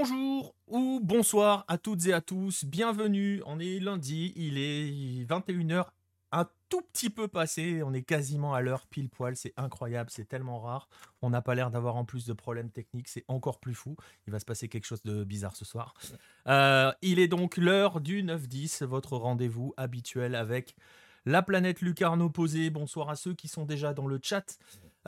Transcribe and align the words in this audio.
Bonjour 0.00 0.54
ou 0.66 0.98
bonsoir 1.02 1.66
à 1.68 1.76
toutes 1.76 2.06
et 2.06 2.14
à 2.14 2.22
tous, 2.22 2.64
bienvenue, 2.64 3.42
on 3.44 3.60
est 3.60 3.78
lundi, 3.80 4.32
il 4.34 4.56
est 4.56 5.28
21h, 5.28 5.88
un 6.32 6.46
tout 6.70 6.80
petit 6.80 7.10
peu 7.10 7.28
passé, 7.28 7.82
on 7.82 7.92
est 7.92 8.00
quasiment 8.00 8.54
à 8.54 8.62
l'heure 8.62 8.86
pile 8.86 9.10
poil, 9.10 9.36
c'est 9.36 9.52
incroyable, 9.58 10.08
c'est 10.08 10.24
tellement 10.24 10.58
rare, 10.58 10.88
on 11.20 11.28
n'a 11.28 11.42
pas 11.42 11.54
l'air 11.54 11.70
d'avoir 11.70 11.96
en 11.96 12.06
plus 12.06 12.24
de 12.24 12.32
problèmes 12.32 12.70
techniques, 12.70 13.08
c'est 13.08 13.26
encore 13.28 13.60
plus 13.60 13.74
fou, 13.74 13.94
il 14.26 14.32
va 14.32 14.38
se 14.38 14.46
passer 14.46 14.68
quelque 14.70 14.86
chose 14.86 15.02
de 15.02 15.22
bizarre 15.22 15.54
ce 15.54 15.66
soir. 15.66 15.92
Euh, 16.46 16.90
il 17.02 17.18
est 17.18 17.28
donc 17.28 17.58
l'heure 17.58 18.00
du 18.00 18.22
9-10, 18.22 18.84
votre 18.86 19.18
rendez-vous 19.18 19.74
habituel 19.76 20.34
avec 20.34 20.76
la 21.26 21.42
planète 21.42 21.82
Lucarne 21.82 22.22
opposée, 22.22 22.70
bonsoir 22.70 23.10
à 23.10 23.16
ceux 23.16 23.34
qui 23.34 23.48
sont 23.48 23.66
déjà 23.66 23.92
dans 23.92 24.06
le 24.06 24.18
chat. 24.22 24.56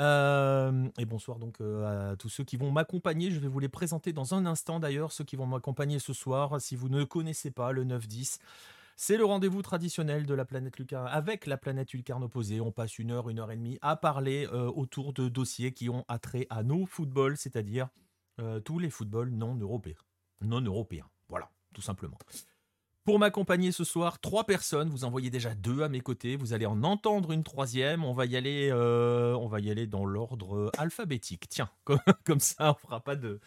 Euh, 0.02 0.88
et 0.98 1.04
bonsoir 1.04 1.38
donc 1.38 1.60
euh, 1.60 2.12
à 2.12 2.16
tous 2.16 2.28
ceux 2.28 2.42
qui 2.42 2.56
vont 2.56 2.72
m'accompagner. 2.72 3.30
Je 3.30 3.38
vais 3.38 3.46
vous 3.46 3.60
les 3.60 3.68
présenter 3.68 4.12
dans 4.12 4.34
un 4.34 4.46
instant 4.46 4.80
d'ailleurs, 4.80 5.12
ceux 5.12 5.22
qui 5.22 5.36
vont 5.36 5.46
m'accompagner 5.46 6.00
ce 6.00 6.12
soir. 6.12 6.60
Si 6.60 6.74
vous 6.74 6.88
ne 6.88 7.04
connaissez 7.04 7.52
pas 7.52 7.70
le 7.70 7.84
9-10, 7.84 8.38
c'est 8.96 9.16
le 9.16 9.24
rendez-vous 9.24 9.62
traditionnel 9.62 10.26
de 10.26 10.34
la 10.34 10.44
planète 10.44 10.76
Lucarne 10.78 11.06
avec 11.06 11.46
la 11.46 11.56
planète 11.56 11.92
Lucarne 11.92 12.24
opposée. 12.24 12.60
On 12.60 12.72
passe 12.72 12.98
une 12.98 13.12
heure, 13.12 13.30
une 13.30 13.38
heure 13.38 13.52
et 13.52 13.56
demie 13.56 13.78
à 13.80 13.94
parler 13.94 14.48
euh, 14.52 14.72
autour 14.72 15.12
de 15.12 15.28
dossiers 15.28 15.72
qui 15.72 15.88
ont 15.88 16.04
attrait 16.08 16.48
à 16.50 16.64
nos 16.64 16.84
footballs, 16.84 17.36
c'est-à-dire 17.36 17.88
tous 18.64 18.80
les 18.80 18.90
footballs 18.90 19.30
non 19.30 19.54
européens. 19.54 19.94
Non 20.40 20.62
européens. 20.62 21.06
Voilà, 21.28 21.48
tout 21.74 21.82
simplement. 21.82 22.18
Pour 23.04 23.18
m'accompagner 23.18 23.72
ce 23.72 23.82
soir, 23.82 24.20
trois 24.20 24.44
personnes. 24.44 24.88
Vous 24.88 25.04
en 25.04 25.10
voyez 25.10 25.28
déjà 25.28 25.56
deux 25.56 25.82
à 25.82 25.88
mes 25.88 26.00
côtés. 26.00 26.36
Vous 26.36 26.52
allez 26.52 26.66
en 26.66 26.84
entendre 26.84 27.32
une 27.32 27.42
troisième. 27.42 28.04
On 28.04 28.12
va 28.12 28.26
y 28.26 28.36
aller, 28.36 28.70
euh, 28.70 29.34
on 29.34 29.48
va 29.48 29.58
y 29.58 29.72
aller 29.72 29.88
dans 29.88 30.04
l'ordre 30.04 30.70
alphabétique. 30.78 31.48
Tiens, 31.48 31.68
comme, 32.24 32.38
ça, 32.38 32.70
on 32.70 32.74
fera 32.74 33.00
pas 33.00 33.16
de, 33.16 33.40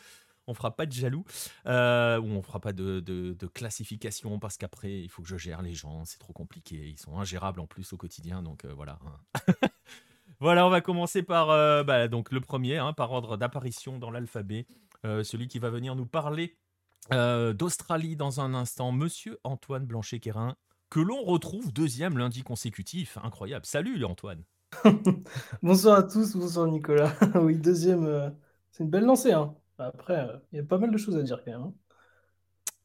on 0.47 0.53
fera 0.53 0.75
pas 0.75 0.85
de 0.85 0.91
jaloux 0.91 1.23
euh, 1.67 2.19
ou 2.19 2.25
on 2.25 2.41
fera 2.41 2.59
pas 2.59 2.73
de, 2.73 3.47
classification 3.53 4.39
parce 4.39 4.57
qu'après 4.57 4.91
il 4.91 5.07
faut 5.07 5.21
que 5.21 5.29
je 5.29 5.37
gère 5.37 5.61
les 5.61 5.73
gens. 5.73 6.03
C'est 6.03 6.19
trop 6.19 6.33
compliqué. 6.33 6.75
Ils 6.75 6.99
sont 6.99 7.17
ingérables 7.17 7.61
en 7.61 7.65
plus 7.65 7.93
au 7.93 7.97
quotidien. 7.97 8.41
Donc 8.41 8.65
euh, 8.65 8.73
voilà. 8.75 8.99
Hein. 9.05 9.53
voilà, 10.41 10.67
on 10.67 10.69
va 10.69 10.81
commencer 10.81 11.23
par 11.23 11.47
bah, 11.85 12.09
donc 12.09 12.33
le 12.33 12.41
premier, 12.41 12.75
hein, 12.75 12.91
par 12.91 13.13
ordre 13.13 13.37
d'apparition 13.37 13.99
dans 13.99 14.11
l'alphabet. 14.11 14.67
celui 15.23 15.47
qui 15.47 15.59
va 15.59 15.69
venir 15.69 15.95
nous 15.95 16.05
parler 16.05 16.57
euh, 17.13 17.53
d'Australie 17.53 18.15
dans 18.15 18.41
un 18.41 18.53
instant, 18.53 18.91
monsieur 18.91 19.37
Antoine 19.43 19.85
Blanchet-Quérin, 19.85 20.55
que 20.89 20.99
l'on 20.99 21.21
retrouve 21.23 21.71
deuxième 21.71 22.17
lundi 22.17 22.41
consécutif. 22.41 23.17
Incroyable. 23.21 23.65
Salut 23.65 24.03
Antoine. 24.05 24.43
bonsoir 25.61 25.97
à 25.97 26.03
tous, 26.03 26.35
bonsoir 26.35 26.67
Nicolas. 26.67 27.13
oui, 27.35 27.57
deuxième, 27.57 28.05
euh, 28.05 28.29
c'est 28.71 28.83
une 28.83 28.89
belle 28.89 29.05
lancée. 29.05 29.33
Hein. 29.33 29.53
Après, 29.77 30.27
euh, 30.27 30.37
il 30.51 30.57
y 30.57 30.59
a 30.59 30.63
pas 30.63 30.79
mal 30.79 30.91
de 30.91 30.97
choses 30.97 31.15
à 31.15 31.21
dire 31.21 31.43
quand 31.45 31.51
même. 31.51 31.61
Hein. 31.61 31.73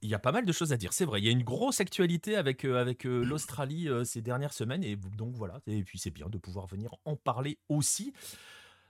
Il 0.03 0.09
y 0.09 0.15
a 0.15 0.19
pas 0.19 0.33
mal 0.33 0.45
de 0.45 0.53
choses 0.53 0.73
à 0.73 0.77
dire, 0.77 0.93
c'est 0.93 1.05
vrai. 1.05 1.21
Il 1.21 1.25
y 1.25 1.29
a 1.29 1.33
une 1.33 1.45
grosse 1.45 1.81
actualité 1.81 2.37
avec, 2.37 2.65
avec 2.65 3.05
l'Australie 3.05 3.87
ces 4.05 4.23
dernières 4.23 4.55
semaines. 4.55 4.83
Et 4.83 4.97
donc 4.97 5.35
voilà, 5.35 5.61
et 5.67 5.85
puis 5.85 5.99
c'est 5.99 6.11
bien 6.11 6.31
de 6.31 6.39
pouvoir 6.39 6.67
venir 6.67 6.95
en 7.05 7.17
parler 7.17 7.59
aussi. 7.69 8.15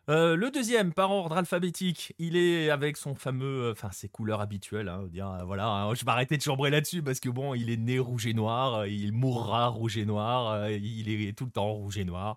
Euh, 0.09 0.35
le 0.35 0.51
deuxième, 0.51 0.93
par 0.93 1.11
ordre 1.11 1.37
alphabétique, 1.37 2.15
il 2.19 2.37
est 2.37 2.71
avec 2.71 2.97
son 2.97 3.15
fameux, 3.15 3.65
euh, 3.67 3.73
enfin 3.73 3.91
ses 3.93 4.09
couleurs 4.09 4.41
habituelles. 4.41 4.89
Hein, 4.89 5.07
dire, 5.09 5.29
euh, 5.31 5.45
voilà, 5.45 5.69
hein, 5.69 5.95
je 5.95 6.05
vais 6.05 6.11
arrêter 6.11 6.37
de 6.37 6.43
chambrer 6.43 6.71
là-dessus 6.71 7.03
parce 7.03 7.21
que 7.21 7.29
bon, 7.29 7.55
il 7.55 7.71
est 7.71 7.77
né 7.77 7.99
rouge 7.99 8.27
et 8.27 8.35
noir, 8.35 8.87
il 8.87 9.13
mourra 9.13 9.69
rouge 9.69 9.99
et 9.99 10.05
noir, 10.05 10.69
il 10.71 11.09
est 11.09 11.37
tout 11.37 11.45
le 11.45 11.51
temps 11.51 11.73
rouge 11.73 11.99
et 11.99 12.05
noir. 12.05 12.37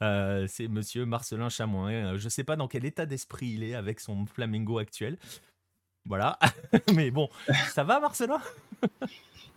c'est 0.00 0.68
Monsieur 0.68 1.04
Marcelin 1.04 1.48
Chamoin. 1.48 2.16
Je 2.16 2.24
ne 2.24 2.30
sais 2.30 2.44
pas 2.44 2.56
dans 2.56 2.68
quel 2.68 2.84
état 2.84 3.06
d'esprit 3.06 3.48
il 3.48 3.64
est 3.64 3.74
avec 3.74 4.00
son 4.00 4.24
Flamingo 4.26 4.78
actuel. 4.78 5.18
Voilà, 6.06 6.38
mais 6.94 7.10
bon, 7.10 7.28
ça 7.68 7.84
va 7.84 8.00
Marcelin? 8.00 8.40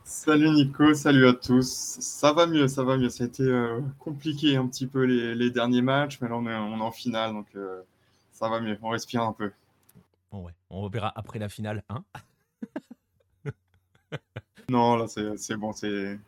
Salut 0.05 0.49
Nico, 0.49 0.93
salut 0.93 1.27
à 1.27 1.33
tous. 1.33 1.97
Ça 1.99 2.33
va 2.33 2.45
mieux, 2.45 2.67
ça 2.67 2.83
va 2.83 2.97
mieux. 2.97 3.09
Ça 3.09 3.23
a 3.23 3.27
été 3.27 3.43
euh, 3.43 3.79
compliqué 3.99 4.57
un 4.57 4.67
petit 4.67 4.85
peu 4.85 5.03
les, 5.03 5.49
derniers 5.49 5.81
matchs, 5.81 6.19
mais 6.21 6.27
là 6.27 6.35
on 6.35 6.45
est, 6.45 6.53
en 6.53 6.91
finale, 6.91 7.31
donc 7.31 7.47
euh, 7.55 7.81
ça 8.33 8.49
va 8.49 8.59
mieux. 8.59 8.77
On 8.81 8.89
respire 8.89 9.23
un 9.23 9.31
peu. 9.31 9.51
Bon 10.31 10.43
ouais, 10.43 10.51
on 10.69 10.87
verra 10.89 11.11
après 11.15 11.39
la 11.39 11.47
finale, 11.47 11.83
hein? 11.89 12.03
Non, 14.69 14.97
là 14.97 15.05
c'est 15.07 15.55
bon, 15.55 15.71
c'est. 15.71 16.19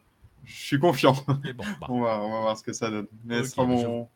Je 0.46 0.54
suis 0.54 0.80
confiant. 0.80 1.16
Bah. 1.28 1.66
on, 1.90 2.02
va, 2.02 2.18
voir 2.18 2.58
ce 2.58 2.64
que 2.64 2.74
ça 2.74 2.90
donne. 2.90 3.08
Mais 3.26 3.44
ce 3.44 3.52
sera 3.52 3.66
mon... 3.66 4.08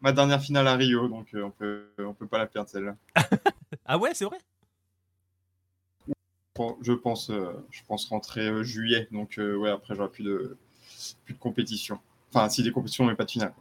ma 0.00 0.12
dernière 0.12 0.42
finale 0.42 0.66
à 0.66 0.76
Rio, 0.76 1.08
donc 1.08 1.34
euh, 1.34 1.44
on 1.44 1.50
peut, 1.50 1.86
on 1.98 2.12
peut 2.12 2.26
pas 2.26 2.38
la 2.38 2.46
perdre 2.46 2.68
celle-là. 2.68 2.96
ah 3.86 3.98
ouais, 3.98 4.10
c'est 4.12 4.26
vrai? 4.26 4.38
Je 6.80 6.92
pense, 6.92 7.30
euh, 7.30 7.52
je 7.70 7.80
pense 7.86 8.06
rentrer 8.06 8.48
euh, 8.48 8.62
juillet. 8.62 9.08
Donc, 9.12 9.38
euh, 9.38 9.56
ouais, 9.56 9.70
après, 9.70 9.94
j'aurai 9.94 10.10
plus 10.10 10.24
de, 10.24 10.56
plus 11.24 11.34
de 11.34 11.38
compétition. 11.38 11.98
Enfin, 12.32 12.48
si 12.48 12.62
des 12.62 12.72
compétitions, 12.72 13.04
mais 13.04 13.14
pas 13.14 13.24
de 13.24 13.30
finale. 13.30 13.52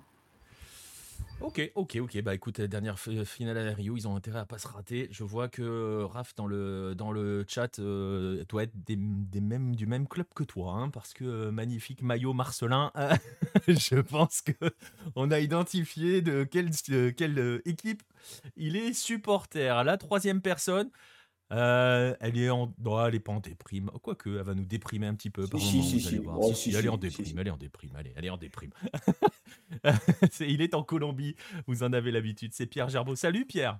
Ok, 1.41 1.71
ok, 1.75 1.97
ok. 2.01 2.21
Bah 2.21 2.35
écoute, 2.35 2.59
dernière 2.59 2.99
finale 2.99 3.57
à 3.57 3.73
Rio, 3.73 3.95
ils 3.95 4.09
ont 4.09 4.15
intérêt 4.17 4.39
à 4.39 4.45
pas 4.45 4.57
se 4.57 4.67
rater. 4.67 5.07
Je 5.09 5.23
vois 5.23 5.47
que 5.47 6.03
Raph 6.03 6.35
dans 6.35 6.47
le, 6.47 6.95
dans 6.95 7.13
le 7.13 7.45
chat 7.47 7.79
doit 7.79 8.63
être 8.63 8.73
des, 8.85 8.97
mêmes, 8.97 9.73
du 9.73 9.87
même 9.87 10.05
club 10.05 10.27
que 10.35 10.43
toi, 10.43 10.73
hein, 10.73 10.89
parce 10.89 11.13
que 11.13 11.49
magnifique 11.49 12.01
maillot 12.01 12.33
Marcelin. 12.33 12.91
je 13.69 14.01
pense 14.01 14.41
que 14.41 14.51
on 15.15 15.31
a 15.31 15.39
identifié 15.39 16.21
de 16.21 16.43
quelle, 16.43 16.71
quelle 17.15 17.61
équipe 17.63 18.03
il 18.57 18.75
est 18.75 18.91
supporter. 18.91 19.85
La 19.85 19.95
troisième 19.95 20.41
personne, 20.41 20.91
euh, 21.51 22.15
elle 22.19 22.37
est 22.37 22.49
en, 22.49 22.73
non, 22.79 23.05
elle 23.05 23.15
est 23.15 23.19
pas 23.19 23.31
en 23.31 23.39
déprime. 23.39 23.89
Quoique, 24.03 24.29
elle 24.29 24.43
va 24.43 24.53
nous 24.53 24.65
déprimer 24.65 25.07
un 25.07 25.15
petit 25.15 25.29
peu. 25.29 25.47
Par 25.47 25.59
si, 25.59 25.81
si, 25.83 25.99
si, 25.99 26.21
oh, 26.25 26.53
si, 26.53 26.75
elle 26.75 26.85
est 26.85 26.89
en 26.89 26.97
déprime. 26.97 27.39
Elle 27.39 27.47
est 27.47 27.51
en 27.51 27.57
déprime. 27.57 27.91
Allez, 27.95 28.13
elle 28.15 28.25
est 28.25 28.29
en 28.29 28.37
déprime. 28.37 28.71
il 30.39 30.61
est 30.61 30.75
en 30.75 30.83
Colombie. 30.83 31.35
Vous 31.67 31.83
en 31.83 31.91
avez 31.93 32.11
l'habitude. 32.11 32.51
C'est 32.53 32.67
Pierre 32.67 32.89
Gerbeau. 32.89 33.15
Salut 33.15 33.45
Pierre. 33.45 33.79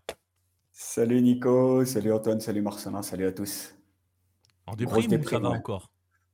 Salut 0.72 1.22
Nico. 1.22 1.86
Salut 1.86 2.12
Antoine. 2.12 2.40
Salut 2.40 2.62
Marcelin. 2.62 3.02
Salut 3.04 3.28
à 3.28 3.32
tous. 3.32 3.76
En 4.66 4.76
déprime, 4.76 5.12
ou 5.14 5.24
ça 5.28 5.40
va 5.40 5.50
encore? 5.50 5.92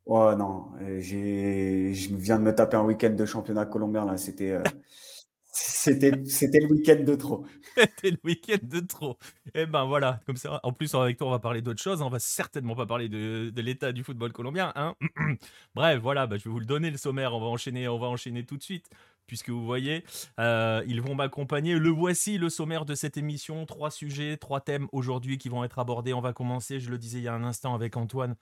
Oh 0.08 0.36
non, 0.38 0.68
euh, 0.82 1.00
j'ai, 1.00 1.94
je 1.96 2.14
viens 2.16 2.38
de 2.38 2.44
me 2.44 2.54
taper 2.54 2.78
un 2.78 2.84
week-end 2.84 3.10
de 3.10 3.26
championnat 3.26 3.66
colombien 3.66 4.06
là. 4.06 4.18
C'était. 4.18 4.52
Euh, 4.52 4.64
C'était, 5.58 6.12
le 6.12 6.68
week-end 6.68 7.02
de 7.06 7.16
trop. 7.16 7.46
C'était 7.78 8.12
le 8.12 8.18
week-end 8.26 8.58
de 8.62 8.82
trop. 8.82 9.18
Et 9.54 9.62
eh 9.62 9.66
ben 9.66 9.86
voilà, 9.86 10.20
comme 10.26 10.36
ça. 10.36 10.60
En 10.64 10.74
plus, 10.74 10.94
avec 10.96 11.18
toi, 11.18 11.28
on 11.28 11.32
va 11.32 11.40
parler 11.40 11.62
d'autre 11.62 11.82
chose. 11.82 12.02
On 12.02 12.10
va 12.10 12.20
certainement 12.20 12.76
pas 12.76 12.86
parler 12.86 13.08
de, 13.08 13.52
de 13.52 13.62
l'état 13.62 13.94
du 13.94 14.04
football 14.04 14.34
colombien. 14.34 14.74
Hein 14.76 14.96
Bref, 15.76 16.02
voilà, 16.02 16.28
bah, 16.28 16.36
je 16.38 16.44
vais 16.44 16.50
vous 16.50 16.60
le 16.60 16.66
donner 16.66 16.92
le 16.92 16.98
sommaire. 16.98 17.34
On 17.34 17.40
va 17.40 17.46
enchaîner, 17.46 17.88
on 17.88 17.98
va 17.98 18.08
enchaîner 18.08 18.46
tout 18.46 18.58
de 18.58 18.64
suite. 18.64 18.90
Puisque 19.28 19.50
vous 19.50 19.66
voyez, 19.66 20.04
euh, 20.42 20.84
ils 20.88 21.02
vont 21.02 21.16
m'accompagner. 21.16 21.80
Le 21.80 21.90
voici, 21.90 22.38
le 22.38 22.50
sommaire 22.50 22.84
de 22.84 22.94
cette 22.94 23.16
émission. 23.16 23.66
Trois 23.66 23.92
sujets, 23.92 24.36
trois 24.36 24.60
thèmes 24.60 24.88
aujourd'hui 24.92 25.38
qui 25.38 25.48
vont 25.48 25.64
être 25.64 25.80
abordés. 25.80 26.14
On 26.14 26.22
va 26.22 26.34
commencer, 26.34 26.82
je 26.82 26.92
le 26.92 26.98
disais 26.98 27.20
il 27.20 27.24
y 27.24 27.28
a 27.30 27.34
un 27.34 27.46
instant 27.46 27.74
avec 27.74 27.96
Antoine, 27.96 28.36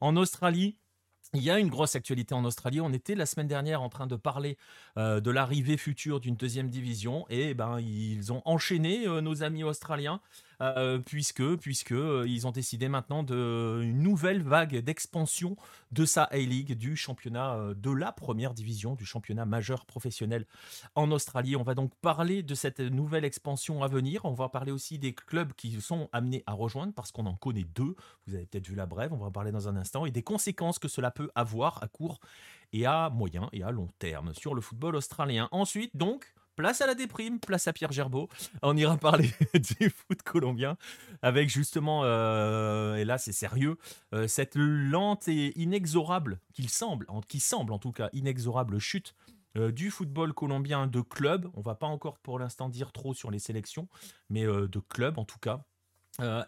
en 0.00 0.16
Australie. 0.16 0.76
Il 1.34 1.42
y 1.42 1.50
a 1.50 1.58
une 1.58 1.68
grosse 1.68 1.94
actualité 1.94 2.34
en 2.34 2.44
Australie. 2.46 2.80
On 2.80 2.92
était 2.92 3.14
la 3.14 3.26
semaine 3.26 3.48
dernière 3.48 3.82
en 3.82 3.90
train 3.90 4.06
de 4.06 4.16
parler 4.16 4.56
euh, 4.96 5.20
de 5.20 5.30
l'arrivée 5.30 5.76
future 5.76 6.20
d'une 6.20 6.36
deuxième 6.36 6.70
division 6.70 7.26
et 7.28 7.52
ben 7.52 7.78
ils 7.80 8.32
ont 8.32 8.40
enchaîné 8.46 9.06
euh, 9.06 9.20
nos 9.20 9.42
amis 9.42 9.62
australiens 9.62 10.20
euh, 10.60 10.98
puisque 10.98 11.56
puisque 11.56 11.92
euh, 11.92 12.24
ils 12.26 12.46
ont 12.46 12.50
décidé 12.50 12.88
maintenant 12.88 13.22
de 13.22 13.80
une 13.82 14.02
nouvelle 14.02 14.42
vague 14.42 14.76
d'expansion 14.78 15.56
de 15.92 16.04
sa 16.04 16.24
A-League 16.24 16.76
du 16.76 16.96
championnat 16.96 17.54
euh, 17.54 17.74
de 17.74 17.90
la 17.90 18.10
première 18.10 18.54
division 18.54 18.94
du 18.94 19.06
championnat 19.06 19.44
majeur 19.44 19.86
professionnel 19.86 20.46
en 20.96 21.10
Australie. 21.12 21.54
On 21.54 21.62
va 21.62 21.74
donc 21.74 21.94
parler 21.96 22.42
de 22.42 22.54
cette 22.54 22.80
nouvelle 22.80 23.24
expansion 23.24 23.82
à 23.82 23.88
venir. 23.88 24.24
On 24.24 24.34
va 24.34 24.48
parler 24.48 24.72
aussi 24.72 24.98
des 24.98 25.14
clubs 25.14 25.52
qui 25.52 25.80
sont 25.80 26.08
amenés 26.12 26.42
à 26.46 26.52
rejoindre 26.52 26.92
parce 26.92 27.12
qu'on 27.12 27.26
en 27.26 27.36
connaît 27.36 27.66
deux. 27.74 27.94
Vous 28.26 28.34
avez 28.34 28.46
peut-être 28.46 28.66
vu 28.66 28.74
la 28.74 28.86
brève, 28.86 29.12
on 29.12 29.18
va 29.18 29.26
en 29.26 29.32
parler 29.32 29.52
dans 29.52 29.68
un 29.68 29.76
instant 29.76 30.06
et 30.06 30.10
des 30.10 30.22
conséquences 30.22 30.78
que 30.78 30.88
cela 30.88 31.10
peut 31.10 31.30
avoir 31.34 31.82
à 31.82 31.88
court 31.88 32.18
et 32.72 32.84
à 32.84 33.10
moyen 33.10 33.48
et 33.52 33.62
à 33.62 33.70
long 33.70 33.88
terme 33.98 34.34
sur 34.34 34.54
le 34.54 34.60
football 34.60 34.96
australien. 34.96 35.48
Ensuite, 35.52 35.96
donc, 35.96 36.34
place 36.58 36.80
à 36.80 36.88
la 36.88 36.96
déprime, 36.96 37.38
place 37.38 37.68
à 37.68 37.72
Pierre 37.72 37.92
Gerbeau. 37.92 38.28
On 38.62 38.76
ira 38.76 38.96
parler 38.96 39.30
du 39.54 39.90
foot 39.90 40.20
colombien 40.22 40.76
avec 41.22 41.48
justement, 41.48 42.02
euh, 42.02 42.96
et 42.96 43.04
là 43.04 43.16
c'est 43.16 43.32
sérieux, 43.32 43.78
euh, 44.12 44.26
cette 44.26 44.56
lente 44.56 45.28
et 45.28 45.56
inexorable, 45.56 46.40
qu'il 46.52 46.68
semble, 46.68 47.06
qui 47.28 47.38
semble 47.38 47.72
en 47.72 47.78
tout 47.78 47.92
cas 47.92 48.08
inexorable 48.12 48.80
chute 48.80 49.14
euh, 49.56 49.70
du 49.70 49.92
football 49.92 50.32
colombien 50.32 50.88
de 50.88 51.00
club. 51.00 51.48
On 51.54 51.60
va 51.60 51.76
pas 51.76 51.86
encore 51.86 52.18
pour 52.18 52.40
l'instant 52.40 52.68
dire 52.68 52.90
trop 52.90 53.14
sur 53.14 53.30
les 53.30 53.38
sélections, 53.38 53.86
mais 54.28 54.42
de 54.44 54.80
club 54.80 55.16
en 55.18 55.24
tout 55.24 55.38
cas. 55.38 55.64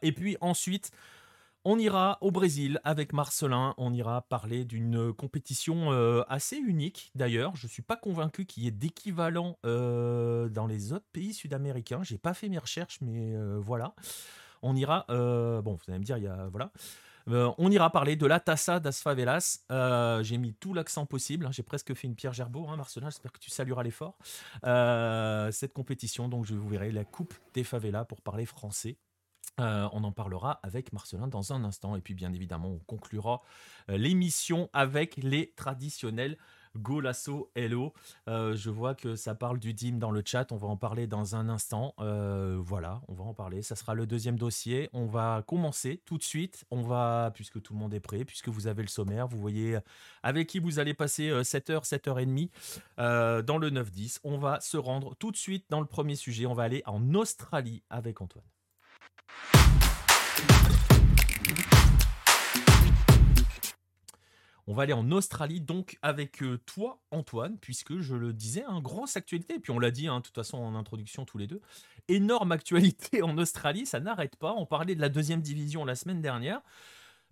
et 0.03 0.11
puis 0.11 0.37
ensuite, 0.41 0.91
on 1.65 1.79
ira 1.79 2.19
au 2.23 2.31
Brésil 2.31 2.81
avec 2.85 3.13
Marcelin, 3.13 3.75
on 3.77 3.93
ira 3.93 4.23
parler 4.23 4.65
d'une 4.65 5.13
compétition 5.13 5.93
euh, 5.93 6.23
assez 6.29 6.57
unique 6.57 7.11
d'ailleurs. 7.15 7.55
Je 7.55 7.67
ne 7.67 7.71
suis 7.71 7.83
pas 7.83 7.97
convaincu 7.97 8.47
qu'il 8.47 8.65
y 8.65 8.67
ait 8.67 8.71
d'équivalent 8.71 9.59
euh, 9.67 10.49
dans 10.49 10.67
les 10.67 10.93
autres 10.93 11.09
pays 11.13 11.35
sud-américains. 11.35 12.03
J'ai 12.03 12.19
pas 12.19 12.33
fait 12.33 12.49
mes 12.49 12.59
recherches, 12.59 12.99
mais 13.03 13.35
euh, 13.35 13.59
voilà. 13.61 13.95
On 14.63 14.75
ira, 14.77 15.07
bon, 15.09 15.75
vous 15.75 15.85
allez 15.89 15.99
me 15.99 16.05
dire, 16.05 16.19
il 16.19 16.25
y 16.25 16.29
a, 16.29 16.49
voilà. 16.49 16.71
on 17.27 17.71
ira 17.71 17.91
parler 17.91 18.15
de 18.17 18.27
la 18.27 18.41
Tassa 18.41 18.79
das 18.79 19.01
Favelas. 19.03 19.61
j'ai 20.23 20.37
mis 20.37 20.53
tout 20.53 20.75
l'accent 20.75 21.07
possible. 21.07 21.47
Hein. 21.47 21.51
j'ai 21.51 21.63
presque 21.63 21.95
fait 21.95 22.07
une 22.07 22.15
Pierre 22.15 22.35
Gerbeau, 22.35 22.69
hein, 22.69 22.77
Marcelin. 22.77 23.09
J'espère 23.09 23.33
que 23.33 23.39
tu 23.39 23.51
salueras 23.51 23.83
l'effort. 23.83 24.19
cette 24.63 25.73
compétition, 25.73 26.29
donc 26.29 26.45
je 26.45 26.55
vous 26.55 26.69
verrai 26.69 26.93
la 26.93 27.05
Coupe 27.05 27.35
des 27.55 27.65
Favelas 27.65 28.05
pour 28.05 28.21
parler 28.21 28.45
français. 28.45 28.99
On 29.59 30.05
en 30.05 30.13
parlera 30.13 30.61
avec 30.63 30.93
Marcelin 30.93 31.29
dans 31.29 31.53
un 31.53 31.65
instant. 31.65 31.97
Et 31.97 32.01
puis, 32.01 32.15
bien 32.15 32.33
évidemment, 32.33 32.69
on 32.69 32.79
conclura 32.79 33.43
l'émission 33.89 34.71
avec 34.73 35.17
les 35.17 35.53
traditionnels 35.53 36.37
Golasso 36.77 37.51
Hello. 37.55 37.93
Euh, 38.29 38.55
je 38.55 38.71
vois 38.71 38.95
que 38.95 39.17
ça 39.17 39.35
parle 39.35 39.59
du 39.59 39.75
DIM 39.75 39.99
dans 39.99 40.11
le 40.11 40.23
chat. 40.25 40.53
On 40.53 40.57
va 40.57 40.69
en 40.69 40.77
parler 40.77 41.07
dans 41.07 41.35
un 41.35 41.49
instant. 41.49 41.95
Euh, 41.99 42.59
voilà, 42.61 43.03
on 43.09 43.15
va 43.15 43.25
en 43.25 43.35
parler. 43.35 43.63
Ça 43.63 43.77
sera 43.77 43.95
le 43.95 44.07
deuxième 44.07 44.39
dossier. 44.39 44.89
On 44.93 45.07
va 45.07 45.43
commencer 45.47 46.03
tout 46.05 46.19
de 46.19 46.23
suite. 46.23 46.65
On 46.71 46.83
va, 46.83 47.33
puisque 47.35 47.61
tout 47.61 47.73
le 47.73 47.79
monde 47.79 47.95
est 47.95 48.01
prêt, 48.01 48.25
puisque 48.25 48.49
vous 48.49 48.67
avez 48.67 48.83
le 48.83 48.89
sommaire, 48.89 49.27
vous 49.27 49.39
voyez 49.39 49.79
avec 50.23 50.49
qui 50.49 50.59
vous 50.59 50.79
allez 50.79 50.95
passer 50.95 51.31
7h, 51.31 51.89
7h30 51.89 52.51
euh, 52.99 53.43
dans 53.43 53.59
le 53.59 53.71
9-10. 53.71 54.21
On 54.25 54.39
va 54.39 54.61
se 54.61 54.77
rendre 54.77 55.17
tout 55.17 55.33
de 55.33 55.37
suite 55.37 55.67
dans 55.71 55.81
le 55.81 55.87
premier 55.87 56.15
sujet. 56.15 56.47
On 56.47 56.55
va 56.55 56.65
aller 56.65 56.83
en 56.87 57.15
Australie 57.15 57.83
avec 57.91 58.21
Antoine. 58.21 58.45
On 64.71 64.75
va 64.75 64.85
aller 64.85 64.93
en 64.93 65.11
Australie 65.11 65.61
donc 65.61 65.99
avec 66.01 66.45
euh, 66.45 66.59
toi, 66.65 67.03
Antoine, 67.11 67.59
puisque 67.59 67.99
je 67.99 68.15
le 68.15 68.33
disais, 68.33 68.63
hein, 68.69 68.81
grosse 68.81 69.17
actualité. 69.17 69.59
Puis 69.59 69.73
on 69.73 69.81
l'a 69.81 69.91
dit, 69.91 70.07
hein, 70.07 70.19
de 70.19 70.23
toute 70.23 70.37
façon, 70.37 70.59
en 70.59 70.77
introduction 70.77 71.25
tous 71.25 71.39
les 71.39 71.49
deux. 71.49 71.61
Énorme 72.07 72.53
actualité 72.53 73.21
en 73.23 73.37
Australie, 73.37 73.85
ça 73.85 73.99
n'arrête 73.99 74.37
pas. 74.37 74.55
On 74.57 74.67
parlait 74.67 74.95
de 74.95 75.01
la 75.01 75.09
deuxième 75.09 75.43
division 75.43 75.85
la 75.85 75.97
semaine 75.97 76.23
dernière. 76.23 76.61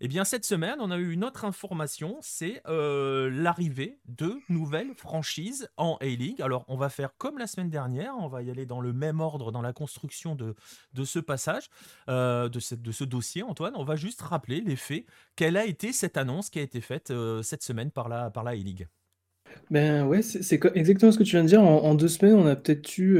Eh 0.01 0.07
bien, 0.07 0.23
cette 0.23 0.45
semaine, 0.45 0.77
on 0.79 0.93
a 0.93 0.97
eu 0.97 1.11
une 1.11 1.25
autre 1.25 1.45
information, 1.45 2.19
c'est 2.21 2.63
euh, 2.69 3.29
l'arrivée 3.33 3.99
de 4.07 4.37
nouvelles 4.49 4.95
franchises 4.95 5.69
en 5.77 5.97
A-League. 6.01 6.41
Alors, 6.41 6.65
on 6.69 6.77
va 6.77 6.89
faire 6.89 7.17
comme 7.19 7.37
la 7.37 7.49
semaine 7.49 7.69
dernière, 7.69 8.15
on 8.17 8.29
va 8.29 8.43
y 8.43 8.51
aller 8.51 8.65
dans 8.65 8.81
le 8.81 8.93
même 8.93 9.19
ordre 9.19 9.51
dans 9.51 9.61
la 9.61 9.73
construction 9.73 10.37
de, 10.37 10.55
de 10.95 11.05
ce 11.05 11.19
passage, 11.19 11.69
euh, 12.09 12.49
de, 12.49 12.61
de 12.77 12.93
ce 12.93 13.03
dossier, 13.03 13.43
Antoine. 13.43 13.75
On 13.75 13.83
va 13.83 13.97
juste 13.97 14.23
rappeler 14.23 14.61
les 14.61 14.77
faits. 14.77 15.05
Quelle 15.35 15.57
a 15.57 15.67
été 15.67 15.93
cette 15.93 16.17
annonce 16.17 16.49
qui 16.49 16.61
a 16.61 16.63
été 16.63 16.81
faite 16.81 17.11
euh, 17.11 17.43
cette 17.43 17.65
semaine 17.65 17.91
par 17.91 18.09
la, 18.09 18.31
par 18.31 18.45
la 18.45 18.53
A-League? 18.53 18.87
Ben 19.69 20.07
ouais, 20.07 20.23
c'est 20.23 20.65
exactement 20.77 21.11
ce 21.11 21.19
que 21.19 21.25
tu 21.25 21.33
viens 21.33 21.43
de 21.43 21.49
dire. 21.49 21.63
En, 21.63 21.95
deux 21.97 22.07
semaines, 22.07 22.37
on 22.37 22.47
a 22.47 22.55
peut-être 22.55 22.99
eu 22.99 23.19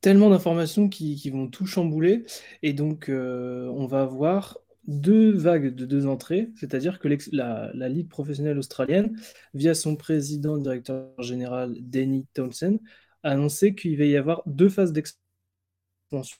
tellement 0.00 0.28
d'informations 0.28 0.88
qui, 0.88 1.16
qui, 1.16 1.30
vont 1.30 1.48
tout 1.48 1.66
chambouler. 1.66 2.24
Et 2.62 2.72
donc, 2.72 3.06
on 3.08 3.86
va 3.86 4.04
voir 4.04 4.58
deux 4.86 5.32
vagues 5.32 5.74
de 5.74 5.86
deux 5.86 6.06
entrées, 6.06 6.50
c'est-à-dire 6.56 6.98
que 6.98 7.08
la, 7.32 7.88
Ligue 7.88 8.08
professionnelle 8.08 8.58
australienne, 8.58 9.18
via 9.54 9.74
son 9.74 9.96
président 9.96 10.58
directeur 10.58 11.10
général 11.22 11.74
Danny 11.80 12.26
Townsend, 12.34 12.78
a 13.22 13.30
annoncé 13.30 13.74
qu'il 13.74 13.96
va 13.96 14.04
y 14.04 14.16
avoir 14.16 14.42
deux 14.46 14.68
phases 14.68 14.92
d'expansion. 14.92 16.38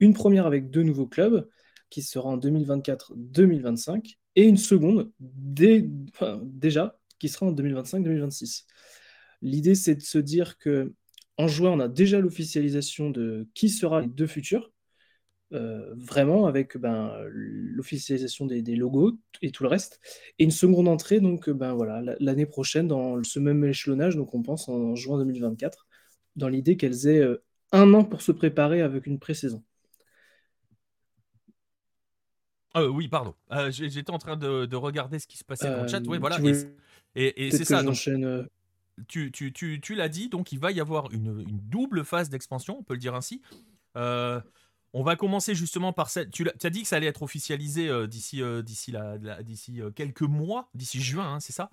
Une 0.00 0.14
première 0.14 0.46
avec 0.46 0.70
deux 0.70 0.82
nouveaux 0.82 1.06
clubs, 1.06 1.48
qui 1.90 2.02
sera 2.02 2.28
en 2.28 2.38
2024-2025, 2.38 4.18
et 4.36 4.44
une 4.44 4.58
seconde 4.58 5.10
déjà, 5.18 6.98
qui 7.18 7.28
sera 7.28 7.46
en 7.46 7.52
2025-2026. 7.52 8.64
L'idée, 9.42 9.74
c'est 9.74 9.94
de 9.94 10.02
se 10.02 10.18
dire 10.18 10.58
que 10.58 10.92
en 11.38 11.48
juin, 11.48 11.70
on 11.70 11.80
a 11.80 11.88
déjà 11.88 12.20
l'officialisation 12.20 13.10
de 13.10 13.48
qui 13.54 13.68
sera 13.68 14.02
les 14.02 14.08
deux 14.08 14.26
futurs, 14.26 14.72
euh, 15.52 15.94
vraiment 15.94 16.46
avec 16.46 16.76
ben, 16.76 17.12
l'officialisation 17.30 18.46
des, 18.46 18.76
logos 18.76 19.18
et 19.42 19.50
tout 19.50 19.62
le 19.62 19.68
reste. 19.68 20.00
Et 20.38 20.44
une 20.44 20.50
seconde 20.50 20.88
entrée, 20.88 21.20
donc 21.20 21.48
ben, 21.48 21.74
voilà, 21.74 22.02
l'année 22.20 22.46
prochaine 22.46 22.88
dans 22.88 23.22
ce 23.22 23.38
même 23.38 23.64
échelonnage, 23.64 24.16
donc 24.16 24.34
on 24.34 24.42
pense 24.42 24.68
en 24.68 24.94
juin 24.94 25.18
2024, 25.18 25.86
dans 26.36 26.48
l'idée 26.48 26.76
qu'elles 26.76 27.06
aient 27.06 27.20
euh, 27.20 27.42
un 27.72 27.94
an 27.94 28.04
pour 28.04 28.22
se 28.22 28.32
préparer 28.32 28.82
avec 28.82 29.06
une 29.06 29.18
pré-saison. 29.18 29.62
Euh, 32.76 32.88
oui, 32.88 33.08
pardon. 33.08 33.34
J'étais 33.70 34.10
en 34.10 34.18
train 34.18 34.36
de, 34.36 34.76
regarder 34.76 35.18
ce 35.18 35.26
qui 35.26 35.38
se 35.38 35.44
passait 35.44 35.70
dans 35.70 35.82
le 35.82 35.88
chat. 35.88 36.02
Oui, 36.06 36.18
voilà. 36.18 36.38
Et, 37.14 37.50
c'est 37.50 37.64
ça. 37.64 37.82
Donc, 37.82 37.96
tu, 39.06 39.30
tu, 39.30 39.52
tu, 39.52 39.80
tu 39.80 39.94
l'as 39.94 40.08
dit, 40.08 40.28
donc 40.28 40.52
il 40.52 40.58
va 40.58 40.72
y 40.72 40.80
avoir 40.80 41.12
une, 41.12 41.40
une 41.40 41.60
double 41.60 42.04
phase 42.04 42.30
d'expansion, 42.30 42.78
on 42.80 42.82
peut 42.82 42.94
le 42.94 43.00
dire 43.00 43.14
ainsi. 43.14 43.40
Euh, 43.96 44.40
on 44.94 45.02
va 45.02 45.16
commencer 45.16 45.54
justement 45.54 45.92
par 45.92 46.10
cette. 46.10 46.30
Tu 46.30 46.46
as, 46.48 46.70
dit 46.70 46.82
que 46.82 46.88
ça 46.88 46.96
allait 46.96 47.06
être 47.06 47.22
officialisé 47.22 47.88
euh, 47.88 48.06
d'ici 48.06 48.42
euh, 48.42 48.62
d'ici 48.62 48.94
d'ici 49.42 49.80
euh, 49.80 49.90
quelques 49.90 50.22
mois, 50.22 50.68
d'ici 50.74 51.00
juin, 51.00 51.34
hein, 51.34 51.40
c'est 51.40 51.52
ça 51.52 51.70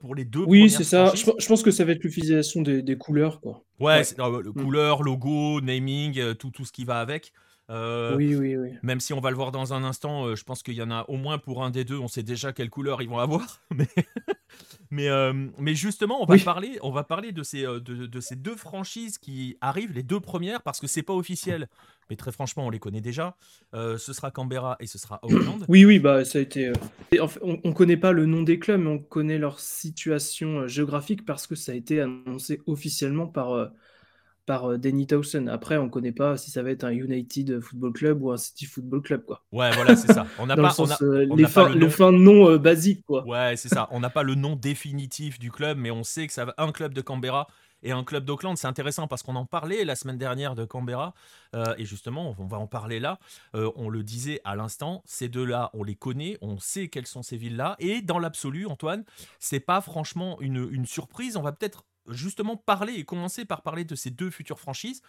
Pour 0.00 0.14
les 0.14 0.24
deux. 0.24 0.44
Oui, 0.46 0.70
c'est 0.70 0.84
ça. 0.84 1.12
Je, 1.14 1.46
pense 1.46 1.62
que 1.62 1.70
ça 1.70 1.84
va 1.84 1.92
être 1.92 2.04
l'officialisation 2.04 2.62
des, 2.62 2.96
couleurs, 2.96 3.40
quoi. 3.40 3.64
Ouais, 3.78 4.02
le 4.18 4.50
mm. 4.50 4.54
couleur, 4.54 5.02
logo, 5.02 5.60
naming, 5.60 6.34
tout, 6.34 6.50
tout 6.50 6.64
ce 6.64 6.72
qui 6.72 6.84
va 6.84 7.00
avec. 7.00 7.32
oui, 7.68 8.34
oui, 8.36 8.56
oui. 8.56 8.70
Même 8.82 9.00
si 9.00 9.12
on 9.12 9.20
va 9.20 9.30
le 9.30 9.36
voir 9.36 9.50
dans 9.50 9.72
un 9.72 9.82
instant, 9.82 10.34
je 10.34 10.44
pense 10.44 10.62
qu'il 10.62 10.74
y 10.74 10.82
en 10.82 10.90
a 10.90 11.04
au 11.08 11.16
moins 11.16 11.38
pour 11.38 11.64
un 11.64 11.70
des 11.70 11.84
deux, 11.84 11.98
on 11.98 12.08
sait 12.08 12.22
déjà 12.22 12.52
quelle 12.52 12.70
couleur 12.70 13.02
ils 13.02 13.08
vont 13.08 13.18
avoir. 13.18 13.60
Mais, 13.74 13.88
mais, 14.90 15.08
mais 15.58 15.74
justement, 15.74 16.22
on 16.22 16.26
va 16.26 16.38
parler, 16.38 16.78
on 16.82 16.90
va 16.90 17.04
parler 17.04 17.32
de, 17.32 17.42
ces, 17.42 17.62
de, 17.62 18.20
ces 18.20 18.36
deux 18.36 18.56
franchises 18.56 19.18
qui 19.18 19.56
arrivent, 19.60 19.92
les 19.92 20.02
deux 20.02 20.20
premières, 20.20 20.62
parce 20.62 20.80
que 20.80 20.86
c'est 20.86 21.02
pas 21.02 21.14
officiel. 21.14 21.68
Mais 22.08 22.16
très 22.16 22.32
franchement, 22.32 22.66
on 22.66 22.70
les 22.70 22.80
connaît 22.80 23.00
déjà. 23.00 23.36
ce 23.72 24.12
sera 24.12 24.30
Canberra 24.30 24.76
et 24.80 24.86
ce 24.86 24.98
sera 24.98 25.20
Auckland. 25.22 25.64
Oui, 25.68 25.84
oui, 25.84 25.98
bah 25.98 26.24
ça 26.24 26.38
a 26.38 26.42
été. 26.42 26.72
on, 27.42 27.60
ne 27.64 27.72
connaît 27.72 27.96
pas 27.96 28.12
le 28.12 28.26
nom 28.26 28.42
des 28.42 28.58
clubs, 28.58 28.80
mais 28.80 28.90
on 28.90 28.98
connaît 28.98 29.38
leur 29.38 29.60
situation 29.60 30.66
géographique 30.66 31.24
parce 31.24 31.46
que 31.46 31.54
ça 31.54 31.72
a 31.72 31.74
été 31.74 32.00
annoncé 32.00 32.60
officiellement 32.66 33.26
par 33.26 33.70
par 34.50 34.68
euh, 34.68 34.78
Danny 34.78 35.06
Towson. 35.06 35.46
Après, 35.46 35.76
on 35.76 35.84
ne 35.84 35.90
connaît 35.90 36.10
pas 36.10 36.36
si 36.36 36.50
ça 36.50 36.64
va 36.64 36.72
être 36.72 36.82
un 36.82 36.90
United 36.90 37.60
Football 37.60 37.92
Club 37.92 38.20
ou 38.20 38.32
un 38.32 38.36
City 38.36 38.66
Football 38.66 39.00
Club. 39.00 39.24
Quoi. 39.24 39.44
Ouais, 39.52 39.70
voilà, 39.70 39.94
c'est 39.94 40.12
ça. 40.12 40.26
On 40.40 40.46
n'a 40.46 40.56
pas, 40.56 40.62
le, 40.62 41.46
fin, 41.46 42.12
de 42.12 42.18
nom 42.18 42.50
euh, 42.50 42.58
basique. 42.58 43.04
Quoi. 43.06 43.24
Ouais, 43.24 43.54
c'est 43.56 43.68
ça. 43.68 43.86
On 43.92 44.00
n'a 44.00 44.10
pas 44.10 44.24
le 44.24 44.34
nom 44.34 44.56
définitif 44.56 45.38
du 45.38 45.52
club, 45.52 45.78
mais 45.78 45.92
on 45.92 46.02
sait 46.02 46.26
que 46.26 46.32
ça 46.32 46.46
va 46.46 46.54
un 46.58 46.72
club 46.72 46.94
de 46.94 47.00
Canberra 47.00 47.46
et 47.84 47.92
un 47.92 48.02
club 48.02 48.24
d'Auckland. 48.24 48.56
C'est 48.56 48.66
intéressant 48.66 49.06
parce 49.06 49.22
qu'on 49.22 49.36
en 49.36 49.46
parlait 49.46 49.84
la 49.84 49.94
semaine 49.94 50.18
dernière 50.18 50.56
de 50.56 50.64
Canberra. 50.64 51.14
Euh, 51.54 51.72
et 51.78 51.84
justement, 51.84 52.34
on 52.36 52.46
va 52.46 52.58
en 52.58 52.66
parler 52.66 52.98
là. 52.98 53.20
on 53.54 53.88
le 53.88 54.02
disait 54.02 54.40
à 54.42 54.56
l'instant, 54.56 55.04
ces 55.06 55.28
deux-là, 55.28 55.70
on 55.74 55.84
les 55.84 55.94
connaît, 55.94 56.38
on 56.42 56.58
sait 56.58 56.88
quelles 56.88 57.06
sont 57.06 57.22
ces 57.22 57.36
villes-là. 57.36 57.76
Et 57.78 58.02
dans 58.02 58.18
l'absolu, 58.18 58.66
Antoine, 58.66 59.04
c'est 59.38 59.60
pas 59.60 59.80
franchement 59.80 60.40
une, 60.40 60.68
une 60.72 60.86
surprise. 60.86 61.36
On 61.36 61.42
va 61.42 61.52
peut-être 61.52 61.84
justement 62.08 62.56
parler 62.56 62.94
et 62.94 63.04
commencer 63.04 63.44
par 63.44 63.62
parler 63.62 63.84
de 63.84 63.94
ces 63.94 64.10
deux 64.10 64.30
futures 64.30 64.60
franchises, 64.60 65.02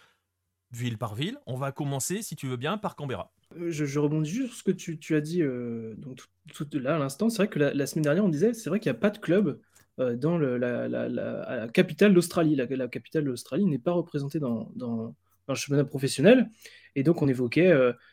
ville 0.72 0.98
par 0.98 1.14
ville. 1.14 1.38
On 1.46 1.56
va 1.56 1.72
commencer, 1.72 2.22
si 2.22 2.36
tu 2.36 2.46
veux 2.46 2.56
bien, 2.56 2.78
par 2.78 2.96
Canberra. 2.96 3.32
Euh, 3.58 3.70
je, 3.70 3.98
rebondis 3.98 4.30
juste 4.30 4.48
sur 4.48 4.58
ce 4.58 4.62
que 4.64 4.70
tu, 4.70 5.14
as 5.14 5.20
dit 5.20 5.42
euh, 5.42 5.94
donc, 5.96 6.20
tout, 6.52 6.66
là 6.74 6.96
à 6.96 6.98
l'instant. 6.98 7.28
C'est 7.28 7.38
vrai 7.38 7.48
que 7.48 7.58
la, 7.58 7.86
semaine 7.86 8.04
dernière, 8.04 8.24
on 8.24 8.28
disait 8.28 8.54
c'est 8.54 8.70
vrai 8.70 8.80
qu'il 8.80 8.90
n'y 8.90 8.96
a 8.96 9.00
pas 9.00 9.10
de 9.10 9.18
club 9.18 9.60
euh, 10.00 10.16
dans 10.16 10.38
la, 10.38 11.68
capitale 11.68 12.14
d'Australie. 12.14 12.56
La, 12.56 12.88
capitale 12.88 13.24
d'Australie 13.24 13.66
n'est 13.66 13.78
pas 13.78 13.92
représentée 13.92 14.40
dans, 14.40 14.72
dans, 14.74 15.14
le 15.48 15.54
championnat 15.54 15.84
professionnel. 15.84 16.50
Et 16.94 17.02
donc, 17.02 17.22
on 17.22 17.28
évoquait 17.28 17.72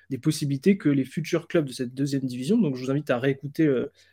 des 0.10 0.18
possibilités 0.18 0.78
que 0.78 0.90
les 0.90 1.06
futurs 1.06 1.48
clubs 1.48 1.66
de 1.66 1.72
cette 1.72 1.94
deuxième 1.94 2.24
division, 2.24 2.58
donc 2.58 2.76
je 2.76 2.84
vous 2.84 2.92
invite 2.92 3.10
à 3.10 3.20
réécouter 3.20 3.66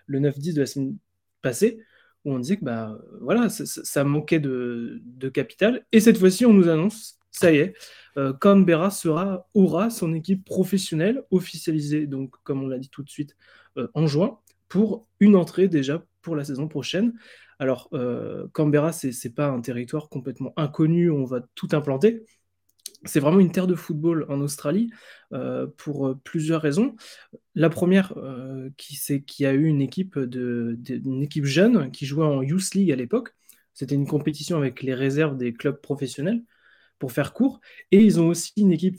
le 0.06 0.20
9-10 0.20 0.54
de 0.54 0.60
la 0.60 0.66
semaine 0.66 0.96
passée, 1.40 1.78
où 2.26 2.32
on 2.32 2.40
disait 2.40 2.56
que 2.58 2.64
bah, 2.64 2.98
voilà, 3.20 3.48
ça, 3.48 4.04
manquait 4.04 4.40
de, 4.40 5.00
capital. 5.32 5.86
Et 5.92 6.00
cette 6.00 6.18
fois-ci, 6.18 6.44
on 6.44 6.52
nous 6.52 6.68
annonce, 6.68 7.18
ça 7.30 7.52
y 7.52 7.58
est, 7.58 7.74
euh, 8.18 8.32
Canberra 8.32 8.90
sera, 8.90 9.48
aura 9.54 9.90
son 9.90 10.12
équipe 10.12 10.44
professionnelle 10.44 11.22
officialisée, 11.30 12.06
donc 12.06 12.34
comme 12.42 12.64
on 12.64 12.66
l'a 12.66 12.78
dit 12.78 12.90
tout 12.90 13.04
de 13.04 13.08
suite, 13.08 13.36
euh, 13.78 13.88
en 13.94 14.06
juin, 14.06 14.38
pour 14.68 15.06
une 15.20 15.36
entrée 15.36 15.68
déjà 15.68 16.04
pour 16.20 16.34
la 16.34 16.44
saison 16.44 16.66
prochaine. 16.66 17.14
Alors, 17.60 17.88
euh, 17.92 18.48
Canberra, 18.52 18.92
ce 18.92 19.06
n'est 19.06 19.34
pas 19.34 19.46
un 19.46 19.60
territoire 19.60 20.08
complètement 20.08 20.52
inconnu, 20.56 21.10
on 21.10 21.24
va 21.24 21.40
tout 21.54 21.68
implanter 21.72 22.24
c'est 23.06 23.20
vraiment 23.20 23.40
une 23.40 23.52
terre 23.52 23.66
de 23.66 23.74
football 23.74 24.26
en 24.28 24.40
Australie 24.40 24.90
euh, 25.32 25.66
pour 25.76 26.08
euh, 26.08 26.20
plusieurs 26.24 26.62
raisons. 26.62 26.96
La 27.54 27.70
première, 27.70 28.16
euh, 28.18 28.70
c'est 28.78 29.22
qu'il 29.22 29.44
y 29.44 29.46
a 29.46 29.54
eu 29.54 29.64
une 29.66 29.80
équipe, 29.80 30.18
jeune 31.44 31.90
qui 31.90 32.06
jouait 32.06 32.24
en 32.24 32.42
Youth 32.42 32.74
League 32.74 32.92
à 32.92 32.96
l'époque. 32.96 33.34
C'était 33.74 33.94
une 33.94 34.06
compétition 34.06 34.56
avec 34.56 34.82
les 34.82 34.94
réserves 34.94 35.36
des 35.36 35.52
clubs 35.52 35.80
professionnels, 35.80 36.42
pour 36.98 37.12
faire 37.12 37.32
court. 37.32 37.60
Et 37.92 37.98
ils 37.98 38.20
ont 38.20 38.28
aussi 38.28 38.52
une 38.56 38.72
équipe 38.72 38.98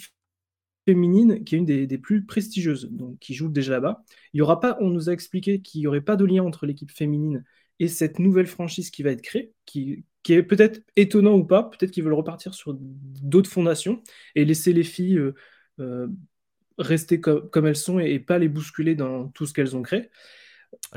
féminine 0.86 1.44
qui 1.44 1.56
est 1.56 1.58
une 1.58 1.66
des, 1.66 1.98
plus 1.98 2.26
prestigieuses, 2.26 2.90
donc 2.92 3.20
qui 3.20 3.34
joue 3.34 3.50
déjà 3.50 3.74
là-bas. 3.74 4.04
Il 4.34 4.38
y 4.38 4.42
aura 4.42 4.60
pas, 4.60 4.78
on 4.80 4.90
nous 4.90 5.10
a 5.10 5.14
expliqué 5.14 5.62
qu'il 5.62 5.82
n'y 5.82 5.88
aurait 5.88 6.02
pas 6.02 6.16
de 6.16 6.26
lien 6.26 6.44
entre 6.44 6.66
l'équipe 6.66 6.92
féminine 6.92 7.44
et 7.80 7.88
cette 7.88 8.20
nouvelle 8.20 8.48
franchise 8.48 8.90
qui 8.90 9.04
va 9.04 9.12
être 9.12 9.22
créée, 9.22 9.54
qui 10.27 10.34
est 10.34 10.43
peut-être 10.43 10.81
étonnant 10.98 11.36
ou 11.36 11.46
pas, 11.46 11.63
peut-être 11.63 11.91
qu'ils 11.91 12.03
veulent 12.03 12.12
repartir 12.13 12.53
sur 12.53 12.75
d'autres 12.77 13.50
fondations 13.50 14.03
et 14.36 14.43
laisser 14.43 14.74
les 14.74 14.84
filles 14.84 15.22
euh, 15.79 16.07
rester 16.77 17.22
comme 17.22 17.65
elles 17.65 17.77
sont 17.77 17.98
et, 18.00 18.19
pas 18.19 18.38
les 18.38 18.50
bousculer 18.50 18.93
dans 18.93 19.29
tout 19.29 19.46
ce 19.46 19.53
qu'elles 19.53 19.74
ont 19.77 19.81
créé. 19.84 20.10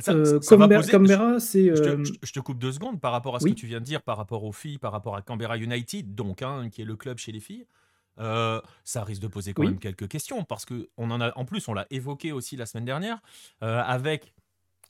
Ça, 0.00 0.12
Euh, 0.14 0.40
ça 0.42 0.56
va 0.56 0.64
Canberra, 0.64 0.80
poser- 0.82 0.90
Canberra, 0.92 1.38
c'est. 1.38 1.66
Je 1.76 1.80
te, 1.80 1.88
euh, 1.90 2.04
je- 2.04 2.12
je 2.24 2.32
te 2.32 2.40
coupe 2.40 2.58
deux 2.58 2.72
secondes 2.72 3.00
par 3.00 3.12
rapport 3.12 3.36
à 3.36 3.38
ce 3.38 3.44
oui. 3.44 3.54
que 3.54 3.60
tu 3.60 3.66
viens 3.66 3.78
de 3.78 3.84
dire, 3.84 4.02
par 4.02 4.16
rapport 4.16 4.42
aux 4.42 4.50
filles, 4.52 4.78
par 4.78 4.90
rapport 4.90 5.14
à 5.14 5.22
Canberra 5.22 5.56
United, 5.56 6.12
donc 6.16 6.42
hein, 6.42 6.68
qui 6.72 6.82
est 6.82 6.84
le 6.84 6.96
club 6.96 7.18
chez 7.18 7.30
les 7.30 7.38
filles. 7.40 7.66
Euh, 8.18 8.60
ça 8.82 9.04
risque 9.04 9.22
de 9.22 9.28
poser 9.28 9.54
quand 9.54 9.62
Oui. 9.62 9.68
même 9.68 9.78
quelques 9.78 10.08
questions 10.08 10.42
parce 10.44 10.64
que 10.66 10.88
on 10.96 11.10
en 11.12 11.20
a, 11.20 11.32
en 11.38 11.44
plus, 11.44 11.68
on 11.68 11.72
l'a 11.74 11.86
évoqué 11.90 12.32
aussi 12.32 12.56
la 12.56 12.66
semaine 12.66 12.84
dernière 12.84 13.22
euh, 13.62 13.80
avec 13.80 14.34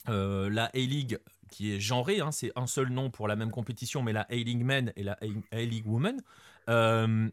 euh, 0.09 0.49
la 0.49 0.65
A-League 0.73 1.19
qui 1.51 1.73
est 1.73 1.79
genrée, 1.79 2.21
hein, 2.21 2.31
c'est 2.31 2.51
un 2.55 2.65
seul 2.65 2.89
nom 2.89 3.11
pour 3.11 3.27
la 3.27 3.35
même 3.35 3.51
compétition, 3.51 4.01
mais 4.01 4.13
la 4.13 4.21
A-League 4.31 4.63
Men 4.63 4.91
et 4.95 5.03
la 5.03 5.19
A-League 5.51 5.85
Women. 5.85 6.19
Euh, 6.69 7.29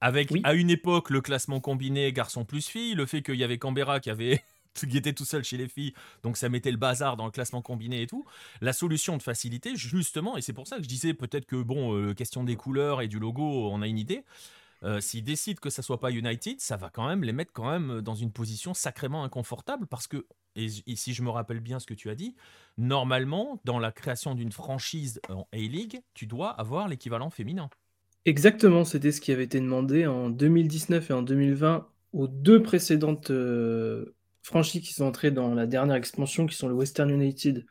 avec 0.00 0.30
Oui. 0.30 0.40
à 0.44 0.54
une 0.54 0.70
époque 0.70 1.10
le 1.10 1.20
classement 1.20 1.60
combiné 1.60 2.12
garçon 2.12 2.44
plus 2.44 2.66
filles, 2.68 2.94
le 2.94 3.06
fait 3.06 3.22
qu'il 3.22 3.34
y 3.36 3.44
avait 3.44 3.58
Canberra 3.58 4.00
qui 4.00 4.10
avait 4.10 4.42
qui 4.74 4.96
était 4.96 5.12
tout 5.12 5.24
seul 5.24 5.44
chez 5.44 5.56
les 5.56 5.68
filles, 5.68 5.92
donc 6.22 6.36
ça 6.36 6.48
mettait 6.48 6.70
le 6.70 6.76
bazar 6.76 7.16
dans 7.16 7.24
le 7.24 7.32
classement 7.32 7.62
combiné 7.62 8.02
et 8.02 8.06
tout. 8.06 8.24
La 8.60 8.72
solution 8.72 9.16
de 9.16 9.22
facilité, 9.22 9.74
justement, 9.76 10.36
et 10.36 10.42
c'est 10.42 10.52
pour 10.52 10.68
ça 10.68 10.76
que 10.76 10.82
je 10.82 10.88
disais 10.88 11.14
peut-être 11.14 11.46
que 11.46 11.60
bon, 11.60 11.96
euh, 11.96 12.14
question 12.14 12.44
des 12.44 12.56
couleurs 12.56 13.02
et 13.02 13.08
du 13.08 13.18
logo, 13.18 13.70
on 13.70 13.82
a 13.82 13.86
une 13.88 13.98
idée. 13.98 14.24
Euh, 14.84 15.00
S'ils 15.00 15.24
décident 15.24 15.58
que 15.60 15.70
ça 15.70 15.82
soit 15.82 16.00
pas 16.00 16.10
United, 16.10 16.60
ça 16.60 16.76
va 16.76 16.90
quand 16.90 17.08
même 17.08 17.24
les 17.24 17.32
mettre 17.32 17.52
quand 17.52 17.70
même 17.70 18.00
dans 18.00 18.14
une 18.14 18.32
position 18.32 18.74
sacrément 18.74 19.24
inconfortable 19.24 19.86
parce 19.86 20.06
que, 20.06 20.26
et, 20.54 20.68
si 20.68 21.14
je 21.14 21.22
me 21.22 21.30
rappelle 21.30 21.60
bien 21.60 21.78
ce 21.78 21.86
que 21.86 21.94
tu 21.94 22.10
as 22.10 22.14
dit, 22.14 22.34
normalement, 22.76 23.60
dans 23.64 23.78
la 23.78 23.92
création 23.92 24.34
d'une 24.34 24.52
franchise 24.52 25.20
en 25.28 25.46
A-League, 25.52 26.00
tu 26.14 26.26
dois 26.26 26.50
avoir 26.50 26.88
l'équivalent 26.88 27.30
féminin. 27.30 27.70
Exactement, 28.24 28.84
c'était 28.84 29.12
ce 29.12 29.20
qui 29.20 29.32
avait 29.32 29.44
été 29.44 29.60
demandé 29.60 30.06
en 30.06 30.28
2019 30.30 31.10
et 31.10 31.12
en 31.12 31.22
2020 31.22 31.88
aux 32.12 32.28
deux 32.28 32.62
précédentes 32.62 33.30
euh, 33.30 34.14
franchises 34.42 34.82
qui 34.82 34.92
sont 34.92 35.04
entrées 35.04 35.30
dans 35.30 35.54
la 35.54 35.66
dernière 35.66 35.96
expansion, 35.96 36.46
qui 36.46 36.56
sont 36.56 36.68
le 36.68 36.74
Western 36.74 37.10
United 37.10 37.64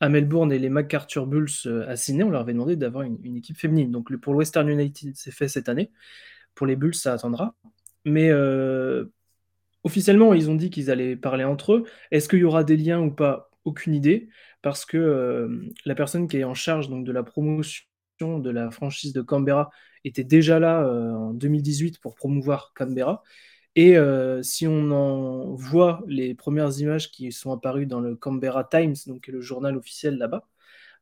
à 0.00 0.08
Melbourne 0.08 0.52
et 0.52 0.58
les 0.58 0.68
MacArthur 0.68 1.26
Bulls 1.26 1.48
euh, 1.66 1.88
à 1.88 1.96
Sydney. 1.96 2.24
On 2.24 2.30
leur 2.30 2.42
avait 2.42 2.52
demandé 2.52 2.76
d'avoir 2.76 3.04
une, 3.04 3.36
équipe 3.36 3.56
féminine. 3.56 3.90
Donc 3.90 4.14
pour 4.16 4.32
le 4.32 4.38
Western 4.38 4.68
United, 4.68 5.12
c'est 5.16 5.30
fait 5.30 5.48
cette 5.48 5.68
année. 5.68 5.90
Pour 6.54 6.66
les 6.66 6.76
Bulls, 6.76 6.94
ça 6.94 7.12
attendra. 7.12 7.54
Mais 8.04 8.30
euh, 8.30 9.06
officiellement, 9.84 10.34
ils 10.34 10.50
ont 10.50 10.54
dit 10.54 10.70
qu'ils 10.70 10.90
allaient 10.90 11.16
parler 11.16 11.44
entre 11.44 11.74
eux. 11.74 11.84
Est-ce 12.10 12.28
qu'il 12.28 12.40
y 12.40 12.44
aura 12.44 12.64
des 12.64 12.76
liens 12.76 13.00
ou 13.00 13.10
pas? 13.10 13.50
Aucune 13.64 13.94
idée, 13.94 14.28
parce 14.60 14.84
que 14.84 14.98
euh, 14.98 15.70
la 15.86 15.94
personne 15.94 16.28
qui 16.28 16.36
est 16.36 16.44
en 16.44 16.52
charge 16.54 16.90
donc, 16.90 17.06
de 17.06 17.12
la 17.12 17.22
promotion 17.22 17.86
de 18.20 18.50
la 18.50 18.70
franchise 18.70 19.14
de 19.14 19.22
Canberra 19.22 19.70
était 20.04 20.22
déjà 20.24 20.58
là 20.58 20.84
euh, 20.84 21.12
en 21.12 21.32
2018 21.32 21.98
pour 21.98 22.14
promouvoir 22.14 22.72
Canberra. 22.74 23.22
Et 23.76 23.96
si 24.42 24.68
on 24.68 24.92
en 24.92 25.54
voit 25.54 26.04
les 26.06 26.34
premières 26.36 26.78
images 26.78 27.10
qui 27.10 27.32
sont 27.32 27.50
apparues 27.52 27.86
dans 27.86 27.98
le 27.98 28.14
Canberra 28.14 28.62
Times, 28.62 28.94
donc 29.08 29.26
le 29.26 29.40
journal 29.40 29.76
officiel 29.76 30.16
là-bas, 30.16 30.46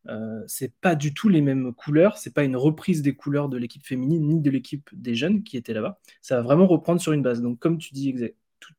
euh, 0.09 0.43
c'est 0.47 0.75
pas 0.81 0.95
du 0.95 1.15
tout 1.15 1.29
les 1.29 1.41
mêmes 1.41 1.73
couleurs, 1.75 2.19
c'est 2.19 2.35
pas 2.35 2.45
une 2.45 2.57
reprise 2.57 3.03
des 3.03 3.15
couleurs 3.15 3.49
de 3.49 3.57
l'équipe 3.57 3.85
féminine 3.85 4.27
ni 4.27 4.41
de 4.41 4.51
l'équipe 4.51 4.91
des 4.93 5.15
jeunes 5.15 5.43
qui 5.43 5.57
étaient 5.57 5.75
là-bas. 5.75 6.01
Ça 6.21 6.37
va 6.37 6.43
vraiment 6.43 6.67
reprendre 6.67 7.01
sur 7.01 7.13
une 7.13 7.23
base. 7.23 7.41
Donc, 7.41 7.59
comme 7.59 7.79
tu 7.79 7.95
dis 7.95 8.15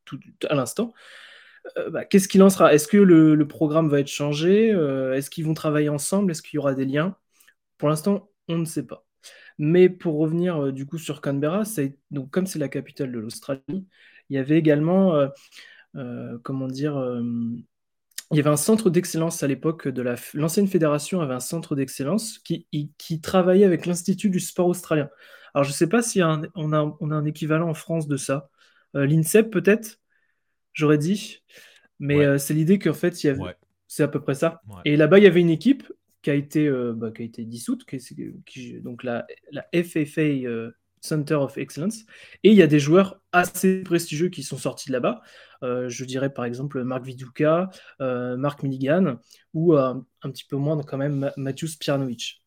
tout, 0.04 0.20
à 0.48 0.54
l'instant, 0.54 0.92
euh, 1.78 1.90
bah, 1.90 2.04
qu'est-ce 2.04 2.28
qu'il 2.28 2.42
en 2.42 2.50
sera? 2.50 2.74
Est-ce 2.74 2.88
que 2.88 2.96
le, 2.98 3.48
programme 3.48 3.88
va 3.88 4.00
être 4.00 4.08
changé? 4.08 4.72
Euh, 4.72 5.14
Est-ce 5.14 5.30
qu'ils 5.30 5.46
vont 5.46 5.54
travailler 5.54 5.88
ensemble? 5.88 6.30
Est-ce 6.30 6.42
qu'il 6.42 6.56
y 6.56 6.58
aura 6.58 6.74
des 6.74 6.84
liens? 6.84 7.16
Pour 7.78 7.88
l'instant, 7.88 8.30
on 8.48 8.58
ne 8.58 8.64
sait 8.64 8.86
pas. 8.86 9.06
Mais 9.58 9.88
pour 9.88 10.18
revenir 10.18 10.72
du 10.72 10.86
coup 10.86 10.98
sur 10.98 11.20
Canberra, 11.20 11.62
donc 12.10 12.30
comme 12.30 12.46
c'est 12.46 12.58
la 12.58 12.68
capitale 12.68 13.12
de 13.12 13.18
l'Australie, 13.20 13.86
il 14.30 14.36
y 14.36 14.38
avait 14.38 14.58
également, 14.58 15.28
comment 16.42 16.66
dire, 16.66 16.96
il 18.34 18.36
y 18.36 18.40
avait 18.40 18.50
un 18.50 18.56
centre 18.56 18.90
d'excellence 18.90 19.42
à 19.42 19.46
l'époque 19.46 19.86
de 19.88 20.02
la 20.02 20.16
l'ancienne 20.34 20.66
fédération 20.66 21.20
avait 21.20 21.34
un 21.34 21.40
centre 21.40 21.76
d'excellence 21.76 22.38
qui, 22.40 22.66
travaillait 23.22 23.64
avec 23.64 23.86
l'Institut 23.86 24.28
du 24.28 24.40
sport 24.40 24.66
australien. 24.66 25.08
Alors 25.54 25.64
je 25.64 25.70
ne 25.70 25.74
sais 25.74 25.88
pas 25.88 26.02
si 26.02 26.20
on 26.22 26.72
a, 26.72 26.96
on 27.00 27.10
a 27.10 27.14
un 27.14 27.24
équivalent 27.24 27.68
en 27.70 27.74
France 27.74 28.08
de 28.08 28.16
ça. 28.16 28.50
Euh, 28.96 29.06
L'INSEP 29.06 29.50
peut-être, 29.50 30.00
j'aurais 30.72 30.98
dit. 30.98 31.42
Mais 32.00 32.16
Ouais. 32.18 32.24
euh, 32.26 32.38
c'est 32.38 32.54
l'idée 32.54 32.78
qu'en 32.80 32.92
fait, 32.92 33.22
il 33.22 33.28
y 33.28 33.30
avait, 33.30 33.40
Ouais. 33.40 33.56
c'est 33.86 34.02
à 34.02 34.08
peu 34.08 34.20
près 34.20 34.34
ça. 34.34 34.60
Ouais. 34.68 34.80
Et 34.84 34.96
là-bas, 34.96 35.18
il 35.18 35.24
y 35.24 35.28
avait 35.28 35.40
une 35.40 35.50
équipe 35.50 35.84
qui 36.22 36.30
a 36.30 36.34
été, 36.34 36.66
euh, 36.66 36.92
bah, 36.92 37.12
qui 37.12 37.22
a 37.22 37.24
été 37.24 37.44
dissoute, 37.44 37.84
qui, 37.84 37.96
est- 37.96 38.44
qui- 38.44 38.80
donc 38.80 39.04
la, 39.04 39.26
la 39.52 39.64
FFA 39.72 40.22
Center 41.04 41.34
of 41.34 41.58
Excellence. 41.58 42.04
Et 42.42 42.50
il 42.50 42.56
y 42.56 42.62
a 42.62 42.66
des 42.66 42.80
joueurs 42.80 43.20
assez 43.32 43.82
prestigieux 43.82 44.30
qui 44.30 44.42
sont 44.42 44.56
sortis 44.56 44.88
de 44.88 44.92
là-bas. 44.94 45.20
Euh, 45.62 45.88
je 45.88 46.04
dirais 46.04 46.32
par 46.32 46.46
exemple 46.46 46.82
Marc 46.82 47.04
Viduka, 47.04 47.70
euh, 48.00 48.36
Marc 48.36 48.62
Milligan, 48.62 49.18
ou 49.52 49.74
euh, 49.74 49.94
un 50.22 50.30
petit 50.30 50.44
peu 50.44 50.56
moins 50.56 50.80
quand 50.82 50.96
même 50.96 51.16
Ma- 51.16 51.32
Mathius 51.36 51.76
Piernovic. 51.76 52.42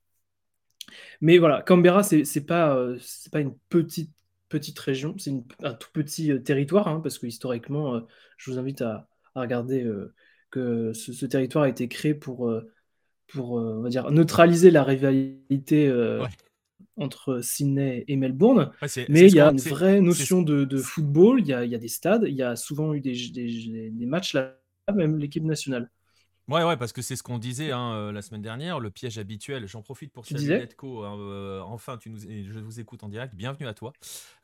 Mais 1.22 1.38
voilà, 1.38 1.62
Canberra, 1.62 2.02
c'est 2.02 2.26
c'est 2.26 2.46
pas, 2.46 2.76
euh, 2.76 2.98
pas 3.32 3.42
une 3.42 3.56
petite, 3.70 4.12
petite 4.50 4.80
région, 4.80 5.16
c'est 5.20 5.34
un 5.62 5.74
tout 5.74 5.90
petit 5.94 6.42
territoire, 6.44 6.88
hein, 6.88 7.00
parce 7.02 7.20
que 7.20 7.28
historiquement, 7.28 8.02
je 8.38 8.52
vous 8.52 8.58
invite 8.58 8.82
à, 8.82 9.08
regarder 9.36 9.88
que 10.50 10.94
ce, 10.94 11.26
territoire 11.28 11.66
a 11.66 11.70
été 11.70 11.88
créé 11.88 12.16
pour, 12.16 12.52
pour 13.28 13.52
on 13.52 13.82
va 13.82 13.90
dire, 13.90 14.10
neutraliser 14.10 14.72
la 14.72 14.84
rivalité. 14.84 15.92
Entre 16.98 17.42
Sydney 17.42 18.04
et 18.08 18.16
Melbourne. 18.18 18.72
Ouais, 18.82 18.88
Mais 19.08 19.28
il 19.28 19.34
y 19.36 19.40
a 19.40 19.50
une 19.50 19.60
vraie 19.62 20.02
notion 20.02 20.42
de, 20.42 20.66
de 20.66 20.82
football, 20.82 21.42
il 21.42 21.48
y 21.48 21.54
a, 21.54 21.64
il 21.66 21.72
y 21.72 21.76
a 21.76 21.78
des 21.80 21.88
stades, 21.88 22.26
il 22.28 22.36
y 22.36 22.44
a 22.44 22.56
souvent 22.56 22.94
eu 22.94 23.02
des, 23.02 23.14
des- 23.34 23.90
des 23.92 24.06
matchs 24.06 24.34
là, 24.34 24.58
même 24.96 25.18
l'équipe 25.18 25.44
nationale. 25.44 25.90
Ouais, 26.50 26.64
ouais, 26.64 26.78
parce 26.78 26.94
que 26.94 27.02
c'est 27.02 27.18
ce 27.18 27.24
qu'on 27.24 27.40
disait 27.40 27.74
hein, 27.74 27.92
euh, 27.94 28.12
la 28.14 28.22
semaine 28.22 28.42
dernière, 28.42 28.80
le 28.80 28.90
piège 28.90 29.18
habituel. 29.18 29.68
J'en 29.68 29.82
profite 29.82 30.14
pour 30.14 30.26
saluer 30.26 30.60
Netco. 30.60 31.04
hein, 31.04 31.18
euh, 31.20 31.60
enfin, 31.62 31.98
tu 31.98 32.10
nous, 32.10 32.20
je 32.20 32.60
vous 32.60 32.80
écoute 32.80 33.04
en 33.04 33.10
direct. 33.10 33.36
Bienvenue 33.36 33.68
à 33.68 33.74
toi 33.74 33.92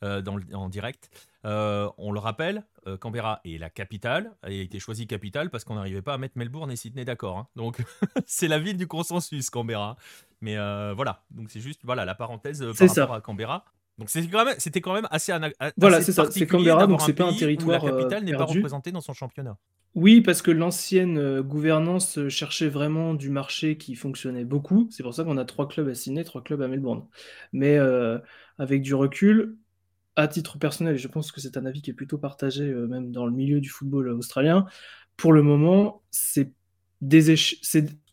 euh, 0.04 0.22
dans 0.22 0.36
le- 0.36 0.44
en 0.54 0.68
direct. 0.68 1.10
Euh, 1.46 1.90
on 1.98 2.12
le 2.12 2.20
rappelle, 2.20 2.66
euh, 2.88 2.98
Canberra 2.98 3.40
est 3.46 3.58
la 3.58 3.70
capitale, 3.70 4.34
a 4.42 4.52
été 4.52 4.80
choisie 4.80 5.08
capitale 5.08 5.50
parce 5.50 5.64
qu'on 5.64 5.76
n'arrivait 5.76 6.02
pas 6.02 6.14
à 6.16 6.18
mettre 6.18 6.38
Melbourne 6.38 6.72
et 6.72 6.76
Sydney 6.76 7.06
d'accord. 7.06 7.38
hein. 7.38 7.48
Donc, 7.56 7.78
c'est 8.28 8.50
la 8.50 8.60
ville 8.60 8.76
du 8.76 8.88
consensus, 8.88 9.50
Canberra. 9.50 9.96
Mais 10.42 10.58
voilà, 10.94 11.24
donc 11.32 11.50
c'est 11.52 11.62
juste 11.62 11.80
voilà 11.86 12.04
la 12.04 12.16
parenthèse 12.16 12.66
par 12.78 12.90
ça. 12.90 13.02
rapport 13.04 13.16
à 13.16 13.22
Canberra. 13.22 13.64
Donc 13.98 14.10
quand 14.12 14.46
c'était 14.58 14.82
quand 14.82 14.94
même 14.94 15.08
assez, 15.12 15.32
ana- 15.32 15.52
Voilà, 15.78 15.98
assez 15.98 16.08
c'est 16.08 16.12
ça, 16.14 16.24
c'est 16.24 16.28
particulier 16.28 16.48
Canberra, 16.48 16.80
d'avoir 16.80 17.00
donc 17.00 17.06
c'est 17.06 17.14
pas 17.14 17.24
un 17.26 17.28
pays 17.28 17.36
où 17.36 17.40
territoire, 17.40 17.86
la 17.86 17.92
capitale 17.92 18.24
n'est 18.26 18.32
pas 18.34 18.46
représentée 18.58 18.92
dans 18.92 19.02
son 19.02 19.14
championnat. 19.14 19.56
Oui, 19.96 20.22
parce 20.22 20.42
que 20.42 20.50
l'ancienne 20.50 21.20
euh, 21.20 21.44
gouvernance 21.44 22.18
euh, 22.18 22.28
cherchait 22.30 22.68
vraiment 22.68 23.14
du 23.14 23.30
marché 23.30 23.78
qui 23.78 23.94
fonctionnait 23.96 24.44
beaucoup. 24.44 24.88
C'est 24.92 25.04
pour 25.04 25.14
ça 25.14 25.24
qu'on 25.24 25.38
a 25.38 25.46
trois 25.46 25.68
clubs 25.68 25.88
à 25.88 25.94
Sydney, 25.94 26.24
trois 26.24 26.44
clubs 26.44 26.62
à 26.64 26.68
Melbourne. 26.68 27.08
Mais 27.52 27.78
euh, 27.78 28.18
avec 28.58 28.82
du 28.82 28.96
recul, 28.96 29.56
à 30.16 30.28
titre 30.28 30.58
personnel, 30.60 30.96
et 30.96 30.98
je 30.98 31.08
pense 31.08 31.32
que 31.32 31.42
c'est 31.42 31.58
un 31.58 31.66
avis 31.66 31.82
qui 31.82 31.92
est 31.92 31.94
plutôt 31.94 32.18
partagé 32.20 32.66
même 32.74 33.12
dans 33.12 33.26
le 33.26 33.32
milieu 33.34 33.62
du 33.62 33.70
football 33.70 34.10
australien, 34.10 34.66
pour 35.18 35.34
le 35.34 35.44
moment, 35.44 36.04
c'est 36.12 36.54
des 37.02 37.36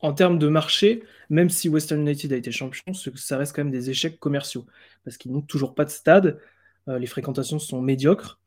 en 0.01 0.13
termes 0.15 0.39
de 0.39 0.49
marché, 0.49 1.05
même 1.31 1.51
si 1.51 1.69
Western 1.69 2.01
United 2.03 2.33
a 2.33 2.37
été 2.37 2.53
champion, 2.53 2.93
ça 2.95 3.39
reste 3.39 3.55
quand 3.55 3.65
même 3.65 3.73
des 3.73 3.91
échecs 3.91 4.19
commerciaux 4.19 4.67
parce 5.05 5.17
qu'ils 5.19 5.33
n'ont 5.33 5.43
toujours 5.43 5.75
pas 5.75 5.85
de 5.85 5.91
stade, 5.91 6.41
les 6.89 7.07
fréquentations 7.07 7.59
sont 7.59 7.81
médiocres. 7.83 8.41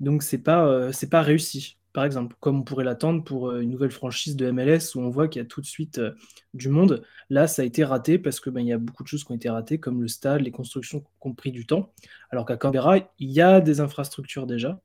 Donc 0.00 0.22
c'est 0.22 0.38
pas 0.42 0.92
c'est 0.92 1.10
pas 1.10 1.22
réussi. 1.22 1.78
Par 1.92 2.04
exemple, 2.04 2.36
comme 2.40 2.60
on 2.60 2.62
pourrait 2.62 2.84
l'attendre 2.84 3.22
pour 3.22 3.50
euh, 3.50 3.60
une 3.60 3.70
nouvelle 3.70 3.90
franchise 3.90 4.36
de 4.36 4.50
MLS 4.50 4.94
où 4.94 5.00
on 5.00 5.10
voit 5.10 5.28
qu'il 5.28 5.42
y 5.42 5.44
a 5.44 5.48
tout 5.48 5.60
de 5.60 5.66
suite 5.66 5.98
euh, 5.98 6.12
du 6.54 6.68
monde. 6.68 7.04
Là, 7.28 7.46
ça 7.46 7.62
a 7.62 7.64
été 7.64 7.84
raté 7.84 8.18
parce 8.18 8.40
que 8.40 8.48
ben, 8.50 8.60
il 8.60 8.68
y 8.68 8.72
a 8.72 8.78
beaucoup 8.78 9.02
de 9.02 9.08
choses 9.08 9.24
qui 9.24 9.32
ont 9.32 9.34
été 9.34 9.50
ratées, 9.50 9.78
comme 9.78 10.00
le 10.00 10.08
stade, 10.08 10.40
les 10.40 10.50
constructions 10.50 11.00
qui 11.00 11.06
ont 11.20 11.34
pris 11.34 11.52
du 11.52 11.66
temps. 11.66 11.92
Alors 12.30 12.46
qu'à 12.46 12.56
Canberra, 12.56 12.96
il 13.18 13.30
y 13.30 13.40
a 13.40 13.60
des 13.60 13.80
infrastructures 13.80 14.46
déjà 14.46 14.80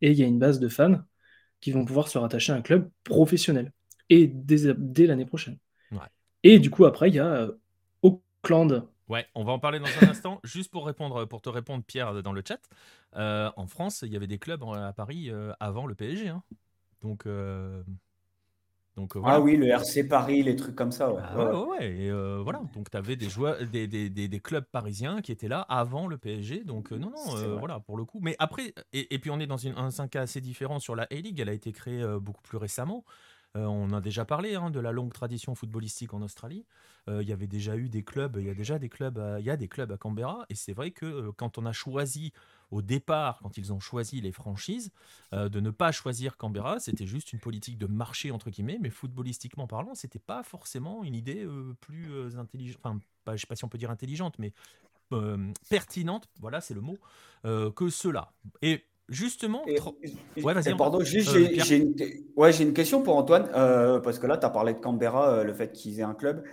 et 0.00 0.10
il 0.10 0.18
y 0.18 0.22
a 0.22 0.26
une 0.26 0.38
base 0.38 0.58
de 0.58 0.68
fans 0.68 1.00
qui 1.60 1.72
vont 1.72 1.84
pouvoir 1.84 2.08
se 2.08 2.18
rattacher 2.18 2.52
à 2.52 2.56
un 2.56 2.62
club 2.62 2.90
professionnel 3.04 3.72
et 4.10 4.26
dès, 4.26 4.74
dès 4.76 5.06
l'année 5.06 5.26
prochaine. 5.26 5.58
Ouais. 5.92 5.98
Et 6.42 6.58
du 6.58 6.70
coup, 6.70 6.84
après, 6.84 7.08
il 7.08 7.14
y 7.14 7.18
a 7.18 7.26
euh, 7.26 7.52
Auckland. 8.02 8.88
Ouais, 9.08 9.26
on 9.34 9.44
va 9.44 9.52
en 9.52 9.58
parler 9.58 9.78
dans 9.78 9.98
un 9.98 10.06
instant. 10.10 10.40
Juste 10.44 10.70
pour 10.70 10.86
répondre, 10.86 11.24
pour 11.24 11.40
te 11.42 11.48
répondre, 11.48 11.84
Pierre, 11.84 12.22
dans 12.22 12.32
le 12.32 12.42
chat. 12.46 12.60
euh, 13.16 13.50
en 13.56 13.66
France, 13.66 14.02
il 14.02 14.12
y 14.12 14.16
avait 14.16 14.26
des 14.26 14.38
clubs 14.38 14.62
en- 14.62 14.72
à 14.74 14.92
Paris 14.92 15.30
euh, 15.30 15.52
avant 15.60 15.86
le 15.86 15.94
PSG. 15.94 16.28
hein. 16.28 16.42
Donc, 17.02 17.26
euh, 17.26 17.82
donc 18.96 19.16
euh, 19.16 19.20
voilà. 19.20 19.38
Ah 19.38 19.40
oui, 19.40 19.56
le 19.56 19.66
RC 19.68 20.04
Paris, 20.04 20.42
les 20.42 20.56
trucs 20.56 20.74
comme 20.74 20.92
ça. 20.92 21.12
Ouais. 21.12 21.22
Ah 21.24 21.38
ouais, 21.38 21.66
ouais. 21.78 21.96
Et 21.96 22.10
euh, 22.10 22.40
voilà. 22.42 22.60
Donc, 22.74 22.90
tu 22.90 22.96
avais 22.96 23.16
des, 23.16 23.28
joueurs, 23.30 23.56
des, 23.66 23.86
des, 23.88 24.10
des, 24.10 24.28
des 24.28 24.40
clubs 24.40 24.64
parisiens 24.64 25.22
qui 25.22 25.32
étaient 25.32 25.48
là 25.48 25.60
avant 25.62 26.06
le 26.06 26.18
PSG. 26.18 26.64
Donc, 26.64 26.92
euh, 26.92 26.98
non, 26.98 27.10
non, 27.10 27.34
euh, 27.36 27.56
voilà, 27.56 27.80
pour 27.80 27.96
le 27.96 28.04
coup. 28.04 28.20
Mais 28.22 28.36
après, 28.38 28.74
et, 28.92 29.14
et 29.14 29.18
puis 29.18 29.30
on 29.30 29.40
est 29.40 29.46
dans 29.46 29.56
une, 29.56 29.74
un, 29.78 29.88
un 29.98 30.08
cas 30.08 30.22
assez 30.22 30.40
différent 30.40 30.78
sur 30.80 30.94
la 30.94 31.04
A-League. 31.10 31.40
Elle 31.40 31.48
a 31.48 31.52
été 31.54 31.72
créée 31.72 32.02
euh, 32.02 32.20
beaucoup 32.20 32.42
plus 32.42 32.58
récemment. 32.58 33.04
Euh, 33.56 33.64
on 33.64 33.92
a 33.92 34.00
déjà 34.00 34.24
parlé 34.24 34.54
hein, 34.54 34.70
de 34.70 34.80
la 34.80 34.92
longue 34.92 35.12
tradition 35.12 35.54
footballistique 35.54 36.12
en 36.12 36.22
Australie. 36.22 36.66
Euh, 37.08 37.22
Il 37.22 37.28
y 37.28 37.32
avait 37.32 37.46
déjà 37.46 37.76
eu 37.76 37.88
des 37.88 38.02
clubs, 38.02 38.36
il 38.38 38.46
y 38.46 38.50
a 38.50 38.54
déjà 38.54 38.78
des 38.78 38.88
clubs, 38.88 39.18
il 39.38 39.44
y 39.44 39.50
a 39.50 39.56
des 39.56 39.68
clubs 39.68 39.90
à 39.90 39.96
Canberra. 39.96 40.44
Et 40.50 40.54
c'est 40.54 40.74
vrai 40.74 40.90
que 40.90 41.06
euh, 41.06 41.32
quand 41.32 41.58
on 41.58 41.64
a 41.64 41.72
choisi 41.72 42.32
au 42.70 42.82
départ, 42.82 43.38
quand 43.42 43.56
ils 43.56 43.72
ont 43.72 43.80
choisi 43.80 44.20
les 44.20 44.32
franchises, 44.32 44.90
de 45.32 45.58
ne 45.58 45.70
pas 45.70 45.90
choisir 45.90 46.36
Canberra. 46.36 46.78
C'était 46.80 47.06
juste 47.06 47.32
une 47.32 47.38
politique 47.38 47.78
de 47.78 47.86
marché, 47.86 48.30
entre 48.30 48.50
guillemets, 48.50 48.76
mais 48.78 48.90
footballistiquement 48.90 49.66
parlant, 49.66 49.94
c'était 49.94 50.18
pas 50.18 50.42
forcément 50.42 51.02
une 51.02 51.14
idée 51.14 51.48
plus 51.80 52.36
intelligente. 52.36 52.78
Enfin, 52.84 53.00
pas, 53.24 53.36
je 53.36 53.40
sais 53.40 53.46
pas 53.46 53.56
si 53.56 53.64
on 53.64 53.70
peut 53.70 53.78
dire 53.78 53.90
intelligente, 53.90 54.38
mais 54.38 54.52
pertinente, 55.70 56.28
voilà, 56.40 56.60
c'est 56.60 56.74
le 56.74 56.82
mot, 56.82 56.98
que 57.42 57.88
cela. 57.88 58.34
Et 58.60 58.84
justement. 59.08 59.64
ouais, 59.66 60.54
vas-y. 60.54 60.76
Pardon, 60.76 61.00
j'ai 61.02 61.76
une... 61.76 61.94
Ouais, 62.36 62.54
une... 62.56 62.72
question 62.72 63.02
pour 63.02 63.16
Antoine, 63.16 63.48
parce 64.02 64.18
que 64.18 64.26
là, 64.26 64.36
tu 64.36 64.46
as 64.46 64.50
parlé 64.50 64.74
de 64.74 64.78
Canberra, 64.78 65.44
le 65.44 65.52
fait 65.52 65.72
qu'ils 65.72 66.00
aient 66.00 66.04
un 66.04 66.14
club. 66.14 66.44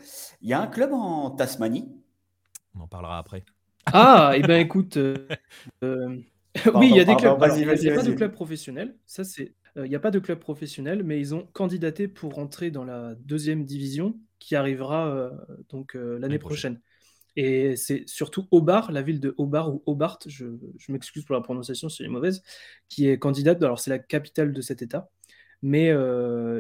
Il 0.41 0.49
y 0.49 0.53
a 0.53 0.61
un 0.61 0.67
club 0.67 0.93
en 0.93 1.31
Tasmanie? 1.31 1.91
On 2.75 2.81
en 2.81 2.87
parlera 2.87 3.17
après. 3.17 3.43
Ah, 3.87 4.31
et 4.35 4.39
eh 4.39 4.41
ben 4.41 4.59
écoute, 4.59 4.97
euh, 4.97 5.27
euh, 5.83 6.17
oui, 6.73 6.89
il 6.89 6.95
y 6.95 6.99
a 6.99 7.05
des 7.05 7.15
clubs. 7.15 7.37
il 7.55 7.65
n'y 7.65 7.89
a 7.89 7.95
pas 7.95 8.03
de 8.03 8.13
club 8.13 8.31
professionnel. 8.31 8.95
Ça, 9.05 9.23
c'est, 9.23 9.53
euh, 9.77 9.85
il 9.85 9.89
n'y 9.89 9.95
a 9.95 9.99
pas 9.99 10.11
de 10.11 10.19
club 10.19 10.39
professionnel, 10.39 11.03
mais 11.03 11.19
ils 11.19 11.35
ont 11.35 11.47
candidaté 11.53 12.07
pour 12.07 12.39
entrer 12.39 12.71
dans 12.71 12.83
la 12.83 13.15
deuxième 13.15 13.63
division 13.63 14.15
qui 14.39 14.55
arrivera 14.55 15.31
donc 15.69 15.95
l'année 15.95 16.39
prochaine. 16.39 16.79
Et 17.35 17.75
c'est 17.75 18.07
surtout 18.07 18.47
Hobart, 18.51 18.91
la 18.91 19.01
ville 19.01 19.19
de 19.19 19.33
Hobart 19.37 19.73
ou 19.73 19.83
Hobart, 19.85 20.19
je, 20.25 20.45
m'excuse 20.89 21.25
pour 21.25 21.35
la 21.35 21.41
prononciation 21.41 21.89
si 21.89 22.01
elle 22.01 22.07
est 22.07 22.11
mauvaise, 22.11 22.41
qui 22.89 23.07
est 23.09 23.19
candidate. 23.19 23.61
Alors 23.63 23.79
c'est 23.79 23.89
la 23.89 23.99
capitale 23.99 24.53
de 24.53 24.61
cet 24.61 24.81
État, 24.81 25.09
mais 25.61 25.89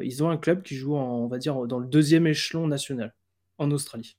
ils 0.03 0.23
ont 0.23 0.29
un 0.29 0.37
club 0.37 0.63
qui 0.63 0.75
joue, 0.75 0.95
en, 0.95 1.23
on 1.23 1.27
va 1.27 1.37
dire, 1.37 1.65
dans 1.67 1.79
le 1.79 1.87
deuxième 1.87 2.27
échelon 2.27 2.67
national 2.67 3.15
en 3.57 3.71
Australie 3.71 4.17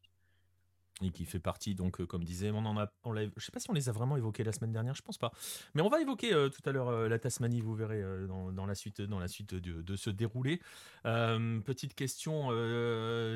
et 1.03 1.11
qui 1.11 1.27
fait 1.27 1.39
partie, 1.39 1.75
donc, 1.75 2.01
euh, 2.01 2.07
comme 2.07 2.25
disait, 2.25 2.51
on 2.51 2.65
en 2.65 2.79
a, 2.79 2.91
on 3.05 3.15
je 3.15 3.45
sais 3.45 3.53
pas 3.53 3.61
si 3.61 3.69
on 3.71 3.75
les 3.75 3.89
a 3.89 3.93
vraiment 3.93 4.17
évoqués 4.17 4.45
la 4.45 4.53
semaine 4.53 4.73
dernière, 4.73 4.95
je 4.95 5.03
pense 5.03 5.19
pas. 5.19 5.31
Mais 5.75 5.83
on 5.83 5.89
va 5.89 6.01
évoquer 6.01 6.33
euh, 6.33 6.49
tout 6.49 6.63
à 6.69 6.73
l'heure 6.73 6.89
euh, 6.89 7.09
la 7.09 7.19
Tasmanie, 7.19 7.61
vous 7.61 7.75
verrez 7.75 8.03
dans, 8.27 8.67
la 8.67 8.75
suite, 8.75 9.03
dans 9.03 9.19
la 9.19 9.29
suite 9.29 9.55
de, 9.55 9.83
de 9.83 9.97
ce 9.97 10.11
déroulé. 10.11 10.61
petite 11.05 11.95
question 11.95 12.49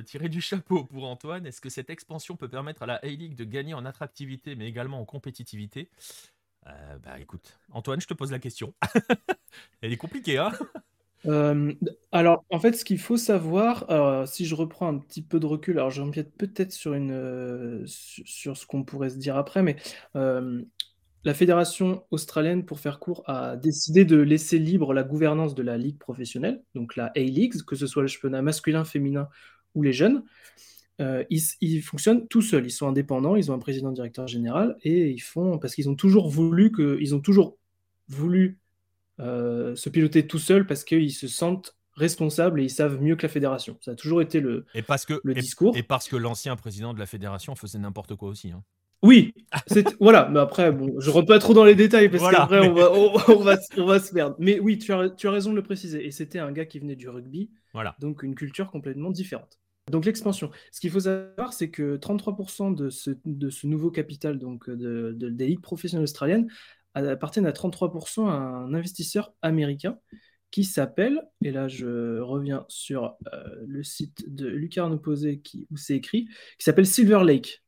tirée 0.04 0.28
du 0.28 0.40
chapeau 0.40 0.84
pour 0.84 1.06
Antoine 1.06 1.46
est-ce 1.46 1.60
que 1.60 1.68
cette 1.68 1.90
expansion 1.90 2.36
peut 2.36 2.48
permettre 2.48 2.82
à 2.82 2.86
la 2.86 2.96
A-League 2.96 3.34
de 3.34 3.44
gagner 3.44 3.74
en 3.74 3.84
attractivité, 3.84 4.54
mais 4.54 4.66
également 4.66 5.00
en 5.00 5.04
compétitivité? 5.04 5.90
Bah 6.64 7.18
écoute, 7.18 7.58
Antoine, 7.70 8.00
je 8.00 8.06
te 8.06 8.14
pose 8.14 8.30
la 8.30 8.38
question. 8.38 8.74
Elle 9.82 9.92
est 9.92 9.96
compliquée, 9.96 10.38
hein? 10.38 10.52
Euh, 11.26 11.72
alors, 12.12 12.44
en 12.50 12.58
fait, 12.60 12.72
ce 12.72 12.84
qu'il 12.84 12.98
faut 12.98 13.16
savoir, 13.16 13.90
euh, 13.90 14.26
si 14.26 14.46
je 14.46 14.54
reprends 14.54 14.88
un 14.88 14.98
petit 14.98 15.22
peu 15.22 15.38
de 15.38 15.46
recul, 15.46 15.78
alors 15.78 15.90
j'empiète 15.90 16.32
peut-être 16.36 16.72
sur 16.72 16.94
une, 16.94 17.12
euh, 17.12 17.82
sur 17.86 18.56
ce 18.56 18.66
qu'on 18.66 18.84
pourrait 18.84 19.10
se 19.10 19.18
dire 19.18 19.36
après, 19.36 19.62
mais 19.62 19.76
la 21.22 21.34
fédération 21.34 22.04
australienne, 22.10 22.64
pour 22.64 22.80
faire 22.80 22.98
court, 22.98 23.22
a 23.26 23.56
décidé 23.56 24.06
de 24.06 24.16
laisser 24.16 24.58
libre 24.58 24.94
la 24.94 25.02
gouvernance 25.02 25.54
de 25.54 25.62
la 25.62 25.76
ligue 25.76 25.98
professionnelle, 25.98 26.62
donc 26.74 26.96
la 26.96 27.12
A-Leagues, 27.14 27.62
que 27.62 27.76
ce 27.76 27.86
soit 27.86 28.00
le 28.00 28.08
championnat 28.08 28.40
masculin, 28.40 28.84
féminin 28.84 29.28
ou 29.74 29.82
les 29.82 29.92
jeunes. 29.92 30.24
ils, 30.98 31.42
ils 31.60 31.82
fonctionnent 31.82 32.26
tout 32.28 32.40
seuls, 32.40 32.64
ils 32.64 32.70
sont 32.70 32.88
indépendants, 32.88 33.36
ils 33.36 33.50
ont 33.50 33.54
un 33.54 33.58
président 33.58 33.92
directeur 33.92 34.26
général 34.28 34.76
et 34.82 35.10
ils 35.10 35.20
font 35.20 35.58
parce 35.58 35.74
qu'ils 35.74 35.90
ont 35.90 35.94
toujours 35.94 36.30
voulu 36.30 36.72
que, 36.72 36.96
ils 37.02 37.14
ont 37.14 37.20
toujours 37.20 37.58
voulu 38.08 38.59
euh, 39.20 39.76
se 39.76 39.88
piloter 39.88 40.26
tout 40.26 40.38
seul 40.38 40.66
parce 40.66 40.84
qu'ils 40.84 41.12
se 41.12 41.28
sentent 41.28 41.76
responsables 41.94 42.60
et 42.60 42.64
ils 42.64 42.70
savent 42.70 43.00
mieux 43.00 43.16
que 43.16 43.22
la 43.22 43.28
fédération. 43.28 43.78
Ça 43.80 43.92
a 43.92 43.94
toujours 43.94 44.22
été 44.22 44.40
le, 44.40 44.64
et 44.74 44.82
parce 44.82 45.04
que, 45.04 45.20
le 45.22 45.34
discours. 45.34 45.76
Et 45.76 45.82
parce 45.82 46.08
que 46.08 46.16
l'ancien 46.16 46.56
président 46.56 46.94
de 46.94 46.98
la 46.98 47.06
fédération 47.06 47.54
faisait 47.54 47.78
n'importe 47.78 48.14
quoi 48.14 48.28
aussi. 48.28 48.50
Hein. 48.50 48.62
Oui, 49.02 49.32
voilà, 50.00 50.28
mais 50.30 50.40
après, 50.40 50.72
bon, 50.72 51.00
je 51.00 51.10
rentre 51.10 51.26
pas 51.26 51.38
trop 51.38 51.54
dans 51.54 51.64
les 51.64 51.74
détails 51.74 52.10
parce 52.10 52.30
qu'après, 52.30 52.68
on, 52.68 52.74
va, 52.74 52.92
on, 52.92 53.12
va, 53.14 53.24
on, 53.78 53.84
va, 53.86 53.98
se 53.98 54.12
perdre. 54.12 54.36
Mais 54.38 54.60
oui, 54.60 54.78
tu 54.78 54.92
as, 54.92 55.08
tu 55.08 55.26
as 55.26 55.30
raison 55.30 55.50
de 55.50 55.56
le 55.56 55.62
préciser. 55.62 56.06
Et 56.06 56.10
c'était 56.10 56.38
un 56.38 56.52
gars 56.52 56.66
qui 56.66 56.78
venait 56.78 56.96
du 56.96 57.08
rugby, 57.08 57.50
voilà. 57.72 57.96
donc 57.98 58.22
une 58.22 58.34
culture 58.34 58.70
complètement 58.70 59.10
différente. 59.10 59.58
Donc 59.90 60.04
l'expansion. 60.04 60.50
Ce 60.70 60.80
qu'il 60.80 60.90
faut 60.90 61.00
savoir, 61.00 61.52
c'est 61.52 61.70
que 61.70 61.96
33% 61.96 62.74
de 62.74 62.90
ce, 62.90 63.10
de 63.24 63.50
ce 63.50 63.66
nouveau 63.66 63.90
capital 63.90 64.38
donc 64.38 64.68
de, 64.68 65.12
de, 65.16 65.28
des 65.28 65.46
ligues 65.46 65.62
professionnelles 65.62 66.04
australiennes 66.04 66.48
appartiennent 66.94 67.46
à 67.46 67.52
33% 67.52 68.28
à 68.28 68.32
un 68.32 68.74
investisseur 68.74 69.32
américain 69.42 69.98
qui 70.50 70.64
s'appelle, 70.64 71.22
et 71.42 71.52
là 71.52 71.68
je 71.68 72.18
reviens 72.20 72.64
sur 72.68 73.16
euh, 73.32 73.44
le 73.66 73.82
site 73.82 74.34
de 74.34 74.48
Lucarne 74.48 74.92
Opposé 74.92 75.40
qui, 75.40 75.66
où 75.70 75.76
c'est 75.76 75.94
écrit, 75.94 76.26
qui 76.58 76.64
s'appelle 76.64 76.86
Silver 76.86 77.22
Lake. 77.24 77.62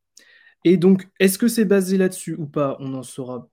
Et 0.65 0.77
donc, 0.77 1.09
est-ce 1.19 1.37
que 1.37 1.47
c'est 1.47 1.65
basé 1.65 1.97
là-dessus 1.97 2.35
ou 2.35 2.47
pas? 2.47 2.77
On 2.79 2.93
en 2.93 3.03
saura 3.03 3.49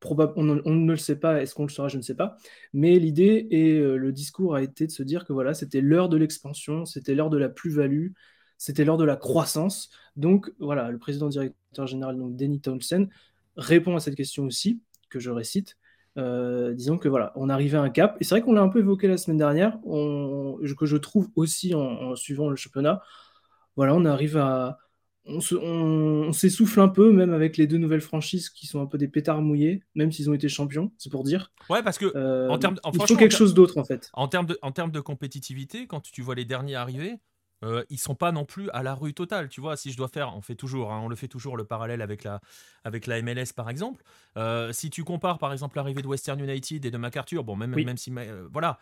probablement, 0.00 0.60
on, 0.66 0.74
ne 0.74 0.90
le 0.92 0.98
sait 0.98 1.18
pas, 1.18 1.40
est-ce 1.42 1.54
qu'on 1.54 1.64
le 1.64 1.70
saura, 1.70 1.88
je 1.88 1.96
ne 1.96 2.02
sais 2.02 2.14
pas. 2.14 2.36
Mais 2.72 2.98
l'idée 2.98 3.46
et 3.50 3.78
euh, 3.78 3.96
le 3.96 4.12
discours 4.12 4.54
a 4.54 4.62
été 4.62 4.86
de 4.86 4.92
se 4.92 5.02
dire 5.02 5.24
que 5.24 5.32
voilà, 5.32 5.54
c'était 5.54 5.80
l'heure 5.80 6.08
de 6.08 6.16
l'expansion, 6.16 6.84
c'était 6.84 7.14
l'heure 7.14 7.30
de 7.30 7.38
la 7.38 7.48
plus-value, 7.48 8.08
c'était 8.58 8.84
l'heure 8.84 8.98
de 8.98 9.04
la 9.04 9.16
croissance. 9.16 9.90
Donc 10.16 10.52
voilà, 10.58 10.90
le 10.90 10.98
président 10.98 11.28
directeur 11.28 11.86
général, 11.86 12.18
donc 12.18 12.36
Denny 12.36 12.60
Townsend, 12.60 13.08
répond 13.56 13.96
à 13.96 14.00
cette 14.00 14.16
question 14.16 14.44
aussi 14.44 14.80
que 15.14 15.20
je 15.20 15.30
récite. 15.30 15.76
Euh, 16.16 16.74
disons 16.74 16.98
que 16.98 17.08
voilà, 17.08 17.32
on 17.36 17.48
arrivait 17.48 17.78
à 17.78 17.82
un 17.82 17.90
cap. 17.90 18.16
Et 18.20 18.24
c'est 18.24 18.34
vrai 18.34 18.42
qu'on 18.42 18.52
l'a 18.52 18.62
un 18.62 18.68
peu 18.68 18.80
évoqué 18.80 19.08
la 19.08 19.16
semaine 19.16 19.38
dernière, 19.38 19.78
on, 19.84 20.58
que 20.76 20.86
je 20.86 20.96
trouve 20.96 21.28
aussi 21.36 21.74
en, 21.74 22.16
suivant 22.16 22.48
le 22.50 22.56
championnat. 22.56 23.00
Voilà, 23.76 23.94
on 23.94 24.04
arrive 24.04 24.36
à. 24.36 24.78
On, 25.26 26.32
s'essouffle 26.32 26.80
un 26.80 26.88
peu, 26.88 27.10
même 27.10 27.32
avec 27.32 27.56
les 27.56 27.66
deux 27.66 27.78
nouvelles 27.78 28.02
franchises 28.02 28.50
qui 28.50 28.66
sont 28.66 28.82
un 28.82 28.86
peu 28.86 28.98
des 28.98 29.08
pétards 29.08 29.40
mouillés, 29.40 29.82
même 29.94 30.12
s'ils 30.12 30.28
ont 30.28 30.34
été 30.34 30.50
champions, 30.50 30.92
c'est 30.98 31.10
pour 31.10 31.24
dire. 31.24 31.50
Ouais, 31.70 31.82
parce 31.82 31.96
que 31.96 32.12
euh, 32.14 32.50
en 32.50 32.58
termes, 32.58 32.76
il 32.92 33.06
faut 33.06 33.16
quelque 33.16 33.34
chose 33.34 33.54
d'autre 33.54 33.78
en 33.78 33.84
fait. 33.84 34.10
En 34.12 34.28
termes 34.28 34.44
de, 34.44 34.58
en 34.60 34.70
termes 34.70 34.90
de 34.90 35.00
compétitivité, 35.00 35.86
quand 35.86 36.02
tu 36.02 36.20
vois 36.20 36.34
les 36.34 36.44
derniers 36.44 36.74
arriver, 36.74 37.20
euh, 37.62 37.84
ils 37.90 37.98
sont 37.98 38.14
pas 38.14 38.32
non 38.32 38.44
plus 38.44 38.68
à 38.70 38.82
la 38.82 38.94
rue 38.94 39.14
totale. 39.14 39.48
Tu 39.48 39.60
vois, 39.60 39.76
si 39.76 39.92
je 39.92 39.96
dois 39.96 40.08
faire, 40.08 40.34
on 40.36 40.40
fait 40.40 40.54
toujours, 40.54 40.92
hein, 40.92 41.00
on 41.02 41.08
le 41.08 41.16
fait 41.16 41.28
toujours 41.28 41.56
le 41.56 41.64
parallèle 41.64 42.02
avec 42.02 42.24
la, 42.24 42.40
avec 42.84 43.06
la 43.06 43.20
MLS 43.22 43.52
par 43.54 43.70
exemple. 43.70 44.02
Euh, 44.36 44.72
si 44.72 44.90
tu 44.90 45.04
compares 45.04 45.38
par 45.38 45.52
exemple 45.52 45.76
l'arrivée 45.76 46.02
de 46.02 46.08
Western 46.08 46.40
United 46.40 46.84
et 46.84 46.90
de 46.90 46.98
MacArthur, 46.98 47.44
bon, 47.44 47.56
même, 47.56 47.74
même 47.74 47.96
si, 47.96 48.12
euh, 48.16 48.48
voilà, 48.52 48.78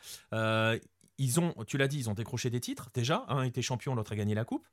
ils 1.18 1.40
ont, 1.40 1.54
tu 1.66 1.76
l'as 1.76 1.88
dit, 1.88 1.98
ils 1.98 2.10
ont 2.10 2.14
décroché 2.14 2.50
des 2.50 2.60
titres 2.60 2.88
déjà. 2.94 3.24
Un 3.28 3.42
était 3.42 3.62
champion, 3.62 3.94
l'autre 3.94 4.12
a 4.12 4.16
gagné 4.16 4.34
la 4.34 4.44
coupe 4.44 4.66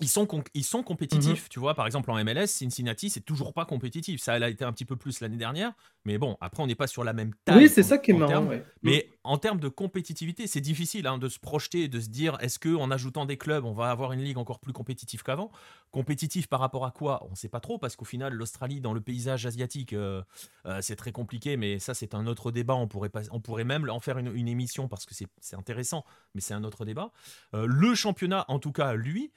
ils 0.00 0.08
sont, 0.08 0.26
ils 0.54 0.64
sont 0.64 0.82
compétitifs, 0.82 1.44
mhm. 1.44 1.48
tu 1.50 1.58
vois. 1.58 1.74
Par 1.74 1.86
exemple, 1.86 2.10
en 2.10 2.22
MLS, 2.24 2.46
Cincinnati, 2.46 3.10
c'est 3.10 3.20
toujours 3.20 3.52
pas 3.52 3.64
compétitif. 3.64 4.20
Ça 4.20 4.34
a 4.34 4.48
été 4.48 4.64
un 4.64 4.72
petit 4.72 4.84
peu 4.84 4.96
plus 4.96 5.20
l'année 5.20 5.36
dernière, 5.36 5.72
mais 6.04 6.18
bon, 6.18 6.36
après, 6.40 6.62
on 6.62 6.66
n'est 6.66 6.76
pas 6.76 6.86
sur 6.86 7.04
la 7.04 7.12
même 7.12 7.32
taille. 7.44 7.56
Oui, 7.58 7.68
c'est 7.68 7.82
ça 7.82 7.98
qui 7.98 8.12
est 8.12 8.14
marrant. 8.14 8.48
Mais 8.82 9.08
en 9.28 9.36
termes 9.36 9.60
de 9.60 9.68
compétitivité, 9.68 10.46
c'est 10.46 10.62
difficile 10.62 11.06
hein, 11.06 11.18
de 11.18 11.28
se 11.28 11.38
projeter, 11.38 11.88
de 11.88 12.00
se 12.00 12.08
dire, 12.08 12.38
est-ce 12.40 12.58
que 12.58 12.74
en 12.74 12.90
ajoutant 12.90 13.26
des 13.26 13.36
clubs, 13.36 13.62
on 13.66 13.74
va 13.74 13.90
avoir 13.90 14.12
une 14.12 14.22
ligue 14.22 14.38
encore 14.38 14.58
plus 14.58 14.72
compétitive 14.72 15.22
qu'avant? 15.22 15.50
Compétitif 15.90 16.46
par 16.46 16.60
rapport 16.60 16.86
à 16.86 16.90
quoi? 16.90 17.22
On 17.26 17.32
ne 17.32 17.36
sait 17.36 17.50
pas 17.50 17.60
trop, 17.60 17.76
parce 17.76 17.94
qu'au 17.94 18.06
final, 18.06 18.32
l'Australie, 18.32 18.80
dans 18.80 18.94
le 18.94 19.02
paysage 19.02 19.44
asiatique, 19.44 19.92
euh, 19.92 20.22
euh, 20.64 20.78
c'est 20.80 20.96
très 20.96 21.12
compliqué, 21.12 21.58
mais 21.58 21.78
ça, 21.78 21.92
c'est 21.92 22.14
un 22.14 22.26
autre 22.26 22.50
débat. 22.50 22.74
On 22.74 22.88
pourrait, 22.88 23.10
pas, 23.10 23.20
on 23.30 23.40
pourrait 23.40 23.64
même 23.64 23.88
en 23.90 24.00
faire 24.00 24.16
une, 24.16 24.48
émission 24.48 24.88
parce 24.88 25.04
que 25.04 25.14
c'est 25.14 25.56
intéressant, 25.56 26.06
mais 26.34 26.40
c'est 26.40 26.54
un 26.54 26.64
autre 26.64 26.86
débat. 26.86 27.12
Euh, 27.52 27.66
le 27.66 27.94
championnat, 27.94 28.46
en 28.48 28.58
tout 28.58 28.72
cas, 28.72 28.94
lui, 28.94 29.30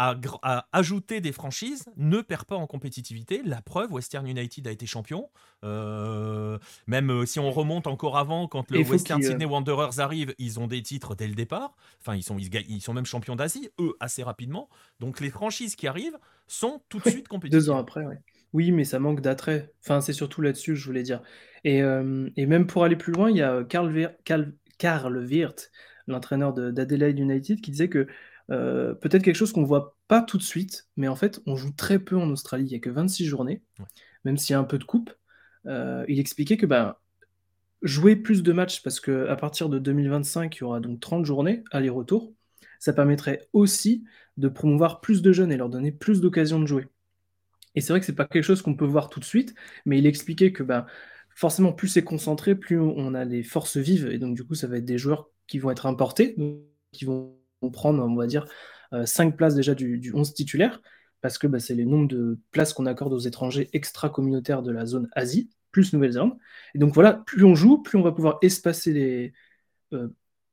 à, 0.00 0.66
ajouter 0.72 1.20
des 1.20 1.32
franchises 1.32 1.84
ne 1.96 2.22
perd 2.22 2.44
pas 2.44 2.56
en 2.56 2.66
compétitivité. 2.66 3.42
La 3.44 3.60
preuve, 3.60 3.92
Western 3.92 4.26
United 4.26 4.66
a 4.66 4.70
été 4.70 4.86
champion. 4.86 5.28
Euh, 5.62 6.58
même 6.86 7.10
euh, 7.10 7.26
si 7.26 7.38
on 7.38 7.50
remonte 7.50 7.86
encore 7.86 8.16
avant, 8.16 8.48
quand 8.48 8.70
le 8.70 8.80
Western 8.80 9.22
Sydney 9.22 9.44
Wanderers 9.44 10.00
arrive, 10.00 10.34
ils 10.38 10.58
ont 10.58 10.66
des 10.66 10.82
titres 10.82 11.14
dès 11.14 11.28
le 11.28 11.34
départ. 11.34 11.74
Enfin, 12.00 12.16
ils 12.16 12.22
sont, 12.22 12.38
ils, 12.38 12.80
sont 12.80 12.94
même 12.94 13.04
champions 13.04 13.36
d'Asie, 13.36 13.68
eux, 13.78 13.94
assez 14.00 14.22
rapidement. 14.22 14.70
Donc 15.00 15.20
les 15.20 15.30
franchises 15.30 15.76
qui 15.76 15.86
arrivent 15.86 16.18
sont 16.46 16.80
tout 16.88 16.98
de 16.98 17.08
suite 17.10 17.28
compétitives. 17.28 17.60
Deux 17.60 17.70
ans 17.70 17.76
après, 17.76 18.04
oui. 18.06 18.14
Oui, 18.52 18.72
mais 18.72 18.84
ça 18.84 18.98
manque 18.98 19.20
d'attrait. 19.20 19.72
Enfin, 19.84 20.00
c'est 20.00 20.12
surtout 20.12 20.40
là-dessus, 20.40 20.76
je 20.76 20.84
voulais 20.86 21.02
dire. 21.02 21.22
Et, 21.62 21.82
euh, 21.82 22.28
et, 22.36 22.46
même 22.46 22.66
pour 22.66 22.82
aller 22.84 22.96
plus 22.96 23.12
loin, 23.12 23.30
il 23.30 23.36
y 23.36 23.42
a 23.42 23.62
Karl, 23.64 23.92
Karl 24.78 25.16
Wirth, 25.18 25.70
l'entraîneur 26.08 26.52
d'Adelaide 26.52 27.18
United, 27.18 27.60
qui 27.60 27.70
disait 27.70 27.88
que 27.88 28.08
euh, 28.50 28.94
peut-être 28.94 29.22
quelque 29.22 29.36
chose 29.36 29.52
qu'on 29.52 29.64
voit 29.64 29.96
pas 30.08 30.22
tout 30.22 30.38
de 30.38 30.42
suite, 30.42 30.88
mais 30.96 31.08
en 31.08 31.16
fait, 31.16 31.40
on 31.46 31.56
joue 31.56 31.72
très 31.72 31.98
peu 31.98 32.16
en 32.16 32.28
Australie. 32.30 32.64
Il 32.64 32.70
n'y 32.70 32.76
a 32.76 32.80
que 32.80 32.90
26 32.90 33.26
journées, 33.26 33.62
même 34.24 34.36
s'il 34.36 34.54
y 34.54 34.56
a 34.56 34.58
un 34.58 34.64
peu 34.64 34.78
de 34.78 34.84
coupe. 34.84 35.10
Euh, 35.66 36.04
il 36.08 36.18
expliquait 36.18 36.56
que 36.56 36.66
ben, 36.66 36.96
jouer 37.82 38.16
plus 38.16 38.42
de 38.42 38.52
matchs, 38.52 38.82
parce 38.82 39.00
qu'à 39.00 39.36
partir 39.36 39.68
de 39.68 39.78
2025, 39.78 40.56
il 40.56 40.60
y 40.60 40.64
aura 40.64 40.80
donc 40.80 41.00
30 41.00 41.24
journées, 41.24 41.62
aller-retour, 41.70 42.32
ça 42.78 42.92
permettrait 42.92 43.46
aussi 43.52 44.04
de 44.36 44.48
promouvoir 44.48 45.00
plus 45.00 45.22
de 45.22 45.32
jeunes 45.32 45.52
et 45.52 45.56
leur 45.56 45.68
donner 45.68 45.92
plus 45.92 46.20
d'occasions 46.20 46.60
de 46.60 46.66
jouer. 46.66 46.88
Et 47.74 47.80
c'est 47.80 47.92
vrai 47.92 48.00
que 48.00 48.06
c'est 48.06 48.14
pas 48.14 48.26
quelque 48.26 48.42
chose 48.42 48.62
qu'on 48.62 48.74
peut 48.74 48.86
voir 48.86 49.10
tout 49.10 49.20
de 49.20 49.24
suite, 49.24 49.54
mais 49.86 49.98
il 49.98 50.06
expliquait 50.06 50.52
que 50.52 50.64
ben, 50.64 50.86
forcément, 51.36 51.72
plus 51.72 51.88
c'est 51.88 52.02
concentré, 52.02 52.56
plus 52.56 52.80
on 52.80 53.14
a 53.14 53.24
les 53.24 53.44
forces 53.44 53.76
vives, 53.76 54.08
et 54.10 54.18
donc 54.18 54.34
du 54.34 54.44
coup, 54.44 54.54
ça 54.54 54.66
va 54.66 54.78
être 54.78 54.84
des 54.84 54.98
joueurs 54.98 55.30
qui 55.46 55.58
vont 55.58 55.70
être 55.70 55.86
importés, 55.86 56.36
qui 56.92 57.04
vont 57.04 57.39
prendre, 57.68 58.02
on 58.02 58.14
va 58.14 58.26
dire, 58.26 58.46
5 59.04 59.34
euh, 59.34 59.36
places 59.36 59.54
déjà 59.54 59.74
du, 59.74 60.12
11 60.14 60.32
titulaire. 60.34 60.80
parce 61.20 61.38
que 61.38 61.46
bah, 61.46 61.60
c'est 61.60 61.74
les 61.74 61.84
nombres 61.84 62.08
de 62.08 62.38
places 62.50 62.72
qu'on 62.72 62.86
accorde 62.86 63.12
aux 63.12 63.18
étrangers 63.18 63.68
extra-communautaires 63.72 64.62
de 64.62 64.72
la 64.72 64.86
zone 64.86 65.08
Asie, 65.12 65.50
plus 65.70 65.92
Nouvelle-Zélande. 65.92 66.36
Et 66.74 66.78
donc 66.78 66.94
voilà, 66.94 67.14
plus 67.26 67.44
on 67.44 67.54
joue, 67.54 67.78
plus 67.78 67.98
on 67.98 68.02
va 68.02 68.12
pouvoir 68.12 68.38
espacer 68.42 68.92
les. 68.92 69.32
Euh, 69.92 70.08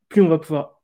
plus 0.10 0.22
on 0.22 0.28
va 0.28 0.40
pouvoir 0.40 0.82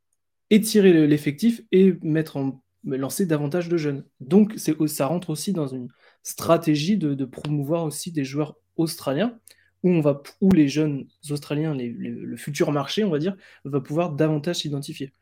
étirer 0.49 1.07
l'effectif 1.07 1.61
et 1.71 1.97
mettre 2.01 2.37
lancer 2.85 3.25
davantage 3.25 3.69
de 3.69 3.77
jeunes. 3.77 4.03
Donc 4.19 4.55
ça 4.57 5.07
rentre 5.07 5.29
aussi 5.29 5.53
dans 5.53 5.67
une 5.67 5.87
stratégie 6.23 6.97
de, 6.97 7.25
promouvoir 7.25 7.85
aussi 7.85 8.11
des 8.11 8.23
joueurs 8.23 8.55
australiens 8.75 9.39
où, 9.83 9.89
on 9.89 10.01
va, 10.01 10.21
où 10.41 10.51
les 10.51 10.67
jeunes 10.67 11.07
australiens, 11.29 11.75
le 11.75 12.37
futur 12.37 12.71
marché, 12.71 13.03
on 13.03 13.09
va 13.09 13.19
dire, 13.19 13.35
va 13.65 13.81
pouvoir 13.81 14.11
davantage 14.13 14.57
s'identifier. 14.57 15.13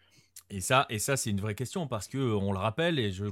Et 0.50 0.62
ça, 0.62 0.86
et 0.90 1.00
ça 1.00 1.18
c'est 1.18 1.30
une 1.30 1.40
vraie 1.40 1.56
question 1.56 1.88
parce 1.88 2.08
que 2.08 2.18
on 2.18 2.52
le 2.52 2.60
rappelle 2.60 3.00
et 3.00 3.12
je 3.12 3.26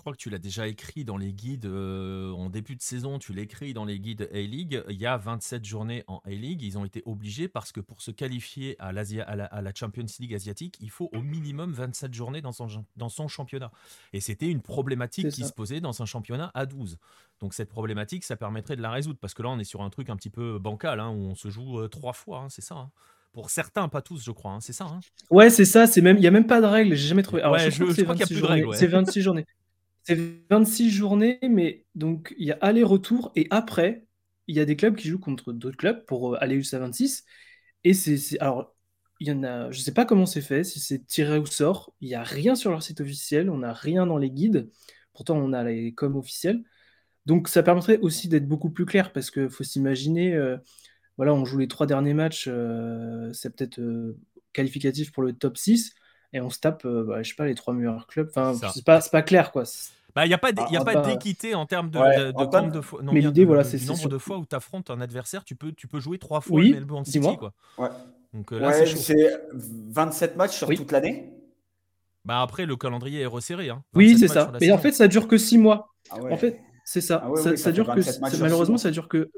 crois 0.00 0.12
que 0.12 0.18
tu 0.18 0.30
l'as 0.30 0.38
déjà 0.38 0.66
écrit 0.66 1.04
dans 1.04 1.18
les 1.18 1.32
guides 1.32 1.66
euh, 1.66 2.32
en 2.32 2.48
début 2.48 2.74
de 2.74 2.80
saison, 2.80 3.18
tu 3.18 3.34
l'écris 3.34 3.74
dans 3.74 3.84
les 3.84 4.00
guides 4.00 4.28
A-League. 4.32 4.82
Il 4.88 4.96
y 4.96 5.06
a 5.06 5.16
27 5.18 5.64
journées 5.64 6.04
en 6.06 6.22
A-League. 6.24 6.62
Ils 6.62 6.78
ont 6.78 6.86
été 6.86 7.02
obligés 7.04 7.48
parce 7.48 7.70
que 7.70 7.80
pour 7.80 8.00
se 8.00 8.10
qualifier 8.10 8.76
à, 8.78 8.92
la, 8.92 9.74
Champions 9.74 10.06
League 10.18 10.34
asiatique, 10.34 10.78
il 10.80 10.90
faut 10.90 11.10
au 11.12 11.20
minimum 11.20 11.72
27 11.72 12.14
journées 12.14 12.40
dans 12.40 12.52
son, 12.52 12.66
dans 12.96 13.10
son 13.10 13.28
championnat. 13.28 13.70
Et 14.14 14.20
c'était 14.20 14.48
une 14.48 14.62
problématique 14.62 15.28
qui 15.28 15.44
se 15.44 15.52
posait 15.52 15.80
dans 15.80 16.02
un 16.02 16.06
championnat 16.06 16.50
à 16.54 16.64
12. 16.64 16.98
Donc 17.40 17.52
cette 17.52 17.68
problématique, 17.68 18.24
ça 18.24 18.36
permettrait 18.36 18.76
de 18.76 18.82
la 18.82 18.90
résoudre 18.90 19.18
parce 19.20 19.34
que 19.34 19.42
là, 19.42 19.50
on 19.50 19.58
est 19.58 19.64
sur 19.64 19.82
un 19.82 19.90
truc 19.90 20.08
un 20.08 20.16
petit 20.16 20.30
peu 20.30 20.58
bancal 20.58 20.98
hein, 21.00 21.10
où 21.10 21.26
on 21.26 21.34
se 21.34 21.50
joue 21.50 21.78
euh, 21.78 21.88
trois 21.88 22.14
fois, 22.14 22.40
hein, 22.40 22.48
c'est 22.48 22.62
ça. 22.62 22.76
Hein. 22.76 22.90
Pour 23.32 23.50
certains, 23.50 23.88
pas 23.88 24.02
tous, 24.02 24.24
je 24.24 24.32
crois, 24.32 24.58
c'est 24.60 24.72
ça. 24.72 24.98
Ouais, 25.30 25.50
c'est 25.50 25.64
ça. 25.64 25.86
C'est 25.86 26.00
même, 26.00 26.16
il 26.16 26.22
y 26.22 26.26
a 26.26 26.32
même 26.32 26.46
pas 26.46 26.60
de 26.60 26.66
règle. 26.66 26.96
J'ai 26.96 27.08
jamais 27.08 27.22
trouvé. 27.22 27.42
Alors, 27.42 27.58
je, 27.58 27.70
crois, 27.70 27.94
qu'il 27.94 28.04
n'y 28.04 28.22
a 28.22 28.26
plus 28.26 28.40
de 28.40 28.46
règles. 28.46 28.74
C'est 28.74 28.88
26 28.88 29.22
journées. 29.22 29.46
C'est 30.02 30.18
26 30.50 30.90
journées, 30.90 31.38
mais 31.42 31.84
donc 31.94 32.34
il 32.38 32.46
y 32.46 32.52
a 32.52 32.58
aller-retour 32.60 33.32
et 33.36 33.46
après, 33.50 34.06
il 34.48 34.56
y 34.56 34.60
a 34.60 34.64
des 34.64 34.74
clubs 34.74 34.96
qui 34.96 35.08
jouent 35.08 35.20
contre 35.20 35.52
d'autres 35.52 35.76
clubs 35.76 36.04
pour 36.06 36.34
euh, 36.34 36.42
aller 36.42 36.56
jusqu'à 36.56 36.80
26. 36.80 37.24
Et 37.84 37.94
c'est. 37.94 38.38
Alors, 38.40 38.74
il 39.20 39.28
y 39.28 39.32
en 39.32 39.44
a. 39.44 39.70
Je 39.70 39.80
sais 39.80 39.94
pas 39.94 40.04
comment 40.04 40.26
c'est 40.26 40.40
fait, 40.40 40.64
si 40.64 40.80
c'est 40.80 41.06
tiré 41.06 41.38
au 41.38 41.46
sort. 41.46 41.94
Il 42.00 42.08
n'y 42.08 42.14
a 42.14 42.24
rien 42.24 42.56
sur 42.56 42.70
leur 42.70 42.82
site 42.82 43.00
officiel, 43.00 43.48
on 43.48 43.58
n'a 43.58 43.72
rien 43.72 44.06
dans 44.06 44.18
les 44.18 44.30
guides. 44.30 44.68
Pourtant, 45.12 45.36
on 45.36 45.52
a 45.52 45.62
les 45.62 45.94
coms 45.94 46.16
officiels. 46.16 46.64
Donc, 47.26 47.48
ça 47.48 47.62
permettrait 47.62 47.98
aussi 47.98 48.28
d'être 48.28 48.48
beaucoup 48.48 48.70
plus 48.70 48.86
clair 48.86 49.12
parce 49.12 49.30
qu'il 49.30 49.50
faut 49.50 49.64
s'imaginer. 49.64 50.34
Euh, 50.34 50.56
voilà, 51.20 51.34
on 51.34 51.44
joue 51.44 51.58
les 51.58 51.68
trois 51.68 51.86
derniers 51.86 52.14
matchs, 52.14 52.46
euh, 52.48 53.30
c'est 53.34 53.54
peut-être 53.54 53.78
qualificatif 54.54 55.12
pour 55.12 55.22
le 55.22 55.34
top 55.34 55.58
6 55.58 55.94
et 56.32 56.40
on 56.40 56.48
se 56.48 56.58
tape, 56.58 56.86
euh, 56.86 57.04
bah, 57.04 57.22
je 57.22 57.28
sais 57.28 57.34
pas, 57.34 57.44
les 57.44 57.54
trois 57.54 57.74
meilleurs 57.74 58.06
clubs. 58.06 58.30
Enfin, 58.34 58.54
c'est 58.72 58.86
pas, 58.86 59.00
pas 59.02 59.20
clair, 59.20 59.52
quoi. 59.52 59.64
Bah, 60.14 60.24
il 60.24 60.28
n'y 60.28 60.34
a 60.34 60.38
pas 60.38 60.48
ah, 60.56 61.00
d'équité 61.02 61.54
en 61.54 61.66
termes 61.66 61.90
de, 61.90 61.98
de, 61.98 62.32
nombre 62.32 62.72
de 62.72 62.80
fois. 62.80 63.02
mais 63.02 63.20
l'idée, 63.20 63.44
voilà, 63.44 63.64
c'est 63.64 63.84
nombre 63.86 64.08
de 64.08 64.16
fois 64.16 64.38
où 64.38 64.46
tu 64.46 64.56
affrontes 64.56 64.88
un 64.88 65.02
adversaire, 65.02 65.44
tu 65.44 65.56
peux, 65.56 65.72
tu 65.72 65.88
peux 65.88 66.00
jouer 66.00 66.16
trois 66.16 66.40
fois 66.40 66.58
oui, 66.58 66.72
Melbourne 66.72 67.04
City. 67.04 67.36
Quoi. 67.36 67.52
Ouais. 67.76 67.90
Donc 68.32 68.50
euh, 68.54 68.58
là, 68.58 68.86
c'est 68.86 69.42
27 69.52 70.36
matchs 70.36 70.56
sur 70.56 70.68
toute 70.74 70.90
l'année. 70.90 71.34
Bah 72.24 72.40
après, 72.40 72.64
le 72.64 72.76
calendrier 72.76 73.20
est 73.20 73.26
resserré. 73.26 73.68
Hein. 73.68 73.84
Oui, 73.94 74.16
c'est 74.18 74.28
ça. 74.28 74.50
Mais 74.58 74.72
en 74.72 74.78
fait, 74.78 74.92
ça 74.92 75.06
dure 75.06 75.28
que 75.28 75.36
6 75.36 75.58
mois. 75.58 75.92
Ah 76.10 76.16
en 76.30 76.38
fait, 76.38 76.58
c'est 76.86 77.02
ça. 77.02 77.22
Ah 77.22 77.36
ça, 77.36 77.58
ça 77.58 77.72
dure 77.72 77.92
que 77.94 78.00
malheureusement, 78.40 78.78
ça 78.78 78.90
dure 78.90 79.06
que 79.06 79.30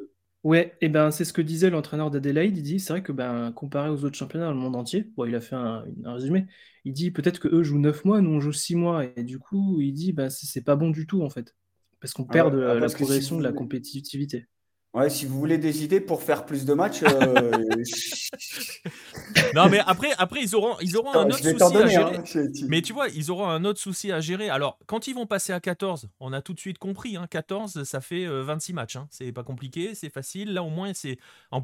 Ouais, 0.45 0.77
et 0.81 0.89
ben 0.89 1.13
c'est 1.13 1.25
ce 1.25 1.33
que 1.33 1.41
disait 1.43 1.71
l'entraîneur 1.71 2.11
d'Adelaide. 2.11 2.57
Il 2.57 2.63
dit 2.63 2.81
c'est 2.81 2.93
vrai 2.93 3.03
que 3.03 3.13
ben 3.13 3.53
comparé 3.53 3.91
aux 3.91 4.05
autres 4.05 4.17
championnats 4.17 4.47
dans 4.47 4.53
le 4.53 4.59
monde 4.59 4.75
entier, 4.75 5.09
bon, 5.17 5.25
il 5.25 5.35
a 5.37 5.41
fait 5.41 5.55
un, 5.55 5.85
résumé. 6.05 6.47
Il 6.85 6.93
dit 6.93 7.13
peut-être 7.13 7.39
que 7.39 7.49
eux 7.49 7.63
jouent 7.63 7.79
9 7.79 8.05
mois, 8.05 8.21
nous 8.21 8.31
on 8.31 8.41
joue 8.41 8.53
6 8.53 8.75
mois, 8.75 9.05
et 9.17 9.23
du 9.23 9.39
coup 9.39 9.81
il 9.81 9.93
dit 9.93 10.13
ben 10.13 10.31
c'est 10.31 10.65
pas 10.65 10.75
bon 10.75 10.91
du 10.91 11.07
tout 11.07 11.23
en 11.23 11.31
fait, 11.31 11.55
parce 12.01 12.13
qu'on 12.13 12.25
ah 12.29 12.33
perd 12.33 12.55
de 12.55 12.63
ah, 12.65 12.75
la 12.75 12.89
progression 12.89 13.39
de 13.39 13.45
la 13.45 13.53
compétitivité. 13.53 14.47
Ouais, 14.95 15.09
si 15.09 15.25
vous 15.25 15.39
voulez 15.39 15.57
des 15.57 15.85
idées 15.85 16.01
pour 16.01 16.23
faire 16.23 16.45
plus 16.45 16.67
de 16.67 16.75
matchs. 16.75 17.03
Euh, 17.03 17.51
non, 19.55 19.71
mais 19.71 19.81
après, 19.87 20.11
après 20.19 20.41
ils 20.43 20.55
auront, 20.55 20.77
ils 20.83 20.99
auront 20.99 21.15
un 21.15 21.29
autre 21.29 21.39
souci 21.39 21.63
à 21.63 21.87
gérer. 21.87 22.17
Hein, 22.17 22.25
mais 22.69 22.83
tu 22.83 22.93
vois, 22.93 23.09
ils 23.09 23.31
auront 23.31 23.49
un 23.49 23.65
autre 23.65 23.81
souci 23.81 24.13
à 24.13 24.21
gérer. 24.21 24.51
Alors, 24.51 24.79
quand 24.87 25.07
ils 25.07 25.15
vont 25.15 25.27
passer 25.27 25.55
à 25.55 25.61
14, 25.61 26.11
on 26.21 26.35
a 26.35 26.43
tout 26.43 26.53
de 26.53 26.61
suite 26.61 26.77
compris. 26.77 27.17
Hein, 27.17 27.27
14, 27.31 27.85
ça 27.85 28.03
fait 28.03 28.27
26 28.27 28.73
euh, 28.73 28.75
matchs. 28.75 28.97
Hein. 28.97 29.09
C'est 29.11 29.33
pas 29.33 29.45
compliqué, 29.45 29.95
c'est 29.95 30.11
facile. 30.11 30.53
Là, 30.53 30.63
au 30.63 30.69
moins, 30.69 30.93
c'est 30.93 31.17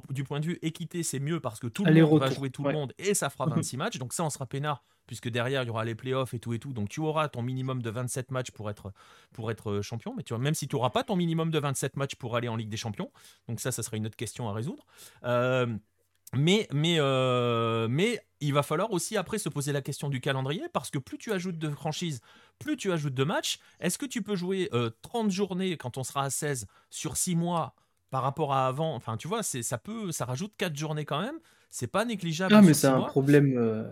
du 0.09 0.25
point 0.25 0.41
de 0.41 0.47
vue 0.47 0.59
équité, 0.63 1.03
c'est 1.03 1.21
mieux 1.21 1.39
parce 1.39 1.61
que 1.61 1.67
tout 1.67 1.85
le 1.85 1.93
monde 1.93 2.21
va 2.21 2.31
jouer 2.31 2.49
tout 2.49 2.65
le 2.65 2.73
monde 2.73 2.95
et 2.99 3.13
ça 3.13 3.29
fera 3.29 3.47
26 3.47 3.77
matchs. 3.77 3.99
Donc, 3.99 4.15
ça, 4.15 4.25
on 4.25 4.31
sera 4.31 4.47
peinard 4.47 4.83
puisque 5.09 5.29
derrière 5.29 5.65
il 5.65 5.67
y 5.67 5.71
aura 5.71 5.85
les 5.85 5.97
playoffs 5.97 6.35
et 6.35 6.39
tout 6.39 6.53
et 6.53 6.61
tout. 6.61 6.73
Donc 6.73 6.89
tu 6.89 7.01
auras 7.01 7.29
ton 7.29 7.43
minimum 7.43 7.83
de 7.83 7.91
27 7.91 8.31
matchs 8.31 8.53
pour 8.53 8.71
être, 8.71 8.93
pour 9.33 9.51
être 9.51 9.71
euh, 9.71 9.83
champion. 9.83 10.15
Mais 10.17 10.23
tu 10.23 10.35
vois, 10.35 10.39
même 10.41 10.55
si 10.55 10.69
tu 10.69 10.77
n'auras 10.77 10.91
pas 10.91 11.03
ton 11.03 11.17
minimum 11.17 11.51
de 11.51 11.59
27 11.59 11.97
matchs 11.97 12.15
pour 12.15 12.37
aller 12.37 12.47
en 12.47 12.55
Ligue 12.55 12.69
des 12.69 12.77
Champions, 12.77 13.11
donc 13.49 13.59
ça, 13.59 13.73
ça 13.73 13.83
sera 13.83 13.97
une 13.97 14.07
autre 14.07 14.17
question 14.17 14.49
à 14.49 14.53
résoudre. 14.53 14.87
Euh, 15.25 15.67
mais, 16.37 16.69
mais, 16.73 16.97
euh, 16.99 17.89
mais 17.89 18.21
il 18.41 18.53
va 18.53 18.63
falloir 18.63 18.93
aussi 18.93 19.17
après 19.17 19.39
se 19.39 19.49
poser 19.49 19.73
la 19.73 19.81
question 19.81 20.11
du 20.11 20.21
calendrier 20.21 20.69
parce 20.73 20.91
que 20.91 20.99
plus 20.99 21.17
tu 21.17 21.33
ajoutes 21.33 21.59
de 21.59 21.71
franchises, 21.71 22.21
plus 22.59 22.77
tu 22.77 22.93
ajoutes 22.93 23.15
de 23.15 23.25
matchs. 23.25 23.59
Est-ce 23.81 23.97
que 23.97 24.05
tu 24.05 24.23
peux 24.23 24.37
jouer 24.37 24.71
30 25.01 25.31
journées 25.31 25.79
quand 25.79 25.97
on 25.97 26.05
sera 26.05 26.25
à 26.25 26.31
16 26.31 26.67
sur 26.91 27.17
6 27.17 27.35
mois 27.35 27.75
par 28.11 28.23
rapport 28.23 28.53
à 28.53 28.67
avant? 28.67 28.95
Enfin, 28.95 29.17
tu 29.17 29.27
vois, 29.27 29.43
ça 29.43 29.79
peut, 29.79 30.13
ça 30.13 30.27
rajoute 30.27 30.53
4 30.59 30.77
journées 30.77 31.07
quand 31.07 31.23
même. 31.23 31.39
C'est 31.71 31.87
pas 31.87 32.05
négligeable. 32.05 32.55
Ah, 32.55 32.61
mais 32.61 32.75
c'est 32.75 32.89
un 32.89 33.01
problème. 33.01 33.89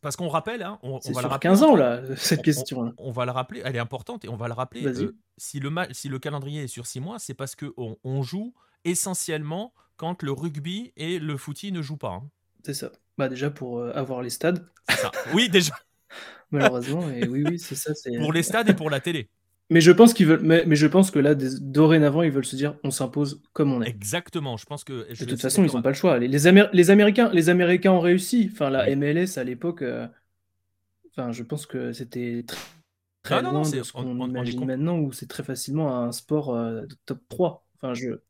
Parce 0.00 0.16
qu'on 0.16 0.28
rappelle, 0.28 0.62
hein, 0.62 0.78
on, 0.82 0.98
va 0.98 1.22
le 1.22 1.28
rappeler, 1.28 1.50
15 1.50 1.62
ans 1.62 1.76
là, 1.76 2.02
cette 2.16 2.42
question. 2.42 2.92
On, 2.98 3.12
va 3.12 3.24
le 3.24 3.30
rappeler, 3.30 3.62
elle 3.64 3.76
est 3.76 3.80
importante 3.80 4.24
et 4.24 4.28
on 4.28 4.36
va 4.36 4.48
le 4.48 4.54
rappeler. 4.54 4.84
Euh, 4.84 5.16
si, 5.36 5.60
le 5.60 5.70
si 5.92 6.08
le 6.08 6.18
calendrier 6.18 6.64
est 6.64 6.68
sur 6.68 6.86
6 6.86 7.00
mois, 7.00 7.18
c'est 7.18 7.34
parce 7.34 7.54
qu'on 7.54 7.96
on 8.02 8.22
joue 8.22 8.54
essentiellement 8.84 9.72
quand 9.96 10.22
le 10.22 10.32
rugby 10.32 10.92
et 10.96 11.18
le 11.18 11.36
footy 11.36 11.72
ne 11.72 11.82
jouent 11.82 11.96
pas. 11.96 12.14
Hein. 12.14 12.28
C'est 12.64 12.74
ça. 12.74 12.90
Bah 13.16 13.28
déjà 13.28 13.50
pour 13.50 13.78
euh, 13.78 13.92
avoir 13.94 14.22
les 14.22 14.30
stades. 14.30 14.66
Ça. 14.88 15.10
Oui, 15.32 15.48
déjà. 15.48 15.74
Malheureusement, 16.50 17.08
et 17.10 17.26
oui, 17.26 17.44
oui, 17.46 17.58
c'est 17.58 17.74
ça. 17.74 17.92
Pour 18.20 18.32
les 18.32 18.42
stades 18.42 18.68
et 18.68 18.74
pour 18.74 18.90
la 18.90 19.00
télé. 19.00 19.30
Mais 19.68 19.80
je 19.80 19.90
pense 19.90 20.14
qu'ils 20.14 20.26
veulent, 20.26 20.42
mais, 20.42 20.76
je 20.76 20.86
pense 20.86 21.10
que 21.10 21.18
là, 21.18 21.34
dorénavant, 21.34 22.22
ils 22.22 22.30
veulent 22.30 22.44
se 22.44 22.54
dire, 22.54 22.76
on 22.84 22.90
s'impose 22.90 23.42
comme 23.52 23.72
on 23.72 23.82
est. 23.82 23.88
Exactement. 23.88 24.56
Je 24.56 24.64
pense 24.64 24.84
que. 24.84 25.08
de 25.12 25.24
toute 25.24 25.40
façon, 25.40 25.64
ils 25.64 25.72
n'ont 25.74 25.82
pas 25.82 25.90
le 25.90 25.94
choix. 25.94 26.18
Les, 26.18 26.28
les, 26.28 26.46
Américains, 26.90 27.30
les 27.32 27.48
Américains 27.48 27.92
ont 27.92 28.00
réussi. 28.00 28.48
Enfin, 28.52 28.70
la 28.70 28.94
MLS 28.94 29.38
à 29.38 29.44
l'époque, 29.44 29.82
euh, 29.82 30.06
enfin, 31.10 31.32
je 31.32 31.42
pense 31.42 31.66
que 31.66 31.92
c'était 31.92 32.44
très, 32.46 32.56
très 33.22 33.42
loin 33.42 33.68
de 33.68 33.82
ce 33.82 33.92
qu'on 33.92 34.28
imagine 34.28 34.64
maintenant, 34.64 34.98
où 34.98 35.12
c'est 35.12 35.28
très 35.28 35.42
facilement 35.42 35.98
un 35.98 36.12
sport 36.12 36.54
euh, 36.54 36.82
top 37.04 37.20
3. 37.28 37.66
Enfin, 37.76 37.94
je. 37.94 38.20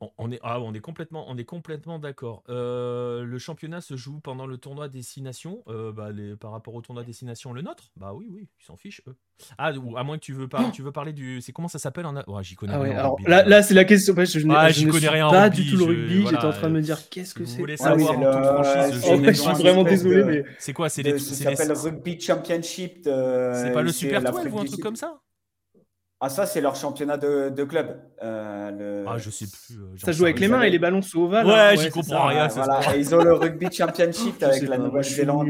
On 0.00 0.30
est, 0.30 0.38
ah, 0.44 0.60
on 0.60 0.74
est 0.74 0.80
complètement, 0.80 1.24
on 1.28 1.36
est 1.36 1.44
complètement 1.44 1.98
d'accord. 1.98 2.44
Euh, 2.48 3.24
le 3.24 3.38
championnat 3.38 3.80
se 3.80 3.96
joue 3.96 4.20
pendant 4.20 4.46
le 4.46 4.56
tournoi 4.56 4.88
destination. 4.88 5.64
Euh, 5.66 5.90
bah, 5.90 6.12
les, 6.12 6.36
par 6.36 6.52
rapport 6.52 6.74
au 6.74 6.82
tournoi 6.82 7.02
destination, 7.02 7.52
le 7.52 7.62
nôtre? 7.62 7.90
Bah 7.96 8.12
oui, 8.14 8.28
oui, 8.30 8.48
ils 8.60 8.64
s'en 8.64 8.76
fichent, 8.76 9.02
eux. 9.08 9.16
Ah, 9.56 9.72
ou 9.72 9.96
à 9.96 10.04
moins 10.04 10.16
que 10.16 10.22
tu 10.22 10.32
veux, 10.32 10.46
parler, 10.46 10.70
tu 10.70 10.82
veux 10.82 10.92
parler 10.92 11.12
du. 11.12 11.40
C'est 11.40 11.50
comment 11.50 11.66
ça 11.66 11.80
s'appelle 11.80 12.06
en... 12.06 12.14
ouais, 12.14 12.44
J'y 12.44 12.54
connais 12.54 12.74
ah 12.74 12.80
rien. 12.80 12.96
alors, 12.96 13.16
là, 13.26 13.44
là 13.44 13.60
c'est 13.62 13.74
la 13.74 13.84
question. 13.84 14.14
je, 14.14 14.48
ah, 14.50 14.70
je 14.70 14.86
connais 14.86 15.08
rien 15.08 15.28
pas 15.30 15.50
du 15.50 15.68
tout 15.68 15.76
le 15.76 15.84
rugby. 15.84 16.26
J'étais 16.28 16.44
en 16.44 16.52
train 16.52 16.68
de 16.68 16.74
me 16.74 16.80
dire 16.80 17.08
qu'est-ce 17.08 17.34
que 17.34 17.44
c'est. 17.44 17.54
Vous 17.54 17.58
voulez 17.58 17.76
ah 17.80 17.84
savoir 17.84 18.18
en 18.18 18.32
toute 18.32 18.44
franchise 18.44 19.04
oh, 19.04 19.20
Je 19.24 19.32
suis 19.32 19.62
vraiment 19.62 19.82
désolé. 19.82 20.22
mais 20.22 20.44
C'est 20.60 20.72
quoi 20.72 20.88
C'est 20.88 21.02
les. 21.02 21.18
Ça 21.18 21.56
s'appelle 21.56 21.76
Rugby 21.76 22.20
Championship. 22.20 23.00
C'est 23.02 23.72
pas 23.72 23.82
le 23.82 23.90
Super 23.90 24.22
12 24.22 24.46
ou 24.52 24.60
un 24.60 24.64
truc 24.64 24.80
comme 24.80 24.96
ça? 24.96 25.18
Ah, 26.20 26.28
ça, 26.28 26.46
c'est 26.46 26.60
leur 26.60 26.74
championnat 26.74 27.16
de, 27.16 27.48
de 27.48 27.64
club. 27.64 28.00
Euh, 28.24 29.04
ah, 29.06 29.18
je 29.18 29.30
sais 29.30 29.46
plus. 29.46 29.78
Euh, 29.78 29.96
ça 29.96 30.10
joue 30.10 30.24
avec 30.24 30.40
les 30.40 30.48
mains 30.48 30.62
et 30.62 30.70
les 30.70 30.80
ballons 30.80 31.00
sous 31.00 31.22
ovale. 31.22 31.46
Ouais, 31.46 31.52
hein. 31.52 31.74
j'y 31.76 31.90
comprends 31.90 32.26
rien. 32.26 32.48
Voilà. 32.48 32.96
ils 32.96 33.14
ont 33.14 33.22
le 33.22 33.34
Rugby 33.34 33.70
Championship 33.70 34.42
avec 34.42 34.62
la 34.62 34.78
Nouvelle-Zélande, 34.78 35.48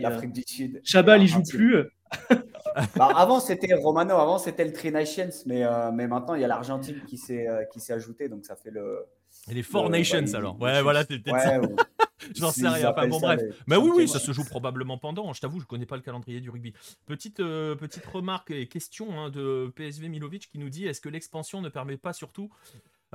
l'Afrique 0.00 0.32
du 0.32 0.42
Sud. 0.44 0.80
Chabal, 0.84 1.22
il 1.22 1.28
joue 1.28 1.44
plus. 1.44 1.76
bah, 2.96 3.12
avant, 3.16 3.38
c'était 3.38 3.72
Romano, 3.74 4.16
avant, 4.16 4.38
c'était 4.38 4.64
le 4.64 4.72
Tri 4.72 4.90
Nations, 4.90 5.30
mais, 5.46 5.64
euh, 5.64 5.90
mais 5.92 6.08
maintenant, 6.08 6.34
il 6.34 6.40
y 6.40 6.44
a 6.44 6.48
l'Argentine 6.48 7.02
qui 7.06 7.16
s'est 7.16 7.46
ajouté, 7.90 8.28
donc 8.28 8.44
ça 8.44 8.56
fait 8.56 8.70
le. 8.70 9.06
Et 9.48 9.54
les 9.54 9.62
Four 9.62 9.90
Nations, 9.90 10.34
alors. 10.34 10.60
Ouais, 10.60 10.82
voilà, 10.82 11.02
c'était 11.02 11.18
peut-être 11.18 11.40
ça. 11.40 11.60
J'en 12.36 12.50
sais 12.50 12.68
rien. 12.68 12.90
Enfin, 12.90 13.08
bon, 13.08 13.20
bref. 13.20 13.40
Mais 13.66 13.76
oui, 13.76 13.90
oui, 13.94 14.08
ça 14.08 14.18
se 14.18 14.32
joue 14.32 14.44
probablement 14.44 14.98
pendant. 14.98 15.32
Je 15.32 15.40
t'avoue, 15.40 15.60
je 15.60 15.66
connais 15.66 15.86
pas 15.86 15.96
le 15.96 16.02
calendrier 16.02 16.40
du 16.40 16.50
rugby. 16.50 16.72
Petite, 17.06 17.40
euh, 17.40 17.74
petite 17.74 18.06
remarque 18.06 18.50
et 18.50 18.66
question 18.66 19.18
hein, 19.18 19.30
de 19.30 19.72
PSV 19.74 20.08
Milovic 20.08 20.48
qui 20.48 20.58
nous 20.58 20.70
dit 20.70 20.86
est-ce 20.86 21.00
que 21.00 21.08
l'expansion 21.08 21.60
ne 21.60 21.68
permet 21.68 21.96
pas 21.96 22.12
surtout 22.12 22.50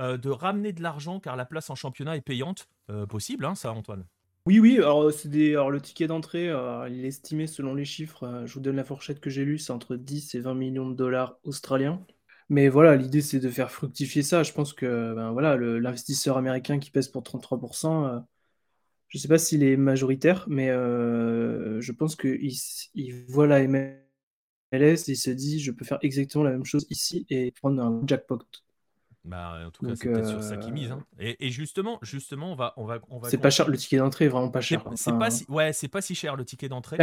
euh, 0.00 0.16
de 0.16 0.30
ramener 0.30 0.72
de 0.72 0.82
l'argent 0.82 1.20
car 1.20 1.36
la 1.36 1.44
place 1.44 1.70
en 1.70 1.74
championnat 1.74 2.16
est 2.16 2.22
payante? 2.22 2.68
Euh, 2.90 3.06
Possible, 3.06 3.44
hein, 3.44 3.54
ça, 3.54 3.72
Antoine 3.72 4.04
oui, 4.46 4.60
oui, 4.60 4.76
alors, 4.76 5.12
c'est 5.12 5.28
des... 5.28 5.54
alors 5.54 5.72
le 5.72 5.80
ticket 5.80 6.06
d'entrée, 6.06 6.52
il 6.88 7.04
est 7.04 7.08
estimé 7.08 7.48
selon 7.48 7.74
les 7.74 7.84
chiffres, 7.84 8.44
je 8.46 8.54
vous 8.54 8.60
donne 8.60 8.76
la 8.76 8.84
fourchette 8.84 9.18
que 9.18 9.28
j'ai 9.28 9.44
lue, 9.44 9.58
c'est 9.58 9.72
entre 9.72 9.96
10 9.96 10.36
et 10.36 10.38
20 10.38 10.54
millions 10.54 10.88
de 10.88 10.94
dollars 10.94 11.40
australiens. 11.42 12.00
Mais 12.48 12.68
voilà, 12.68 12.94
l'idée 12.94 13.22
c'est 13.22 13.40
de 13.40 13.50
faire 13.50 13.72
fructifier 13.72 14.22
ça. 14.22 14.44
Je 14.44 14.52
pense 14.52 14.72
que 14.72 15.14
ben, 15.16 15.32
voilà, 15.32 15.56
l'investisseur 15.56 16.36
américain 16.36 16.78
qui 16.78 16.92
pèse 16.92 17.08
pour 17.08 17.24
33%, 17.24 18.22
je 19.08 19.18
ne 19.18 19.20
sais 19.20 19.28
pas 19.28 19.38
s'il 19.38 19.62
est 19.62 19.76
majoritaire, 19.76 20.44
mais 20.48 20.70
euh, 20.70 21.80
je 21.80 21.92
pense 21.92 22.16
qu'il 22.16 22.52
il 22.94 23.24
voit 23.28 23.46
la 23.46 23.66
MLS 23.66 23.98
et 24.72 25.12
il 25.12 25.16
se 25.16 25.30
dit 25.30 25.60
je 25.60 25.70
peux 25.70 25.84
faire 25.84 25.98
exactement 26.02 26.44
la 26.44 26.50
même 26.50 26.64
chose 26.64 26.86
ici 26.90 27.26
et 27.30 27.52
prendre 27.52 27.82
un 27.82 28.02
jackpot. 28.06 28.38
Bah, 29.26 29.58
en 29.66 29.70
tout 29.70 29.84
cas, 29.84 29.94
c'est 29.96 30.08
peut-être 30.08 30.28
sur 30.28 30.42
ça 30.42 30.56
qu'ils 30.56 30.72
mise. 30.72 30.92
Hein. 30.92 31.04
Et, 31.18 31.50
justement, 31.50 31.98
justement, 32.02 32.52
on 32.52 32.54
va, 32.54 32.74
on 32.76 32.84
va, 32.84 33.00
on 33.10 33.18
va 33.18 33.28
c'est 33.28 33.38
pas 33.38 33.50
cher. 33.50 33.68
Le 33.68 33.76
ticket 33.76 33.96
d'entrée 33.96 34.26
est 34.26 34.28
vraiment 34.28 34.50
pas 34.50 34.60
cher. 34.60 34.84
C'est 34.94 35.18
pas 35.18 35.30
si, 35.30 35.44
ouais, 35.48 35.72
c'est 35.72 35.88
pas 35.88 36.00
si 36.00 36.14
cher 36.14 36.36
le 36.36 36.44
ticket 36.44 36.68
d'entrée. 36.68 36.96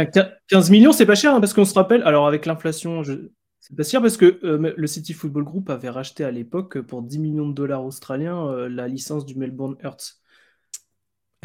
15 0.48 0.70
millions, 0.70 0.92
c'est 0.92 1.06
pas 1.06 1.14
cher 1.14 1.34
hein, 1.34 1.40
parce 1.40 1.52
qu'on 1.52 1.66
se 1.66 1.74
rappelle. 1.74 2.02
Alors 2.04 2.26
avec 2.26 2.46
l'inflation, 2.46 3.02
je... 3.02 3.30
c'est 3.60 3.76
pas 3.76 3.82
cher 3.82 4.00
parce 4.00 4.16
que 4.16 4.40
euh, 4.42 4.72
le 4.74 4.86
City 4.86 5.12
Football 5.12 5.44
Group 5.44 5.68
avait 5.68 5.90
racheté 5.90 6.24
à 6.24 6.30
l'époque 6.30 6.80
pour 6.80 7.02
10 7.02 7.18
millions 7.18 7.48
de 7.48 7.54
dollars 7.54 7.84
australiens 7.84 8.46
euh, 8.46 8.68
la 8.70 8.88
licence 8.88 9.26
du 9.26 9.34
Melbourne 9.34 9.76
Hearts 9.82 10.23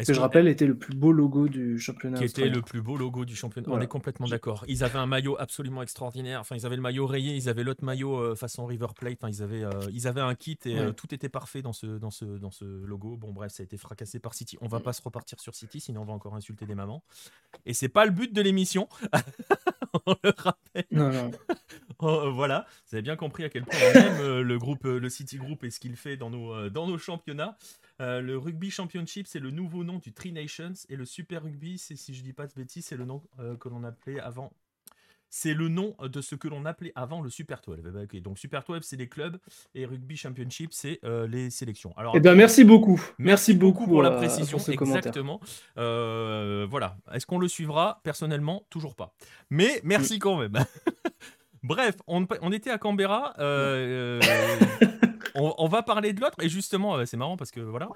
que 0.06 0.14
je 0.14 0.20
rappelle 0.20 0.48
était 0.48 0.66
le 0.66 0.76
plus 0.76 0.94
beau 0.94 1.12
logo 1.12 1.48
du 1.48 1.78
championnat. 1.78 2.18
Qui 2.18 2.24
était 2.24 2.48
le 2.48 2.62
plus 2.62 2.82
beau 2.82 2.96
logo 2.96 3.24
du 3.24 3.36
championnat. 3.36 3.68
On 3.70 3.80
est 3.80 3.86
complètement 3.86 4.28
d'accord. 4.28 4.64
Ils 4.68 4.84
avaient 4.84 4.98
un 4.98 5.06
maillot 5.06 5.36
absolument 5.38 5.82
extraordinaire. 5.82 6.40
Enfin, 6.40 6.56
ils 6.56 6.66
avaient 6.66 6.76
le 6.76 6.82
maillot 6.82 7.06
rayé, 7.06 7.34
ils 7.34 7.48
avaient 7.48 7.64
l'autre 7.64 7.84
maillot 7.84 8.16
euh, 8.16 8.34
façon 8.34 8.66
River 8.66 8.88
Plate. 8.94 9.18
Enfin, 9.20 9.30
ils 9.30 9.42
avaient, 9.42 9.64
euh, 9.64 9.70
ils 9.92 10.06
avaient 10.06 10.20
un 10.20 10.34
kit 10.34 10.58
et 10.64 10.78
euh, 10.78 10.92
tout 10.92 11.14
était 11.14 11.28
parfait 11.28 11.62
dans 11.62 11.72
ce, 11.72 11.86
dans 11.86 12.10
ce, 12.10 12.24
dans 12.24 12.50
ce 12.50 12.64
logo. 12.64 13.16
Bon, 13.16 13.32
bref, 13.32 13.52
ça 13.52 13.62
a 13.62 13.64
été 13.64 13.76
fracassé 13.76 14.18
par 14.18 14.34
City. 14.34 14.56
On 14.60 14.68
va 14.68 14.78
mm. 14.78 14.82
pas 14.82 14.92
se 14.92 15.02
repartir 15.02 15.40
sur 15.40 15.54
City, 15.54 15.80
sinon 15.80 16.02
on 16.02 16.06
va 16.06 16.12
encore 16.12 16.34
insulter 16.34 16.66
des 16.66 16.74
mamans. 16.74 17.02
Et 17.66 17.74
c'est 17.74 17.88
pas 17.88 18.04
le 18.04 18.12
but 18.12 18.32
de 18.32 18.42
l'émission. 18.42 18.88
on 20.06 20.14
le 20.22 20.32
rappelle. 20.36 20.86
Non, 20.90 21.10
non. 21.10 21.30
Oh, 22.00 22.30
voilà, 22.34 22.66
vous 22.88 22.96
avez 22.96 23.02
bien 23.02 23.16
compris 23.16 23.44
à 23.44 23.48
quel 23.48 23.64
point 23.64 23.78
on 23.78 23.98
aime 23.98 24.40
le 24.40 24.58
groupe, 24.58 24.84
le 24.84 25.08
City 25.08 25.36
Group 25.36 25.64
et 25.64 25.70
ce 25.70 25.80
qu'il 25.80 25.96
fait 25.96 26.16
dans 26.16 26.30
nos, 26.30 26.68
dans 26.68 26.86
nos 26.86 26.98
championnats. 26.98 27.56
Euh, 28.00 28.20
le 28.20 28.38
Rugby 28.38 28.70
Championship, 28.70 29.26
c'est 29.26 29.40
le 29.40 29.50
nouveau 29.50 29.84
nom 29.84 29.98
du 29.98 30.12
Tri 30.12 30.32
Nations. 30.32 30.72
Et 30.88 30.96
le 30.96 31.04
Super 31.04 31.42
Rugby, 31.42 31.78
c'est, 31.78 31.96
si 31.96 32.14
je 32.14 32.22
dis 32.22 32.32
pas 32.32 32.46
de 32.46 32.52
bêtises, 32.54 32.86
c'est 32.86 32.96
le 32.96 33.04
nom 33.04 33.22
euh, 33.38 33.56
que 33.56 33.68
l'on 33.68 33.84
appelait 33.84 34.20
avant. 34.20 34.52
C'est 35.32 35.54
le 35.54 35.68
nom 35.68 35.94
de 36.02 36.20
ce 36.20 36.34
que 36.34 36.48
l'on 36.48 36.64
appelait 36.64 36.92
avant 36.96 37.20
le 37.20 37.30
Super 37.30 37.60
12. 37.64 37.78
Eh 37.78 37.90
ben, 37.90 38.20
donc 38.20 38.38
Super 38.38 38.64
12, 38.64 38.80
c'est 38.82 38.96
les 38.96 39.08
clubs 39.08 39.38
et 39.76 39.86
Rugby 39.86 40.16
Championship, 40.16 40.72
c'est 40.72 40.98
euh, 41.04 41.28
les 41.28 41.50
sélections. 41.50 41.94
Alors, 41.96 42.16
eh 42.16 42.20
bien, 42.20 42.34
merci 42.34 42.64
beaucoup. 42.64 43.00
Merci, 43.18 43.54
beaucoup 43.54 43.86
pour 43.86 44.02
la 44.02 44.10
précision. 44.10 44.58
Exactement. 44.58 45.40
voilà. 45.76 46.96
Est-ce 47.12 47.26
qu'on 47.26 47.38
le 47.38 47.48
suivra? 47.48 48.00
Personnellement, 48.02 48.64
toujours 48.70 48.96
pas. 48.96 49.14
Mais 49.50 49.80
merci 49.84 50.18
quand 50.18 50.36
même. 50.36 50.54
Bref, 51.62 51.96
on, 52.06 52.26
on, 52.42 52.52
était 52.52 52.70
à 52.70 52.78
Canberra. 52.78 53.34
on, 55.34 55.68
va 55.68 55.82
parler 55.82 56.12
de 56.12 56.20
l'autre 56.20 56.36
et 56.40 56.48
justement, 56.48 56.96
euh, 56.96 57.04
c'est 57.04 57.16
marrant 57.16 57.36
parce 57.36 57.50
que 57.50 57.60
voilà, 57.60 57.88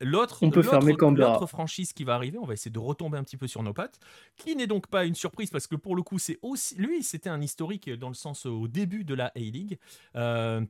l'autre, 0.00 0.38
on 0.42 0.50
peut 0.50 0.62
fermer 0.62 0.92
L'autre 0.92 1.46
franchise 1.46 1.92
qui 1.92 2.04
va 2.04 2.14
arriver, 2.14 2.38
on 2.38 2.44
va 2.44 2.54
essayer 2.54 2.70
de 2.70 2.78
retomber 2.78 3.18
un 3.18 3.24
petit 3.24 3.36
peu 3.36 3.46
sur 3.46 3.62
nos 3.62 3.72
pattes, 3.72 3.98
qui 4.36 4.56
n'est 4.56 4.66
donc 4.66 4.86
pas 4.86 5.04
une 5.04 5.14
surprise 5.14 5.50
parce 5.50 5.66
que 5.66 5.76
pour 5.76 5.96
le 5.96 6.02
coup, 6.02 6.18
c'est 6.18 6.38
aussi 6.42 6.74
lui, 6.76 7.02
c'était 7.02 7.30
un 7.30 7.40
historique 7.40 7.90
dans 7.90 8.08
le 8.08 8.14
sens 8.14 8.46
au 8.46 8.68
début 8.68 9.04
de 9.04 9.14
la 9.14 9.26
A-League. 9.36 9.78
Euh, 10.16 10.60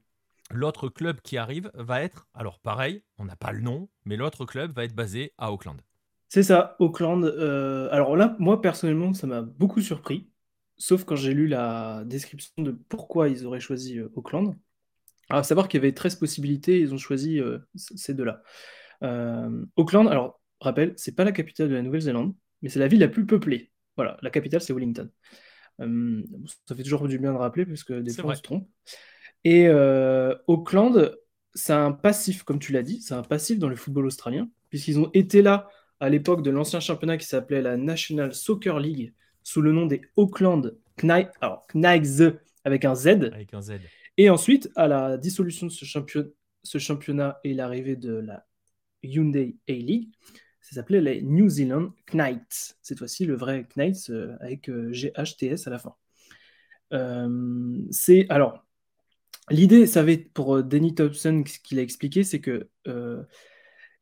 l'autre 0.51 0.89
club 0.89 1.21
qui 1.21 1.37
arrive 1.39 1.71
va 1.75 2.03
être, 2.03 2.27
alors 2.35 2.59
pareil, 2.59 3.03
on 3.19 3.25
n'a 3.25 3.37
pas 3.37 3.53
le 3.53 3.61
nom, 3.61 3.89
mais 4.05 4.17
l'autre 4.17 4.45
club 4.45 4.73
va 4.73 4.85
être 4.85 4.95
basé 4.95 5.33
à 5.39 5.53
Auckland. 5.53 5.81
C'est 6.29 6.43
ça, 6.43 6.77
Auckland. 6.79 7.25
Euh, 7.25 7.89
alors 7.93 8.17
là, 8.17 8.37
moi 8.39 8.61
personnellement, 8.61 9.13
ça 9.13 9.27
m'a 9.27 9.43
beaucoup 9.43 9.81
surpris, 9.81 10.29
sauf 10.83 11.05
quand 11.05 11.15
j'ai 11.15 11.33
lu 11.33 11.47
la 11.47 12.03
description 12.07 12.53
de 12.59 12.73
pourquoi 12.73 13.29
ils 13.29 13.47
auraient 13.47 13.61
choisi 13.61 14.01
Auckland. 14.17 14.57
À 15.31 15.43
savoir 15.45 15.69
qu'il 15.69 15.79
y 15.79 15.83
avait 15.83 15.93
13 15.93 16.17
possibilités, 16.17 16.81
ils 16.81 16.93
ont 16.93 16.99
choisi 16.99 17.41
euh, 17.41 17.59
ces 17.77 18.15
deux-là. 18.15 18.43
Euh, 19.05 19.65
Auckland, 19.77 20.09
alors, 20.09 20.41
rappel, 20.61 20.93
c'est 20.97 21.15
pas 21.15 21.25
la 21.25 21.33
capitale 21.33 21.69
de 21.69 21.75
la 21.75 21.83
Nouvelle-Zélande, 21.83 22.35
mais 22.61 22.69
c'est 22.69 22.81
la 22.81 22.89
ville 22.89 23.01
la 23.01 23.09
plus 23.09 23.25
peuplée. 23.25 23.71
Voilà, 23.97 24.19
la 24.23 24.31
capitale, 24.31 24.61
c'est 24.61 24.73
Wellington. 24.73 25.09
Euh, 25.81 26.23
ça 26.67 26.75
fait 26.75 26.83
toujours 26.83 27.07
du 27.07 27.19
bien 27.19 27.33
de 27.33 27.39
rappeler, 27.39 27.65
parce 27.65 27.85
que 27.85 28.01
des 28.01 28.13
fois, 28.13 28.33
on 28.33 28.35
se 28.35 28.43
trompe. 28.43 28.69
Et 29.45 29.71
Auckland, 30.49 31.17
c'est 31.55 31.73
un 31.73 31.93
passif, 31.93 32.43
comme 32.43 32.59
tu 32.59 32.73
l'as 32.73 32.83
dit, 32.83 33.01
c'est 33.01 33.15
un 33.15 33.23
passif 33.23 33.59
dans 33.59 33.69
le 33.69 33.77
football 33.77 34.07
australien, 34.07 34.51
puisqu'ils 34.69 34.99
ont 34.99 35.11
été 35.15 35.43
là 35.43 35.69
à 36.01 36.09
l'époque 36.09 36.43
de 36.43 36.51
l'ancien 36.51 36.81
championnat 36.81 37.17
qui 37.17 37.27
s'appelait 37.27 37.63
la 37.63 37.77
National 37.77 38.35
Soccer 38.35 38.81
League, 38.81 39.15
sous 39.45 39.61
le 39.61 39.73
nom 39.73 39.87
des 39.87 40.03
Auckland 40.17 40.77
Knights, 41.03 41.33
alors 41.41 41.67
Knights 41.75 42.23
avec 42.65 42.85
un 42.85 42.95
Z. 42.95 43.09
Avec 43.33 43.55
un 43.55 43.61
Z. 43.61 43.73
Et 44.19 44.31
ensuite, 44.31 44.71
à 44.77 44.89
la 44.89 45.17
dissolution 45.17 45.67
de 45.67 45.73
ce, 45.73 45.85
ce 46.63 46.79
championnat 46.79 47.41
et 47.45 47.55
l'arrivée 47.55 47.97
de 47.97 48.15
la 48.15 48.47
Hyundai 49.03 49.57
A-League, 49.69 50.11
ça 50.61 50.77
s'appelait 50.77 51.01
les 51.01 51.23
New 51.23 51.49
Zealand 51.49 51.93
Knights. 52.13 52.77
Cette 52.83 52.99
fois-ci, 52.99 53.25
le 53.25 53.35
vrai 53.35 53.67
Knights 53.77 54.11
euh, 54.11 54.37
avec 54.41 54.69
euh, 54.69 54.93
GHTS 54.93 55.67
à 55.67 55.71
la 55.71 55.79
fin. 55.79 55.95
Euh, 56.93 57.79
c'est 57.91 58.27
alors 58.29 58.65
l'idée, 59.51 59.87
ça 59.87 60.03
va 60.03 60.13
être 60.13 60.33
pour 60.33 60.63
Danny 60.63 60.95
Thompson, 60.95 61.43
ce 61.47 61.59
qu'il 61.59 61.79
a 61.79 61.83
expliqué, 61.83 62.23
c'est 62.23 62.41
que 62.41 62.69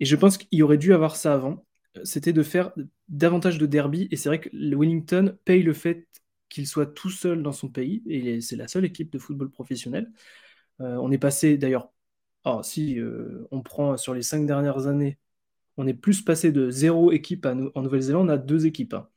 et 0.01 0.07
je 0.07 0.17
pense 0.17 0.39
qu'il 0.39 0.63
aurait 0.63 0.79
dû 0.79 0.95
avoir 0.95 1.15
ça 1.15 1.35
avant. 1.35 1.65
C'était 2.05 2.33
de 2.33 2.43
faire 2.43 2.73
davantage 3.09 3.59
de 3.59 3.67
derby 3.67 4.09
et 4.11 4.17
c'est 4.17 4.29
vrai 4.29 4.41
que 4.41 4.49
Wellington 4.53 5.37
paye 5.45 5.63
le 5.63 5.73
fait 5.73 6.07
qu'il 6.51 6.67
soit 6.67 6.87
tout 6.87 7.11
seul 7.11 7.43
dans 7.43 7.53
son 7.53 7.69
pays, 7.71 8.03
et 8.07 8.41
c'est 8.43 8.57
la 8.57 8.69
seule 8.69 8.85
équipe 8.85 9.11
de 9.11 9.19
football 9.19 9.51
professionnel. 9.51 10.13
Euh, 10.81 10.97
on 10.97 11.11
est 11.11 11.19
passé 11.19 11.57
d'ailleurs, 11.57 11.91
oh, 12.45 12.61
si 12.63 12.99
euh, 13.01 13.47
on 13.53 13.63
prend 13.63 13.97
sur 13.97 14.15
les 14.15 14.23
cinq 14.23 14.47
dernières 14.47 14.87
années, 14.87 15.19
on 15.77 15.87
est 15.87 15.95
plus 15.95 16.23
passé 16.23 16.53
de 16.53 16.71
zéro 16.71 17.13
équipe 17.13 17.47
en 17.47 17.83
Nouvelle-Zélande 17.83 18.31
à 18.31 18.37
deux 18.39 18.67
équipes 18.67 18.95
hein, 18.95 19.09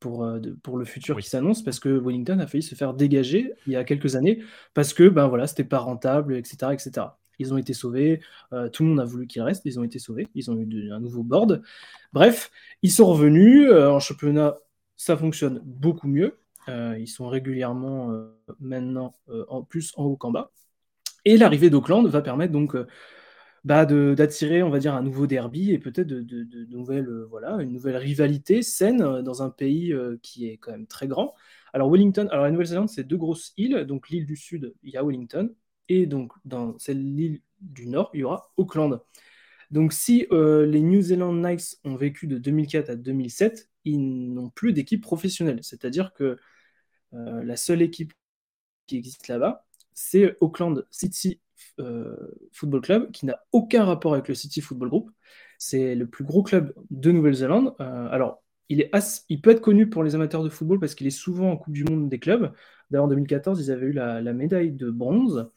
pour, 0.00 0.24
euh, 0.24 0.40
pour 0.62 0.78
le 0.78 0.84
futur 0.84 1.18
qui 1.18 1.28
s'annonce, 1.28 1.62
parce 1.64 1.80
que 1.80 1.88
Wellington 1.88 2.38
a 2.40 2.46
failli 2.46 2.62
se 2.62 2.74
faire 2.74 2.94
dégager 2.94 3.52
il 3.66 3.72
y 3.72 3.76
a 3.76 3.84
quelques 3.84 4.16
années, 4.16 4.42
parce 4.74 4.94
que 4.94 5.08
ben 5.08 5.28
voilà, 5.28 5.46
c'était 5.46 5.64
pas 5.64 5.78
rentable, 5.78 6.36
etc., 6.36 6.72
etc. 6.74 7.17
Ils 7.38 7.54
ont 7.54 7.58
été 7.58 7.72
sauvés, 7.72 8.20
tout 8.72 8.82
le 8.82 8.88
monde 8.90 9.00
a 9.00 9.04
voulu 9.04 9.26
qu'ils 9.26 9.42
restent, 9.42 9.64
ils 9.64 9.78
ont 9.78 9.84
été 9.84 9.98
sauvés, 9.98 10.28
ils 10.34 10.50
ont 10.50 10.56
eu 10.56 10.92
un 10.92 11.00
nouveau 11.00 11.22
board. 11.22 11.62
Bref, 12.12 12.50
ils 12.82 12.92
sont 12.92 13.06
revenus 13.06 13.70
en 13.72 14.00
championnat, 14.00 14.56
ça 14.96 15.16
fonctionne 15.16 15.60
beaucoup 15.64 16.08
mieux. 16.08 16.38
Euh, 16.68 16.96
ils 16.98 17.08
sont 17.08 17.28
régulièrement 17.28 18.12
euh, 18.12 18.28
maintenant 18.60 19.14
euh, 19.30 19.44
en 19.48 19.62
plus 19.62 19.92
en 19.96 20.04
haut 20.04 20.16
qu'en 20.16 20.30
bas. 20.30 20.52
Et 21.24 21.36
l'arrivée 21.38 21.70
d'Auckland 21.70 22.06
va 22.06 22.22
permettre 22.22 22.52
donc 22.52 22.76
bah, 23.64 23.84
d'attirer, 23.86 24.62
on 24.62 24.70
va 24.70 24.78
dire, 24.78 24.94
un 24.94 25.02
nouveau 25.02 25.26
derby 25.26 25.72
et 25.72 25.78
peut-être 25.78 26.06
de, 26.06 26.66
nouvelles, 26.70 27.08
voilà, 27.28 27.56
une 27.60 27.72
nouvelle 27.72 27.96
rivalité 27.96 28.62
saine 28.62 29.22
dans 29.22 29.42
un 29.42 29.50
pays 29.50 29.94
qui 30.22 30.48
est 30.48 30.56
quand 30.56 30.72
même 30.72 30.86
très 30.86 31.06
grand. 31.06 31.34
Alors 31.74 31.90
Wellington, 31.90 32.28
alors 32.30 32.44
la 32.44 32.50
Nouvelle-Zélande, 32.50 32.88
c'est 32.88 33.04
deux 33.04 33.18
grosses 33.18 33.52
îles. 33.58 33.84
Donc 33.84 34.08
l'île 34.08 34.26
du 34.26 34.36
Sud, 34.36 34.74
il 34.82 34.90
y 34.90 34.96
a 34.96 35.04
Wellington, 35.04 35.52
et 35.88 36.06
donc 36.06 36.32
dans 36.44 36.78
celle 36.78 37.14
l'île 37.14 37.40
du 37.60 37.86
Nord, 37.86 38.10
il 38.14 38.20
y 38.20 38.24
aura 38.24 38.52
Auckland. 38.56 39.00
Donc 39.70 39.92
si 39.92 40.26
les 40.30 40.80
New 40.80 41.00
Zealand 41.02 41.32
Knights 41.32 41.78
ont 41.84 41.96
vécu 41.96 42.26
de 42.26 42.38
2004 42.38 42.90
à 42.90 42.96
2007, 42.96 43.68
ils 43.84 44.32
n'ont 44.32 44.50
plus 44.50 44.72
d'équipe 44.72 45.02
professionnelle. 45.02 45.60
C'est-à-dire 45.62 46.12
que 46.12 46.38
euh, 47.14 47.42
la 47.42 47.56
seule 47.56 47.82
équipe 47.82 48.12
qui 48.86 48.96
existe 48.96 49.28
là-bas, 49.28 49.66
c'est 49.94 50.36
Auckland 50.40 50.86
City 50.90 51.40
euh, 51.80 52.16
Football 52.52 52.80
Club, 52.82 53.10
qui 53.12 53.26
n'a 53.26 53.40
aucun 53.52 53.84
rapport 53.84 54.14
avec 54.14 54.28
le 54.28 54.34
City 54.34 54.60
Football 54.60 54.88
Group. 54.90 55.10
C'est 55.58 55.94
le 55.94 56.06
plus 56.06 56.24
gros 56.24 56.42
club 56.42 56.74
de 56.90 57.10
Nouvelle-Zélande. 57.10 57.74
Euh, 57.80 58.08
alors, 58.10 58.42
il 58.68 59.40
peut 59.40 59.50
être 59.50 59.60
connu 59.62 59.88
pour 59.88 60.04
les 60.04 60.14
amateurs 60.14 60.44
de 60.44 60.50
football 60.50 60.78
parce 60.78 60.94
qu'il 60.94 61.06
est 61.06 61.10
souvent 61.10 61.52
en 61.52 61.56
Coupe 61.56 61.72
du 61.72 61.84
Monde 61.84 62.08
des 62.08 62.18
clubs. 62.18 62.52
D'ailleurs, 62.90 63.06
en 63.06 63.08
2014, 63.08 63.60
ils 63.60 63.70
avaient 63.70 63.86
eu 63.86 63.92
la, 63.92 64.20
médaille 64.34 64.72
de 64.72 64.90
bronze. 64.90 65.50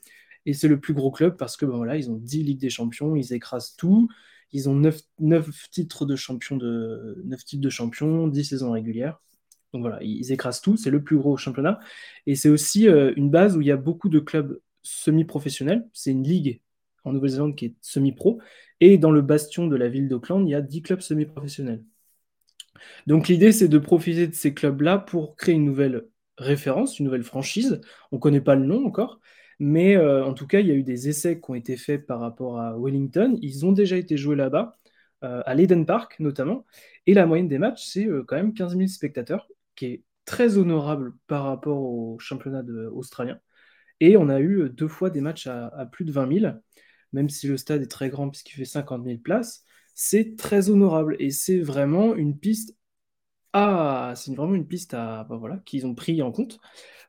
Et 0.45 0.53
c'est 0.53 0.67
le 0.67 0.79
plus 0.79 0.93
gros 0.93 1.11
club 1.11 1.37
parce 1.37 1.57
que 1.57 1.65
ben 1.65 1.77
voilà, 1.77 1.97
ils 1.97 2.09
ont 2.09 2.15
10 2.15 2.43
Ligues 2.43 2.59
des 2.59 2.69
Champions, 2.69 3.15
ils 3.15 3.33
écrasent 3.33 3.75
tout. 3.75 4.09
Ils 4.53 4.69
ont 4.69 4.75
9, 4.75 4.99
9 5.19 5.69
titres 5.71 6.05
de 6.05 6.15
champion 6.15 6.57
de 6.57 7.21
9 7.25 7.45
titres 7.45 7.61
de 7.61 7.69
champion, 7.69 8.27
10 8.27 8.43
saisons 8.43 8.71
régulières. 8.71 9.21
Donc 9.73 9.81
voilà, 9.81 10.03
ils 10.03 10.31
écrasent 10.31 10.61
tout, 10.61 10.75
c'est 10.75 10.89
le 10.89 11.01
plus 11.01 11.17
gros 11.17 11.37
championnat. 11.37 11.79
Et 12.25 12.35
c'est 12.35 12.49
aussi 12.49 12.89
euh, 12.89 13.13
une 13.15 13.29
base 13.29 13.55
où 13.55 13.61
il 13.61 13.67
y 13.67 13.71
a 13.71 13.77
beaucoup 13.77 14.09
de 14.09 14.19
clubs 14.19 14.59
semi-professionnels. 14.83 15.87
C'est 15.93 16.11
une 16.11 16.23
ligue 16.23 16.61
en 17.05 17.13
Nouvelle-Zélande 17.13 17.55
qui 17.55 17.65
est 17.65 17.75
semi-pro. 17.81 18.41
Et 18.81 18.97
dans 18.97 19.11
le 19.11 19.21
bastion 19.21 19.67
de 19.67 19.75
la 19.75 19.87
ville 19.87 20.09
d'Auckland, 20.09 20.45
il 20.47 20.51
y 20.51 20.55
a 20.55 20.61
10 20.61 20.81
clubs 20.81 21.01
semi-professionnels. 21.01 21.83
Donc 23.07 23.27
l'idée, 23.27 23.51
c'est 23.51 23.67
de 23.67 23.77
profiter 23.77 24.27
de 24.27 24.33
ces 24.33 24.53
clubs-là 24.53 24.97
pour 24.97 25.35
créer 25.35 25.55
une 25.55 25.65
nouvelle 25.65 26.07
référence, 26.37 26.99
une 26.99 27.05
nouvelle 27.05 27.23
franchise. 27.23 27.81
On 28.11 28.17
ne 28.17 28.21
connaît 28.21 28.41
pas 28.41 28.55
le 28.55 28.65
nom 28.65 28.85
encore, 28.85 29.19
mais 29.61 29.95
euh, 29.95 30.25
en 30.25 30.33
tout 30.33 30.47
cas, 30.47 30.59
il 30.59 30.67
y 30.67 30.71
a 30.71 30.73
eu 30.73 30.83
des 30.83 31.07
essais 31.07 31.39
qui 31.39 31.51
ont 31.51 31.55
été 31.55 31.77
faits 31.77 32.07
par 32.07 32.19
rapport 32.19 32.59
à 32.59 32.75
Wellington. 32.79 33.37
Ils 33.43 33.65
ont 33.65 33.71
déjà 33.73 33.95
été 33.97 34.17
joués 34.17 34.35
là-bas, 34.35 34.75
euh, 35.23 35.43
à 35.45 35.53
l'Eden 35.55 35.85
Park 35.85 36.19
notamment. 36.19 36.65
Et 37.05 37.13
la 37.13 37.27
moyenne 37.27 37.47
des 37.47 37.59
matchs, 37.59 37.85
c'est 37.85 38.07
quand 38.27 38.37
même 38.37 38.53
15 38.55 38.75
000 38.75 38.87
spectateurs 38.87 39.47
qui 39.75 39.85
est 39.85 40.03
très 40.25 40.57
honorable 40.57 41.13
par 41.27 41.43
rapport 41.45 41.79
au 41.83 42.17
championnat 42.19 42.63
australien. 42.91 43.39
Et 43.99 44.17
on 44.17 44.29
a 44.29 44.39
eu 44.41 44.69
deux 44.71 44.87
fois 44.87 45.11
des 45.11 45.21
matchs 45.21 45.47
à, 45.47 45.87
plus 45.91 46.05
de 46.05 46.11
20 46.11 46.39
000, 46.39 46.53
même 47.13 47.29
si 47.29 47.47
le 47.47 47.57
stade 47.57 47.83
est 47.83 47.87
très 47.87 48.09
grand 48.09 48.29
puisqu'il 48.29 48.55
fait 48.57 48.65
50 48.65 49.05
000 49.05 49.19
places. 49.19 49.63
C'est 49.95 50.37
très 50.37 50.69
honorable 50.71 51.17
et 51.19 51.31
c'est 51.31 51.59
vraiment 51.59 52.15
une 52.15 52.39
piste 52.39 52.75
Ah, 53.53 54.13
c'est 54.15 54.33
vraiment 54.35 54.55
une 54.55 54.67
piste 54.67 54.93
à, 54.93 55.25
bah 55.25 55.37
voilà, 55.37 55.57
qu'ils 55.65 55.85
ont 55.85 55.95
pris 55.95 56.21
en 56.21 56.31
compte 56.31 56.59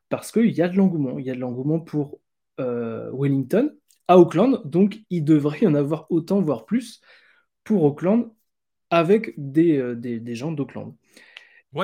parce 0.08 0.32
qu'il 0.32 0.50
y 0.50 0.62
a 0.62 0.68
de 0.68 0.76
l'engouement. 0.76 1.18
Il 1.18 1.26
y 1.26 1.30
a 1.30 1.34
de 1.34 1.40
l'engouement 1.40 1.80
pour 1.80 2.20
euh, 2.20 2.21
Wellington 2.58 3.72
à 4.08 4.18
Auckland, 4.18 4.60
donc 4.64 5.00
il 5.10 5.24
devrait 5.24 5.60
y 5.62 5.66
en 5.66 5.74
avoir 5.74 6.06
autant, 6.10 6.40
voire 6.40 6.66
plus, 6.66 7.00
pour 7.64 7.84
Auckland 7.84 8.32
avec 8.90 9.32
des, 9.38 9.78
euh, 9.78 9.94
des, 9.94 10.34
gens 10.34 10.52
d'Auckland. 10.52 10.94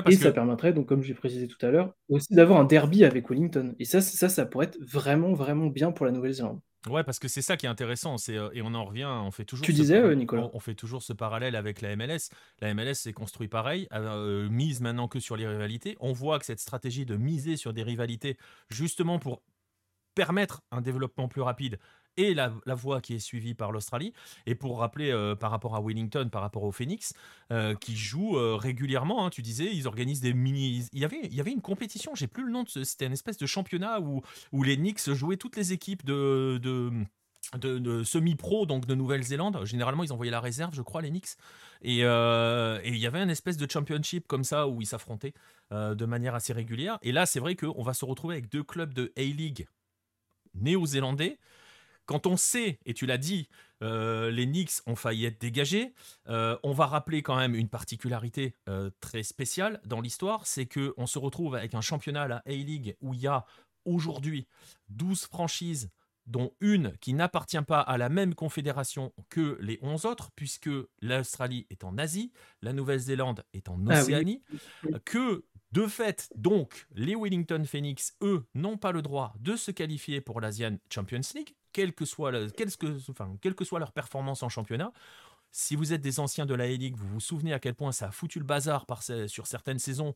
et 0.07 0.17
ça 0.17 0.33
permettrait, 0.33 0.75
donc, 0.75 0.87
comme 0.87 1.03
j'ai 1.03 1.15
précisé 1.15 1.49
tout 1.49 1.65
à 1.65 1.71
l'heure, 1.71 1.95
aussi 2.11 2.35
d'avoir 2.35 2.61
un 2.61 2.65
derby 2.65 3.05
avec 3.05 3.31
Wellington. 3.31 3.75
Et 3.79 3.87
ça, 3.87 4.01
ça, 4.03 4.29
ça 4.29 4.45
pourrait 4.45 4.67
être 4.67 4.79
vraiment, 4.81 5.33
vraiment 5.33 5.69
bien 5.69 5.91
pour 5.91 6.05
la 6.05 6.13
Nouvelle-Zélande. 6.13 6.61
Ouais, 6.89 7.03
parce 7.03 7.19
que 7.19 7.29
c'est 7.29 7.43
ça 7.43 7.57
qui 7.57 7.67
est 7.67 7.69
intéressant, 7.69 8.19
c'est 8.19 8.37
euh, 8.37 8.51
et 8.53 8.63
on 8.63 8.75
en 8.75 8.85
revient, 8.85 9.09
on 9.09 9.31
fait 9.31 9.45
toujours. 9.45 9.65
Tu 9.65 9.73
disais, 9.73 9.97
euh, 9.97 10.15
Nicolas. 10.15 10.49
On, 10.53 10.61
fait 10.61 10.75
toujours 10.75 11.03
ce 11.03 11.13
parallèle 11.13 11.57
avec 11.57 11.81
la 11.81 11.97
MLS. 11.97 12.31
La 12.61 12.73
MLS 12.73 12.95
s'est 12.95 13.13
construit 13.13 13.49
pareil, 13.49 13.89
euh, 13.93 14.49
mise 14.49 14.81
maintenant 14.81 15.09
que 15.09 15.19
sur 15.19 15.37
les 15.37 15.47
rivalités. 15.47 15.97
On 16.01 16.13
voit 16.13 16.39
que 16.39 16.45
cette 16.45 16.61
stratégie 16.61 17.05
de 17.05 17.17
miser 17.17 17.57
sur 17.57 17.73
des 17.73 17.83
rivalités, 17.83 18.37
justement 18.71 19.19
pour 19.19 19.43
permettre 20.19 20.63
un 20.73 20.81
développement 20.81 21.29
plus 21.29 21.43
rapide 21.43 21.79
et 22.17 22.35
la, 22.35 22.51
voie 22.75 23.01
qui 23.01 23.15
est 23.15 23.21
suivie 23.21 23.55
par 23.55 23.71
l'Australie. 23.71 24.13
Et 24.47 24.57
pour 24.57 24.81
rappeler 24.81 25.13
euh, 25.13 25.37
par 25.37 25.53
rapport 25.53 25.77
à 25.77 25.81
Wellington, 25.81 26.29
par 26.29 26.43
rapport 26.43 26.65
au 26.65 26.73
Phoenix, 26.73 27.15
euh, 27.53 27.77
qui 27.77 27.97
joue 27.97 28.37
euh, 28.37 28.57
régulièrement, 28.57 29.25
hein, 29.25 29.31
tu 29.31 29.43
disais, 29.43 29.73
ils 29.73 29.87
organisent 29.87 30.21
des 30.21 30.35
mini. 30.35 30.89
Il 30.93 30.99
y 30.99 31.05
avait, 31.05 31.21
il 31.23 31.35
y 31.37 31.41
avait 31.41 31.53
une 31.53 31.61
compétition, 31.61 32.17
j'ai 32.17 32.27
plus 32.27 32.45
le 32.45 32.51
nom, 32.51 32.65
de... 32.65 32.83
c'était 32.83 33.07
une 33.07 33.13
espèce 33.13 33.37
de 33.37 33.47
championnat 33.47 34.01
où, 34.01 34.23
où 34.51 34.65
les 34.65 34.77
Knicks 34.77 35.09
jouaient 35.13 35.37
toutes 35.37 35.57
les 35.57 35.73
équipes 35.73 36.05
de, 36.05 36.59
de 37.55 38.03
semi-pro, 38.03 38.67
donc 38.67 38.87
de 38.87 38.97
Nouvelle-Zélande. 38.97 39.65
Généralement, 39.67 40.03
ils 40.03 40.13
envoyaient 40.13 40.33
la 40.33 40.41
réserve, 40.41 40.75
je 40.75 40.83
crois, 40.83 41.01
les 41.01 41.11
Knicks. 41.11 41.37
Et, 41.83 41.99
il 41.99 42.99
y 42.99 43.07
avait 43.07 43.23
une 43.23 43.31
espèce 43.31 43.57
de 43.57 43.71
championship 43.71 44.27
comme 44.27 44.43
ça 44.43 44.67
où 44.67 44.81
ils 44.81 44.87
s'affrontaient 44.87 45.35
de 45.71 46.05
manière 46.05 46.35
assez 46.35 46.53
régulière. 46.53 46.99
Et 47.03 47.13
là, 47.13 47.27
c'est 47.27 47.39
vrai 47.39 47.55
qu'on 47.55 47.85
va 47.85 47.95
se 47.95 48.05
retrouver 48.05 48.35
avec 48.35 48.51
deux 48.51 48.65
clubs 48.65 48.93
de 48.93 49.13
A-League 49.17 49.69
néo-zélandais. 50.55 51.39
Quand 52.07 52.27
on 52.27 52.37
sait, 52.37 52.79
et 52.87 52.95
tu 52.95 53.05
l'as 53.05 53.19
dit, 53.19 53.49
euh, 53.83 54.31
les 54.31 54.47
Knicks 54.47 54.81
ont 54.87 54.97
failli 54.97 55.27
être 55.27 55.41
dégagés, 55.41 55.93
euh, 56.29 56.57
on 56.63 56.73
va 56.73 56.87
rappeler 56.87 57.23
quand 57.23 57.37
même 57.37 57.55
une 57.55 57.69
particularité 57.69 58.55
euh, 58.69 58.91
très 59.01 59.23
spéciale 59.23 59.81
dans 59.85 60.01
l'histoire, 60.01 60.47
c'est 60.47 60.67
qu'on 60.67 61.07
se 61.07 61.19
retrouve 61.19 61.55
avec 61.55 61.75
un 61.75 61.81
championnat, 61.81 62.27
la 62.27 62.43
A-League, 62.47 62.97
où 63.03 63.15
il 63.15 63.21
y 63.21 63.27
a 63.27 63.45
aujourd'hui 63.85 64.47
12 64.89 65.27
franchises 65.27 65.91
dont 66.27 66.53
une 66.61 66.93
qui 67.01 67.15
n'appartient 67.15 67.63
pas 67.63 67.81
à 67.81 67.97
la 67.97 68.09
même 68.09 68.35
confédération 68.35 69.13
que 69.31 69.59
les 69.61 69.79
11 69.83 70.05
autres, 70.07 70.31
puisque 70.35 70.71
l'Australie 71.01 71.67
est 71.71 71.85
en 71.85 71.97
Asie, 71.99 72.33
la 72.63 72.73
Nouvelle-Zélande 72.73 73.45
est 73.55 73.69
en 73.69 73.79
ah 73.89 74.01
Océanie, 74.01 74.43
que 75.05 75.45
de 75.73 75.87
fait, 75.87 76.31
donc, 76.35 76.87
les 76.95 77.15
Wellington 77.15 77.63
Phoenix, 77.67 78.17
eux, 78.23 78.47
n'ont 78.55 78.79
pas 78.79 78.93
le 78.93 79.03
droit 79.03 79.35
de 79.39 79.57
se 79.57 79.71
qualifier 79.71 80.21
pour 80.21 80.41
l'Asian 80.41 80.79
Champions 80.91 81.21
League, 81.35 81.55
quelle 81.73 81.93
que 81.93 82.05
soit, 82.05 82.31
leur 82.33 83.93
performance 83.93 84.43
en 84.43 84.49
championnat. 84.49 84.93
Si 85.51 85.77
vous 85.77 85.93
êtes 85.93 86.01
des 86.01 86.21
anciens 86.21 86.47
de 86.47 86.55
la 86.55 86.67
Ligue, 86.69 86.97
vous 86.97 87.09
vous 87.09 87.21
souvenez 87.21 87.53
à 87.53 87.59
quel 87.59 87.75
point 87.75 87.93
ça 87.93 88.09
a 88.09 88.11
foutu 88.11 88.39
le 88.39 88.45
bazar 88.45 88.87
sur 89.27 89.47
certaines 89.47 89.79
saisons. 89.79 90.15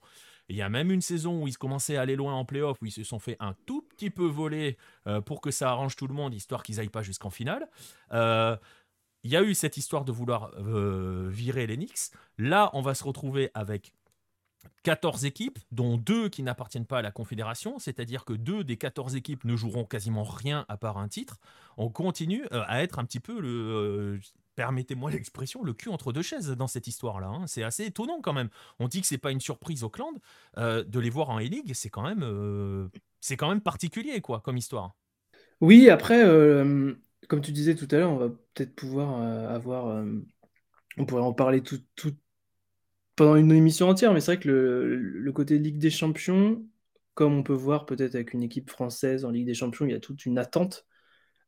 Il 0.49 0.57
y 0.57 0.63
a 0.63 0.69
même 0.69 0.91
une 0.91 1.01
saison 1.01 1.43
où 1.43 1.49
ils 1.49 1.57
commençaient 1.57 1.97
à 1.97 2.03
aller 2.03 2.17
loin 2.17 2.35
en 2.35 2.45
playoff, 2.45 2.81
où 2.83 2.87
ils 2.87 2.93
se 2.93 3.05
sont 3.05 3.19
fait 3.19 3.37
un 3.41 3.55
tout 3.67 3.83
petit 3.83 4.11
peu 4.11 4.27
voler 4.27 4.77
euh, 5.07 5.21
pour 5.21 5.41
que 5.41 5.51
ça 5.51 5.71
arrange 5.71 5.97
tout 5.97 6.07
le 6.07 6.15
monde, 6.15 6.35
histoire 6.35 6.63
qu'ils 6.63 6.77
n'aillent 6.77 6.89
pas 6.89 7.03
jusqu'en 7.03 7.31
finale. 7.31 7.69
Euh, 8.13 8.57
il 9.25 9.31
y 9.31 9.37
a 9.37 9.43
eu 9.43 9.55
cette 9.55 9.77
histoire 9.77 10.05
de 10.05 10.13
vouloir 10.13 10.51
euh, 10.59 11.29
virer 11.31 11.67
les 11.67 11.77
Knicks. 11.77 12.11
Là, 12.39 12.71
on 12.73 12.83
va 12.83 12.95
se 12.95 13.05
retrouver 13.05 13.51
avec 13.55 13.93
14 14.83 15.25
équipes, 15.25 15.59
dont 15.71 15.97
deux 15.97 16.29
qui 16.29 16.43
n'appartiennent 16.43 16.87
pas 16.87 16.99
à 16.99 17.03
la 17.03 17.11
Confédération, 17.11 17.79
c'est-à-dire 17.79 18.25
que 18.25 18.33
deux 18.33 18.65
des 18.65 18.77
14 18.77 19.15
équipes 19.15 19.45
ne 19.45 19.57
joueront 19.57 19.85
quasiment 19.85 20.25
rien 20.25 20.65
à 20.69 20.77
part 20.77 20.99
un 20.99 21.09
titre. 21.09 21.39
On 21.77 21.89
continue 21.89 22.45
euh, 22.53 22.63
à 22.67 22.83
être 22.83 22.99
un 22.99 23.05
petit 23.05 23.21
peu 23.21 23.41
le, 23.41 23.49
euh, 23.49 24.19
permettez-moi 24.57 25.11
l'expression, 25.11 25.63
le 25.63 25.73
cul 25.73 25.89
entre 25.89 26.13
deux 26.13 26.23
chaises 26.23 26.51
dans 26.51 26.67
cette 26.67 26.87
histoire-là. 26.87 27.29
Hein. 27.29 27.47
C'est 27.47 27.63
assez 27.63 27.85
étonnant 27.85 28.21
quand 28.21 28.33
même. 28.33 28.49
On 28.81 28.89
dit 28.89 29.01
que 29.01 29.07
c'est 29.07 29.19
pas 29.19 29.31
une 29.31 29.41
surprise 29.41 29.85
Auckland 29.85 30.19
euh, 30.59 30.83
de 30.83 30.99
les 30.99 31.11
voir 31.11 31.31
en 31.31 31.39
E-League, 31.39 31.73
c'est 31.75 31.91
quand 31.91 32.03
même, 32.03 32.91
c'est 33.21 33.37
quand 33.37 33.49
même 33.49 33.61
particulier 33.61 34.21
quoi 34.21 34.41
comme 34.41 34.57
histoire. 34.57 34.97
Oui, 35.61 35.89
après, 35.91 36.23
comme 37.29 37.41
tu 37.41 37.53
disais 37.53 37.77
tout 37.77 37.87
à 37.93 37.97
l'heure, 37.97 38.11
on 38.11 38.17
va 38.17 38.29
peut-être 38.29 38.75
pouvoir 38.75 39.23
avoir, 39.49 40.05
on 40.99 41.07
pourrait 41.07 41.23
en 41.23 41.33
parler 41.33 41.63
tout, 41.63 41.81
tout 41.95 42.15
pendant 43.17 43.37
une 43.37 43.53
émission 43.53 43.89
entière, 43.89 44.13
mais 44.13 44.21
c'est 44.21 44.33
vrai 44.33 44.41
que 44.41 44.49
le, 44.49 45.33
côté 45.33 45.59
Ligue 45.59 45.79
des 45.79 45.91
Champions, 45.91 46.65
comme 47.15 47.35
on 47.35 47.43
peut 47.43 47.53
voir 47.53 47.87
peut-être 47.87 48.15
avec 48.15 48.33
une 48.33 48.43
équipe 48.43 48.71
française 48.71 49.25
en 49.25 49.31
Ligue 49.31 49.47
des 49.47 49.55
Champions, 49.55 49.87
il 49.87 49.93
y 49.93 49.95
a 49.95 50.01
toute 50.01 50.25
une 50.25 50.39
attente. 50.39 50.87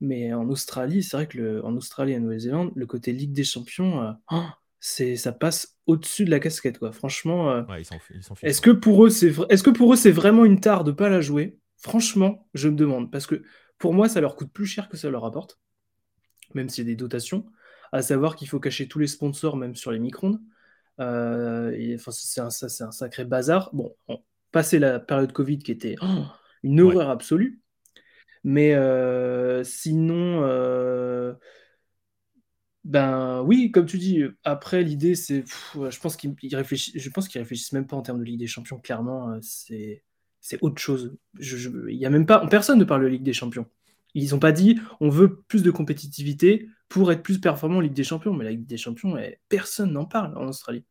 Mais 0.00 0.34
en 0.34 0.48
Australie, 0.48 1.02
c'est 1.02 1.16
vrai 1.16 1.26
que 1.26 1.38
le, 1.38 1.64
en 1.64 1.74
Australie 1.76 2.12
et 2.12 2.16
en 2.18 2.20
Nouvelle-Zélande, 2.20 2.72
le 2.74 2.86
côté 2.86 3.12
Ligue 3.12 3.32
des 3.32 3.44
Champions, 3.44 4.02
euh, 4.02 4.12
oh, 4.32 4.42
c'est 4.80 5.16
ça 5.16 5.32
passe 5.32 5.78
au-dessus 5.86 6.26
de 6.26 6.30
la 6.30 6.40
casquette, 6.40 6.78
quoi. 6.78 6.92
Franchement, 6.92 7.50
euh, 7.50 7.62
est-ce 8.42 8.60
que 8.60 8.70
pour 8.70 9.06
eux, 9.06 9.10
c'est 9.10 9.32
est-ce 9.48 9.62
que 9.62 9.70
pour 9.70 9.92
eux 9.92 9.96
c'est 9.96 10.10
vraiment 10.10 10.44
une 10.44 10.60
tare 10.60 10.84
de 10.84 10.92
pas 10.92 11.08
la 11.08 11.22
jouer? 11.22 11.56
Franchement, 11.78 12.46
je 12.52 12.68
me 12.68 12.76
demande 12.76 13.10
parce 13.10 13.26
que 13.26 13.42
pour 13.78 13.94
moi, 13.94 14.08
ça 14.08 14.20
leur 14.20 14.36
coûte 14.36 14.52
plus 14.52 14.66
cher 14.66 14.88
que 14.88 14.96
ça 14.96 15.08
leur 15.08 15.22
rapporte, 15.22 15.58
même 16.54 16.68
s'il 16.68 16.84
y 16.84 16.86
a 16.86 16.90
des 16.90 16.96
dotations. 16.96 17.46
À 17.92 18.02
savoir 18.02 18.36
qu'il 18.36 18.48
faut 18.48 18.60
cacher 18.60 18.88
tous 18.88 18.98
les 18.98 19.06
sponsors, 19.06 19.56
même 19.56 19.74
sur 19.74 19.92
les 19.92 20.00
Euh, 21.00 21.96
c'est 21.98 22.40
un, 22.40 22.46
un, 22.46 22.92
sacré 22.92 23.24
bazar. 23.24 23.70
Bon, 23.72 23.94
on, 24.08 24.20
la 24.72 25.00
période 25.00 25.32
Covid 25.32 25.58
qui 25.58 25.72
était 25.72 25.96
oh, 26.00 26.24
une 26.62 26.80
horreur 26.80 27.10
absolue, 27.10 27.60
mais 28.44 28.74
euh, 28.74 29.64
sinon, 29.64 30.42
euh, 30.44 31.34
ben 32.84 33.42
oui, 33.42 33.72
comme 33.72 33.86
tu 33.86 33.98
dis, 33.98 34.22
après 34.44 34.82
l'idée 34.82 35.16
c'est, 35.16 35.44
je 35.74 36.00
pense 36.00 36.16
qu'ils 36.16 36.36
réfléchissent, 36.54 37.02
je 37.02 37.10
pense 37.10 37.26
qu'ils 37.26 37.40
réfléchissent 37.40 37.72
même 37.72 37.86
pas 37.86 37.96
en 37.96 38.02
termes 38.02 38.20
de 38.20 38.24
Ligue 38.24 38.38
des 38.38 38.46
Champions. 38.46 38.78
Clairement, 38.78 39.36
c'est 39.42 40.04
c'est 40.40 40.62
autre 40.62 40.78
chose. 40.78 41.16
Il 41.40 41.96
y 41.96 42.04
a 42.04 42.10
même 42.10 42.26
pas, 42.26 42.46
personne 42.46 42.78
ne 42.78 42.84
parle 42.84 43.02
de 43.02 43.06
Ligue 43.08 43.22
des 43.22 43.32
Champions. 43.32 43.66
Ils 44.14 44.30
n'ont 44.30 44.38
pas 44.38 44.52
dit 44.52 44.80
on 45.00 45.08
veut 45.08 45.42
plus 45.48 45.62
de 45.62 45.70
compétitivité 45.70 46.68
pour 46.88 47.10
être 47.12 47.22
plus 47.22 47.40
performant 47.40 47.78
en 47.78 47.80
Ligue 47.80 47.94
des 47.94 48.04
Champions. 48.04 48.32
Mais 48.32 48.44
la 48.44 48.50
Ligue 48.50 48.66
des 48.66 48.76
Champions, 48.76 49.16
personne 49.48 49.92
n'en 49.92 50.04
parle 50.04 50.36
en 50.38 50.46
Australie. 50.48 50.84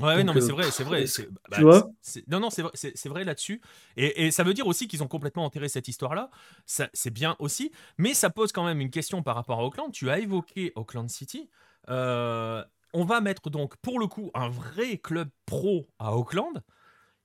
Ouais, 0.00 0.24
non, 0.24 0.32
mais 0.32 0.40
c'est 0.40 0.52
vrai, 0.52 0.70
c'est 0.70 0.84
vrai. 0.84 1.04
Bah, 1.50 1.56
tu 1.58 1.62
vois 1.62 1.90
Non, 2.28 2.40
non, 2.40 2.48
c'est 2.50 2.62
vrai, 2.62 2.72
vrai 3.06 3.24
là-dessus. 3.24 3.60
Et, 3.96 4.26
et, 4.26 4.30
ça 4.30 4.42
veut 4.42 4.54
dire 4.54 4.66
aussi 4.66 4.88
qu'ils 4.88 5.02
ont 5.02 5.08
complètement 5.08 5.44
enterré 5.44 5.68
cette 5.68 5.86
histoire-là. 5.86 6.30
C'est 6.64 7.10
bien 7.10 7.36
aussi. 7.38 7.72
Mais 7.98 8.14
ça 8.14 8.30
pose 8.30 8.52
quand 8.52 8.64
même 8.64 8.80
une 8.80 8.90
question 8.90 9.22
par 9.22 9.34
rapport 9.34 9.60
à 9.60 9.64
Auckland. 9.64 9.92
Tu 9.92 10.08
as 10.08 10.18
évoqué 10.18 10.72
Auckland 10.76 11.08
City. 11.10 11.50
Euh, 11.90 12.64
on 12.94 13.04
va 13.04 13.20
mettre 13.20 13.50
donc, 13.50 13.76
pour 13.76 13.98
le 13.98 14.06
coup, 14.06 14.30
un 14.34 14.48
vrai 14.48 14.96
club 14.96 15.28
pro 15.44 15.88
à 15.98 16.16
Auckland. 16.16 16.62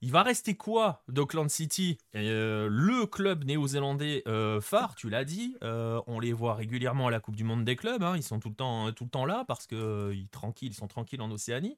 Il 0.01 0.11
va 0.11 0.21
rester 0.21 0.55
quoi 0.55 1.03
d'Auckland 1.07 1.49
City? 1.49 1.97
Euh, 2.15 2.67
Le 2.69 3.07
club 3.07 3.45
néo-zélandais 3.45 4.23
euh, 4.27 4.61
phare, 4.61 4.93
tu 4.95 5.09
l'as 5.09 5.25
dit. 5.25 5.55
Euh, 5.63 5.99
on 6.05 6.19
les 6.19 6.33
voit 6.33 6.53
régulièrement 6.53 7.07
à 7.07 7.11
la 7.11 7.19
Coupe 7.19 7.35
du 7.35 7.43
Monde 7.43 7.65
des 7.65 7.75
clubs. 7.75 8.03
Hein. 8.03 8.15
ils 8.15 8.23
sont 8.23 8.39
tout 8.39 8.49
le 8.49 8.55
temps, 8.55 8.91
tout 8.91 9.05
le 9.05 9.09
temps 9.09 9.25
là 9.25 9.43
parce 9.47 9.65
que 9.65 10.13
ils, 10.13 10.27
ils 10.61 10.73
sont 10.73 10.87
tranquilles 10.87 11.21
en 11.21 11.31
Océanie. 11.31 11.77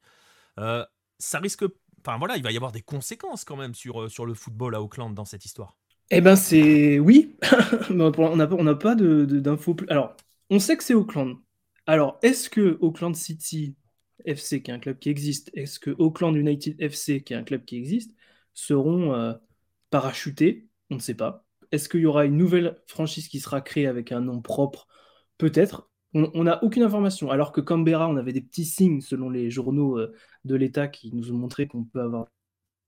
ça 0.58 1.39
risque. 1.39 1.63
Enfin 2.05 2.17
voilà, 2.17 2.38
il 2.38 2.43
va 2.43 2.51
y 2.51 2.55
avoir 2.58 2.71
des 2.71 2.82
conséquences 2.82 3.43
quand 3.45 3.58
même 3.58 3.75
sur, 3.75 4.10
sur 4.10 4.25
le 4.25 4.34
football 4.34 4.75
à 4.75 4.82
Auckland 4.82 5.13
dans 5.13 5.25
cette 5.25 5.45
histoire. 5.45 5.75
Eh 6.12 6.21
ben 6.21 6.36
c'est 6.36 6.99
oui. 6.99 7.38
on 7.89 8.36
n'a 8.36 8.51
on 8.51 8.75
pas 8.75 8.95
d'infos. 8.95 9.75
plus... 9.75 9.88
Alors, 9.89 10.15
on 10.50 10.60
sait 10.60 10.75
que 10.75 10.83
c'est 10.83 10.94
Auckland. 10.94 11.37
Alors, 11.85 12.19
est-ce 12.21 12.50
que 12.50 12.77
Auckland 12.81 13.15
City 13.15 13.75
FC, 14.26 14.62
qui 14.62 14.72
est 14.72 14.74
un 14.74 14.80
club 14.80 15.00
qui 15.00 15.10
existe, 15.10 15.52
est-ce 15.54 15.80
que 15.80 15.92
Auckland 15.98 16.36
United 16.36 16.76
FC, 16.80 17.22
qui 17.22 17.34
est 17.34 17.38
un 17.38 17.44
club 17.44 17.65
qui 17.65 17.78
existe, 17.78 18.15
seront 18.54 19.13
euh, 19.13 19.34
parachutés? 19.90 20.67
On 20.90 20.96
ne 20.96 21.00
sait 21.00 21.15
pas. 21.15 21.46
Est-ce 21.72 21.90
qu'il 21.90 22.02
y 22.02 22.06
aura 22.06 22.26
une 22.26 22.38
nouvelle 22.38 22.82
franchise 22.88 23.28
qui 23.28 23.40
sera 23.40 23.62
créée 23.62 23.88
avec 23.88 24.12
un 24.12 24.22
nom 24.22 24.42
propre? 24.42 24.88
Peut-être. 25.38 25.90
On 26.15 26.44
n'a 26.44 26.63
aucune 26.63 26.82
information. 26.82 27.30
Alors 27.30 27.52
que 27.52 27.62
Canberra, 27.62 28.10
on 28.10 28.17
avait 28.17 28.34
des 28.34 28.42
petits 28.42 28.65
signes 28.65 29.00
selon 29.02 29.30
les 29.30 29.52
journaux 29.52 30.00
euh, 30.00 30.15
de 30.44 30.56
l'État 30.56 30.88
qui 30.88 31.13
nous 31.13 31.32
ont 31.32 31.38
montré 31.38 31.67
qu'on 31.67 31.84
peut 31.84 32.02
avoir 32.02 32.28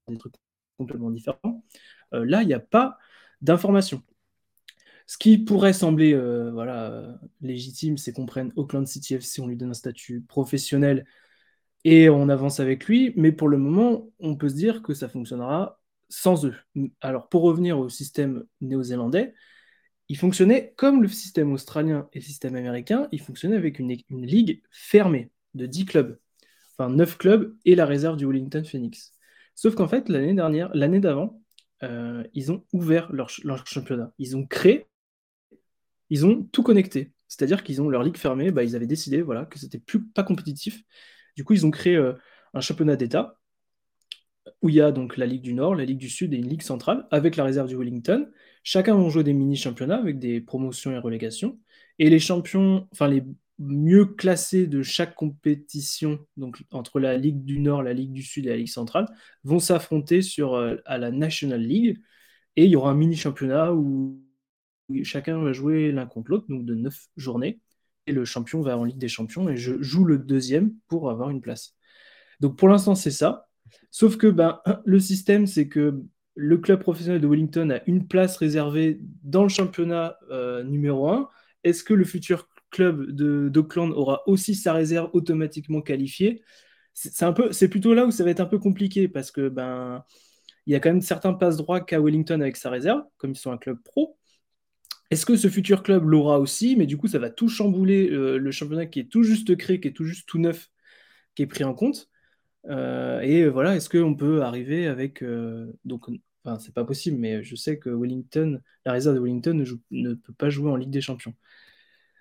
des 0.08 0.18
trucs 0.18 0.34
complètement 0.76 1.10
différents. 1.10 1.64
Euh, 2.14 2.24
là, 2.24 2.42
il 2.42 2.48
n'y 2.48 2.54
a 2.54 2.60
pas 2.60 2.98
d'informations. 3.40 4.02
Ce 5.06 5.18
qui 5.18 5.38
pourrait 5.38 5.72
sembler 5.72 6.14
voilà, 6.52 7.18
légitime, 7.40 7.96
c'est 7.98 8.12
qu'on 8.12 8.24
prenne 8.24 8.52
Auckland 8.56 8.86
City 8.86 9.14
FC, 9.14 9.42
on 9.42 9.46
lui 9.46 9.56
donne 9.56 9.70
un 9.70 9.74
statut 9.74 10.22
professionnel 10.22 11.04
et 11.84 12.08
on 12.08 12.28
avance 12.28 12.60
avec 12.60 12.86
lui, 12.86 13.12
mais 13.16 13.32
pour 13.32 13.48
le 13.48 13.58
moment, 13.58 14.10
on 14.20 14.36
peut 14.36 14.48
se 14.48 14.54
dire 14.54 14.82
que 14.82 14.94
ça 14.94 15.08
fonctionnera 15.08 15.80
sans 16.08 16.46
eux. 16.46 16.54
Alors, 17.00 17.28
pour 17.28 17.42
revenir 17.42 17.78
au 17.78 17.88
système 17.88 18.44
néo-zélandais, 18.60 19.34
il 20.08 20.16
fonctionnait 20.18 20.74
comme 20.76 21.02
le 21.02 21.08
système 21.08 21.52
australien 21.52 22.08
et 22.12 22.18
le 22.18 22.24
système 22.24 22.54
américain, 22.54 23.08
il 23.12 23.20
fonctionnait 23.20 23.56
avec 23.56 23.78
une, 23.78 23.96
ligue 24.10 24.62
fermée 24.70 25.30
de 25.54 25.66
10 25.66 25.86
clubs, 25.86 26.18
enfin 26.76 26.90
9 26.90 27.18
clubs 27.18 27.56
et 27.64 27.74
la 27.74 27.86
réserve 27.86 28.16
du 28.16 28.26
Wellington 28.26 28.62
Phoenix. 28.64 29.14
Sauf 29.54 29.74
qu'en 29.74 29.88
fait, 29.88 30.08
l'année 30.08 30.34
dernière, 30.34 30.70
l'année 30.74 31.00
d'avant, 31.00 31.40
euh, 31.82 32.24
ils 32.34 32.52
ont 32.52 32.64
ouvert 32.72 33.10
leur, 33.12 33.30
championnat. 33.66 34.12
Ils 34.18 34.36
ont 34.36 34.46
créé, 34.46 34.86
ils 36.10 36.26
ont 36.26 36.44
tout 36.44 36.62
connecté. 36.62 37.12
C'est-à-dire 37.28 37.64
qu'ils 37.64 37.80
ont 37.80 37.88
leur 37.88 38.02
ligue 38.02 38.18
fermée, 38.18 38.50
bah, 38.50 38.62
ils 38.64 38.76
avaient 38.76 38.86
décidé 38.86 39.22
voilà, 39.22 39.46
que 39.46 39.58
c'était 39.58 39.78
plus 39.78 40.04
pas 40.04 40.22
compétitif. 40.22 40.84
Du 41.36 41.44
coup, 41.44 41.54
ils 41.54 41.66
ont 41.66 41.70
créé 41.70 41.96
euh, 41.96 42.14
un 42.54 42.60
championnat 42.60 42.96
d'État 42.96 43.38
où 44.60 44.68
il 44.68 44.74
y 44.76 44.80
a 44.80 44.92
donc 44.92 45.16
la 45.16 45.26
Ligue 45.26 45.42
du 45.42 45.54
Nord, 45.54 45.74
la 45.74 45.84
Ligue 45.84 45.98
du 45.98 46.08
Sud 46.08 46.32
et 46.34 46.36
une 46.36 46.48
Ligue 46.48 46.62
centrale 46.62 47.06
avec 47.10 47.36
la 47.36 47.44
réserve 47.44 47.68
du 47.68 47.76
Wellington. 47.76 48.28
Chacun 48.62 48.96
va 48.96 49.08
jouer 49.08 49.24
des 49.24 49.32
mini-championnats 49.32 49.98
avec 49.98 50.18
des 50.18 50.40
promotions 50.40 50.92
et 50.92 50.98
relégations. 50.98 51.58
Et 51.98 52.10
les 52.10 52.18
champions, 52.18 52.88
enfin 52.92 53.08
les 53.08 53.24
mieux 53.58 54.06
classés 54.06 54.66
de 54.66 54.82
chaque 54.82 55.14
compétition, 55.14 56.26
donc 56.36 56.62
entre 56.70 56.98
la 57.00 57.16
Ligue 57.16 57.44
du 57.44 57.60
Nord, 57.60 57.82
la 57.82 57.92
Ligue 57.92 58.12
du 58.12 58.22
Sud 58.22 58.46
et 58.46 58.50
la 58.50 58.56
Ligue 58.56 58.68
centrale, 58.68 59.06
vont 59.44 59.58
s'affronter 59.60 60.22
sur 60.22 60.54
euh, 60.54 60.76
à 60.86 60.98
la 60.98 61.10
National 61.10 61.60
League. 61.60 61.98
Et 62.56 62.64
il 62.64 62.70
y 62.70 62.76
aura 62.76 62.90
un 62.90 62.94
mini-championnat 62.94 63.72
où 63.72 64.20
chacun 65.04 65.38
va 65.42 65.52
jouer 65.52 65.92
l'un 65.92 66.06
contre 66.06 66.30
l'autre, 66.30 66.46
donc 66.48 66.64
de 66.64 66.74
neuf 66.74 67.06
journées. 67.16 67.60
Et 68.06 68.12
le 68.12 68.24
champion 68.24 68.62
va 68.62 68.76
en 68.76 68.84
Ligue 68.84 68.98
des 68.98 69.08
Champions 69.08 69.48
et 69.48 69.56
je 69.56 69.80
joue 69.80 70.04
le 70.04 70.18
deuxième 70.18 70.74
pour 70.88 71.10
avoir 71.10 71.30
une 71.30 71.40
place. 71.40 71.76
Donc 72.40 72.56
pour 72.56 72.68
l'instant, 72.68 72.94
c'est 72.94 73.10
ça. 73.10 73.48
Sauf 73.90 74.16
que 74.16 74.26
ben, 74.26 74.60
le 74.84 74.98
système, 74.98 75.46
c'est 75.46 75.68
que 75.68 76.02
le 76.34 76.58
club 76.58 76.80
professionnel 76.80 77.20
de 77.20 77.26
Wellington 77.26 77.70
a 77.70 77.80
une 77.86 78.06
place 78.06 78.36
réservée 78.36 79.00
dans 79.22 79.42
le 79.42 79.48
championnat 79.48 80.16
euh, 80.30 80.64
numéro 80.64 81.08
1. 81.08 81.28
Est-ce 81.64 81.84
que 81.84 81.94
le 81.94 82.04
futur 82.04 82.48
club 82.70 83.10
d'Auckland 83.10 83.92
aura 83.92 84.22
aussi 84.26 84.54
sa 84.54 84.72
réserve 84.72 85.10
automatiquement 85.12 85.82
qualifiée? 85.82 86.42
C'est 86.94 87.68
plutôt 87.68 87.94
là 87.94 88.06
où 88.06 88.10
ça 88.10 88.24
va 88.24 88.30
être 88.30 88.40
un 88.40 88.46
peu 88.46 88.58
compliqué 88.58 89.08
parce 89.08 89.30
que 89.30 89.48
ben 89.48 90.04
il 90.66 90.72
y 90.72 90.76
a 90.76 90.80
quand 90.80 90.90
même 90.90 91.00
certains 91.00 91.32
passes 91.32 91.56
droits 91.56 91.80
qu'a 91.80 92.00
Wellington 92.00 92.40
avec 92.40 92.56
sa 92.56 92.70
réserve, 92.70 93.02
comme 93.16 93.32
ils 93.32 93.36
sont 93.36 93.50
un 93.50 93.58
club 93.58 93.78
pro. 93.82 94.16
Est-ce 95.12 95.26
que 95.26 95.36
ce 95.36 95.48
futur 95.48 95.82
club 95.82 96.08
l'aura 96.08 96.40
aussi? 96.40 96.74
Mais 96.74 96.86
du 96.86 96.96
coup, 96.96 97.06
ça 97.06 97.18
va 97.18 97.28
tout 97.28 97.46
chambouler 97.46 98.08
euh, 98.10 98.38
le 98.38 98.50
championnat 98.50 98.86
qui 98.86 99.00
est 99.00 99.10
tout 99.10 99.22
juste 99.22 99.54
créé, 99.58 99.78
qui 99.78 99.88
est 99.88 99.92
tout 99.92 100.04
juste 100.04 100.26
tout 100.26 100.38
neuf, 100.38 100.70
qui 101.34 101.42
est 101.42 101.46
pris 101.46 101.64
en 101.64 101.74
compte. 101.74 102.08
Euh, 102.70 103.20
et 103.20 103.46
voilà, 103.46 103.76
est-ce 103.76 103.90
qu'on 103.90 104.14
peut 104.14 104.40
arriver 104.40 104.86
avec. 104.86 105.22
Euh, 105.22 105.70
donc, 105.84 106.06
enfin, 106.42 106.58
c'est 106.58 106.72
pas 106.72 106.86
possible, 106.86 107.18
mais 107.18 107.44
je 107.44 107.54
sais 107.56 107.78
que 107.78 107.90
Wellington, 107.90 108.62
la 108.86 108.92
réserve 108.92 109.16
de 109.16 109.20
Wellington 109.20 109.62
ne, 109.90 110.14
peut 110.14 110.32
pas 110.32 110.48
jouer 110.48 110.70
en 110.70 110.76
Ligue 110.76 110.88
des 110.88 111.02
Champions. 111.02 111.34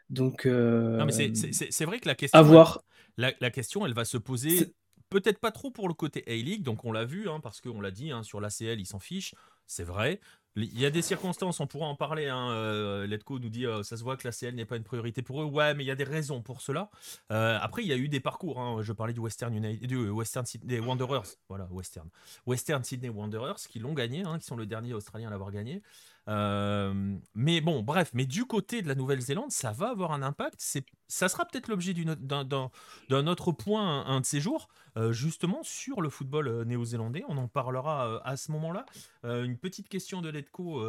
Donc. 0.10 0.46
Non, 0.46 1.06
mais 1.06 1.14
c'est 1.14 1.86
vrai 1.86 2.02
que 2.02 2.10
la 2.10 2.16
question. 2.16 2.44
voir. 2.44 2.84
La, 3.16 3.32
la, 3.40 3.52
question, 3.52 3.86
elle 3.86 3.94
va 3.94 4.04
se 4.04 4.18
poser. 4.18 4.74
Peut-être 5.10 5.40
pas 5.40 5.52
trop 5.52 5.72
pour 5.72 5.88
le 5.88 5.94
côté 5.94 6.26
A-League, 6.28 6.64
donc 6.64 6.84
on 6.84 6.92
l'a 6.92 7.06
vu, 7.06 7.30
hein, 7.30 7.40
parce 7.42 7.62
qu'on 7.62 7.80
l'a 7.80 7.92
dit, 7.92 8.12
hein, 8.12 8.24
sur 8.24 8.42
l'ACL, 8.42 8.80
ils 8.80 8.86
s'en 8.86 9.00
fichent, 9.00 9.36
c'est 9.66 9.84
vrai. 9.84 10.20
Il 10.58 10.78
y 10.78 10.86
a 10.86 10.90
des 10.90 11.02
circonstances, 11.02 11.62
on 11.62 11.68
pourra 11.68 11.88
en 11.88 11.96
parler. 11.96 12.28
Hein, 12.28 12.52
euh, 12.52 13.08
Letco 13.08 13.40
nous 13.40 13.50
dit 13.50 13.66
euh, 13.66 13.84
ça 13.84 13.96
se 13.96 14.04
voit 14.04 14.18
que 14.18 14.28
la 14.28 14.34
CL 14.34 14.54
n'est 14.54 14.66
pas 14.66 14.76
une 14.76 14.84
priorité 14.84 15.22
pour 15.22 15.42
eux. 15.42 15.46
Ouais, 15.46 15.74
mais 15.74 15.86
il 15.86 15.88
y 15.88 15.92
a 15.92 15.96
des 15.96 16.04
raisons 16.04 16.42
pour 16.42 16.62
cela. 16.62 16.90
Euh, 17.32 17.58
après, 17.62 17.84
il 17.84 17.88
y 17.88 17.94
a 17.94 17.96
eu 17.96 18.10
des 18.10 18.20
parcours. 18.20 18.60
Hein. 18.60 18.82
Je 18.82 18.92
parlais 18.92 19.14
du 19.14 19.22
Western 19.22 19.56
United, 19.56 19.88
du 19.88 20.10
Western 20.10 20.46
Sydney 20.46 20.80
Wanderers. 20.80 21.38
Voilà, 21.48 21.68
Western. 21.72 22.10
Western 22.46 22.84
Sydney 22.84 23.10
Wanderers 23.10 23.60
qui 23.70 23.80
l'ont 23.80 23.94
gagné, 23.94 24.24
hein, 24.24 24.40
qui 24.40 24.46
sont 24.46 24.58
le 24.58 24.66
dernier 24.66 24.94
Australien 24.94 25.30
à 25.30 25.32
l'avoir 25.32 25.52
gagné. 25.52 25.82
Euh, 26.28 26.94
mais 27.34 27.62
bon, 27.62 27.82
bref, 27.82 28.12
mais 28.14 28.26
du 28.26 28.46
côté 28.46 28.82
de 28.82 28.88
la 28.88 28.96
Nouvelle-Zélande, 28.96 29.52
ça 29.52 29.72
va 29.72 29.90
avoir 29.90 30.12
un 30.12 30.22
impact. 30.22 30.56
C'est, 30.60 30.86
ça 31.08 31.28
sera 31.28 31.46
peut-être 31.46 31.68
l'objet 31.68 31.94
d'un, 31.94 33.28
autre 33.28 33.52
point 33.52 34.06
un, 34.06 34.22
de 34.22 34.26
ces 34.26 34.40
jours, 34.40 34.70
euh, 34.98 35.12
justement 35.12 35.60
sur 35.64 36.02
le 36.02 36.10
football 36.10 36.48
euh, 36.48 36.64
néo-zélandais. 36.64 37.24
On 37.28 37.38
en 37.38 37.48
parlera 37.48 38.22
à 38.24 38.38
ce 38.38 38.52
moment-là. 38.52 38.86
une 39.24 39.58
petite 39.58 39.90
question 39.90 40.22
de 40.22 40.30
Letco 40.30 40.82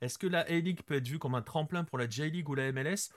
est-ce 0.00 0.18
que 0.18 0.26
la 0.26 0.40
A-League 0.40 0.80
peut 0.86 0.94
être 0.94 1.06
vue 1.06 1.18
comme 1.18 1.34
un 1.34 1.42
tremplin 1.42 1.84
pour 1.84 1.98
la 1.98 2.08
J-League 2.08 2.48
ou 2.48 2.54
la 2.54 2.72
MLS 2.72 3.10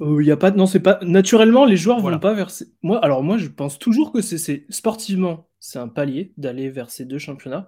il 0.00 0.26
y 0.26 0.30
a 0.30 0.36
pas 0.36 0.50
non 0.50 0.66
c'est 0.66 0.80
pas 0.80 0.98
naturellement 1.02 1.64
les 1.64 1.76
joueurs 1.76 2.00
vont 2.00 2.18
pas 2.18 2.34
vers 2.34 2.50
moi 2.82 3.02
alors 3.02 3.22
moi 3.22 3.38
je 3.38 3.48
pense 3.48 3.78
toujours 3.78 4.12
que 4.12 4.20
c'est 4.20 4.66
sportivement 4.68 5.48
c'est 5.58 5.78
un 5.78 5.88
palier 5.88 6.34
d'aller 6.36 6.68
vers 6.68 6.90
ces 6.90 7.06
deux 7.06 7.18
championnats 7.18 7.66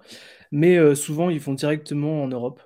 mais 0.52 0.94
souvent 0.94 1.30
ils 1.30 1.40
vont 1.40 1.54
directement 1.54 2.22
en 2.22 2.28
Europe 2.28 2.60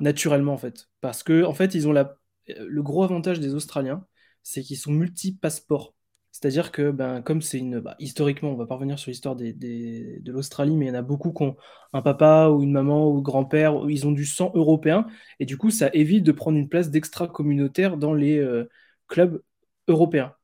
naturellement 0.00 0.54
en 0.54 0.58
fait. 0.58 0.88
Parce 1.00 1.22
que 1.22 1.44
en 1.44 1.54
fait, 1.54 1.74
ils 1.74 1.88
ont 1.88 1.92
la... 1.92 2.16
le 2.46 2.82
gros 2.82 3.04
avantage 3.04 3.40
des 3.40 3.54
Australiens, 3.54 4.04
c'est 4.42 4.62
qu'ils 4.62 4.78
sont 4.78 4.92
multi-passeports. 4.92 5.94
C'est-à-dire 6.36 6.70
que, 6.70 6.90
ben, 6.90 7.22
comme 7.22 7.40
c'est 7.40 7.56
une. 7.58 7.80
Bah, 7.80 7.96
historiquement, 7.98 8.50
on 8.50 8.56
va 8.56 8.66
pas 8.66 8.74
revenir 8.74 8.98
sur 8.98 9.08
l'histoire 9.08 9.36
des, 9.36 9.54
de 9.54 10.32
l'Australie, 10.32 10.76
mais 10.76 10.84
il 10.84 10.88
y 10.88 10.92
en 10.92 10.94
a 10.94 11.02
beaucoup 11.02 11.32
qui 11.32 11.42
ont 11.42 11.56
un 11.94 12.02
papa 12.02 12.48
ou 12.48 12.62
une 12.62 12.72
maman 12.72 13.08
ou 13.08 13.22
grand-père, 13.22 13.74
ils 13.88 14.06
ont 14.06 14.12
du 14.12 14.26
sang 14.26 14.52
européen, 14.54 15.06
et 15.40 15.46
du 15.46 15.56
coup, 15.56 15.70
ça 15.70 15.88
évite 15.94 16.24
de 16.24 16.32
prendre 16.32 16.58
une 16.58 16.68
place 16.68 16.90
d'extra-communautaire 16.90 17.96
dans 17.96 18.12
les 18.12 18.36
euh, 18.38 18.68
clubs 19.08 19.40
européens. 19.88 20.34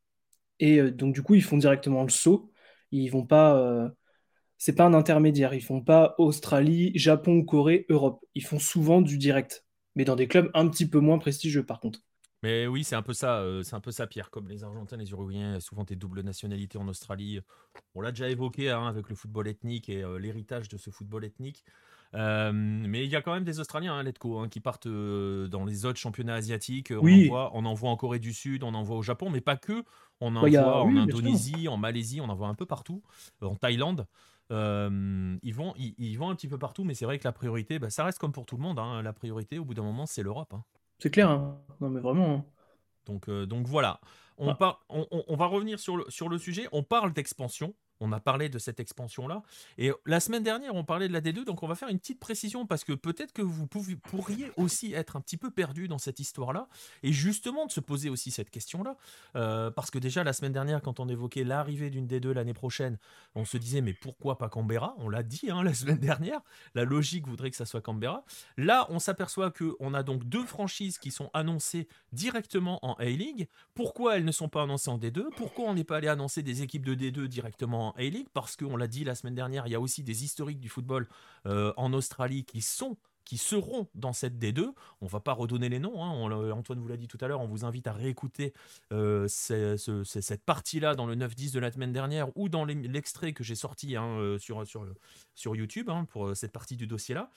Et 0.60 0.78
euh, 0.80 0.90
donc, 0.90 1.14
du 1.14 1.22
coup, 1.22 1.34
ils 1.34 1.42
font 1.42 1.58
directement 1.58 2.02
le 2.04 2.08
saut. 2.08 2.50
Ils 2.90 3.08
vont 3.10 3.26
pas. 3.26 3.58
Euh, 3.58 3.88
c'est 4.64 4.76
pas 4.76 4.84
un 4.84 4.94
intermédiaire. 4.94 5.54
Ils 5.54 5.60
font 5.60 5.80
pas 5.80 6.14
Australie, 6.18 6.92
Japon, 6.94 7.42
Corée, 7.42 7.84
Europe. 7.88 8.24
Ils 8.36 8.44
font 8.44 8.60
souvent 8.60 9.02
du 9.02 9.18
direct, 9.18 9.66
mais 9.96 10.04
dans 10.04 10.14
des 10.14 10.28
clubs 10.28 10.52
un 10.54 10.68
petit 10.68 10.88
peu 10.88 11.00
moins 11.00 11.18
prestigieux 11.18 11.66
par 11.66 11.80
contre. 11.80 11.98
Mais 12.44 12.68
oui, 12.68 12.84
c'est 12.84 12.94
un 12.94 13.02
peu 13.02 13.12
ça, 13.12 13.38
euh, 13.40 13.64
c'est 13.64 13.74
un 13.74 13.80
peu 13.80 13.90
ça, 13.90 14.06
Pierre. 14.06 14.30
Comme 14.30 14.48
les 14.48 14.62
Argentins, 14.62 14.96
les 14.96 15.10
Uruguayens, 15.10 15.58
souvent 15.58 15.82
des 15.82 15.96
doubles 15.96 16.20
nationalités 16.20 16.78
en 16.78 16.86
Australie. 16.86 17.40
On 17.96 18.00
l'a 18.00 18.12
déjà 18.12 18.28
évoqué 18.28 18.70
hein, 18.70 18.86
avec 18.86 19.08
le 19.08 19.16
football 19.16 19.48
ethnique 19.48 19.88
et 19.88 20.04
euh, 20.04 20.20
l'héritage 20.20 20.68
de 20.68 20.76
ce 20.76 20.90
football 20.90 21.24
ethnique. 21.24 21.64
Euh, 22.14 22.52
mais 22.52 23.04
il 23.04 23.10
y 23.10 23.16
a 23.16 23.22
quand 23.22 23.34
même 23.34 23.44
des 23.44 23.58
Australiens, 23.58 23.94
hein, 23.94 24.04
Letco, 24.04 24.38
hein, 24.38 24.48
qui 24.48 24.60
partent 24.60 24.86
dans 24.86 25.64
les 25.64 25.86
autres 25.86 25.98
championnats 25.98 26.34
asiatiques. 26.34 26.92
On, 26.92 27.04
en 27.04 27.26
voit, 27.26 27.50
on 27.54 27.64
en 27.64 27.74
voit 27.74 27.90
en 27.90 27.96
Corée 27.96 28.20
du 28.20 28.32
Sud, 28.32 28.62
on 28.62 28.74
en 28.74 28.84
voit 28.84 28.96
au 28.96 29.02
Japon, 29.02 29.28
mais 29.28 29.40
pas 29.40 29.56
que. 29.56 29.82
On 30.20 30.36
en 30.36 30.46
voit 30.46 30.82
en 30.84 30.96
Indonésie, 30.96 31.66
en 31.66 31.78
Malaisie, 31.78 32.20
on 32.20 32.28
en 32.28 32.36
voit 32.36 32.46
un 32.46 32.54
peu 32.54 32.66
partout, 32.66 33.02
en 33.40 33.56
Thaïlande. 33.56 34.06
Euh, 34.52 35.36
ils, 35.42 35.54
vont, 35.54 35.72
ils, 35.76 36.16
vont 36.16 36.28
un 36.28 36.34
petit 36.34 36.48
peu 36.48 36.58
partout, 36.58 36.84
mais 36.84 36.94
c'est 36.94 37.06
vrai 37.06 37.18
que 37.18 37.24
la 37.24 37.32
priorité, 37.32 37.78
bah, 37.78 37.90
ça 37.90 38.04
reste 38.04 38.18
comme 38.18 38.32
pour 38.32 38.46
tout 38.46 38.56
le 38.56 38.62
monde. 38.62 38.78
Hein, 38.78 39.02
la 39.02 39.12
priorité, 39.12 39.58
au 39.58 39.64
bout 39.64 39.74
d'un 39.74 39.82
moment, 39.82 40.06
c'est 40.06 40.22
l'Europe. 40.22 40.52
Hein. 40.54 40.62
C'est 40.98 41.10
clair, 41.10 41.30
hein. 41.30 41.58
non 41.80 41.88
mais 41.88 42.00
vraiment. 42.00 42.46
Donc, 43.06 43.28
euh, 43.28 43.46
donc 43.46 43.66
voilà. 43.66 44.00
On, 44.38 44.54
ah. 44.60 44.78
on, 44.88 45.06
on, 45.10 45.36
va 45.36 45.46
revenir 45.46 45.78
sur 45.78 45.96
le, 45.96 46.04
sur 46.08 46.28
le 46.28 46.38
sujet. 46.38 46.68
On 46.72 46.82
parle 46.82 47.12
d'expansion 47.12 47.74
on 48.02 48.12
a 48.12 48.20
parlé 48.20 48.48
de 48.48 48.58
cette 48.58 48.80
expansion-là. 48.80 49.42
Et 49.78 49.92
la 50.06 50.20
semaine 50.20 50.42
dernière, 50.42 50.74
on 50.74 50.84
parlait 50.84 51.08
de 51.08 51.12
la 51.12 51.20
D2, 51.20 51.44
donc 51.44 51.62
on 51.62 51.68
va 51.68 51.76
faire 51.76 51.88
une 51.88 51.98
petite 51.98 52.18
précision 52.18 52.66
parce 52.66 52.84
que 52.84 52.92
peut-être 52.92 53.32
que 53.32 53.42
vous 53.42 53.66
pourriez 53.66 54.50
aussi 54.56 54.92
être 54.92 55.16
un 55.16 55.20
petit 55.20 55.36
peu 55.36 55.50
perdu 55.50 55.88
dans 55.88 55.98
cette 55.98 56.18
histoire-là 56.18 56.68
et 57.02 57.12
justement 57.12 57.66
de 57.66 57.70
se 57.70 57.80
poser 57.80 58.10
aussi 58.10 58.30
cette 58.30 58.50
question-là. 58.50 58.96
Euh, 59.36 59.70
parce 59.70 59.90
que 59.90 59.98
déjà, 59.98 60.24
la 60.24 60.32
semaine 60.32 60.52
dernière, 60.52 60.82
quand 60.82 61.00
on 61.00 61.08
évoquait 61.08 61.44
l'arrivée 61.44 61.90
d'une 61.90 62.06
D2 62.06 62.30
l'année 62.32 62.54
prochaine, 62.54 62.98
on 63.34 63.44
se 63.44 63.56
disait, 63.56 63.80
mais 63.80 63.94
pourquoi 63.94 64.36
pas 64.36 64.48
Canberra? 64.48 64.94
On 64.98 65.08
l'a 65.08 65.22
dit 65.22 65.50
hein, 65.50 65.62
la 65.64 65.74
semaine 65.74 65.98
dernière, 65.98 66.40
la 66.74 66.84
logique 66.84 67.26
voudrait 67.28 67.50
que 67.50 67.56
ça 67.56 67.66
soit 67.66 67.80
Canberra. 67.80 68.24
Là, 68.56 68.86
on 68.90 68.98
s'aperçoit 68.98 69.52
qu'on 69.52 69.94
a 69.94 70.02
donc 70.02 70.24
deux 70.24 70.44
franchises 70.44 70.98
qui 70.98 71.10
sont 71.10 71.30
annoncées 71.34 71.88
directement 72.12 72.84
en 72.84 72.94
A-League. 72.94 73.48
Pourquoi 73.74 74.16
elles 74.16 74.24
ne 74.24 74.32
sont 74.32 74.48
pas 74.48 74.62
annoncées 74.62 74.90
en 74.90 74.98
D2 74.98 75.26
Pourquoi 75.36 75.66
on 75.66 75.74
n'est 75.74 75.84
pas 75.84 75.98
allé 75.98 76.08
annoncer 76.08 76.42
des 76.42 76.62
équipes 76.62 76.84
de 76.84 76.94
D2 76.94 77.26
directement 77.26 77.91
a-League 77.96 78.28
parce 78.32 78.56
qu'on 78.56 78.76
l'a 78.76 78.86
dit 78.86 79.04
la 79.04 79.14
semaine 79.14 79.34
dernière, 79.34 79.66
il 79.66 79.70
y 79.70 79.74
a 79.74 79.80
aussi 79.80 80.02
des 80.02 80.24
historiques 80.24 80.60
du 80.60 80.68
football 80.68 81.08
euh, 81.46 81.72
en 81.76 81.92
Australie 81.92 82.44
qui 82.44 82.60
sont 82.60 82.96
qui 83.24 83.38
seront 83.38 83.88
dans 83.94 84.12
cette 84.12 84.36
D2. 84.36 84.72
On 85.00 85.06
va 85.06 85.20
pas 85.20 85.32
redonner 85.32 85.68
les 85.68 85.78
noms. 85.78 86.02
Hein. 86.02 86.50
Antoine 86.50 86.80
vous 86.80 86.88
l'a 86.88 86.96
dit 86.96 87.06
tout 87.06 87.18
à 87.20 87.28
l'heure. 87.28 87.40
On 87.40 87.46
vous 87.46 87.64
invite 87.64 87.86
à 87.86 87.92
réécouter 87.92 88.52
euh, 88.92 89.28
cette 89.28 90.44
partie-là 90.44 90.96
dans 90.96 91.06
le 91.06 91.14
9-10 91.14 91.52
de 91.52 91.60
la 91.60 91.70
semaine 91.70 91.92
dernière 91.92 92.36
ou 92.36 92.48
dans 92.48 92.64
l'extrait 92.64 93.32
que 93.32 93.44
j'ai 93.44 93.54
sorti 93.54 93.94
hein, 93.94 94.18
euh, 94.18 94.38
sur, 94.38 94.66
sur, 94.66 94.84
sur 95.36 95.54
YouTube 95.54 95.88
hein, 95.88 96.04
pour 96.06 96.36
cette 96.36 96.50
partie 96.50 96.76
du 96.76 96.88
dossier-là. 96.88 97.30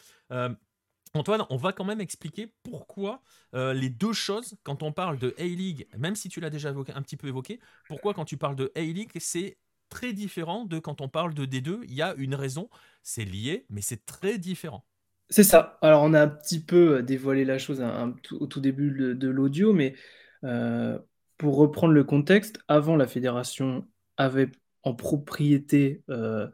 Antoine, 1.13 1.45
on 1.49 1.55
va 1.55 1.71
quand 1.71 1.85
même 1.85 2.01
expliquer 2.01 2.51
pourquoi 2.63 3.21
les 3.53 3.89
deux 3.89 4.11
choses, 4.11 4.55
quand 4.63 4.81
on 4.81 4.91
parle 4.91 5.17
de 5.17 5.35
A-League, 5.37 5.87
même 5.97 6.15
si 6.15 6.29
tu 6.29 6.41
l'as 6.41 6.49
déjà 6.49 6.69
un 6.69 7.01
petit 7.03 7.15
peu 7.15 7.27
évoqué, 7.27 7.59
pourquoi 7.87 8.13
quand 8.15 8.25
tu 8.25 8.37
parles 8.37 8.55
de 8.55 8.71
A-League, 8.75 9.11
c'est 9.19 9.57
très 9.89 10.13
différent 10.13 10.65
de 10.65 10.79
quand 10.79 11.01
on 11.01 11.09
parle 11.09 11.33
de 11.33 11.45
D2. 11.45 11.79
Il 11.83 11.93
y 11.93 12.01
a 12.01 12.13
une 12.17 12.35
raison, 12.35 12.69
c'est 13.03 13.25
lié, 13.25 13.65
mais 13.69 13.81
c'est 13.81 14.05
très 14.05 14.37
différent. 14.37 14.85
C'est 15.29 15.43
ça. 15.43 15.77
Alors, 15.81 16.03
on 16.03 16.13
a 16.13 16.21
un 16.21 16.27
petit 16.27 16.63
peu 16.63 16.97
euh, 16.97 17.01
dévoilé 17.01 17.45
la 17.45 17.57
chose 17.57 17.83
au 18.31 18.47
tout 18.47 18.59
début 18.59 18.91
de, 18.91 19.27
l'audio, 19.29 19.73
mais 19.73 19.95
euh, 20.43 20.99
pour 21.37 21.57
reprendre 21.57 21.93
le 21.93 22.03
contexte, 22.03 22.59
avant 22.67 22.95
la 22.95 23.07
fédération 23.07 23.87
avait 24.17 24.51
en 24.83 24.93
propriété 24.93 26.03
euh, 26.09 26.47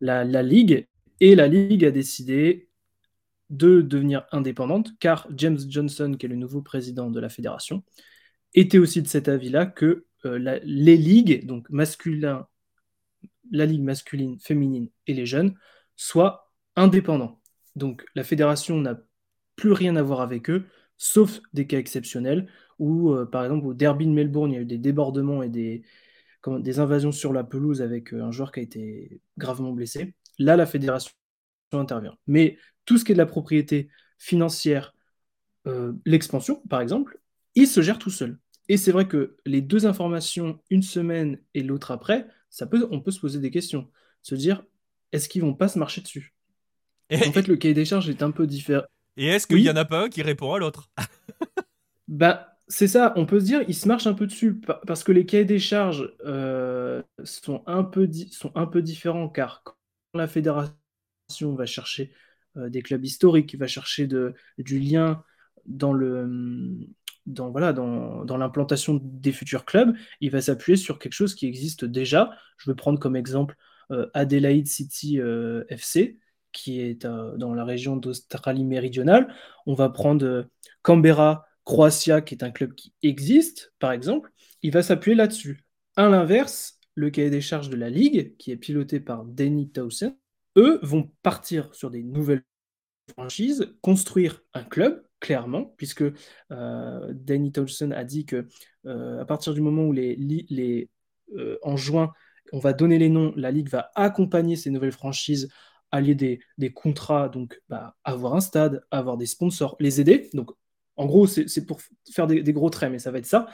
la, 0.00 0.24
ligue, 0.42 0.86
et 1.20 1.34
la 1.34 1.48
ligue 1.48 1.84
a 1.84 1.90
décidé 1.90 2.68
de 3.50 3.82
devenir 3.82 4.24
indépendante, 4.32 4.92
car 5.00 5.26
James 5.36 5.58
Johnson, 5.68 6.14
qui 6.18 6.26
est 6.26 6.28
le 6.28 6.36
nouveau 6.36 6.62
président 6.62 7.10
de 7.10 7.20
la 7.20 7.28
fédération, 7.28 7.82
était 8.54 8.78
aussi 8.78 9.02
de 9.02 9.08
cet 9.08 9.28
avis-là 9.28 9.66
que 9.66 10.06
les 10.24 10.96
ligues, 10.96 11.46
donc 11.46 11.68
masculin 11.70 12.46
la 13.50 13.66
ligue 13.66 13.82
masculine, 13.82 14.38
féminine 14.38 14.88
et 15.06 15.14
les 15.14 15.26
jeunes 15.26 15.54
soient 15.96 16.52
indépendants. 16.76 17.40
Donc 17.76 18.04
la 18.14 18.24
fédération 18.24 18.78
n'a 18.78 18.98
plus 19.56 19.72
rien 19.72 19.96
à 19.96 20.02
voir 20.02 20.20
avec 20.20 20.50
eux, 20.50 20.66
sauf 20.96 21.40
des 21.52 21.66
cas 21.66 21.78
exceptionnels 21.78 22.48
où, 22.78 23.12
euh, 23.12 23.26
par 23.26 23.44
exemple, 23.44 23.66
au 23.66 23.74
derby 23.74 24.06
de 24.06 24.12
Melbourne, 24.12 24.50
il 24.50 24.54
y 24.54 24.58
a 24.58 24.62
eu 24.62 24.66
des 24.66 24.78
débordements 24.78 25.42
et 25.42 25.48
des, 25.48 25.84
invasions 26.78 27.12
sur 27.12 27.32
la 27.32 27.44
pelouse 27.44 27.82
avec 27.82 28.12
euh, 28.12 28.22
un 28.22 28.32
joueur 28.32 28.50
qui 28.50 28.60
a 28.60 28.62
été 28.62 29.20
gravement 29.38 29.72
blessé. 29.72 30.14
Là, 30.38 30.56
la 30.56 30.66
fédération 30.66 31.12
intervient. 31.72 32.16
Mais 32.26 32.58
tout 32.84 32.98
ce 32.98 33.04
qui 33.04 33.12
est 33.12 33.14
de 33.14 33.18
la 33.18 33.26
propriété 33.26 33.88
financière, 34.18 34.94
euh, 35.66 35.92
l'expansion, 36.04 36.62
par 36.68 36.80
exemple, 36.80 37.20
il 37.54 37.66
se 37.66 37.80
gère 37.82 37.98
tout 37.98 38.10
seul. 38.10 38.38
Et 38.68 38.76
c'est 38.76 38.92
vrai 38.92 39.06
que 39.06 39.36
les 39.44 39.60
deux 39.60 39.86
informations, 39.86 40.60
une 40.70 40.82
semaine 40.82 41.38
et 41.54 41.62
l'autre 41.62 41.90
après, 41.90 42.26
ça 42.52 42.66
peut, 42.66 42.86
on 42.90 43.00
peut 43.00 43.10
se 43.10 43.18
poser 43.18 43.40
des 43.40 43.50
questions. 43.50 43.90
Se 44.20 44.36
dire, 44.36 44.62
est-ce 45.10 45.28
qu'ils 45.28 45.42
vont 45.42 45.54
pas 45.54 45.68
se 45.68 45.78
marcher 45.78 46.02
dessus? 46.02 46.34
En 47.10 47.32
fait, 47.32 47.48
le 47.48 47.56
cahier 47.56 47.74
des 47.74 47.84
charges 47.84 48.08
est 48.08 48.22
un 48.22 48.30
peu 48.30 48.46
différent. 48.46 48.84
Et 49.16 49.26
est-ce 49.26 49.46
qu'il 49.46 49.60
n'y 49.60 49.70
en 49.70 49.76
a 49.76 49.84
pas 49.84 50.04
un 50.04 50.08
qui 50.08 50.22
répond 50.22 50.52
à 50.52 50.58
l'autre? 50.58 50.90
Bah, 52.08 52.58
c'est 52.68 52.88
ça, 52.88 53.14
on 53.16 53.24
peut 53.24 53.40
se 53.40 53.46
dire, 53.46 53.62
ils 53.68 53.74
se 53.74 53.88
marchent 53.88 54.06
un 54.06 54.12
peu 54.12 54.26
dessus, 54.26 54.60
parce 54.86 55.02
que 55.02 55.12
les 55.12 55.24
cahiers 55.24 55.46
des 55.46 55.58
charges 55.58 56.12
euh, 56.26 57.02
sont, 57.24 57.62
un 57.66 57.84
peu 57.84 58.06
sont 58.30 58.52
un 58.54 58.66
peu 58.66 58.82
différents, 58.82 59.30
car 59.30 59.62
quand 59.64 59.76
la 60.12 60.26
fédération 60.26 60.74
va 61.54 61.64
chercher 61.64 62.12
euh, 62.58 62.68
des 62.68 62.82
clubs 62.82 63.02
historiques, 63.02 63.56
va 63.56 63.66
chercher 63.66 64.06
de, 64.06 64.34
du 64.58 64.78
lien 64.78 65.24
dans 65.64 65.94
le 65.94 66.86
dans 67.26 67.50
voilà 67.50 67.72
dans, 67.72 68.24
dans 68.24 68.36
l'implantation 68.36 69.00
des 69.02 69.32
futurs 69.32 69.64
clubs, 69.64 69.94
il 70.20 70.30
va 70.30 70.40
s'appuyer 70.40 70.76
sur 70.76 70.98
quelque 70.98 71.12
chose 71.12 71.34
qui 71.34 71.46
existe 71.46 71.84
déjà. 71.84 72.30
Je 72.58 72.70
vais 72.70 72.74
prendre 72.74 72.98
comme 72.98 73.16
exemple 73.16 73.56
euh, 73.90 74.08
Adelaide 74.14 74.66
City 74.66 75.20
euh, 75.20 75.64
FC, 75.68 76.18
qui 76.52 76.80
est 76.80 77.06
dans 77.06 77.54
la 77.54 77.64
région 77.64 77.96
d'Australie 77.96 78.64
méridionale. 78.64 79.34
On 79.66 79.74
va 79.74 79.88
prendre 79.88 80.48
Canberra 80.82 81.46
Croatia, 81.64 82.20
qui 82.20 82.34
est 82.34 82.44
un 82.44 82.50
club 82.50 82.74
qui 82.74 82.92
existe, 83.02 83.72
par 83.78 83.92
exemple. 83.92 84.30
Il 84.62 84.72
va 84.72 84.82
s'appuyer 84.82 85.14
là-dessus. 85.14 85.64
À 85.96 86.08
l'inverse, 86.08 86.78
le 86.94 87.10
cahier 87.10 87.30
des 87.30 87.40
charges 87.40 87.70
de 87.70 87.76
la 87.76 87.90
Ligue, 87.90 88.36
qui 88.36 88.50
est 88.50 88.56
piloté 88.56 89.00
par 89.00 89.24
Danny 89.24 89.70
Towson, 89.70 90.16
eux 90.56 90.78
vont 90.82 91.10
partir 91.22 91.74
sur 91.74 91.90
des 91.90 92.02
nouvelles 92.02 92.44
franchises, 93.10 93.74
construire 93.80 94.42
un 94.54 94.62
club, 94.62 95.02
clairement, 95.22 95.72
puisque 95.76 96.02
euh, 96.50 97.12
Danny 97.14 97.52
Towson 97.52 97.92
a 97.92 98.02
dit 98.02 98.26
que 98.26 98.48
euh, 98.86 99.20
à 99.20 99.24
partir 99.24 99.54
du 99.54 99.60
moment 99.60 99.84
où 99.84 99.92
les, 99.92 100.16
les 100.16 100.90
euh, 101.38 101.58
en 101.62 101.76
juin, 101.76 102.12
on 102.52 102.58
va 102.58 102.72
donner 102.72 102.98
les 102.98 103.08
noms, 103.08 103.32
la 103.36 103.52
Ligue 103.52 103.68
va 103.68 103.92
accompagner 103.94 104.56
ces 104.56 104.70
nouvelles 104.70 104.92
franchises, 104.92 105.48
allier 105.92 106.16
des, 106.16 106.40
des 106.58 106.72
contrats, 106.72 107.28
donc 107.28 107.62
bah, 107.68 107.96
avoir 108.02 108.34
un 108.34 108.40
stade, 108.40 108.84
avoir 108.90 109.16
des 109.16 109.26
sponsors, 109.26 109.76
les 109.78 110.00
aider. 110.00 110.28
Donc 110.34 110.50
en 110.96 111.06
gros, 111.06 111.28
c'est 111.28 111.66
pour 111.66 111.80
faire 112.12 112.26
des, 112.26 112.42
des, 112.42 112.52
gros 112.52 112.68
traits, 112.68 112.90
mais 112.90 112.98
ça 112.98 113.12
va 113.12 113.18
être 113.18 113.26
ça. 113.26 113.46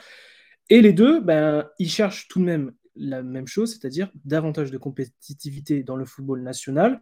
Et 0.69 0.81
les 0.81 0.91
deux, 0.91 1.21
ben, 1.21 1.69
ils 1.77 1.89
cherchent 1.89 2.27
tout 2.29 2.39
de 2.39 2.45
même 2.45 2.73
la 2.95 3.21
même 3.21 3.47
chose, 3.47 3.73
c'est-à-dire 3.73 4.11
davantage 4.25 4.71
de 4.71 4.77
compétitivité 4.79 5.83
dans 5.83 5.95
le 5.95 6.05
football 6.05 6.41
national. 6.41 6.99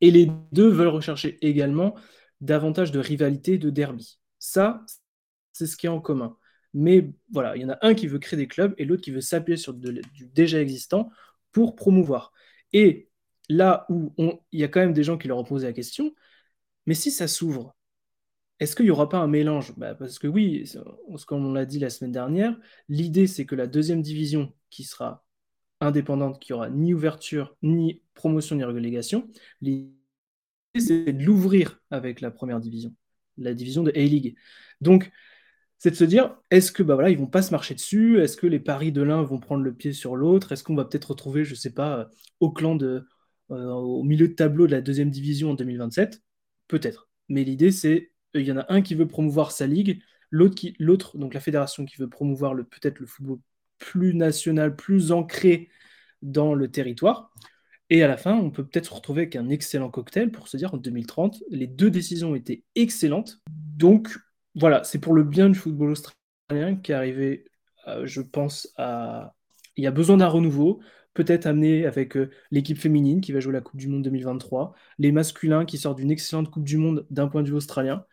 Et 0.00 0.10
les 0.10 0.30
deux 0.52 0.68
veulent 0.68 0.88
rechercher 0.88 1.38
également 1.46 1.94
davantage 2.40 2.92
de 2.92 2.98
rivalité, 2.98 3.58
de 3.58 3.70
derby. 3.70 4.18
Ça, 4.38 4.84
c'est 5.52 5.66
ce 5.66 5.76
qui 5.76 5.86
est 5.86 5.90
en 5.90 6.00
commun. 6.00 6.36
Mais 6.74 7.10
voilà, 7.32 7.56
il 7.56 7.62
y 7.62 7.64
en 7.64 7.70
a 7.70 7.78
un 7.82 7.94
qui 7.94 8.06
veut 8.06 8.18
créer 8.18 8.36
des 8.36 8.48
clubs 8.48 8.74
et 8.78 8.84
l'autre 8.84 9.02
qui 9.02 9.10
veut 9.10 9.20
s'appuyer 9.20 9.56
sur 9.56 9.74
du 9.74 10.02
déjà 10.34 10.60
existant 10.60 11.10
pour 11.52 11.74
promouvoir. 11.76 12.32
Et 12.72 13.08
là 13.48 13.86
où 13.88 14.12
il 14.52 14.60
y 14.60 14.64
a 14.64 14.68
quand 14.68 14.80
même 14.80 14.92
des 14.92 15.04
gens 15.04 15.18
qui 15.18 15.28
leur 15.28 15.38
ont 15.38 15.44
posé 15.44 15.66
la 15.66 15.72
question, 15.72 16.14
mais 16.86 16.94
si 16.94 17.10
ça 17.10 17.28
s'ouvre, 17.28 17.74
est-ce 18.60 18.74
qu'il 18.74 18.86
n'y 18.86 18.90
aura 18.90 19.08
pas 19.08 19.18
un 19.18 19.28
mélange? 19.28 19.74
Bah, 19.76 19.94
Parce 19.94 20.18
que 20.18 20.26
oui, 20.26 20.70
comme 21.26 21.46
on 21.46 21.52
l'a 21.52 21.64
dit 21.64 21.78
la 21.78 21.90
semaine 21.90 22.12
dernière, 22.12 22.56
l'idée 22.88 23.26
c'est 23.26 23.46
que 23.46 23.54
la 23.54 23.66
deuxième 23.66 24.02
division 24.02 24.52
qui 24.70 24.84
sera 24.84 25.24
indépendante, 25.80 26.40
qui 26.40 26.52
aura 26.52 26.70
ni 26.70 26.92
ouverture, 26.92 27.56
ni 27.62 28.02
promotion, 28.14 28.56
ni 28.56 28.64
relégation, 28.64 29.28
c'est 30.76 31.12
de 31.12 31.24
l'ouvrir 31.24 31.80
avec 31.90 32.20
la 32.20 32.30
première 32.30 32.60
division, 32.60 32.94
la 33.36 33.54
division 33.54 33.82
de 33.82 33.90
A-League. 33.90 34.36
Donc, 34.80 35.10
c'est 35.78 35.90
de 35.90 35.96
se 35.96 36.04
dire, 36.04 36.36
est-ce 36.50 36.72
que 36.72 36.82
bah 36.82 36.94
voilà, 36.94 37.10
ils 37.10 37.18
vont 37.18 37.26
pas 37.26 37.42
se 37.42 37.52
marcher 37.52 37.74
dessus? 37.74 38.20
Est-ce 38.20 38.36
que 38.36 38.46
les 38.46 38.60
paris 38.60 38.92
de 38.92 39.02
l'un 39.02 39.22
vont 39.22 39.38
prendre 39.38 39.62
le 39.62 39.74
pied 39.74 39.92
sur 39.92 40.16
l'autre? 40.16 40.52
Est-ce 40.52 40.64
qu'on 40.64 40.74
va 40.74 40.84
peut-être 40.84 41.10
retrouver, 41.10 41.44
je 41.44 41.54
sais 41.54 41.72
pas, 41.72 42.10
Auckland 42.40 42.82
euh, 42.82 43.02
au 43.50 44.02
milieu 44.02 44.28
de 44.28 44.34
tableau 44.34 44.66
de 44.66 44.72
la 44.72 44.80
deuxième 44.80 45.10
division 45.10 45.52
en 45.52 45.54
2027 45.54 46.22
Peut-être. 46.66 47.08
Mais 47.28 47.44
l'idée, 47.44 47.70
c'est 47.70 48.12
il 48.34 48.42
y 48.42 48.52
en 48.52 48.58
a 48.58 48.66
un 48.72 48.82
qui 48.82 48.94
veut 48.94 49.08
promouvoir 49.08 49.52
sa 49.52 49.66
ligue, 49.66 50.02
l'autre, 50.30 50.54
qui, 50.54 50.74
l'autre 50.78 51.16
donc 51.16 51.34
la 51.34 51.40
fédération 51.40 51.86
qui 51.86 51.96
veut 51.96 52.08
promouvoir 52.08 52.54
le, 52.54 52.64
peut-être 52.64 52.98
le 52.98 53.06
football 53.06 53.38
plus 53.78 54.14
national, 54.14 54.76
plus 54.76 55.12
ancré 55.12 55.70
dans 56.20 56.54
le 56.54 56.70
territoire. 56.70 57.32
Et 57.90 58.02
à 58.02 58.08
la 58.08 58.16
fin, 58.16 58.34
on 58.34 58.50
peut 58.50 58.66
peut-être 58.66 58.86
se 58.86 58.94
retrouver 58.94 59.22
avec 59.22 59.36
un 59.36 59.48
excellent 59.48 59.90
cocktail 59.90 60.30
pour 60.30 60.48
se 60.48 60.56
dire 60.56 60.74
en 60.74 60.76
2030, 60.76 61.42
les 61.50 61.66
deux 61.66 61.90
décisions 61.90 62.34
étaient 62.34 62.64
excellentes. 62.74 63.40
Donc 63.48 64.18
voilà, 64.54 64.84
c'est 64.84 64.98
pour 64.98 65.14
le 65.14 65.24
bien 65.24 65.48
du 65.48 65.58
football 65.58 65.90
australien 65.90 66.76
qui 66.82 66.92
est 66.92 66.94
arrivé, 66.94 67.44
euh, 67.86 68.06
je 68.06 68.20
pense, 68.20 68.72
à... 68.76 69.34
Il 69.76 69.84
y 69.84 69.86
a 69.86 69.92
besoin 69.92 70.16
d'un 70.16 70.26
renouveau, 70.26 70.80
peut-être 71.14 71.46
amené 71.46 71.86
avec 71.86 72.16
euh, 72.16 72.30
l'équipe 72.50 72.78
féminine 72.78 73.20
qui 73.20 73.32
va 73.32 73.40
jouer 73.40 73.52
la 73.52 73.60
Coupe 73.60 73.78
du 73.78 73.88
Monde 73.88 74.02
2023, 74.02 74.74
les 74.98 75.12
masculins 75.12 75.64
qui 75.64 75.78
sortent 75.78 75.98
d'une 75.98 76.10
excellente 76.10 76.50
Coupe 76.50 76.64
du 76.64 76.76
Monde 76.76 77.06
d'un 77.10 77.28
point 77.28 77.42
de 77.42 77.48
vue 77.48 77.54
australien. 77.54 78.04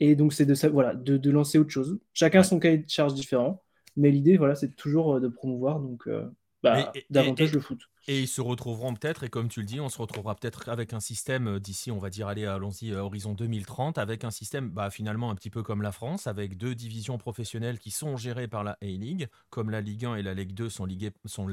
Et 0.00 0.16
donc, 0.16 0.32
c'est 0.32 0.46
de, 0.46 0.54
voilà, 0.68 0.94
de, 0.94 1.30
lancer 1.30 1.58
autre 1.58 1.70
chose. 1.70 1.98
Chacun 2.12 2.42
son 2.42 2.58
cahier 2.58 2.78
de 2.78 2.88
charge 2.88 3.14
différent. 3.14 3.62
Mais 3.96 4.10
l'idée, 4.10 4.36
voilà, 4.36 4.54
c'est 4.54 4.74
toujours 4.74 5.16
euh, 5.16 5.20
de 5.20 5.28
promouvoir 5.28 5.80
donc, 5.80 6.06
euh, 6.08 6.28
bah, 6.62 6.92
davantage 7.10 7.52
le 7.52 7.60
foot. 7.60 7.78
Et 8.06 8.20
ils 8.20 8.28
se 8.28 8.42
retrouveront 8.42 8.92
peut-être, 8.92 9.24
et 9.24 9.30
comme 9.30 9.48
tu 9.48 9.60
le 9.60 9.66
dis, 9.66 9.80
on 9.80 9.88
se 9.88 9.96
retrouvera 9.96 10.34
peut-être 10.34 10.68
avec 10.68 10.92
un 10.92 11.00
système 11.00 11.48
euh, 11.48 11.60
d'ici, 11.60 11.90
on 11.90 11.96
va 11.96 12.10
dire, 12.10 12.28
allez, 12.28 12.44
allons-y, 12.44 12.92
horizon 12.92 13.32
2030, 13.32 13.96
avec 13.96 14.24
un 14.24 14.30
système 14.30 14.68
bah, 14.68 14.90
finalement 14.90 15.30
un 15.30 15.34
petit 15.34 15.48
peu 15.48 15.62
comme 15.62 15.80
la 15.80 15.90
France, 15.90 16.26
avec 16.26 16.58
deux 16.58 16.74
divisions 16.74 17.16
professionnelles 17.16 17.78
qui 17.78 17.90
sont 17.90 18.18
gérées 18.18 18.46
par 18.46 18.62
la 18.62 18.72
A-League, 18.82 19.28
comme 19.48 19.70
la 19.70 19.80
Ligue 19.80 20.04
1 20.04 20.16
et 20.16 20.22
la 20.22 20.34
Ligue 20.34 20.52
2 20.52 20.68
sont, 20.68 20.86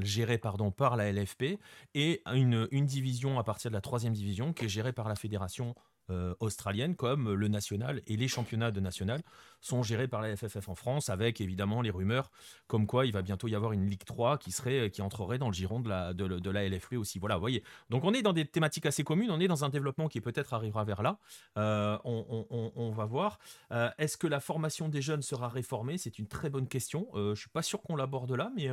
gérées 0.02 0.38
pardon, 0.38 0.72
par 0.72 0.98
la 0.98 1.10
LFP, 1.14 1.58
et 1.94 2.22
une 2.34 2.68
division 2.86 3.40
à 3.40 3.44
partir 3.46 3.72
de 3.72 3.76
la 3.76 3.82
troisième 3.82 4.14
division 4.14 4.52
qui 4.52 4.66
est 4.66 4.70
gérée 4.70 4.94
par 4.94 5.08
la 5.08 5.16
Fédération 5.16 5.74
euh, 6.12 6.34
australienne 6.40 6.96
comme 6.96 7.34
le 7.34 7.48
national 7.48 8.02
et 8.08 8.18
les 8.18 8.28
championnats 8.28 8.72
de 8.72 8.80
national 8.80 9.22
sont 9.62 9.84
gérés 9.84 10.08
par 10.08 10.22
la 10.22 10.36
FFF 10.36 10.70
en 10.70 10.76
France 10.76 11.10
avec 11.10 11.40
évidemment 11.42 11.82
les 11.82 11.90
rumeurs 11.90 12.32
comme 12.68 12.88
quoi 12.88 13.06
il 13.06 13.12
va 13.12 13.22
bientôt 13.22 13.48
y 13.48 13.56
avoir 13.56 13.72
une 13.72 13.86
Ligue 13.86 14.04
3 14.04 14.38
qui 14.38 14.52
serait 14.52 14.90
qui 14.90 15.02
entrerait 15.02 15.38
dans 15.38 15.48
le 15.48 15.54
giron 15.54 15.80
de 15.80 15.90
la, 15.90 16.14
de, 16.14 16.28
de 16.28 16.50
la 16.50 16.68
LFP 16.68 16.94
aussi. 16.94 17.20
Voilà, 17.20 17.36
vous 17.36 17.42
voyez. 17.42 17.64
Donc 17.90 18.04
on 18.04 18.14
est 18.14 18.22
dans 18.22 18.34
des 18.34 18.46
thématiques 18.46 18.86
assez 18.86 19.04
communes, 19.04 19.32
on 19.32 19.40
est 19.40 19.48
dans 19.48 19.64
un 19.64 19.70
développement 19.70 20.08
qui 20.08 20.22
peut-être 20.22 20.54
arrivera 20.54 20.84
vers 20.84 21.02
là. 21.02 21.18
Euh, 21.58 21.98
on, 22.04 22.92
va 22.92 23.06
voir. 23.06 23.40
Euh, 23.72 23.90
est-ce 23.98 24.18
que 24.18 24.28
la 24.28 24.40
formation 24.40 24.90
des 24.90 25.02
jeunes 25.02 25.22
sera 25.22 25.48
réformée? 25.48 25.98
C'est 25.98 26.20
une 26.20 26.28
très 26.28 26.50
bonne 26.50 26.68
question. 26.68 27.08
je 27.14 27.36
suis 27.36 27.50
pas 27.50 27.62
sûr 27.62 27.82
qu'on 27.82 27.96
l'aborde 27.96 28.32
là, 28.32 28.52
mais, 28.56 28.70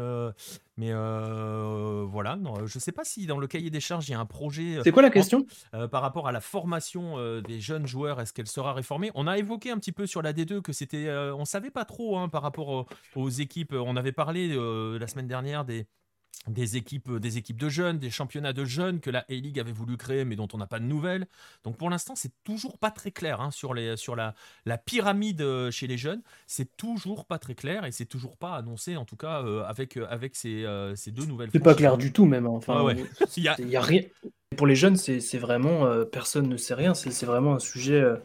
mais 0.79 0.93
voilà. 0.93 2.37
Non, 2.37 2.67
je 2.67 2.79
sais 2.79 2.93
pas 2.93 3.05
si 3.05 3.27
dans 3.27 3.39
le 3.39 3.47
cahier 3.47 3.71
des 3.71 3.81
charges 3.81 4.09
il 4.09 4.13
y 4.13 4.15
a 4.15 4.21
un 4.21 4.27
projet. 4.27 4.79
C'est 4.83 4.93
quoi 4.93 5.03
la 5.03 5.11
question? 5.11 5.47
Par 5.91 6.01
rapport 6.03 6.27
à 6.27 6.33
la 6.33 6.41
formation 6.41 7.19
euh, 7.19 7.41
des 7.41 7.61
jeunes 7.61 7.87
joueurs, 7.87 8.21
est-ce 8.21 8.33
qu'elle 8.33 8.49
sera 8.49 8.73
réformée? 8.73 9.11
On 9.15 9.27
a 9.27 9.39
évoqué 9.39 9.71
un 9.71 9.79
petit 9.79 9.93
peu 9.93 10.07
sur 10.07 10.23
la 10.23 10.33
D2 10.33 10.61
que 10.61 10.73
c'était, 10.73 11.07
euh, 11.07 11.35
on 11.35 11.45
savait 11.45 11.71
pas 11.71 11.85
trop 11.85 12.19
hein, 12.19 12.29
par 12.29 12.43
rapport 12.43 12.87
aux, 13.15 13.29
équipes. 13.29 13.75
On 13.75 13.97
avait 13.97 14.13
parlé 14.13 14.51
euh, 14.53 14.99
la 14.99 15.07
semaine 15.07 15.29
dernière 15.29 15.65
des 15.65 15.87
des 16.47 16.77
équipes, 16.77 17.17
des 17.17 17.37
équipes 17.37 17.59
de 17.59 17.69
jeunes, 17.69 17.99
des 17.99 18.11
championnats 18.11 18.53
de 18.53 18.65
jeunes 18.65 19.01
que 19.01 19.11
la 19.11 19.27
A-League 19.29 19.59
avait 19.59 19.73
voulu 19.73 19.97
créer 19.97 20.25
mais 20.25 20.37
dont 20.37 20.49
on 20.53 20.59
n'a 20.59 20.67
pas 20.67 20.79
de 20.79 20.85
nouvelles. 20.85 21.27
Donc 21.65 21.77
pour 21.77 21.91
l'instant, 21.91 22.15
c'est 22.15 22.33
toujours 22.45 22.79
pas 22.79 22.91
très 22.91 23.11
clair 23.11 23.41
hein, 23.41 23.51
sur, 23.51 23.75
les, 23.75 23.97
sur 23.97 24.17
la, 24.17 24.35
la, 24.65 24.79
pyramide 24.79 25.71
chez 25.71 25.87
les 25.87 25.99
jeunes. 25.99 26.23
C'est 26.47 26.77
toujours 26.77 27.27
pas 27.27 27.39
très 27.39 27.55
clair 27.55 27.85
et 27.85 27.93
c'est 27.93 28.07
toujours 28.07 28.37
pas 28.37 28.57
annoncé 28.57 28.97
en 28.97 29.05
tout 29.05 29.17
cas 29.17 29.45
avec, 29.67 29.97
avec 29.97 30.37
ces, 30.37 30.65
ces, 30.95 31.11
deux 31.11 31.27
nouvelles. 31.27 31.51
C'est 31.53 31.59
pas 31.59 31.75
clair 31.75 31.99
du 31.99 32.13
tout 32.13 32.25
même. 32.25 32.47
Hein. 32.47 32.51
Enfin, 32.51 32.87
il 33.37 33.43
y, 33.43 33.49
a... 33.49 33.57
y, 33.59 33.77
a... 33.77 33.83
rien 33.83 34.03
pour 34.57 34.67
les 34.67 34.75
jeunes, 34.75 34.97
c'est 34.97 35.39
vraiment 35.39 35.87
euh, 35.87 36.05
personne 36.05 36.49
ne 36.49 36.57
sait 36.57 36.75
rien. 36.75 36.95
C'est 36.95 37.27
vraiment 37.27 37.55
un 37.55 37.59
sujet. 37.59 38.01
Euh, 38.01 38.17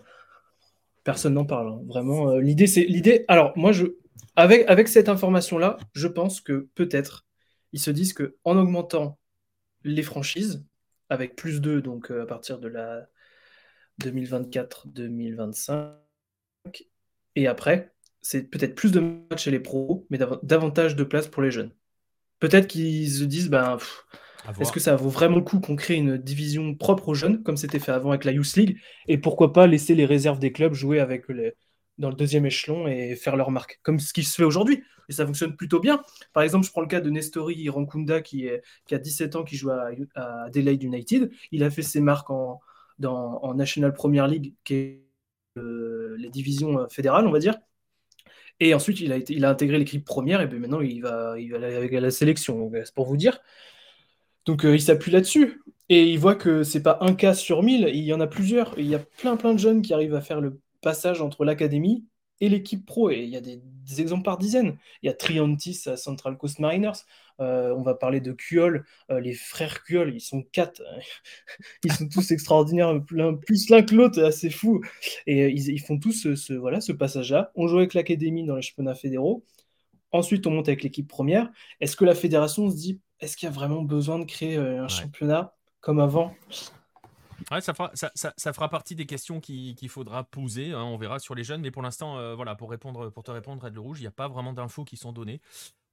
personne 1.03 1.33
n'en 1.33 1.45
parle. 1.45 1.69
Hein. 1.69 1.81
Vraiment, 1.87 2.31
euh, 2.31 2.41
l'idée, 2.41 2.67
c'est 2.67 2.83
l'idée. 2.83 3.25
Alors, 3.27 3.53
moi, 3.57 3.71
je, 3.71 3.85
avec, 4.35 4.67
avec 4.69 4.87
cette 4.87 5.09
information-là, 5.09 5.77
je 5.93 6.07
pense 6.07 6.41
que 6.41 6.69
peut-être 6.75 7.22
ils 7.73 7.79
se 7.79 7.91
disent 7.91 8.13
que 8.13 8.37
en 8.43 8.57
augmentant 8.57 9.19
les 9.83 10.03
franchises 10.03 10.63
avec 11.09 11.35
plus 11.35 11.59
d'eux, 11.61 11.81
donc 11.81 12.09
à 12.11 12.25
partir 12.25 12.59
de 12.59 12.67
la 12.67 13.07
2024-2025, 14.01 15.93
et 17.35 17.47
après, 17.47 17.91
c'est 18.21 18.43
peut-être 18.43 18.75
plus 18.75 18.91
de 18.91 18.99
matchs 18.99 19.43
chez 19.43 19.51
les 19.51 19.59
pros, 19.59 20.07
mais 20.09 20.19
davantage 20.43 20.95
de 20.95 21.03
places 21.03 21.27
pour 21.27 21.41
les 21.41 21.51
jeunes. 21.51 21.71
Peut-être 22.39 22.67
qu'ils 22.67 23.11
se 23.11 23.23
disent, 23.23 23.49
ben. 23.49 23.77
Est-ce 24.59 24.73
que 24.73 24.81
ça 24.81 24.97
vaut 24.97 25.09
vraiment 25.09 25.37
le 25.37 25.43
coup 25.43 25.61
qu'on 25.61 25.77
crée 25.77 25.95
une 25.95 26.17
division 26.17 26.75
propre 26.75 27.07
aux 27.07 27.13
jeunes, 27.13 27.43
comme 27.43 27.55
c'était 27.55 27.79
fait 27.79 27.93
avant 27.93 28.09
avec 28.09 28.25
la 28.25 28.33
Youth 28.33 28.57
League 28.57 28.77
Et 29.07 29.17
pourquoi 29.17 29.53
pas 29.53 29.67
laisser 29.67 29.95
les 29.95 30.05
réserves 30.05 30.39
des 30.39 30.51
clubs 30.51 30.73
jouer 30.73 30.99
avec 30.99 31.29
les, 31.29 31.53
dans 31.97 32.09
le 32.09 32.15
deuxième 32.15 32.45
échelon 32.45 32.87
et 32.87 33.15
faire 33.15 33.35
leur 33.35 33.51
marque, 33.51 33.79
comme 33.83 33.99
ce 33.99 34.13
qui 34.13 34.23
se 34.23 34.35
fait 34.35 34.43
aujourd'hui. 34.43 34.83
Et 35.09 35.13
ça 35.13 35.25
fonctionne 35.25 35.55
plutôt 35.55 35.79
bien. 35.79 36.01
Par 36.33 36.43
exemple, 36.43 36.65
je 36.65 36.71
prends 36.71 36.81
le 36.81 36.87
cas 36.87 37.01
de 37.01 37.09
Nestori 37.09 37.69
Rankunda 37.69 38.21
qui, 38.21 38.47
a 38.49 38.97
17 38.97 39.35
ans, 39.35 39.43
qui 39.43 39.57
joue 39.57 39.69
à, 39.69 39.91
Adelaide 40.45 40.83
United. 40.83 41.31
Il 41.51 41.63
a 41.63 41.69
fait 41.69 41.81
ses 41.81 42.01
marques 42.01 42.29
en, 42.29 42.61
National 43.55 43.93
Premier 43.93 44.25
League, 44.27 44.53
qui 44.63 44.73
est 44.75 45.03
euh, 45.57 46.15
les 46.17 46.29
divisions 46.29 46.79
euh, 46.79 46.87
fédérales, 46.87 47.27
on 47.27 47.31
va 47.31 47.39
dire. 47.39 47.55
Et 48.59 48.73
ensuite, 48.73 48.99
il 49.01 49.45
a, 49.45 49.49
intégré 49.49 49.77
l'équipe 49.77 50.05
première, 50.05 50.41
et 50.41 50.47
puis 50.47 50.59
maintenant, 50.59 50.79
il 50.79 51.01
va, 51.01 51.35
il 51.37 51.51
va 51.51 51.57
aller 51.57 51.75
avec 51.75 51.91
la 51.91 52.11
sélection. 52.11 52.71
C'est 52.73 52.93
pour 52.93 53.05
vous 53.07 53.17
dire. 53.17 53.39
Donc, 54.45 54.65
euh, 54.65 54.75
il 54.75 54.81
s'appuie 54.81 55.11
là-dessus. 55.11 55.61
Et 55.89 56.05
il 56.05 56.17
voit 56.17 56.35
que 56.35 56.63
c'est 56.63 56.81
pas 56.81 56.97
un 57.01 57.13
cas 57.13 57.33
sur 57.33 57.61
mille, 57.61 57.89
il 57.93 58.03
y 58.03 58.13
en 58.13 58.21
a 58.21 58.27
plusieurs. 58.27 58.73
Il 58.79 58.87
y 58.87 58.95
a 58.95 58.99
plein, 58.99 59.35
plein 59.35 59.53
de 59.53 59.59
jeunes 59.59 59.81
qui 59.81 59.93
arrivent 59.93 60.15
à 60.15 60.21
faire 60.21 60.39
le 60.41 60.59
passage 60.83 61.21
entre 61.21 61.45
l'académie 61.45 62.05
et 62.41 62.49
l'équipe 62.49 62.85
pro. 62.85 63.09
Et 63.09 63.23
il 63.23 63.29
y 63.29 63.37
a 63.37 63.41
des, 63.41 63.61
exemples 63.97 64.23
par 64.23 64.37
dizaines. 64.37 64.77
Il 65.01 65.07
y 65.07 65.09
a 65.09 65.13
Triantis 65.13 65.83
à 65.87 65.97
Central 65.97 66.37
Coast 66.37 66.59
Mariners. 66.59 67.05
Euh, 67.39 67.73
on 67.75 67.81
va 67.81 67.95
parler 67.95 68.21
de 68.21 68.31
Cuol. 68.31 68.85
Euh, 69.09 69.19
les 69.19 69.33
frères 69.33 69.83
Cuol, 69.83 70.13
ils 70.13 70.21
sont 70.21 70.43
quatre. 70.51 70.81
ils 71.83 71.91
sont 71.91 72.07
tous 72.07 72.31
extraordinaires, 72.31 72.93
plus 73.05 73.69
l'un 73.69 73.81
que 73.81 73.95
l'autre, 73.95 74.21
assez 74.21 74.49
fou. 74.49 74.81
Et 75.25 75.43
euh, 75.43 75.49
ils, 75.49 75.81
font 75.81 75.97
tous 75.97 76.35
ce, 76.35 76.53
voilà, 76.53 76.81
ce 76.81 76.91
passage-là. 76.91 77.51
On 77.55 77.67
joue 77.67 77.77
avec 77.77 77.93
l'académie 77.93 78.45
dans 78.45 78.55
les 78.55 78.61
championnats 78.61 78.95
fédéraux. 78.95 79.45
Ensuite, 80.11 80.45
on 80.45 80.51
monte 80.51 80.67
avec 80.67 80.83
l'équipe 80.83 81.07
première. 81.07 81.49
Est-ce 81.79 81.95
que 81.95 82.05
la 82.05 82.13
fédération 82.13 82.69
se 82.69 82.75
dit, 82.75 83.01
est-ce 83.19 83.35
qu'il 83.35 83.47
y 83.47 83.51
a 83.51 83.53
vraiment 83.53 83.81
besoin 83.81 84.19
de 84.19 84.25
créer 84.25 84.57
un 84.57 84.87
championnat 84.87 85.55
comme 85.81 85.99
avant? 85.99 86.35
Ça, 87.61 87.73
fera, 87.73 87.91
ça, 87.93 88.53
fera 88.53 88.69
partie 88.69 88.95
des 88.95 89.05
questions 89.05 89.39
qu'il 89.39 89.89
faudra 89.89 90.23
poser. 90.23 90.71
Hein, 90.71 90.83
on 90.83 90.97
verra 90.97 91.19
sur 91.19 91.35
les 91.35 91.43
jeunes. 91.43 91.61
Mais 91.61 91.71
pour 91.71 91.81
l'instant, 91.81 92.17
euh, 92.17 92.35
voilà, 92.35 92.55
pour, 92.55 92.69
répondre, 92.69 93.09
pour 93.09 93.23
te 93.23 93.31
répondre, 93.31 93.63
Red 93.63 93.73
le 93.73 93.79
Rouge, 93.79 93.99
il 93.99 94.03
n'y 94.03 94.07
a 94.07 94.11
pas 94.11 94.27
vraiment 94.27 94.53
d'infos 94.53 94.83
qui 94.83 94.97
sont 94.97 95.11
données. 95.11 95.41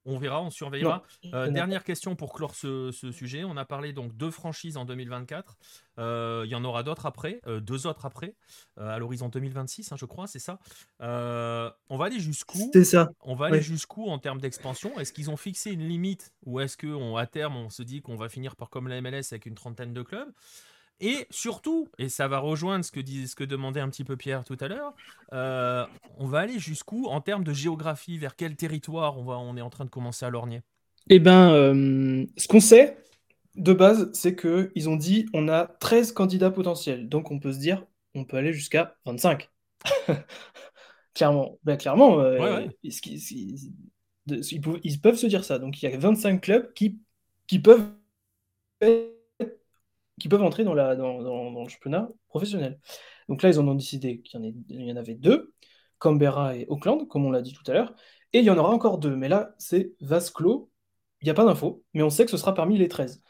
On 0.06 0.16
verra, 0.16 0.40
on 0.40 0.48
surveillera. 0.48 1.02
Euh, 1.34 1.50
dernière 1.50 1.84
question 1.84 2.16
pour 2.16 2.32
clore 2.32 2.54
ce, 2.54 2.90
sujet. 3.12 3.44
On 3.44 3.58
a 3.58 3.66
parlé 3.66 3.92
donc 3.92 4.16
deux 4.16 4.30
franchises 4.30 4.78
en 4.78 4.86
2024. 4.86 5.58
Euh, 5.98 6.42
il 6.46 6.50
y 6.50 6.54
en 6.54 6.64
aura 6.64 6.82
d'autres 6.82 7.04
après, 7.04 7.42
deux 7.60 7.86
autres 7.86 8.06
après, 8.06 8.34
à 8.78 8.98
l'horizon 8.98 9.28
2026, 9.28 9.92
hein, 9.92 9.96
je 9.98 10.06
crois, 10.06 10.26
c'est 10.26 10.38
ça. 10.38 10.58
on 11.00 11.96
va 11.98 12.06
aller 12.06 12.18
jusqu'où? 12.18 12.70
C'est 12.72 12.84
ça. 12.84 13.10
On 13.20 13.34
va 13.34 13.46
aller 13.46 13.60
jusqu'où 13.60 14.08
en 14.08 14.18
termes 14.18 14.40
d'expansion? 14.40 14.98
Est-ce 14.98 15.12
qu'ils 15.12 15.28
ont 15.28 15.36
fixé 15.36 15.70
une 15.70 15.86
limite 15.86 16.32
ou 16.46 16.60
est-ce 16.60 16.78
qu'à 16.78 17.26
terme, 17.26 17.56
on 17.56 17.68
se 17.68 17.82
dit 17.82 18.00
qu'on 18.00 18.16
va 18.16 18.30
finir 18.30 18.56
par 18.56 18.70
comme 18.70 18.88
la 18.88 19.02
MLS 19.02 19.32
avec 19.32 19.44
une 19.44 19.54
trentaine 19.54 19.92
de 19.92 20.02
clubs? 20.02 20.32
Et 21.00 21.26
surtout, 21.30 21.88
et 21.98 22.08
ça 22.08 22.28
va 22.28 22.38
rejoindre 22.38 22.84
ce 22.84 22.92
que, 22.92 23.00
dit, 23.00 23.26
ce 23.26 23.34
que 23.34 23.44
demandait 23.44 23.80
un 23.80 23.88
petit 23.88 24.04
peu 24.04 24.16
Pierre 24.16 24.44
tout 24.44 24.56
à 24.60 24.68
l'heure, 24.68 24.94
euh, 25.32 25.84
on 26.18 26.26
va 26.26 26.40
aller 26.40 26.58
jusqu'où 26.58 27.06
en 27.06 27.20
termes 27.20 27.44
de 27.44 27.52
géographie 27.52 28.18
Vers 28.18 28.36
quel 28.36 28.56
territoire 28.56 29.18
on, 29.18 29.24
va, 29.24 29.38
on 29.38 29.56
est 29.56 29.62
en 29.62 29.70
train 29.70 29.84
de 29.84 29.90
commencer 29.90 30.26
à 30.26 30.30
lorgner? 30.30 30.62
Eh 31.08 31.18
bien, 31.18 31.52
euh, 31.52 32.26
ce 32.36 32.48
qu'on 32.48 32.60
sait 32.60 32.98
de 33.56 33.72
base, 33.72 34.10
c'est 34.12 34.36
qu'ils 34.36 34.88
ont 34.88 34.96
dit 34.96 35.26
on 35.32 35.48
a 35.48 35.66
13 35.66 36.12
candidats 36.12 36.50
potentiels. 36.50 37.08
Donc 37.08 37.30
on 37.30 37.38
peut 37.38 37.52
se 37.52 37.58
dire 37.58 37.84
on 38.14 38.24
peut 38.24 38.36
aller 38.36 38.52
jusqu'à 38.52 38.96
25. 39.06 39.48
clairement, 41.14 41.58
ben, 41.64 41.76
clairement 41.76 42.20
euh, 42.20 42.66
Ils, 42.82 45.00
peuvent, 45.00 45.16
se 45.16 45.26
dire 45.26 45.44
ça. 45.44 45.58
Donc 45.58 45.82
il 45.82 45.90
y 45.90 45.92
a 45.92 45.96
25 45.96 46.40
clubs 46.40 46.72
qui, 46.74 47.00
qui 47.46 47.58
peuvent 47.58 47.90
qui 50.20 50.28
peuvent 50.28 50.42
entrer 50.42 50.64
dans, 50.64 50.74
le 50.74 51.68
championnat 51.68 52.08
professionnel. 52.28 52.78
Donc 53.28 53.42
là, 53.42 53.48
ils 53.48 53.58
en 53.58 53.66
ont 53.66 53.74
décidé 53.74 54.20
qu'il 54.20 54.54
y, 54.68 54.92
en 54.92 54.96
avait 54.96 55.14
deux, 55.14 55.52
Canberra 55.98 56.56
et 56.56 56.66
Auckland, 56.68 57.08
comme 57.08 57.26
on 57.26 57.30
l'a 57.30 57.42
dit 57.42 57.52
tout 57.52 57.68
à 57.70 57.74
l'heure, 57.74 57.94
et 58.32 58.38
il 58.38 58.44
y 58.44 58.50
en 58.50 58.58
aura 58.58 58.70
encore 58.70 58.98
deux, 58.98 59.16
mais 59.16 59.28
là, 59.28 59.54
c'est 59.58 59.92
vase 60.00 60.30
clos, 60.30 60.70
il 61.22 61.26
n'y 61.26 61.30
a 61.30 61.34
pas 61.34 61.44
d'infos, 61.44 61.82
mais 61.94 62.02
on 62.02 62.10
sait 62.10 62.24
que 62.24 62.30
ce 62.30 62.36
sera 62.36 62.54
parmi 62.54 62.78
les 62.78 62.88
13. 62.88 63.22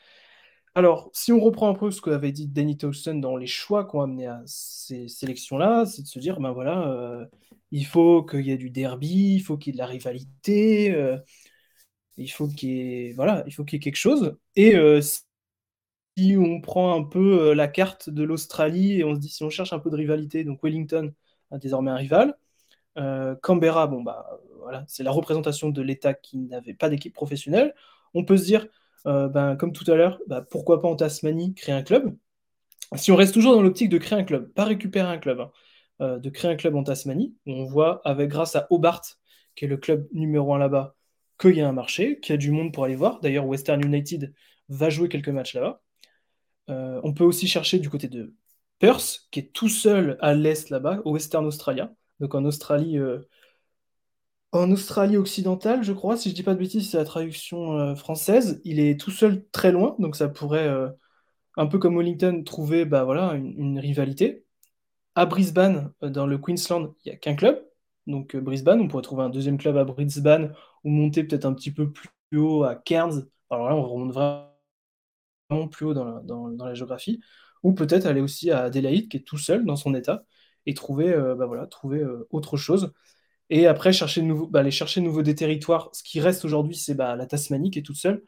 Alors, 0.74 1.10
si 1.12 1.32
on 1.32 1.40
reprend 1.40 1.68
un 1.68 1.74
peu 1.74 1.90
ce 1.90 2.00
qu'avait 2.00 2.32
dit 2.32 2.46
Danny 2.46 2.76
Towson 2.76 3.16
dans 3.16 3.36
les 3.36 3.46
choix 3.48 3.84
qu'on 3.84 4.00
a 4.00 4.04
amené 4.04 4.26
à 4.26 4.42
ces 4.46 5.08
sélections-là, 5.08 5.84
c'est 5.84 6.02
de 6.02 6.06
se 6.06 6.18
dire, 6.20 6.38
ben 6.40 6.52
voilà, 6.52 6.88
euh, 6.88 7.26
il 7.72 7.86
faut 7.86 8.22
qu'il 8.22 8.46
y 8.46 8.52
ait 8.52 8.56
du 8.56 8.70
derby, 8.70 9.34
il 9.36 9.40
faut 9.40 9.56
qu'il 9.56 9.72
y 9.72 9.74
ait 9.74 9.78
de 9.78 9.78
la 9.78 9.86
rivalité, 9.86 10.92
euh, 10.92 11.18
il 12.16 12.28
faut 12.28 12.48
qu'il 12.48 12.68
y 12.70 13.08
ait, 13.08 13.12
voilà, 13.12 13.42
il 13.46 13.52
faut 13.52 13.64
qu'il 13.64 13.80
quelque 13.80 13.96
chose. 13.96 14.36
Et 14.56 14.76
euh, 14.76 15.00
on 16.18 16.60
prend 16.60 16.94
un 16.94 17.04
peu 17.04 17.50
euh, 17.50 17.54
la 17.54 17.68
carte 17.68 18.10
de 18.10 18.22
l'Australie 18.22 18.98
et 18.98 19.04
on 19.04 19.14
se 19.14 19.20
dit 19.20 19.28
si 19.28 19.42
on 19.44 19.50
cherche 19.50 19.72
un 19.72 19.78
peu 19.78 19.90
de 19.90 19.96
rivalité, 19.96 20.44
donc 20.44 20.62
Wellington 20.62 21.12
a 21.50 21.58
désormais 21.58 21.90
un 21.90 21.96
rival. 21.96 22.36
Euh, 22.98 23.34
Canberra, 23.42 23.86
bon 23.86 24.02
bah 24.02 24.40
voilà, 24.58 24.84
c'est 24.88 25.02
la 25.02 25.10
représentation 25.12 25.70
de 25.70 25.82
l'État 25.82 26.14
qui 26.14 26.38
n'avait 26.38 26.74
pas 26.74 26.88
d'équipe 26.90 27.14
professionnelle. 27.14 27.74
On 28.14 28.24
peut 28.24 28.36
se 28.36 28.44
dire, 28.44 28.66
euh, 29.06 29.28
ben, 29.28 29.56
comme 29.56 29.72
tout 29.72 29.90
à 29.90 29.94
l'heure, 29.96 30.20
bah, 30.26 30.42
pourquoi 30.50 30.82
pas 30.82 30.88
en 30.88 30.96
Tasmanie 30.96 31.54
créer 31.54 31.74
un 31.74 31.82
club? 31.82 32.16
Si 32.96 33.12
on 33.12 33.16
reste 33.16 33.34
toujours 33.34 33.54
dans 33.54 33.62
l'optique 33.62 33.88
de 33.88 33.98
créer 33.98 34.18
un 34.18 34.24
club, 34.24 34.52
pas 34.52 34.64
récupérer 34.64 35.08
un 35.08 35.18
club, 35.18 35.40
hein, 36.00 36.18
de 36.18 36.30
créer 36.30 36.50
un 36.50 36.56
club 36.56 36.74
en 36.76 36.82
Tasmanie, 36.82 37.36
on 37.46 37.64
voit 37.64 38.00
avec 38.04 38.30
grâce 38.30 38.56
à 38.56 38.66
Hobart, 38.70 39.02
qui 39.54 39.66
est 39.66 39.68
le 39.68 39.76
club 39.76 40.08
numéro 40.12 40.54
un 40.54 40.58
là-bas, 40.58 40.96
qu'il 41.40 41.56
y 41.56 41.60
a 41.60 41.68
un 41.68 41.72
marché, 41.72 42.20
qu'il 42.20 42.32
y 42.32 42.34
a 42.34 42.38
du 42.38 42.50
monde 42.50 42.72
pour 42.72 42.84
aller 42.84 42.96
voir. 42.96 43.20
D'ailleurs, 43.20 43.46
Western 43.46 43.84
United 43.84 44.34
va 44.68 44.90
jouer 44.90 45.08
quelques 45.08 45.28
matchs 45.28 45.54
là-bas. 45.54 45.82
Euh, 46.68 47.00
on 47.04 47.12
peut 47.14 47.24
aussi 47.24 47.46
chercher 47.48 47.78
du 47.78 47.90
côté 47.90 48.08
de 48.08 48.34
Perth, 48.78 49.26
qui 49.30 49.40
est 49.40 49.52
tout 49.52 49.68
seul 49.68 50.18
à 50.20 50.34
l'est 50.34 50.70
là-bas, 50.70 51.00
au 51.04 51.12
Western 51.12 51.46
Australia, 51.46 51.92
donc 52.20 52.34
en 52.34 52.44
Australie, 52.44 52.98
euh, 52.98 53.20
en 54.52 54.70
Australie 54.72 55.16
occidentale, 55.16 55.82
je 55.84 55.92
crois, 55.92 56.16
si 56.16 56.30
je 56.30 56.34
dis 56.34 56.42
pas 56.42 56.54
de 56.54 56.58
bêtises, 56.58 56.90
c'est 56.90 56.96
la 56.96 57.04
traduction 57.04 57.78
euh, 57.78 57.94
française. 57.94 58.60
Il 58.64 58.80
est 58.80 58.98
tout 59.00 59.10
seul 59.10 59.46
très 59.52 59.72
loin, 59.72 59.94
donc 59.98 60.16
ça 60.16 60.28
pourrait, 60.28 60.68
un 61.56 61.66
peu 61.66 61.78
comme 61.78 61.96
Wellington, 61.96 62.42
trouver 62.44 62.84
bah, 62.84 63.04
voilà, 63.04 63.34
une, 63.34 63.78
rivalité. 63.78 64.44
À 65.14 65.26
Brisbane, 65.26 65.92
dans 66.02 66.26
le 66.26 66.38
Queensland, 66.38 66.94
il 67.04 67.10
n'y 67.10 67.14
a 67.14 67.18
qu'un 67.18 67.34
club. 67.36 67.64
Donc 68.06 68.36
Brisbane, 68.36 68.80
on 68.80 68.88
pourrait 68.88 69.02
trouver 69.02 69.24
un 69.24 69.30
deuxième 69.30 69.58
club 69.58 69.76
à 69.76 69.84
Brisbane 69.84 70.54
ou 70.84 70.90
monter 70.90 71.24
peut-être 71.24 71.44
un 71.46 71.54
petit 71.54 71.72
peu 71.72 71.92
plus 71.92 72.10
haut 72.38 72.64
à 72.64 72.74
Cairns. 72.76 73.26
Alors 73.50 73.68
là, 73.68 73.76
on 73.76 73.82
remonte 73.82 74.12
vraiment 74.12 74.49
plus 75.68 75.86
haut 75.86 75.94
dans 75.94 76.48
la, 76.58 76.74
géographie, 76.74 77.20
ou 77.62 77.72
peut-être 77.74 78.06
aller 78.06 78.20
aussi 78.20 78.50
à 78.50 78.62
Adélaïde, 78.64 79.08
qui 79.08 79.18
est 79.18 79.26
tout 79.26 79.38
seul 79.38 79.64
dans 79.64 79.76
son 79.76 79.94
état, 79.94 80.24
et 80.66 80.74
trouver, 80.74 81.12
euh, 81.12 81.34
bah 81.34 81.46
voilà, 81.46 81.66
trouver 81.66 82.00
euh, 82.00 82.26
autre 82.30 82.56
chose. 82.56 82.92
Et 83.50 83.66
après, 83.66 83.92
chercher 83.92 84.22
nouveau, 84.22 84.46
bah, 84.46 84.60
aller 84.60 84.70
chercher 84.70 85.00
de 85.00 85.06
nouveau 85.06 85.22
des 85.22 85.34
territoires. 85.34 85.90
Ce 85.92 86.02
qui 86.02 86.20
reste 86.20 86.44
aujourd'hui, 86.44 86.76
c'est 86.76 86.94
bah, 86.94 87.16
la 87.16 87.26
Tasmanie, 87.26 87.70
qui 87.70 87.80
est 87.80 87.82
toute 87.82 87.96
seule. 87.96 88.22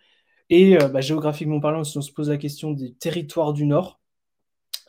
Et 0.50 0.80
euh, 0.80 1.00
géographiquement 1.00 1.60
parlant, 1.60 1.84
si 1.84 1.96
on 1.98 2.02
se 2.02 2.12
pose 2.12 2.30
la 2.30 2.38
question 2.38 2.72
des 2.72 2.94
territoires 2.94 3.52
du 3.52 3.66
Nord, 3.66 4.00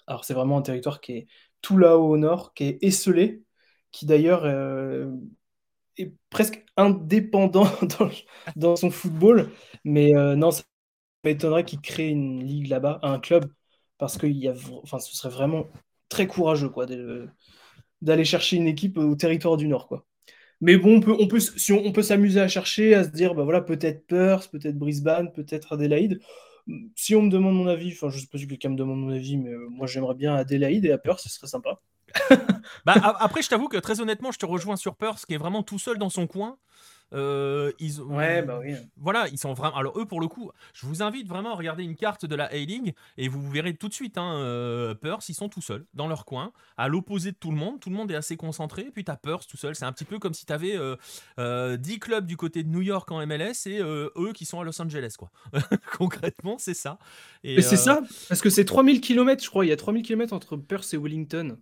alors 0.08 0.26
c'est 0.26 0.34
vraiment 0.34 0.58
un 0.58 0.62
territoire 0.62 1.02
qui 1.02 1.14
est 1.14 1.28
tout 1.62 1.78
là-haut 1.78 2.10
au 2.10 2.18
nord, 2.18 2.54
qui 2.54 2.66
est 2.66 2.84
esselé, 2.84 3.44
qui 3.92 4.06
d'ailleurs 4.06 4.46
est 5.98 6.12
presque 6.30 6.66
indépendant 6.78 7.68
dans, 8.56 8.76
son 8.76 8.92
football. 8.92 9.50
Mais 9.86 10.12
non, 10.36 10.52
m'étonnerait 11.24 11.65
qu'ils 11.65 11.82
créent 11.82 12.09
une 12.09 12.43
ligue 12.43 12.67
là-bas, 12.67 12.99
un 13.03 13.19
club, 13.19 13.45
parce 13.97 14.17
que 14.17 14.28
y 14.28 14.47
a, 14.47 14.53
enfin, 14.84 14.99
ce 14.99 15.15
serait 15.15 15.34
vraiment 15.34 15.67
très 16.09 16.28
courageux 16.28 16.69
quoi, 16.69 16.86
d'aller 18.01 18.26
chercher 18.26 18.57
une 18.57 18.67
équipe 18.67 18.97
au 18.97 19.15
territoire 19.15 19.57
du 19.57 19.67
Nord. 19.67 19.88
Quoi. 19.88 20.05
Mais 20.61 20.78
bon, 20.78 21.01
on 21.05 21.28
peut, 21.28 22.01
s'amuser 22.01 22.39
à 22.39 22.47
chercher, 22.47 22.95
à 22.95 23.03
se 23.03 23.09
dire, 23.09 23.36
bah 23.36 23.43
voilà, 23.43 23.61
peut-être 23.61 24.07
Perth, 24.07 24.49
peut-être 24.49 24.78
Brisbane, 24.78 25.32
peut-être 25.34 25.74
Adélaïde. 25.74 26.21
Si 26.95 27.15
on 27.15 27.24
me 27.24 27.30
demande 27.30 27.55
mon 27.55 27.67
avis, 27.67 27.91
enfin, 27.91 28.09
je 28.09 28.19
sais 28.19 28.28
pas 28.28 28.38
si 28.38 28.47
quelqu'un 28.47 28.69
me 28.69 28.78
demande 28.78 29.01
mon 29.01 29.11
avis, 29.11 29.36
mais 29.36 29.49
euh, 29.49 29.67
moi 29.69 29.88
j'aimerais 29.88 30.15
bien 30.15 30.36
Adélaïde 30.36 30.86
et 30.86 30.91
à 30.91 30.97
Perth, 30.97 31.19
ce 31.19 31.28
serait 31.28 31.47
sympa. 31.47 31.82
bah, 32.86 32.93
après, 33.19 33.41
je 33.41 33.49
t'avoue 33.49 33.67
que 33.67 33.76
très 33.78 33.99
honnêtement, 33.99 34.32
je 34.32 34.39
te 34.39 34.45
rejoins 34.45 34.78
sur 34.78 34.95
Perth, 34.95 35.26
qui 35.26 35.34
est 35.34 35.38
vraiment 35.38 35.63
tout 35.63 35.80
seul 35.80 35.97
dans 35.97 36.09
son 36.09 36.28
coin. 36.28 36.57
Euh, 37.14 37.72
ils, 37.80 38.01
ouais, 38.01 38.41
bah 38.41 38.59
oui. 38.61 38.76
Voilà, 38.97 39.28
ils 39.30 39.38
sont 39.38 39.53
vraiment. 39.53 39.76
Alors, 39.76 39.99
eux, 39.99 40.05
pour 40.05 40.20
le 40.20 40.28
coup, 40.28 40.51
je 40.74 40.86
vous 40.86 41.01
invite 41.01 41.28
vraiment 41.28 41.53
à 41.53 41.55
regarder 41.55 41.84
une 41.84 41.95
carte 41.95 42.26
de 42.26 42.36
la 42.36 42.45
A-League 42.45 42.93
et 43.18 43.28
vous 43.28 43.49
verrez 43.49 43.76
tout 43.76 43.88
de 43.88 43.93
suite, 43.93 44.18
hein, 44.18 44.36
euh, 44.36 44.93
Perth, 44.95 45.28
ils 45.30 45.34
sont 45.34 45.49
tout 45.49 45.61
seuls 45.61 45.86
dans 45.93 46.07
leur 46.07 46.26
coin, 46.26 46.51
à 46.78 46.88
l'opposé 46.88 47.32
de 47.32 47.38
tout 47.38 47.51
le 47.51 47.57
monde. 47.57 47.80
Tout 47.80 47.89
le 47.89 47.95
monde 47.95 48.11
est 48.11 48.16
assez 48.16 48.38
concentré. 48.38 48.89
Puis, 48.93 49.03
t'as 49.03 49.16
Perth 49.16 49.47
tout 49.47 49.57
seul. 49.57 49.76
C'est 49.76 49.86
un 49.86 49.91
petit 49.91 50.05
peu 50.05 50.20
comme 50.20 50.34
si 50.34 50.45
t'avais 50.45 50.76
euh, 51.39 51.78
10 51.78 51.99
clubs 51.99 52.26
du 52.26 52.38
côté 52.38 52.64
de 52.64 52.70
New 52.70 52.82
York 52.82 53.11
en 53.11 53.26
MLS 53.26 53.68
et 53.68 53.80
eux 53.82 54.32
qui 54.34 54.45
sont 54.45 54.59
à 54.59 54.64
Los 54.64 54.82
Angeles, 54.82 55.16
quoi. 55.18 55.32
Concrètement, 55.97 56.57
c'est 56.57 56.74
ça. 56.74 56.97
Et, 57.43 57.61
c'est 57.61 57.78
ça, 57.78 58.01
parce 58.28 58.41
que 58.41 58.49
c'est 58.49 58.66
3000 58.66 59.01
km, 59.01 59.43
je 59.43 59.49
crois. 59.49 59.66
Il 59.66 59.70
y 59.70 59.72
a 59.72 59.78
3000 59.78 60.03
km 60.03 60.34
entre 60.34 60.57
Perth 60.57 60.93
et 60.93 60.97
Wellington. 60.97 61.57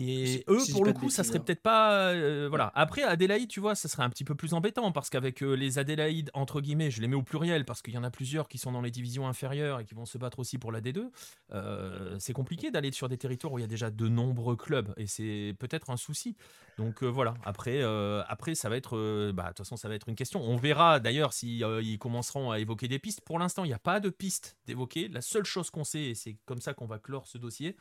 Et 0.00 0.44
eux, 0.48 0.60
pour 0.72 0.84
le 0.84 0.92
coup, 0.92 1.10
ça 1.10 1.24
serait 1.24 1.38
hein. 1.38 1.42
peut-être 1.44 1.62
pas. 1.62 2.10
Euh, 2.12 2.46
voilà. 2.48 2.72
Après, 2.74 3.02
Adélaïde, 3.02 3.48
tu 3.48 3.60
vois, 3.60 3.74
ça 3.74 3.88
serait 3.88 4.02
un 4.02 4.10
petit 4.10 4.24
peu 4.24 4.34
plus 4.34 4.54
embêtant 4.54 4.92
parce 4.92 5.10
qu'avec 5.10 5.42
euh, 5.42 5.54
les 5.54 5.78
Adélaïdes, 5.78 6.30
entre 6.34 6.60
guillemets, 6.60 6.90
je 6.90 7.00
les 7.00 7.08
mets 7.08 7.16
au 7.16 7.22
pluriel 7.22 7.64
parce 7.64 7.82
qu'il 7.82 7.94
y 7.94 7.98
en 7.98 8.04
a 8.04 8.10
plusieurs 8.10 8.48
qui 8.48 8.58
sont 8.58 8.72
dans 8.72 8.80
les 8.80 8.90
divisions 8.90 9.26
inférieures 9.26 9.80
et 9.80 9.84
qui 9.84 9.94
vont 9.94 10.06
se 10.06 10.18
battre 10.18 10.38
aussi 10.38 10.58
pour 10.58 10.72
la 10.72 10.80
D2. 10.80 11.10
Euh, 11.52 12.16
c'est 12.18 12.32
compliqué 12.32 12.70
d'aller 12.70 12.92
sur 12.92 13.08
des 13.08 13.18
territoires 13.18 13.52
où 13.52 13.58
il 13.58 13.62
y 13.62 13.64
a 13.64 13.68
déjà 13.68 13.90
de 13.90 14.08
nombreux 14.08 14.56
clubs 14.56 14.92
et 14.96 15.06
c'est 15.06 15.54
peut-être 15.58 15.90
un 15.90 15.96
souci. 15.96 16.36
Donc 16.76 17.02
voilà. 17.02 17.34
Après, 17.44 17.82
après, 18.28 18.54
ça 18.54 18.68
va 18.68 18.76
être. 18.76 19.32
bah, 19.32 19.44
de 19.44 19.48
toute 19.48 19.58
façon, 19.58 19.76
ça 19.76 19.88
va 19.88 19.94
être 19.94 20.08
une 20.08 20.14
question. 20.14 20.40
On 20.42 20.56
verra 20.56 21.00
d'ailleurs 21.00 21.32
si 21.32 21.58
ils 21.58 21.98
commenceront 21.98 22.52
à 22.52 22.60
évoquer 22.60 22.86
des 22.86 23.00
pistes. 23.00 23.20
Pour 23.22 23.38
l'instant, 23.38 23.64
il 23.64 23.68
n'y 23.68 23.74
a 23.74 23.80
pas 23.80 23.98
de 23.98 24.10
piste 24.10 24.56
d'évoquer. 24.66 25.08
La 25.08 25.20
seule 25.20 25.44
chose 25.44 25.70
qu'on 25.70 25.84
sait, 25.84 26.02
et 26.02 26.14
c'est 26.14 26.36
comme 26.44 26.60
ça 26.60 26.74
qu'on 26.74 26.86
va 26.86 26.98
clore 26.98 27.26
ce 27.26 27.38
dossier, 27.38 27.76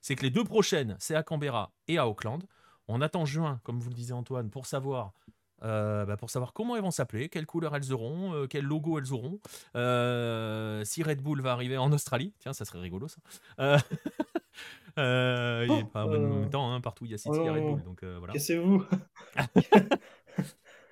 c'est 0.00 0.16
que 0.16 0.22
les 0.22 0.30
deux 0.30 0.44
prochaines, 0.44 0.96
c'est 0.98 1.14
à 1.14 1.22
Canberra 1.22 1.72
et 1.88 1.98
à 1.98 2.08
Auckland. 2.08 2.44
On 2.88 3.00
attend 3.00 3.24
juin, 3.24 3.60
comme 3.64 3.78
vous 3.78 3.90
le 3.90 3.94
disait 3.94 4.14
Antoine, 4.14 4.50
pour 4.50 4.66
savoir, 4.66 5.12
euh, 5.62 6.04
bah, 6.06 6.16
pour 6.16 6.30
savoir 6.30 6.52
comment 6.52 6.74
elles 6.76 6.82
vont 6.82 6.90
s'appeler, 6.90 7.28
quelle 7.28 7.46
couleur 7.46 7.76
elles 7.76 7.92
auront, 7.92 8.34
euh, 8.34 8.46
quel 8.46 8.64
logo 8.64 8.98
elles 8.98 9.12
auront, 9.12 9.38
euh, 9.76 10.82
si 10.84 11.02
Red 11.02 11.22
Bull 11.22 11.40
va 11.40 11.52
arriver 11.52 11.76
en 11.76 11.92
Australie. 11.92 12.34
Tiens, 12.38 12.52
ça 12.52 12.64
serait 12.64 12.80
rigolo 12.80 13.08
ça. 13.08 13.20
il 14.96 15.72
n'est 15.72 15.84
pas 15.84 16.06
en 16.06 16.08
même 16.08 16.50
temps, 16.50 16.72
hein, 16.72 16.80
partout 16.80 17.04
il 17.04 17.12
y 17.12 17.14
a 17.14 17.18
City 17.18 17.38
et 17.38 17.50
Red 17.50 17.62
Bull. 17.62 17.82
Donc 17.84 18.02
voilà. 18.04 18.32
Cassez-vous. 18.32 18.84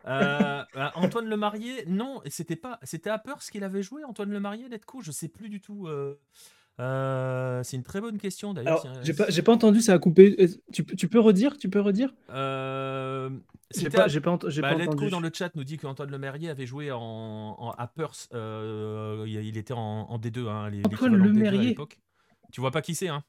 Bah, 0.05 0.93
Antoine 0.95 1.27
Le 1.27 1.37
Marié, 1.37 1.85
non, 1.87 2.23
c'était 2.27 2.57
pas, 2.57 2.79
c'était 2.83 3.11
à 3.11 3.23
ce 3.41 3.51
qu'il 3.51 3.63
avait 3.63 3.83
joué 3.83 4.05
Antoine 4.05 4.31
Le 4.31 4.41
Marié, 4.41 4.67
Let's 4.71 4.81
je 5.03 5.11
sais 5.11 5.29
plus 5.29 5.51
du 5.51 5.61
tout. 5.61 5.87
Euh, 6.81 7.63
c'est 7.65 7.77
une 7.77 7.83
très 7.83 8.01
bonne 8.01 8.19
question 8.19 8.55
d'ailleurs. 8.55 8.85
J'ai 9.03 9.13
pas, 9.13 9.27
pas, 9.27 9.53
entendu, 9.53 9.81
ça 9.81 9.95
a 9.95 9.99
coupé. 9.99 10.37
Euh, 10.39 10.47
tu, 10.73 10.85
tu 10.85 11.09
peux 11.09 11.19
redire 11.19 11.57
Tu 11.57 11.69
peux 11.69 11.81
redire? 11.81 12.15
Euh, 12.31 13.31
J'ai 13.75 13.91
pas, 13.91 14.07
j'ai 14.07 14.21
pas, 14.21 14.37
bah, 14.37 14.75
entendu. 14.75 15.11
dans 15.11 15.21
le 15.21 15.31
chat 15.33 15.55
nous 15.57 15.65
dit 15.65 15.77
qu'Antoine 15.77 16.11
Lemerrier 16.11 16.51
avait 16.51 16.67
joué 16.67 16.93
en, 16.93 17.01
en 17.01 17.71
à 17.73 17.87
Perth. 17.89 18.29
Euh, 18.33 19.25
il, 19.27 19.57
était 19.57 19.75
en, 19.75 20.07
en 20.09 20.19
D2. 20.19 20.49
Hein, 20.49 20.71
les, 20.71 20.83
Antoine. 20.85 21.75
Tu 22.53 22.61
vois 22.61 22.71
pas 22.71 22.81
qui 22.81 22.95
c'est 22.95 23.09
hein? 23.09 23.25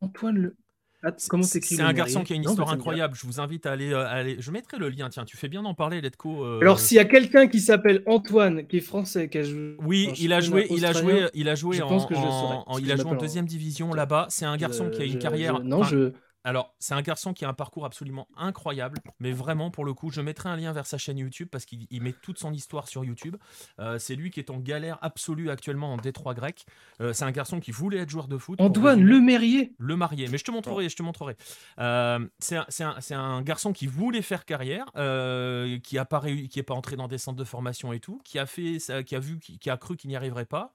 Antoine 0.00 0.36
Le. 0.36 0.56
Ah, 1.02 1.12
comment 1.28 1.42
C'est 1.42 1.80
un 1.80 1.92
garçon 1.92 2.22
qui 2.22 2.34
a 2.34 2.36
une 2.36 2.44
histoire 2.44 2.70
incroyable. 2.70 3.14
Je 3.16 3.26
vous 3.26 3.40
invite 3.40 3.64
à 3.66 3.72
aller, 3.72 3.92
euh, 3.92 4.06
aller, 4.06 4.36
Je 4.38 4.50
mettrai 4.50 4.78
le 4.78 4.88
lien. 4.90 5.08
Tiens, 5.08 5.24
tu 5.24 5.36
fais 5.36 5.48
bien 5.48 5.62
d'en 5.62 5.74
parler, 5.74 6.00
Letco. 6.00 6.44
Euh, 6.44 6.60
Alors, 6.60 6.78
s'il 6.78 6.96
y 6.96 7.00
a 7.00 7.04
quelqu'un 7.06 7.48
qui 7.48 7.60
s'appelle 7.60 8.02
Antoine, 8.06 8.66
qui 8.66 8.78
est 8.78 8.80
français, 8.80 9.28
qui 9.28 9.38
a 9.38 9.42
joué. 9.42 9.76
Oui, 9.78 10.10
il 10.18 10.32
a 10.32 10.40
joué, 10.40 10.66
il 10.70 10.84
a 10.84 10.92
joué, 10.92 11.26
il 11.34 11.48
a 11.48 11.54
joué 11.54 11.80
en, 11.80 12.78
il 12.78 12.92
a 12.92 12.96
joué 12.96 13.10
en 13.10 13.16
deuxième 13.16 13.46
division 13.46 13.94
là-bas. 13.94 14.26
C'est 14.28 14.44
un 14.44 14.56
garçon 14.56 14.90
qui 14.90 15.00
a 15.00 15.04
une 15.04 15.18
carrière. 15.18 15.60
non, 15.60 15.82
je. 15.82 16.12
Alors, 16.42 16.74
c'est 16.78 16.94
un 16.94 17.02
garçon 17.02 17.34
qui 17.34 17.44
a 17.44 17.48
un 17.48 17.54
parcours 17.54 17.84
absolument 17.84 18.26
incroyable, 18.36 18.98
mais 19.18 19.32
vraiment, 19.32 19.70
pour 19.70 19.84
le 19.84 19.92
coup, 19.92 20.10
je 20.10 20.20
mettrai 20.20 20.48
un 20.48 20.56
lien 20.56 20.72
vers 20.72 20.86
sa 20.86 20.96
chaîne 20.96 21.18
YouTube 21.18 21.48
parce 21.50 21.66
qu'il 21.66 22.02
met 22.02 22.14
toute 22.14 22.38
son 22.38 22.52
histoire 22.52 22.88
sur 22.88 23.04
YouTube. 23.04 23.36
Euh, 23.78 23.98
c'est 23.98 24.14
lui 24.14 24.30
qui 24.30 24.40
est 24.40 24.50
en 24.50 24.58
galère 24.58 24.98
absolue 25.02 25.50
actuellement 25.50 25.92
en 25.92 25.96
Détroit 25.98 26.34
grec. 26.34 26.64
Euh, 27.00 27.12
c'est 27.12 27.24
un 27.24 27.30
garçon 27.30 27.60
qui 27.60 27.72
voulait 27.72 27.98
être 27.98 28.08
joueur 28.08 28.26
de 28.26 28.38
foot. 28.38 28.60
Antoine 28.60 29.02
Le 29.02 29.20
Mérier. 29.20 29.74
Le 29.78 29.96
Marié, 29.96 30.28
mais 30.28 30.38
je 30.38 30.44
te 30.44 30.50
montrerai, 30.50 30.88
je 30.88 30.96
te 30.96 31.02
montrerai. 31.02 31.36
Euh, 31.78 32.26
c'est 32.38 32.56
un, 32.56 32.96
un, 33.10 33.42
garçon 33.42 33.72
qui 33.72 33.86
voulait 33.86 34.22
faire 34.22 34.44
carrière, 34.44 34.86
qui 35.82 35.96
n'a 35.96 36.04
pas, 36.04 36.20
qui 36.20 36.58
est 36.58 36.62
pas 36.62 36.74
entré 36.74 36.96
dans 36.96 37.08
des 37.08 37.18
centres 37.18 37.38
de 37.38 37.44
formation 37.44 37.92
et 37.92 38.00
tout, 38.00 38.20
qui 38.24 38.38
a, 38.38 38.46
fait, 38.46 38.78
qui 39.04 39.14
a, 39.14 39.20
vu, 39.20 39.38
qui 39.38 39.70
a 39.70 39.76
cru 39.76 39.96
qu'il 39.96 40.08
n'y 40.08 40.16
arriverait 40.16 40.46
pas 40.46 40.72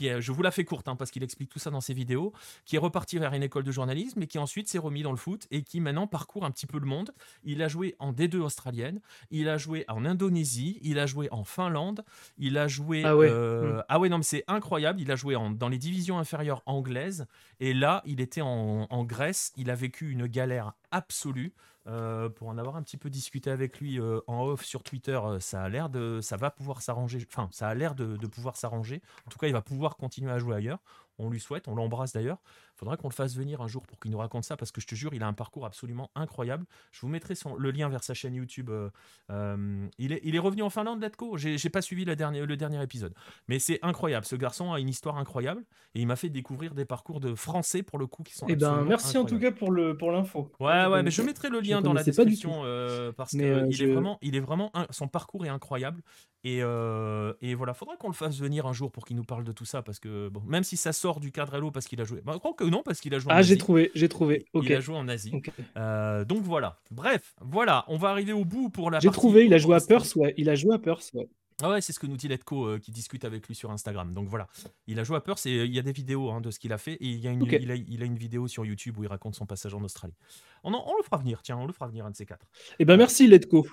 je 0.00 0.32
vous 0.32 0.42
la 0.42 0.50
fais 0.50 0.64
courte 0.64 0.88
hein, 0.88 0.96
parce 0.96 1.10
qu'il 1.10 1.22
explique 1.22 1.50
tout 1.50 1.58
ça 1.58 1.70
dans 1.70 1.80
ses 1.80 1.94
vidéos, 1.94 2.32
qui 2.64 2.76
est 2.76 2.78
reparti 2.78 3.18
vers 3.18 3.32
une 3.34 3.42
école 3.42 3.64
de 3.64 3.72
journalisme 3.72 4.22
et 4.22 4.26
qui 4.26 4.38
ensuite 4.38 4.68
s'est 4.68 4.78
remis 4.78 5.02
dans 5.02 5.10
le 5.10 5.16
foot 5.16 5.46
et 5.50 5.62
qui 5.62 5.80
maintenant 5.80 6.06
parcourt 6.06 6.44
un 6.44 6.50
petit 6.50 6.66
peu 6.66 6.78
le 6.78 6.86
monde. 6.86 7.12
Il 7.44 7.62
a 7.62 7.68
joué 7.68 7.94
en 7.98 8.12
D2 8.12 8.36
australienne, 8.38 9.00
il 9.30 9.48
a 9.48 9.58
joué 9.58 9.84
en 9.88 10.04
Indonésie, 10.04 10.78
il 10.82 10.98
a 10.98 11.06
joué 11.06 11.28
en 11.30 11.44
Finlande, 11.44 12.04
il 12.38 12.58
a 12.58 12.68
joué. 12.68 13.02
Ah 13.04 13.16
ouais, 13.16 13.28
euh, 13.30 13.82
ah 13.88 13.98
ouais 13.98 14.08
non, 14.08 14.18
mais 14.18 14.24
c'est 14.24 14.44
incroyable. 14.48 15.00
Il 15.00 15.10
a 15.10 15.16
joué 15.16 15.36
dans 15.54 15.68
les 15.68 15.78
divisions 15.78 16.18
inférieures 16.18 16.62
anglaises 16.66 17.26
et 17.60 17.74
là, 17.74 18.02
il 18.06 18.20
était 18.20 18.40
en, 18.42 18.86
en 18.88 19.04
Grèce. 19.04 19.52
Il 19.56 19.70
a 19.70 19.74
vécu 19.74 20.10
une 20.10 20.26
galère 20.26 20.72
absolue. 20.90 21.52
Euh, 21.88 22.28
pour 22.28 22.48
en 22.48 22.58
avoir 22.58 22.76
un 22.76 22.82
petit 22.82 22.98
peu 22.98 23.08
discuté 23.08 23.50
avec 23.50 23.80
lui 23.80 23.98
euh, 23.98 24.20
en 24.26 24.44
off 24.44 24.62
sur 24.62 24.82
Twitter, 24.82 25.18
euh, 25.24 25.40
ça 25.40 25.62
a 25.62 25.68
l'air 25.70 25.88
de, 25.88 26.20
ça 26.20 26.36
va 26.36 26.50
pouvoir 26.50 26.82
s'arranger. 26.82 27.26
Enfin, 27.30 27.48
ça 27.50 27.68
a 27.68 27.74
l'air 27.74 27.94
de, 27.94 28.16
de, 28.16 28.26
pouvoir 28.26 28.56
s'arranger. 28.56 29.00
En 29.26 29.30
tout 29.30 29.38
cas, 29.38 29.46
il 29.46 29.54
va 29.54 29.62
pouvoir 29.62 29.96
continuer 29.96 30.30
à 30.30 30.38
jouer 30.38 30.56
ailleurs. 30.56 30.80
On 31.18 31.30
lui 31.30 31.40
souhaite, 31.40 31.66
on 31.66 31.74
l'embrasse 31.74 32.12
d'ailleurs. 32.12 32.38
Faudra 32.78 32.96
qu'on 32.96 33.08
le 33.08 33.14
fasse 33.14 33.34
venir 33.34 33.60
un 33.60 33.66
jour 33.66 33.84
pour 33.86 33.98
qu'il 33.98 34.12
nous 34.12 34.18
raconte 34.18 34.44
ça 34.44 34.56
parce 34.56 34.70
que 34.70 34.80
je 34.80 34.86
te 34.86 34.94
jure, 34.94 35.12
il 35.12 35.24
a 35.24 35.26
un 35.26 35.32
parcours 35.32 35.66
absolument 35.66 36.12
incroyable. 36.14 36.64
Je 36.92 37.00
vous 37.00 37.08
mettrai 37.08 37.34
son, 37.34 37.56
le 37.56 37.72
lien 37.72 37.88
vers 37.88 38.04
sa 38.04 38.14
chaîne 38.14 38.34
YouTube. 38.34 38.70
Euh, 38.70 38.88
euh, 39.30 39.88
il, 39.98 40.12
est, 40.12 40.20
il 40.22 40.36
est 40.36 40.38
revenu 40.38 40.62
en 40.62 40.70
Finlande, 40.70 41.02
Letko? 41.02 41.36
J'ai 41.36 41.70
pas 41.70 41.82
suivi 41.82 42.04
la 42.04 42.14
dernière, 42.14 42.46
le 42.46 42.56
dernier 42.56 42.80
épisode. 42.80 43.14
Mais 43.48 43.58
c'est 43.58 43.80
incroyable. 43.82 44.26
Ce 44.26 44.36
garçon 44.36 44.72
a 44.72 44.78
une 44.78 44.88
histoire 44.88 45.18
incroyable 45.18 45.64
et 45.96 46.00
il 46.00 46.06
m'a 46.06 46.14
fait 46.14 46.28
découvrir 46.28 46.74
des 46.74 46.84
parcours 46.84 47.18
de 47.18 47.34
français 47.34 47.82
pour 47.82 47.98
le 47.98 48.06
coup 48.06 48.22
qui 48.22 48.34
sont. 48.34 48.46
Eh 48.48 48.54
ben, 48.54 48.84
merci 48.84 49.18
en 49.18 49.24
tout 49.24 49.40
cas 49.40 49.50
pour 49.50 49.72
le 49.72 49.96
pour 49.96 50.12
l'info. 50.12 50.52
Ouais, 50.60 50.86
ouais, 50.86 51.02
mais 51.02 51.10
je 51.10 51.22
mettrai 51.22 51.48
le 51.48 51.58
lien 51.58 51.80
dans 51.80 51.92
la 51.92 52.04
description 52.04 52.62
euh, 52.64 53.10
parce 53.10 53.32
qu'il 53.32 53.42
est 53.42 53.92
vraiment, 53.92 54.18
il 54.22 54.36
est 54.36 54.40
vraiment, 54.40 54.70
son 54.90 55.08
parcours 55.08 55.44
est 55.44 55.50
incroyable. 55.50 56.00
Et, 56.44 56.60
euh, 56.62 57.32
et, 57.40 57.54
voilà, 57.54 57.74
faudrait 57.74 57.96
qu'on 57.96 58.08
le 58.08 58.14
fasse 58.14 58.38
venir 58.38 58.66
un 58.66 58.72
jour 58.72 58.92
pour 58.92 59.04
qu'il 59.04 59.16
nous 59.16 59.24
parle 59.24 59.42
de 59.42 59.50
tout 59.50 59.64
ça, 59.64 59.82
parce 59.82 59.98
que 59.98 60.28
bon, 60.28 60.40
même 60.46 60.62
si 60.62 60.76
ça 60.76 60.92
sort 60.92 61.18
du 61.18 61.32
cadre 61.32 61.54
Halo 61.54 61.72
parce 61.72 61.86
qu'il 61.86 62.00
a 62.00 62.04
joué, 62.04 62.20
bah, 62.24 62.32
je 62.34 62.38
crois 62.38 62.54
que 62.54 62.62
non, 62.68 62.82
parce 62.82 63.00
qu'il 63.00 63.14
a 63.14 63.18
joué. 63.18 63.32
En 63.32 63.36
ah, 63.36 63.42
j'ai 63.42 63.58
trouvé, 63.58 63.90
j'ai 63.94 64.08
trouvé. 64.08 64.46
Il 64.54 64.72
a 64.72 64.80
joué 64.80 64.96
en 64.96 65.08
Asie. 65.08 65.32
Euh, 65.76 66.24
donc 66.24 66.42
voilà. 66.42 66.78
Bref, 66.90 67.34
voilà, 67.40 67.84
on 67.88 67.96
va 67.96 68.10
arriver 68.10 68.32
au 68.32 68.44
bout 68.44 68.70
pour 68.70 68.90
la. 68.90 69.00
J'ai 69.00 69.10
trouvé, 69.10 69.46
il 69.46 69.54
a 69.54 69.58
joué 69.58 69.76
à 69.76 69.80
Perth, 69.80 70.14
ouais. 70.16 70.34
Il 70.36 70.48
a 70.50 70.54
joué 70.54 70.74
à 70.74 70.78
Perth, 70.78 71.10
ouais. 71.14 71.28
Ah 71.60 71.70
ouais, 71.70 71.80
c'est 71.80 71.92
ce 71.92 71.98
que 71.98 72.06
nous 72.06 72.16
dit 72.16 72.28
Letco 72.28 72.66
euh, 72.66 72.78
qui 72.78 72.92
discute 72.92 73.24
avec 73.24 73.48
lui 73.48 73.54
sur 73.54 73.72
Instagram. 73.72 74.14
Donc 74.14 74.28
voilà, 74.28 74.46
il 74.86 75.00
a 75.00 75.04
joué 75.04 75.16
à 75.16 75.20
Perth 75.20 75.44
et 75.46 75.64
il 75.64 75.74
y 75.74 75.78
a 75.80 75.82
des 75.82 75.92
vidéos 75.92 76.30
hein, 76.30 76.40
de 76.40 76.52
ce 76.52 76.60
qu'il 76.60 76.72
a 76.72 76.78
fait 76.78 76.92
et 76.94 77.06
il, 77.06 77.18
y 77.18 77.26
a 77.26 77.32
une, 77.32 77.44
il, 77.44 77.70
a, 77.72 77.74
il, 77.74 78.02
a, 78.02 78.06
une 78.06 78.16
vidéo 78.16 78.46
sur 78.46 78.64
YouTube 78.64 78.96
où 78.96 79.02
il 79.02 79.08
raconte 79.08 79.34
son 79.34 79.44
passage 79.44 79.74
en 79.74 79.82
Australie. 79.82 80.14
On, 80.62 80.72
on 80.72 80.96
le 80.96 81.02
fera 81.02 81.16
venir, 81.16 81.42
tiens, 81.42 81.56
on 81.56 81.66
le 81.66 81.72
fera 81.72 81.88
venir 81.88 82.06
un 82.06 82.10
de 82.10 82.16
ces 82.16 82.26
quatre. 82.26 82.46
Eh 82.78 82.84
ben 82.84 82.96
merci 82.96 83.26
Letco. 83.26 83.66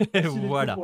voilà. 0.24 0.76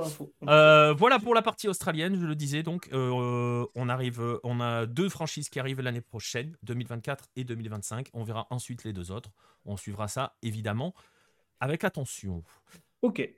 Euh, 0.49 0.93
voilà 0.93 1.19
pour 1.19 1.35
la 1.35 1.43
partie 1.43 1.69
australienne, 1.69 2.17
je 2.21 2.27
le 2.27 2.35
disais. 2.35 2.63
Donc, 2.63 2.89
euh, 2.93 3.67
on 3.75 3.89
arrive, 3.89 4.41
on 4.45 4.61
a 4.61 4.87
deux 4.87 5.09
franchises 5.09 5.49
qui 5.49 5.59
arrivent 5.59 5.81
l'année 5.81 6.01
prochaine, 6.01 6.57
2024 6.63 7.25
et 7.37 7.45
2025. 7.45 8.11
On 8.13 8.25
verra 8.25 8.47
ensuite 8.51 8.85
les 8.85 8.93
deux 8.93 9.11
autres. 9.11 9.31
On 9.65 9.77
suivra 9.77 10.09
ça 10.09 10.37
évidemment 10.43 10.95
avec 11.61 11.85
attention. 11.85 12.43
Ok. 13.03 13.29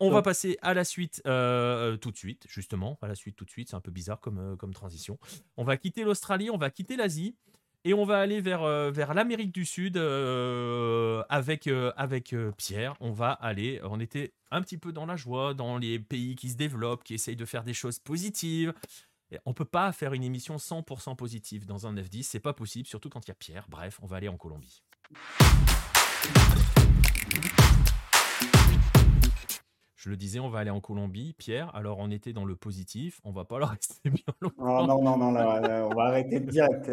On 0.00 0.10
va 0.10 0.22
passer 0.22 0.56
à 0.62 0.74
la 0.74 0.84
suite 0.84 1.20
euh, 1.26 1.96
tout 1.96 2.12
de 2.12 2.16
suite, 2.16 2.46
justement. 2.48 2.98
À 3.02 3.08
la 3.08 3.16
suite 3.16 3.34
tout 3.34 3.44
de 3.44 3.50
suite, 3.50 3.70
c'est 3.70 3.76
un 3.76 3.80
peu 3.80 3.90
bizarre 3.90 4.20
comme, 4.20 4.56
comme 4.56 4.72
transition. 4.72 5.18
On 5.56 5.64
va 5.64 5.76
quitter 5.76 6.04
l'Australie, 6.04 6.50
on 6.50 6.56
va 6.56 6.70
quitter 6.70 6.96
l'Asie. 6.96 7.34
Et 7.84 7.94
on 7.94 8.04
va 8.04 8.18
aller 8.18 8.40
vers, 8.40 8.62
euh, 8.62 8.90
vers 8.90 9.14
l'Amérique 9.14 9.52
du 9.52 9.64
Sud 9.64 9.96
euh, 9.96 11.22
avec, 11.28 11.66
euh, 11.66 11.92
avec 11.96 12.34
Pierre. 12.56 12.94
On 13.00 13.12
va 13.12 13.30
aller, 13.32 13.80
on 13.84 14.00
était 14.00 14.34
un 14.50 14.62
petit 14.62 14.78
peu 14.78 14.92
dans 14.92 15.06
la 15.06 15.16
joie, 15.16 15.54
dans 15.54 15.78
les 15.78 15.98
pays 15.98 16.34
qui 16.34 16.50
se 16.50 16.56
développent, 16.56 17.04
qui 17.04 17.14
essayent 17.14 17.36
de 17.36 17.44
faire 17.44 17.64
des 17.64 17.74
choses 17.74 17.98
positives. 17.98 18.74
Et 19.30 19.38
on 19.44 19.52
peut 19.52 19.64
pas 19.64 19.92
faire 19.92 20.14
une 20.14 20.24
émission 20.24 20.56
100% 20.56 21.14
positive 21.16 21.66
dans 21.66 21.86
un 21.86 21.94
F10, 21.94 22.22
c'est 22.22 22.40
pas 22.40 22.54
possible, 22.54 22.88
surtout 22.88 23.10
quand 23.10 23.26
il 23.26 23.28
y 23.28 23.32
a 23.32 23.34
Pierre. 23.34 23.66
Bref, 23.68 23.98
on 24.02 24.06
va 24.06 24.16
aller 24.16 24.28
en 24.28 24.36
Colombie. 24.36 24.82
Je 30.08 30.12
le 30.12 30.16
disais, 30.16 30.40
on 30.40 30.48
va 30.48 30.60
aller 30.60 30.70
en 30.70 30.80
Colombie. 30.80 31.34
Pierre, 31.36 31.70
alors 31.76 31.98
on 31.98 32.10
était 32.10 32.32
dans 32.32 32.46
le 32.46 32.56
positif, 32.56 33.20
on 33.24 33.30
va 33.30 33.44
pas 33.44 33.58
le 33.58 33.64
rester 33.66 34.08
bien 34.08 34.24
longtemps. 34.40 34.86
non, 34.86 35.02
non, 35.02 35.18
non, 35.18 35.36
on 35.36 35.94
va 35.94 36.04
arrêter 36.04 36.40
direct. 36.40 36.90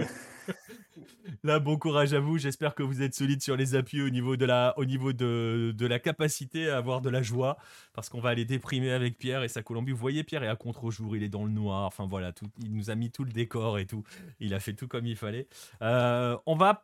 Là, 1.42 1.60
bon 1.60 1.78
courage 1.78 2.14
à 2.14 2.20
vous. 2.20 2.38
J'espère 2.38 2.76
que 2.76 2.84
vous 2.84 3.02
êtes 3.02 3.16
solide 3.16 3.42
sur 3.42 3.56
les 3.56 3.74
appuis 3.74 4.02
au 4.02 4.10
niveau 4.10 4.36
de 4.36 4.44
la, 4.44 4.74
au 4.76 4.84
niveau 4.84 5.14
de, 5.14 5.74
de 5.74 5.88
la 5.88 5.98
capacité 5.98 6.70
à 6.70 6.76
avoir 6.76 7.00
de 7.00 7.10
la 7.10 7.22
joie, 7.22 7.56
parce 7.94 8.10
qu'on 8.10 8.20
va 8.20 8.32
aller 8.32 8.44
déprimer 8.44 8.92
avec 8.92 9.18
Pierre 9.18 9.44
et 9.44 9.48
sa 9.48 9.64
Colombie. 9.64 9.94
Vous 9.94 9.98
voyez, 9.98 10.26
Pierre 10.26 10.44
est 10.44 10.50
à 10.50 10.58
contre-jour, 10.58 11.16
il 11.16 11.24
est 11.24 11.30
dans 11.30 11.46
le 11.46 11.52
noir. 11.52 11.86
Enfin 11.86 12.08
voilà, 12.08 12.34
tout, 12.34 12.48
il 12.62 12.74
nous 12.74 12.90
a 12.90 12.96
mis 12.96 13.12
tout 13.12 13.24
le 13.24 13.32
décor 13.32 13.80
et 13.80 13.86
tout. 13.86 14.04
Il 14.42 14.54
a 14.54 14.60
fait 14.60 14.74
tout 14.74 14.90
comme 14.90 15.06
il 15.06 15.16
fallait. 15.16 15.48
Euh, 15.82 16.36
on 16.46 16.58
va 16.58 16.84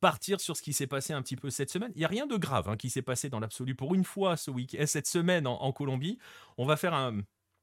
partir 0.00 0.40
sur 0.40 0.56
ce 0.56 0.62
qui 0.62 0.72
s'est 0.72 0.86
passé 0.86 1.12
un 1.12 1.22
petit 1.22 1.36
peu 1.36 1.50
cette 1.50 1.70
semaine. 1.70 1.92
Il 1.94 1.98
n'y 1.98 2.04
a 2.04 2.08
rien 2.08 2.26
de 2.26 2.36
grave 2.36 2.68
hein, 2.68 2.76
qui 2.76 2.90
s'est 2.90 3.02
passé 3.02 3.28
dans 3.28 3.40
l'absolu 3.40 3.74
pour 3.74 3.94
une 3.94 4.04
fois 4.04 4.36
ce 4.36 4.50
week 4.50 4.76
cette 4.86 5.06
semaine 5.06 5.46
en, 5.46 5.72
Colombie. 5.72 6.18
On 6.56 6.66
va 6.66 6.76
faire 6.76 6.94
un, 6.94 7.20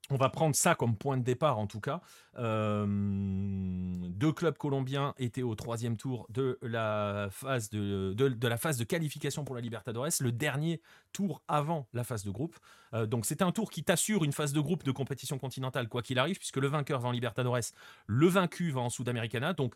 on 0.09 0.17
va 0.17 0.29
prendre 0.29 0.55
ça 0.55 0.75
comme 0.75 0.95
point 0.95 1.17
de 1.17 1.23
départ 1.23 1.57
en 1.57 1.67
tout 1.67 1.79
cas. 1.79 2.01
Euh, 2.37 2.85
deux 2.87 4.31
clubs 4.31 4.57
colombiens 4.57 5.13
étaient 5.17 5.41
au 5.41 5.55
troisième 5.55 5.97
tour 5.97 6.27
de 6.29 6.59
la 6.61 7.29
phase 7.31 7.69
de, 7.69 8.13
de, 8.13 8.47
la 8.47 8.57
phase 8.57 8.77
de 8.77 8.83
qualification 8.83 9.43
pour 9.43 9.55
la 9.55 9.61
Libertadores, 9.61 10.09
le 10.19 10.31
dernier 10.31 10.81
tour 11.11 11.41
avant 11.47 11.87
la 11.93 12.03
phase 12.03 12.23
de 12.23 12.31
groupe. 12.31 12.55
Euh, 12.93 13.05
donc 13.05 13.25
c'est 13.25 13.41
un 13.41 13.51
tour 13.51 13.71
qui 13.71 13.83
t'assure 13.83 14.23
une 14.23 14.33
phase 14.33 14.53
de 14.53 14.59
groupe 14.59 14.83
de 14.83 14.91
compétition 14.91 15.39
continentale 15.39 15.89
quoi 15.89 16.01
qu'il 16.01 16.19
arrive, 16.19 16.37
puisque 16.37 16.57
le 16.57 16.67
vainqueur 16.67 16.99
va 16.99 17.09
en 17.09 17.11
Libertadores, 17.11 17.71
le 18.05 18.27
vaincu 18.27 18.71
va 18.71 18.81
en 18.81 18.89
Sudamericana. 18.89 19.53
Donc 19.53 19.73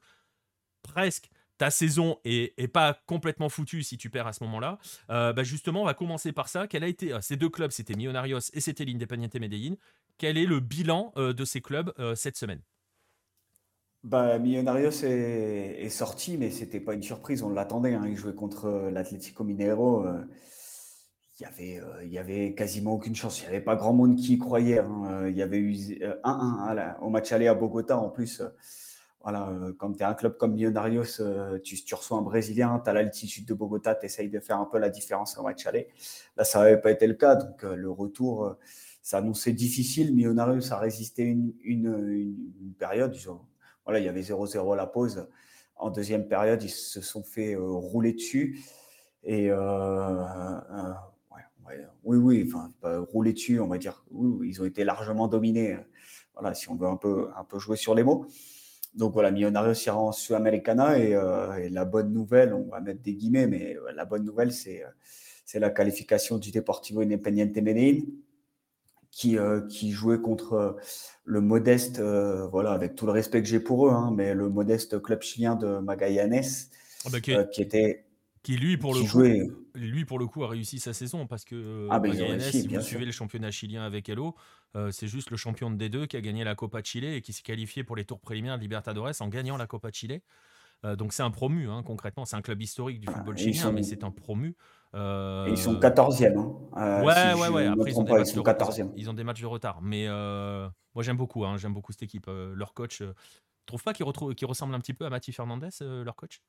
presque 0.84 1.30
ta 1.60 1.70
saison 1.70 2.18
est, 2.26 2.68
pas 2.74 3.00
complètement 3.06 3.50
foutue 3.50 3.84
si 3.84 3.98
tu 3.98 4.10
perds 4.10 4.26
à 4.26 4.34
ce 4.34 4.44
moment-là. 4.46 4.80
bah 5.10 5.44
justement, 5.44 5.84
on 5.84 5.86
va 5.86 5.94
commencer 5.94 6.32
par 6.32 6.50
ça. 6.50 6.68
Quel 6.68 6.84
a 6.84 6.88
été 6.88 7.16
ces 7.22 7.36
deux 7.36 7.50
clubs, 7.50 7.70
c'était 7.70 7.94
Millonarios 7.94 8.40
et 8.54 8.62
c'était 8.62 8.86
l'Independiente 8.86 9.36
Medellín. 9.36 9.76
Quel 10.18 10.38
est 10.38 10.46
le 10.46 10.60
bilan 10.60 11.14
de 11.16 11.46
ces 11.46 11.62
clubs 11.62 11.94
cette 12.16 12.38
semaine? 12.38 12.62
Bah, 14.04 14.40
Millonarios 14.40 15.04
est, 15.04 15.90
sorti, 15.90 16.38
mais 16.38 16.50
c'était 16.50 16.80
pas 16.80 16.94
une 16.94 17.04
surprise, 17.04 17.44
on 17.44 17.50
l'attendait. 17.50 17.94
Hein. 17.94 18.06
Il 18.08 18.16
jouait 18.16 18.34
contre 18.34 18.90
l'Atlético 18.92 19.44
Mineiro 19.44 20.06
il 21.40 22.12
y 22.12 22.18
avait, 22.18 22.50
euh, 22.50 22.54
quasiment 22.54 22.94
aucune 22.94 23.16
chance. 23.16 23.40
Il 23.40 23.44
n'y 23.44 23.48
avait 23.48 23.62
pas 23.62 23.76
grand 23.76 23.94
monde 23.94 24.16
qui 24.16 24.34
y 24.34 24.38
croyait. 24.38 24.80
Hein. 24.80 25.04
Euh, 25.10 25.30
il 25.30 25.38
y 25.38 25.42
avait 25.42 25.58
eu 25.58 25.74
1-1 26.24 26.98
au 27.02 27.10
match 27.10 27.32
aller 27.32 27.48
à 27.48 27.54
Bogota. 27.54 27.98
En 27.98 28.10
plus, 28.10 28.42
euh, 28.42 28.50
voilà, 29.22 29.54
quand 29.78 29.94
tu 29.94 30.00
es 30.00 30.04
un 30.04 30.14
club 30.14 30.38
comme 30.38 30.54
Millonarios, 30.54 31.22
tu, 31.64 31.84
tu, 31.84 31.96
reçois 31.96 32.18
un 32.18 32.22
Brésilien, 32.22 32.82
tu 32.84 32.90
as 32.90 32.94
l'altitude 32.94 33.46
de 33.46 33.54
Bogota, 33.54 33.96
tu 33.96 34.06
essayes 34.06 34.30
de 34.30 34.40
faire 34.40 34.60
un 34.60 34.66
peu 34.66 34.78
la 34.78 34.90
différence 34.90 35.38
au 35.38 35.44
match 35.44 35.66
aller. 35.66 35.88
Là, 36.38 36.44
ça 36.44 36.60
n'avait 36.60 36.80
pas 36.80 36.92
été 36.92 37.06
le 37.06 37.16
cas. 37.16 37.36
Donc, 37.36 37.64
le 37.64 37.92
retour, 37.92 38.56
ça 39.02 39.18
annonçait 39.18 39.52
difficile. 39.52 40.16
Millonarios 40.16 40.72
a 40.72 40.78
résisté 40.78 41.24
une, 41.24 41.54
une, 41.64 42.10
une, 42.62 42.74
période. 42.80 43.14
voilà, 43.84 44.00
il 44.00 44.06
y 44.06 44.10
avait 44.10 44.22
0-0 44.22 44.74
à 44.74 44.76
la 44.78 44.88
pause. 44.88 45.28
En 45.76 45.90
deuxième 45.90 46.28
période, 46.28 46.64
ils 46.64 46.70
se 46.70 47.02
sont 47.02 47.24
fait 47.24 47.56
rouler 47.58 48.14
dessus. 48.14 48.60
Et 49.24 49.52
oui, 52.04 52.18
oui, 52.18 52.52
rouler 52.84 53.34
dessus, 53.34 53.60
on 53.60 53.68
va 53.68 53.78
dire. 53.78 54.04
Ils 54.44 54.62
ont 54.62 54.66
été 54.66 54.84
largement 54.84 55.28
dominés. 55.28 55.74
Euh, 55.74 55.80
voilà, 56.34 56.54
si 56.54 56.70
on 56.70 56.76
veut 56.76 56.88
un 56.88 56.96
peu, 56.96 57.30
un 57.36 57.44
peu 57.44 57.60
jouer 57.60 57.76
sur 57.76 57.96
les 57.96 58.04
mots. 58.04 58.26
Donc 58.94 59.14
voilà, 59.14 59.32
Millonarios 59.32 59.86
ira 59.86 59.98
en 59.98 60.12
Sudamericana 60.12 60.98
et, 60.98 61.16
euh, 61.16 61.56
et, 61.58 61.70
la 61.70 61.86
bonne 61.86 62.12
nouvelle, 62.12 62.54
on 62.54 62.70
va 62.70 62.82
mettre 62.82 63.02
des 63.02 63.14
guillemets, 63.14 63.48
mais 63.48 63.76
euh, 63.76 63.92
la 63.94 64.06
bonne 64.06 64.24
nouvelle, 64.24 64.52
c'est 64.52 64.84
c'est 65.46 65.60
la 65.60 65.72
qualification 65.72 66.38
du 66.38 66.52
Deportivo 66.52 67.02
Independiente 67.02 67.56
Medellín 67.56 68.06
qui, 69.10 69.36
qui 69.68 69.90
jouait 69.90 70.20
contre 70.20 70.78
le 71.26 71.42
modeste, 71.42 72.00
voilà, 72.00 72.72
avec 72.72 72.94
tout 72.94 73.08
le 73.08 73.12
respect 73.12 73.42
que 73.42 73.48
j'ai 73.48 73.60
pour 73.60 73.88
eux, 73.88 73.92
hein, 73.92 74.14
mais 74.16 74.36
le 74.36 74.48
modeste 74.48 75.02
club 75.02 75.24
chilien 75.24 75.56
de 75.56 75.80
Magallanes, 75.80 76.44
ah 77.04 77.10
bah, 77.12 77.20
qui 77.20 77.62
était 77.64 78.06
qui 78.50 78.58
lui 78.58 78.78
pour 78.78 78.96
le 78.96 79.02
coup, 79.02 79.22
lui 79.76 80.06
pour 80.06 80.18
le 80.18 80.26
coup 80.26 80.44
a 80.44 80.48
réussi 80.48 80.80
sa 80.80 80.92
saison 80.92 81.28
parce 81.28 81.46
que 81.46 81.88
ah, 81.92 82.00
ben, 82.00 82.40
si 82.40 82.68
vous 82.68 82.82
suivez 82.82 83.06
le 83.06 83.12
championnat 83.12 83.52
chilien 83.52 83.84
avec 83.84 84.10
Hello, 84.10 84.34
euh, 84.76 84.90
c'est 84.90 85.08
juste 85.08 85.30
le 85.30 85.38
champion 85.38 85.70
de 85.70 85.78
D2 85.78 86.08
qui 86.08 86.18
a 86.18 86.22
gagné 86.22 86.44
la 86.44 86.56
Copa 86.56 86.82
Chile 86.82 87.06
et 87.06 87.22
qui 87.22 87.32
s'est 87.32 87.44
qualifié 87.44 87.84
pour 87.84 87.96
les 87.96 88.06
tours 88.06 88.20
préliminaires 88.20 88.58
de 88.58 88.64
Libertadores 88.64 89.12
en 89.20 89.28
gagnant 89.28 89.56
la 89.56 89.68
Copa 89.68 89.92
Chile. 89.92 90.22
Euh, 90.84 90.96
donc 90.96 91.14
c'est 91.14 91.22
un 91.22 91.30
promu, 91.30 91.70
hein, 91.70 91.84
concrètement. 91.86 92.26
C'est 92.26 92.38
un 92.38 92.42
club 92.42 92.60
historique 92.60 93.00
du 93.00 93.08
ah, 93.08 93.18
football 93.18 93.38
chilien, 93.38 93.72
mais 93.72 93.84
c'est 93.84 94.04
un 94.04 94.10
promu. 94.10 94.56
Euh... 94.96 95.46
ils 95.52 95.58
sont 95.58 95.76
14e. 95.76 96.36
Hein. 96.36 96.52
Euh, 96.78 97.04
ouais, 97.04 97.40
ouais, 97.40 97.50
ouais. 97.50 97.68
Après, 97.68 97.92
ils 97.92 98.00
ont, 98.00 98.04
des 98.04 98.14
matchs 98.14 98.34
de 98.34 98.40
retard. 98.40 98.72
ils 98.96 99.10
ont 99.12 99.14
des 99.14 99.24
matchs 99.24 99.42
de 99.42 99.46
retard. 99.46 99.80
Mais 99.84 100.08
moi, 100.08 101.04
j'aime 101.04 101.18
beaucoup. 101.18 101.46
Hein, 101.46 101.58
j'aime 101.58 101.76
beaucoup 101.76 101.92
cette 101.92 102.02
équipe. 102.02 102.26
leur 102.28 102.74
coach, 102.74 103.04
trouve 103.68 103.84
pas 103.84 103.94
qu'il 103.94 104.06
ressemble 104.48 104.74
un 104.74 104.80
petit 104.80 104.96
peu 104.96 105.06
à 105.06 105.12
Mathieu 105.12 105.34
Fernandez, 105.34 105.70
leur 105.82 106.16
coach? 106.16 106.42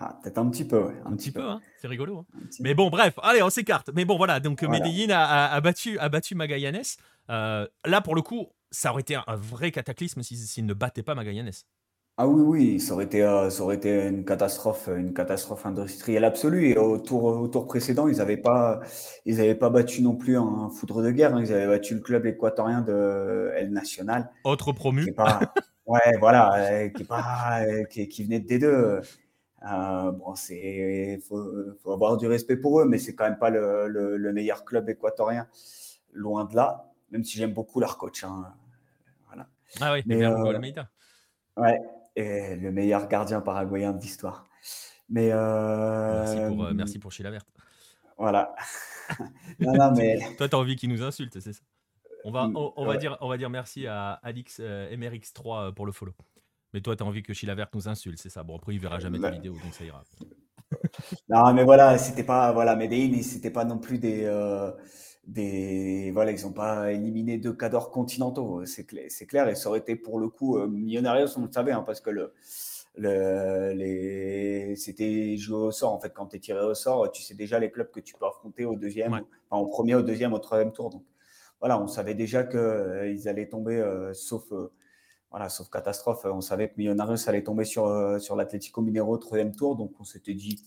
Ah, 0.00 0.18
peut-être 0.22 0.38
un 0.38 0.48
petit 0.50 0.64
peu, 0.64 0.90
Un, 1.04 1.16
petit, 1.16 1.30
peu, 1.30 1.42
hein. 1.42 1.60
c'est 1.80 1.86
rigolo. 1.86 2.18
Hein. 2.18 2.40
Mais 2.60 2.74
bon, 2.74 2.90
bref, 2.90 3.14
allez, 3.22 3.42
on 3.42 3.50
s'écarte. 3.50 3.90
Mais 3.94 4.04
bon, 4.04 4.16
voilà, 4.16 4.40
donc 4.40 4.62
Medellin 4.62 5.14
a, 5.14 5.60
battu, 5.60 5.98
a 5.98 6.08
battu 6.08 6.34
Magallanes. 6.34 6.82
Euh, 7.30 7.66
là, 7.84 8.00
pour 8.00 8.14
le 8.14 8.22
coup, 8.22 8.48
ça 8.70 8.90
aurait 8.90 9.02
été 9.02 9.14
un 9.14 9.36
vrai 9.36 9.70
cataclysme 9.70 10.22
s'il 10.22 10.66
ne 10.66 10.74
battait 10.74 11.02
pas 11.02 11.14
Magallanes. 11.14 11.52
Ah 12.16 12.28
oui, 12.28 12.42
oui, 12.42 12.80
ça 12.80 12.94
aurait 12.94 13.06
été, 13.06 13.24
euh, 13.24 13.50
ça 13.50 13.64
aurait 13.64 13.74
été 13.74 14.06
une 14.06 14.24
catastrophe, 14.24 14.88
une 14.88 15.12
catastrophe 15.12 15.66
industrielle 15.66 16.24
absolue. 16.24 16.68
Et 16.68 16.76
au 16.76 16.98
tour, 16.98 17.24
au 17.24 17.48
tour 17.48 17.66
précédent, 17.66 18.06
ils 18.06 18.18
n'avaient 18.18 18.36
pas, 18.36 18.80
ils 19.26 19.58
pas 19.58 19.70
battu 19.70 20.00
non 20.00 20.14
plus 20.14 20.36
un 20.36 20.70
foudre 20.70 21.02
de 21.02 21.10
guerre. 21.10 21.34
Hein. 21.34 21.42
Ils 21.44 21.52
avaient 21.52 21.66
battu 21.66 21.94
le 21.94 22.00
club 22.00 22.24
équatorien 22.26 22.82
de 22.82 23.50
El 23.56 23.72
Nacional. 23.72 24.30
Autre 24.44 24.72
promu. 24.72 25.12
ouais, 25.86 26.16
voilà, 26.20 26.54
euh, 26.54 26.88
qui, 26.88 27.02
pas, 27.02 27.62
qui, 27.90 28.06
qui 28.08 28.24
venait 28.24 28.38
de 28.38 28.46
D2. 28.46 29.02
Euh, 29.64 30.12
bon, 30.12 30.34
c'est 30.34 31.18
faut, 31.26 31.42
faut, 31.82 31.92
avoir 31.92 32.16
du 32.16 32.26
respect 32.26 32.56
pour 32.56 32.80
eux, 32.80 32.84
mais 32.84 32.98
c'est 32.98 33.14
quand 33.14 33.24
même 33.24 33.38
pas 33.38 33.50
le, 33.50 33.88
le, 33.88 34.32
meilleur 34.32 34.64
club 34.64 34.88
équatorien, 34.90 35.48
loin 36.12 36.44
de 36.44 36.54
là. 36.54 36.92
Même 37.10 37.24
si 37.24 37.38
j'aime 37.38 37.52
beaucoup 37.52 37.80
leur 37.80 37.96
coach. 37.96 38.24
Hein. 38.24 38.52
Voilà. 39.26 39.46
Ah 39.80 39.92
oui, 39.92 40.02
mais 40.06 40.22
euh, 40.24 40.62
Ouais, 41.56 41.80
et 42.16 42.56
le 42.56 42.72
meilleur 42.72 43.08
gardien 43.08 43.40
paraguayen 43.40 43.92
de 43.92 44.02
l'histoire. 44.02 44.46
Mais 45.08 45.30
euh, 45.32 46.24
merci 46.24 46.54
pour, 46.54 46.64
euh, 46.64 46.72
merci 46.74 46.98
pour 46.98 47.12
Chilavert. 47.12 47.44
Voilà. 48.18 48.54
non, 49.60 49.74
non, 49.74 49.92
mais... 49.92 50.18
Toi, 50.38 50.48
tu 50.48 50.56
as 50.56 50.58
envie 50.58 50.76
qu'il 50.76 50.90
nous 50.90 51.02
insulte, 51.02 51.38
c'est 51.40 51.52
ça? 51.52 51.62
On 52.24 52.30
va, 52.30 52.48
mm, 52.48 52.56
on, 52.56 52.86
va 52.86 52.96
dire, 52.96 53.16
on 53.20 53.28
va 53.28 53.36
dire 53.36 53.50
merci 53.50 53.86
à 53.86 54.12
Alix 54.22 54.58
MRX3 54.60 55.72
pour 55.74 55.86
le 55.86 55.92
follow. 55.92 56.14
Mais 56.74 56.80
toi, 56.80 56.96
tu 56.96 57.04
as 57.04 57.06
envie 57.06 57.22
que 57.22 57.32
Chilavert 57.32 57.68
nous 57.72 57.88
insulte, 57.88 58.18
c'est 58.18 58.28
ça. 58.28 58.42
Bon, 58.42 58.56
après, 58.56 58.74
il 58.74 58.80
verra 58.80 58.98
jamais 58.98 59.20
ta 59.20 59.30
vidéo, 59.30 59.52
donc 59.52 59.72
ça 59.72 59.84
ira. 59.84 60.02
non, 61.28 61.54
mais 61.54 61.62
voilà, 61.62 61.96
c'était 61.98 62.24
pas. 62.24 62.52
Voilà, 62.52 62.74
Medellin, 62.74 63.22
c'était 63.22 63.52
pas 63.52 63.64
non 63.64 63.78
plus 63.78 63.98
des. 63.98 64.24
Euh, 64.24 64.72
des 65.24 66.10
voilà, 66.12 66.32
ils 66.32 66.42
n'ont 66.42 66.52
pas 66.52 66.92
éliminé 66.92 67.38
deux 67.38 67.54
cadors 67.54 67.90
continentaux, 67.92 68.66
c'est 68.66 68.84
clair, 68.84 69.06
c'est 69.08 69.24
clair. 69.24 69.48
Et 69.48 69.54
ça 69.54 69.68
aurait 69.68 69.78
été 69.78 69.94
pour 69.94 70.18
le 70.18 70.28
coup 70.28 70.58
euh, 70.58 70.66
Millonarios, 70.66 71.28
on 71.38 71.42
le 71.42 71.52
savait, 71.52 71.72
hein, 71.72 71.84
parce 71.86 72.00
que 72.00 72.10
le. 72.10 72.34
Le, 72.96 73.72
les, 73.72 74.76
c'était 74.76 75.36
joué 75.36 75.56
au 75.56 75.72
sort 75.72 75.92
en 75.92 75.98
fait 75.98 76.12
quand 76.14 76.26
tu 76.26 76.36
es 76.36 76.38
tiré 76.38 76.60
au 76.60 76.74
sort 76.74 77.10
tu 77.10 77.24
sais 77.24 77.34
déjà 77.34 77.58
les 77.58 77.72
clubs 77.72 77.90
que 77.90 77.98
tu 77.98 78.14
peux 78.14 78.24
affronter 78.24 78.64
au 78.66 78.76
deuxième 78.76 79.14
enfin, 79.50 79.60
au 79.60 79.66
premier 79.66 79.96
au 79.96 80.02
deuxième 80.02 80.32
au 80.32 80.38
troisième 80.38 80.70
tour 80.70 80.90
donc 80.90 81.02
voilà 81.58 81.82
on 81.82 81.88
savait 81.88 82.14
déjà 82.14 82.44
qu'ils 82.44 82.56
euh, 82.60 83.26
allaient 83.26 83.48
tomber 83.48 83.78
euh, 83.80 84.14
sauf 84.14 84.44
voilà, 85.34 85.48
sauf 85.48 85.68
catastrophe, 85.68 86.26
on 86.26 86.40
savait 86.40 86.68
que 86.68 86.74
Millonarios 86.76 87.28
allait 87.28 87.42
tomber 87.42 87.64
sur, 87.64 87.86
euh, 87.86 88.20
sur 88.20 88.36
l'Atlético 88.36 88.82
Mineiro 88.82 89.18
troisième 89.18 89.52
tour, 89.52 89.74
donc 89.74 89.90
on 89.98 90.04
s'était 90.04 90.32
dit, 90.32 90.62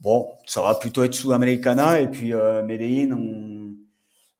bon, 0.00 0.30
ça 0.46 0.62
va 0.62 0.74
plutôt 0.74 1.04
être 1.04 1.12
sous 1.12 1.32
Americana. 1.32 2.00
Et 2.00 2.08
puis 2.08 2.32
euh, 2.32 2.62
Medellin, 2.62 3.14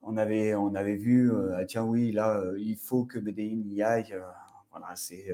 on, 0.00 0.16
avait, 0.16 0.54
on 0.54 0.74
avait 0.74 0.96
vu, 0.96 1.30
euh, 1.30 1.58
ah, 1.58 1.66
tiens 1.66 1.84
oui, 1.84 2.10
là, 2.10 2.42
il 2.56 2.78
faut 2.78 3.04
que 3.04 3.18
Medellin 3.18 3.60
y 3.66 3.82
aille. 3.82 4.16
c'est, 4.94 5.26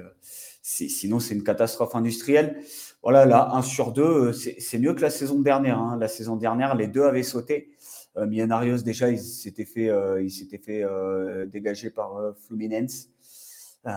sinon 0.88 1.20
c'est 1.20 1.36
une 1.36 1.44
catastrophe 1.44 1.94
industrielle. 1.94 2.60
Voilà, 3.00 3.26
là, 3.26 3.48
1 3.52 3.62
sur 3.62 3.92
2, 3.92 4.32
c'est 4.32 4.78
mieux 4.80 4.92
que 4.92 5.02
la 5.02 5.10
saison 5.10 5.38
dernière. 5.38 5.78
Hein. 5.78 5.98
La 6.00 6.08
saison 6.08 6.34
dernière, 6.34 6.74
les 6.74 6.88
deux 6.88 7.04
avaient 7.04 7.22
sauté. 7.22 7.70
Millonarios, 8.16 8.78
déjà, 8.78 9.08
il 9.08 9.20
s'était 9.20 9.64
fait, 9.64 9.88
il 10.20 10.32
s'était 10.32 10.58
fait 10.58 10.84
dégager 11.46 11.90
par 11.90 12.34
Fluminense. 12.44 13.12
Euh, 13.84 13.90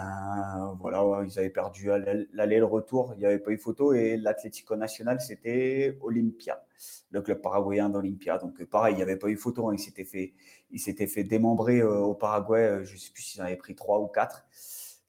voilà, 0.79 1.23
ils 1.25 1.38
avaient 1.38 1.49
perdu 1.49 1.89
l'aller 2.33 2.57
le 2.57 2.65
retour, 2.65 3.13
il 3.15 3.19
n'y 3.19 3.25
avait 3.25 3.39
pas 3.39 3.51
eu 3.51 3.57
photo. 3.57 3.93
Et 3.93 4.17
l'Atlético 4.17 4.75
Nacional, 4.75 5.21
c'était 5.21 5.97
Olympia, 6.01 6.63
le 7.11 7.21
club 7.21 7.41
paraguayen 7.41 7.89
d'Olympia. 7.89 8.38
Donc 8.38 8.63
pareil, 8.65 8.95
il 8.95 8.97
n'y 8.97 9.03
avait 9.03 9.17
pas 9.17 9.27
eu 9.27 9.38
photo. 9.38 9.69
Hein. 9.69 9.75
Il 9.75 9.79
s'était 9.79 10.05
fait, 10.05 10.33
il 10.71 10.79
s'était 10.79 11.07
fait 11.07 11.23
démembrer 11.23 11.81
euh, 11.81 11.99
au 11.99 12.15
Paraguay. 12.15 12.61
Euh, 12.61 12.83
je 12.83 12.93
ne 12.93 12.97
sais 12.97 13.11
plus 13.11 13.23
s'ils 13.23 13.41
en 13.41 13.45
avaient 13.45 13.57
pris 13.57 13.75
trois 13.75 13.99
ou 13.99 14.07
quatre. 14.07 14.45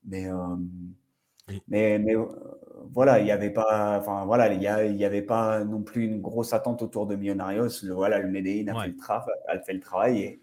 Mais, 0.05 0.29
mais, 1.66 1.99
mais 1.99 2.14
voilà, 2.93 3.18
il 3.18 3.24
n'y 3.24 3.33
avait 3.33 3.51
pas, 3.51 3.99
enfin 3.99 4.24
voilà, 4.24 4.53
il 4.53 4.62
y, 4.62 5.05
avait 5.05 5.22
pas 5.22 5.64
non 5.64 5.83
plus 5.83 6.05
une 6.05 6.20
grosse 6.20 6.53
attente 6.53 6.83
autour 6.83 7.07
de 7.07 7.16
Millonarios. 7.16 7.83
Le, 7.83 7.93
voilà, 7.93 8.20
le 8.20 8.29
Medellín 8.29 8.68
a, 8.68 8.85
fait 8.85 8.89
le 8.91 8.97
a 9.49 9.59
fait 9.61 9.72
le 9.72 9.81
travail 9.81 10.20
et, 10.20 10.41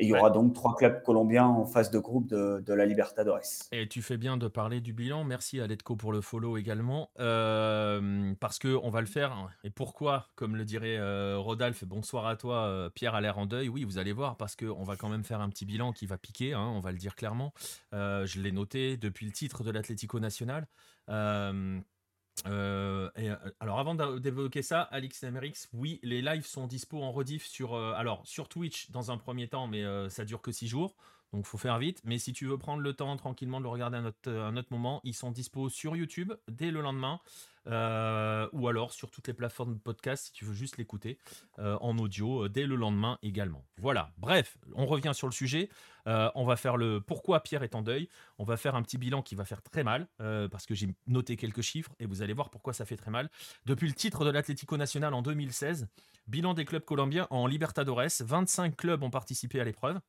et 0.00 0.04
il 0.04 0.08
y 0.08 0.14
aura 0.14 0.30
donc 0.30 0.54
trois 0.54 0.74
clubs 0.74 1.02
colombiens 1.02 1.44
en 1.44 1.66
phase 1.66 1.90
de 1.90 1.98
groupe 1.98 2.26
de, 2.26 2.62
de, 2.66 2.72
la 2.72 2.86
Libertadores. 2.86 3.68
Et 3.70 3.86
tu 3.86 4.00
fais 4.00 4.16
bien 4.16 4.38
de 4.38 4.48
parler 4.48 4.80
du 4.80 4.94
bilan. 4.94 5.24
Merci 5.24 5.60
à 5.60 5.66
Letco 5.66 5.94
pour 5.94 6.10
le 6.12 6.22
follow 6.22 6.56
également. 6.56 7.10
Euh, 7.20 8.32
parce 8.40 8.58
qu'on 8.58 8.88
va 8.88 9.02
le 9.02 9.06
faire. 9.06 9.50
Et 9.62 9.68
pourquoi 9.68 10.28
Comme 10.36 10.56
le 10.56 10.64
dirait 10.64 10.96
euh, 10.96 11.36
Rodolphe, 11.38 11.84
bonsoir 11.84 12.26
à 12.26 12.36
toi, 12.36 12.64
euh, 12.64 12.88
Pierre 12.88 13.14
a 13.14 13.20
l'air 13.20 13.36
en 13.36 13.44
deuil. 13.44 13.68
Oui, 13.68 13.84
vous 13.84 13.98
allez 13.98 14.12
voir, 14.12 14.38
parce 14.38 14.56
qu'on 14.56 14.84
va 14.84 14.96
quand 14.96 15.10
même 15.10 15.24
faire 15.24 15.42
un 15.42 15.50
petit 15.50 15.66
bilan 15.66 15.92
qui 15.92 16.06
va 16.06 16.16
piquer, 16.16 16.54
hein, 16.54 16.72
on 16.74 16.80
va 16.80 16.92
le 16.92 16.98
dire 16.98 17.14
clairement. 17.14 17.52
je 17.92 18.40
l'ai 18.40 18.52
noté 18.52 18.96
depuis 18.96 19.26
le 19.26 19.32
titre 19.32 19.62
de 19.64 19.70
l'Atlético 19.70 20.18
National. 20.18 20.66
Euh, 22.46 23.10
euh, 23.18 23.36
alors 23.60 23.78
avant 23.78 23.94
d'évoquer 23.94 24.62
ça, 24.62 24.82
Alix 24.82 25.22
MRX, 25.22 25.68
oui, 25.72 26.00
les 26.02 26.22
lives 26.22 26.46
sont 26.46 26.66
dispo 26.66 27.02
en 27.02 27.12
rediff 27.12 27.46
sur, 27.46 27.74
euh, 27.74 27.92
alors, 27.94 28.26
sur 28.26 28.48
Twitch 28.48 28.90
dans 28.90 29.10
un 29.10 29.18
premier 29.18 29.48
temps, 29.48 29.66
mais 29.66 29.84
ça 30.08 30.24
dure 30.24 30.40
que 30.40 30.52
6 30.52 30.68
jours, 30.68 30.94
donc 31.32 31.46
faut 31.46 31.58
faire 31.58 31.78
vite. 31.78 32.00
Mais 32.04 32.18
si 32.18 32.32
tu 32.32 32.46
veux 32.46 32.58
prendre 32.58 32.82
le 32.82 32.92
temps 32.94 33.16
tranquillement 33.16 33.58
de 33.58 33.64
le 33.64 33.70
regarder 33.70 33.96
à 33.96 34.00
un 34.00 34.06
autre, 34.06 34.30
un 34.30 34.56
autre 34.56 34.68
moment, 34.70 35.00
ils 35.04 35.14
sont 35.14 35.30
dispo 35.30 35.68
sur 35.68 35.96
YouTube 35.96 36.32
dès 36.48 36.70
le 36.70 36.80
lendemain. 36.80 37.20
euh, 37.66 38.48
ou 38.52 38.68
alors 38.68 38.92
sur 38.92 39.10
toutes 39.10 39.28
les 39.28 39.34
plateformes 39.34 39.74
de 39.74 39.78
podcast 39.78 40.26
si 40.26 40.32
tu 40.32 40.46
veux 40.46 40.54
juste 40.54 40.78
l'écouter 40.78 41.18
euh, 41.58 41.76
en 41.82 41.98
audio 41.98 42.44
euh, 42.44 42.48
dès 42.48 42.64
le 42.64 42.74
lendemain 42.74 43.18
également. 43.22 43.64
Voilà, 43.76 44.12
bref, 44.16 44.56
on 44.74 44.86
revient 44.86 45.12
sur 45.14 45.26
le 45.26 45.32
sujet. 45.32 45.68
on 46.06 46.44
va 46.44 46.56
faire 46.56 46.76
le 46.76 47.00
pourquoi 47.00 47.40
Pierre 47.40 47.62
est 47.62 47.74
en 47.74 47.82
deuil. 47.82 48.08
On 48.38 48.44
va 48.44 48.56
faire 48.56 48.74
un 48.74 48.82
petit 48.82 48.98
bilan 48.98 49.22
qui 49.22 49.34
va 49.34 49.44
faire 49.44 49.62
très 49.62 49.84
mal 49.84 50.08
parce 50.18 50.66
que 50.66 50.74
j'ai 50.74 50.94
noté 51.06 51.36
quelques 51.36 51.62
chiffres 51.62 51.92
et 51.98 52.06
vous 52.06 52.22
allez 52.22 52.32
voir 52.32 52.50
pourquoi 52.50 52.72
ça 52.72 52.84
fait 52.84 52.96
très 52.96 53.10
mal. 53.10 53.30
Depuis 53.66 53.86
le 53.88 53.94
titre 53.94 54.24
de 54.24 54.30
l'Atlético 54.30 54.76
Nacional 54.76 55.14
en 55.14 55.22
2016, 55.22 55.88
bilan 56.26 56.54
des 56.54 56.64
clubs 56.64 56.84
colombiens 56.84 57.26
en 57.30 57.46
Libertadores, 57.46 58.02
25 58.20 58.76
clubs 58.76 59.02
ont 59.02 59.10
participé 59.10 59.60
à 59.60 59.64
l'épreuve. 59.64 60.00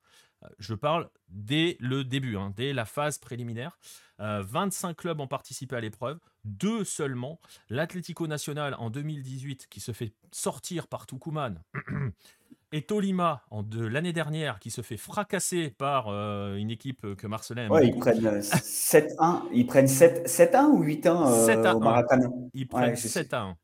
Je 0.59 0.73
parle 0.73 1.09
dès 1.29 1.77
le 1.79 2.03
début, 2.03 2.37
hein, 2.37 2.53
dès 2.55 2.73
la 2.73 2.85
phase 2.85 3.17
préliminaire. 3.17 3.77
25 4.19 4.89
euh, 4.89 4.93
clubs 4.93 5.19
ont 5.19 5.27
participé 5.27 5.75
à 5.75 5.81
l'épreuve, 5.81 6.19
deux 6.45 6.83
seulement. 6.83 7.39
L'Atlético 7.69 8.27
Nacional 8.27 8.75
en 8.77 8.89
2018 8.89 9.67
qui 9.69 9.79
se 9.79 9.91
fait 9.91 10.13
sortir 10.31 10.87
par 10.87 11.07
Tucumán. 11.07 11.61
et 12.71 12.83
Tolima 12.83 13.43
en 13.49 13.63
de 13.63 13.85
l'année 13.85 14.13
dernière 14.13 14.59
qui 14.59 14.71
se 14.71 14.81
fait 14.81 14.97
fracasser 14.97 15.71
par 15.71 16.07
euh, 16.07 16.55
une 16.55 16.71
équipe 16.71 17.15
que 17.15 17.27
Marcelin 17.27 17.67
ouais, 17.69 17.87
ils 17.87 17.97
prennent 17.97 18.19
7-1 18.19 19.09
euh, 19.09 19.49
ils 19.51 19.65
prennent 19.65 19.87
7-1 19.87 20.65
ou 20.67 20.83
8-1 20.83 21.75
au 21.75 21.79
Maracanã. 21.79 22.29
Ils 22.53 22.67
prennent 22.67 22.93
7-1. 22.93 23.55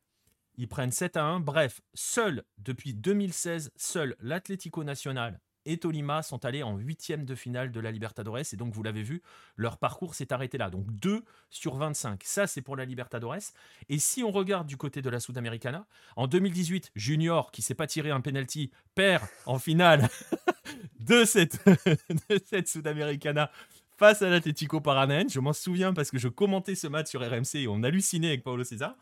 Ils 0.58 0.68
prennent 0.68 0.92
7 0.92 1.18
1. 1.18 1.40
Bref, 1.40 1.82
seul 1.94 2.44
depuis 2.58 2.96
2016, 2.96 3.72
seul 3.76 4.16
l'Atlético 4.20 4.84
Nacional 4.84 5.40
et 5.68 5.78
Tolima 5.78 6.24
sont 6.24 6.46
allés 6.46 6.64
en 6.64 6.78
huitième 6.78 7.26
de 7.26 7.36
finale 7.36 7.72
de 7.72 7.80
la 7.80 7.92
Libertadores. 7.92 8.54
Et 8.54 8.56
donc, 8.56 8.74
vous 8.74 8.84
l'avez 8.84 9.04
vu, 9.04 9.22
leur 9.56 9.78
parcours 9.78 10.16
s'est 10.16 10.34
arrêté 10.34 10.58
là. 10.58 10.70
Donc, 10.70 10.86
2 10.90 11.24
sur 11.50 11.76
25. 11.76 12.22
Ça, 12.24 12.48
c'est 12.48 12.62
pour 12.62 12.76
la 12.76 12.86
Libertadores. 12.86 13.54
Et 13.90 14.00
si 14.00 14.24
on 14.24 14.32
regarde 14.32 14.68
du 14.68 14.78
côté 14.78 15.02
de 15.02 15.10
la 15.10 15.20
Sudamericana, 15.20 15.86
en 16.16 16.28
2018, 16.28 16.92
Junior, 16.96 17.52
qui 17.52 17.62
s'est 17.62 17.76
pas 17.76 17.88
tiré 17.88 18.10
un 18.12 18.22
penalty, 18.22 18.72
perd 18.96 19.24
en 19.46 19.60
finale 19.60 20.10
de 21.00 21.26
cette, 21.26 22.68
Sudamericana 22.68 23.52
face 23.98 24.22
à 24.22 24.30
l'Atlético 24.30 24.82
Paranaense. 24.82 25.34
Je 25.34 25.40
m'en 25.40 25.54
souviens 25.54 25.94
parce 25.94 26.12
que 26.12 26.18
je 26.18 26.28
commentais 26.28 26.76
ce 26.76 26.88
match 26.88 27.10
sur 27.10 27.22
RMC 27.22 27.56
et 27.56 27.68
on 27.68 27.84
hallucinait 27.84 28.28
avec 28.28 28.44
Paulo 28.44 28.64
César. 28.64 28.96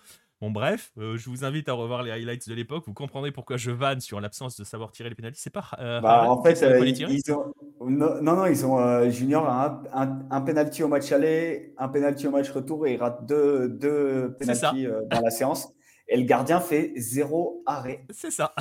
Bon, 0.46 0.52
bref, 0.52 0.91
euh, 1.00 1.18
je 1.18 1.28
vous 1.28 1.43
invite 1.43 1.68
à 1.70 1.74
revoir 1.74 2.04
les 2.04 2.12
highlights 2.12 2.48
de 2.48 2.54
l'époque. 2.54 2.84
Vous 2.86 2.93
comprendrez 2.93 3.32
pourquoi 3.32 3.58
je 3.58 3.72
vanne 3.72 4.00
sur 4.00 4.22
l'absence 4.22 4.56
de 4.56 4.64
savoir 4.64 4.91
tirer 4.91 5.10
les 5.10 5.16
pénalties. 5.16 5.41
C'est 5.41 5.50
pas. 5.50 5.72
Euh, 5.80 6.00
bah, 6.02 6.30
en 6.30 6.43
fait, 6.43 6.62
euh, 6.62 6.86
ils, 6.86 7.34
ont... 7.34 7.52
non, 7.82 8.22
non, 8.22 8.46
ils 8.46 8.64
ont 8.64 9.10
Junior 9.10 9.50
un, 9.50 9.82
un, 9.91 10.20
un, 10.30 10.41
penalty 10.41 10.84
au 10.84 10.88
match 10.88 11.12
aller, 11.12 11.74
un 11.80 11.88
penalty 11.88 12.28
au 12.28 12.30
match 12.30 12.52
retour 12.52 12.86
et 12.86 12.93
il 12.93 12.98
rate 12.98 13.26
deux, 13.26 13.70
deux 13.70 14.36
penalties 14.38 14.86
dans 15.10 15.20
la 15.20 15.32
séance. 15.32 15.68
Et 16.08 16.16
le 16.16 16.26
gardien 16.26 16.60
fait 16.60 16.93
zéro 16.96 17.64
arrêt. 17.66 18.06
C'est 18.12 18.30
ça. 18.30 18.54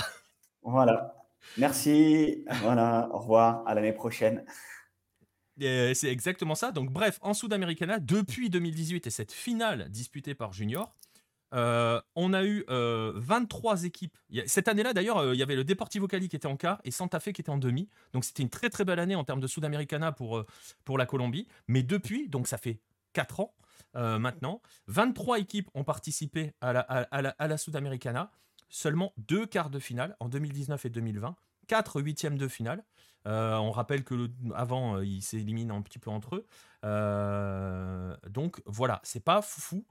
Voilà. 0.63 1.15
Merci. 1.59 2.47
Voilà. 2.63 3.11
Au 3.13 3.19
revoir. 3.19 3.63
À 3.67 3.75
l'année 3.75 3.93
prochaine. 3.93 4.43
C'est 5.59 6.05
exactement 6.05 6.55
ça. 6.55 6.73
Donc, 6.73 6.91
bref, 6.91 7.19
en 7.21 7.35
Sudamericana, 7.35 7.99
depuis 7.99 8.49
2018 8.49 9.07
et 9.07 9.11
cette 9.11 9.33
finale 9.33 9.91
disputée 9.91 10.35
par 10.35 10.55
Junior, 10.55 10.95
euh, 11.55 12.01
on 12.17 12.33
a 12.33 12.45
eu 12.45 12.65
23 12.69 13.83
euh, 13.83 13.87
équipes. 13.87 14.17
Cette 14.47 14.69
année-là, 14.69 14.93
d'ailleurs, 14.93 15.19
euh, 15.19 15.35
il 15.35 15.39
y 15.39 15.43
avait 15.43 15.57
le 15.57 15.65
Deportivo 15.65 16.07
Cali 16.09 16.29
qui 16.29 16.37
était 16.37 16.47
en 16.47 16.57
quart 16.57 16.81
et 16.85 16.91
Santa 16.91 17.21
Fe 17.21 17.33
qui 17.33 17.41
était 17.41 17.51
en 17.51 17.59
demi. 17.59 17.89
Donc 18.13 18.25
c'était 18.25 18.43
une 18.43 18.51
très 18.51 18.71
très 18.71 18.85
belle 18.85 18.99
année 18.99 19.15
en 19.15 19.25
termes 19.25 19.41
de 19.41 19.47
Sudamericana 19.47 20.13
pour, 20.13 20.45
pour 20.85 20.99
la 20.99 21.07
Colombie. 21.07 21.47
Mais 21.69 21.83
depuis, 21.83 22.29
donc 22.29 22.49
ça 22.49 22.59
fait 22.59 22.81
4 23.13 23.41
ans 23.41 23.55
maintenant, 23.95 24.61
23 24.89 25.39
équipes 25.39 25.71
ont 25.75 25.85
participé 25.85 26.53
à 26.61 26.73
la, 26.73 26.81
à, 26.81 27.23
la, 27.23 27.31
à 27.39 27.47
la 27.47 27.57
Sudamericana. 27.57 28.33
Seulement 28.69 29.13
deux 29.19 29.47
quarts 29.47 29.71
de 29.71 29.79
finale 29.79 30.17
en 30.19 30.29
2019 30.29 30.85
et 30.85 30.91
2020. 30.91 31.37
4 31.69 32.01
huitièmes 32.01 32.37
de 32.37 32.49
finale. 32.49 32.83
Euh, 33.27 33.57
on 33.57 33.71
rappelle 33.71 34.05
que 34.05 34.29
avant, 34.55 34.97
euh, 34.97 35.05
ils 35.05 35.23
s'éliminent 35.23 35.75
un 35.75 35.83
petit 35.83 35.99
peu 35.99 36.11
entre 36.11 36.37
eux. 36.37 36.47
Euh, 36.85 38.15
donc 38.29 38.61
voilà, 38.67 39.01
c'est 39.03 39.25
pas 39.25 39.41
fou 39.41 39.87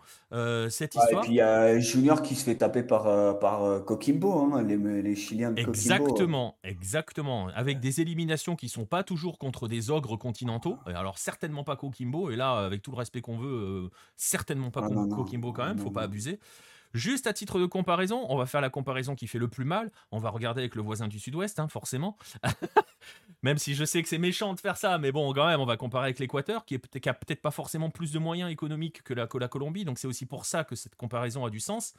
cette 0.70 0.94
histoire. 0.94 1.24
et 1.24 1.26
puis 1.26 1.32
il 1.34 1.38
y 1.38 1.42
a 1.42 1.80
Junior 1.80 2.22
qui 2.22 2.36
se 2.36 2.44
fait 2.44 2.56
taper 2.56 2.84
par, 2.84 3.40
par 3.40 3.84
Coquimbo, 3.84 4.32
hein, 4.32 4.62
les, 4.62 4.78
les, 5.02 5.16
Chiliens 5.16 5.52
de 5.52 5.60
Exactement, 5.60 6.58
exactement. 6.64 7.48
Avec 7.56 7.80
des 7.80 8.00
éliminations 8.00 8.56
qui 8.56 8.70
sont 8.70 8.86
pas 8.86 9.04
toujours 9.04 9.40
contre 9.40 9.68
des 9.68 9.90
ogres 9.90 10.18
continentaux. 10.18 10.78
Alors 10.86 11.18
certainement 11.18 11.64
pas 11.64 11.76
Coquimbo. 11.76 12.30
Et 12.30 12.36
là, 12.36 12.58
avec 12.58 12.84
tout 12.84 12.92
le 12.92 12.98
respect 12.98 13.22
qu'on 13.22 13.38
veut, 13.38 13.90
certainement 14.16 14.70
pas 14.70 14.88
ah, 14.88 15.16
Coquimbo 15.16 15.52
quand 15.52 15.66
même. 15.66 15.80
faut 15.80 15.90
pas 15.90 16.04
abuser. 16.04 16.40
Juste 16.94 17.26
à 17.28 17.34
titre 17.34 17.60
de 17.60 17.66
comparaison, 17.66 18.26
on 18.30 18.38
va 18.38 18.46
faire 18.46 18.62
la 18.62 18.70
comparaison 18.70 19.16
qui 19.16 19.28
fait 19.28 19.40
le 19.40 19.48
plus 19.48 19.66
mal. 19.66 19.92
On 20.12 20.20
va 20.20 20.30
regarder 20.30 20.62
avec 20.62 20.76
le 20.76 20.82
voisin 20.82 21.08
du 21.08 21.20
sud-ouest, 21.20 21.60
hein, 21.60 21.68
forcément. 21.68 22.18
même 23.44 23.58
si 23.58 23.76
je 23.76 23.84
sais 23.84 24.02
que 24.04 24.10
c'est 24.10 24.18
méchant 24.18 24.54
de 24.54 24.60
faire 24.60 24.78
ça, 24.78 24.98
mais 24.98 25.12
bon, 25.12 25.34
quand 25.34 25.48
même, 25.48 25.60
on 25.60 25.66
va 25.66 25.76
comparer 25.76 26.06
avec 26.06 26.20
l'Équateur, 26.20 26.66
qui, 26.66 26.76
est, 26.76 27.08
a 27.08 27.14
peut-être 27.14 27.42
pas 27.42 27.52
forcément 27.52 27.90
plus 27.90 28.12
de 28.12 28.20
moyens 28.20 28.52
économiques 28.52 29.04
que 29.04 29.14
la, 29.14 29.28
Colombie. 29.48 29.86
Donc 29.86 30.00
c'est 30.00 30.08
aussi 30.08 30.26
pour 30.26 30.46
ça 30.46 30.64
que 30.64 30.76
cette 30.76 30.96
comparaison 30.96 31.46
a 31.46 31.50
du 31.50 31.60
sens. 31.60 31.94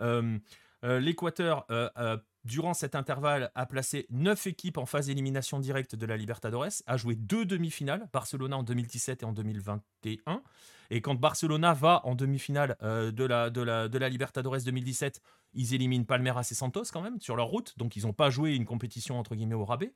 Euh, 0.00 0.38
L'Équateur, 0.82 1.66
euh, 1.70 2.16
durant 2.44 2.72
cet 2.72 2.94
intervalle, 2.94 3.50
a 3.54 3.66
placé 3.66 4.06
9 4.10 4.46
équipes 4.46 4.78
en 4.78 4.86
phase 4.86 5.06
d'élimination 5.06 5.58
directe 5.58 5.94
de 5.94 6.06
la 6.06 6.16
Libertadores, 6.16 6.82
a 6.86 6.96
joué 6.96 7.14
deux 7.14 7.44
demi-finales, 7.44 8.08
Barcelona 8.12 8.56
en 8.56 8.62
2017 8.62 9.22
et 9.22 9.26
en 9.26 9.32
2021. 9.32 10.42
Et 10.90 11.00
quand 11.02 11.14
Barcelona 11.14 11.74
va 11.74 12.00
en 12.04 12.14
demi-finale 12.14 12.76
euh, 12.82 13.12
de, 13.12 13.24
la, 13.24 13.50
de, 13.50 13.60
la, 13.60 13.88
de 13.88 13.98
la 13.98 14.08
Libertadores 14.08 14.62
2017, 14.64 15.20
ils 15.52 15.74
éliminent 15.74 16.04
Palmeiras 16.04 16.48
et 16.50 16.54
Santos 16.54 16.84
quand 16.92 17.02
même 17.02 17.20
sur 17.20 17.36
leur 17.36 17.46
route. 17.46 17.78
Donc 17.78 17.96
ils 17.96 18.06
n'ont 18.06 18.12
pas 18.12 18.30
joué 18.30 18.54
une 18.54 18.64
compétition 18.64 19.18
entre 19.18 19.34
guillemets 19.34 19.54
au 19.54 19.64
rabais. 19.64 19.92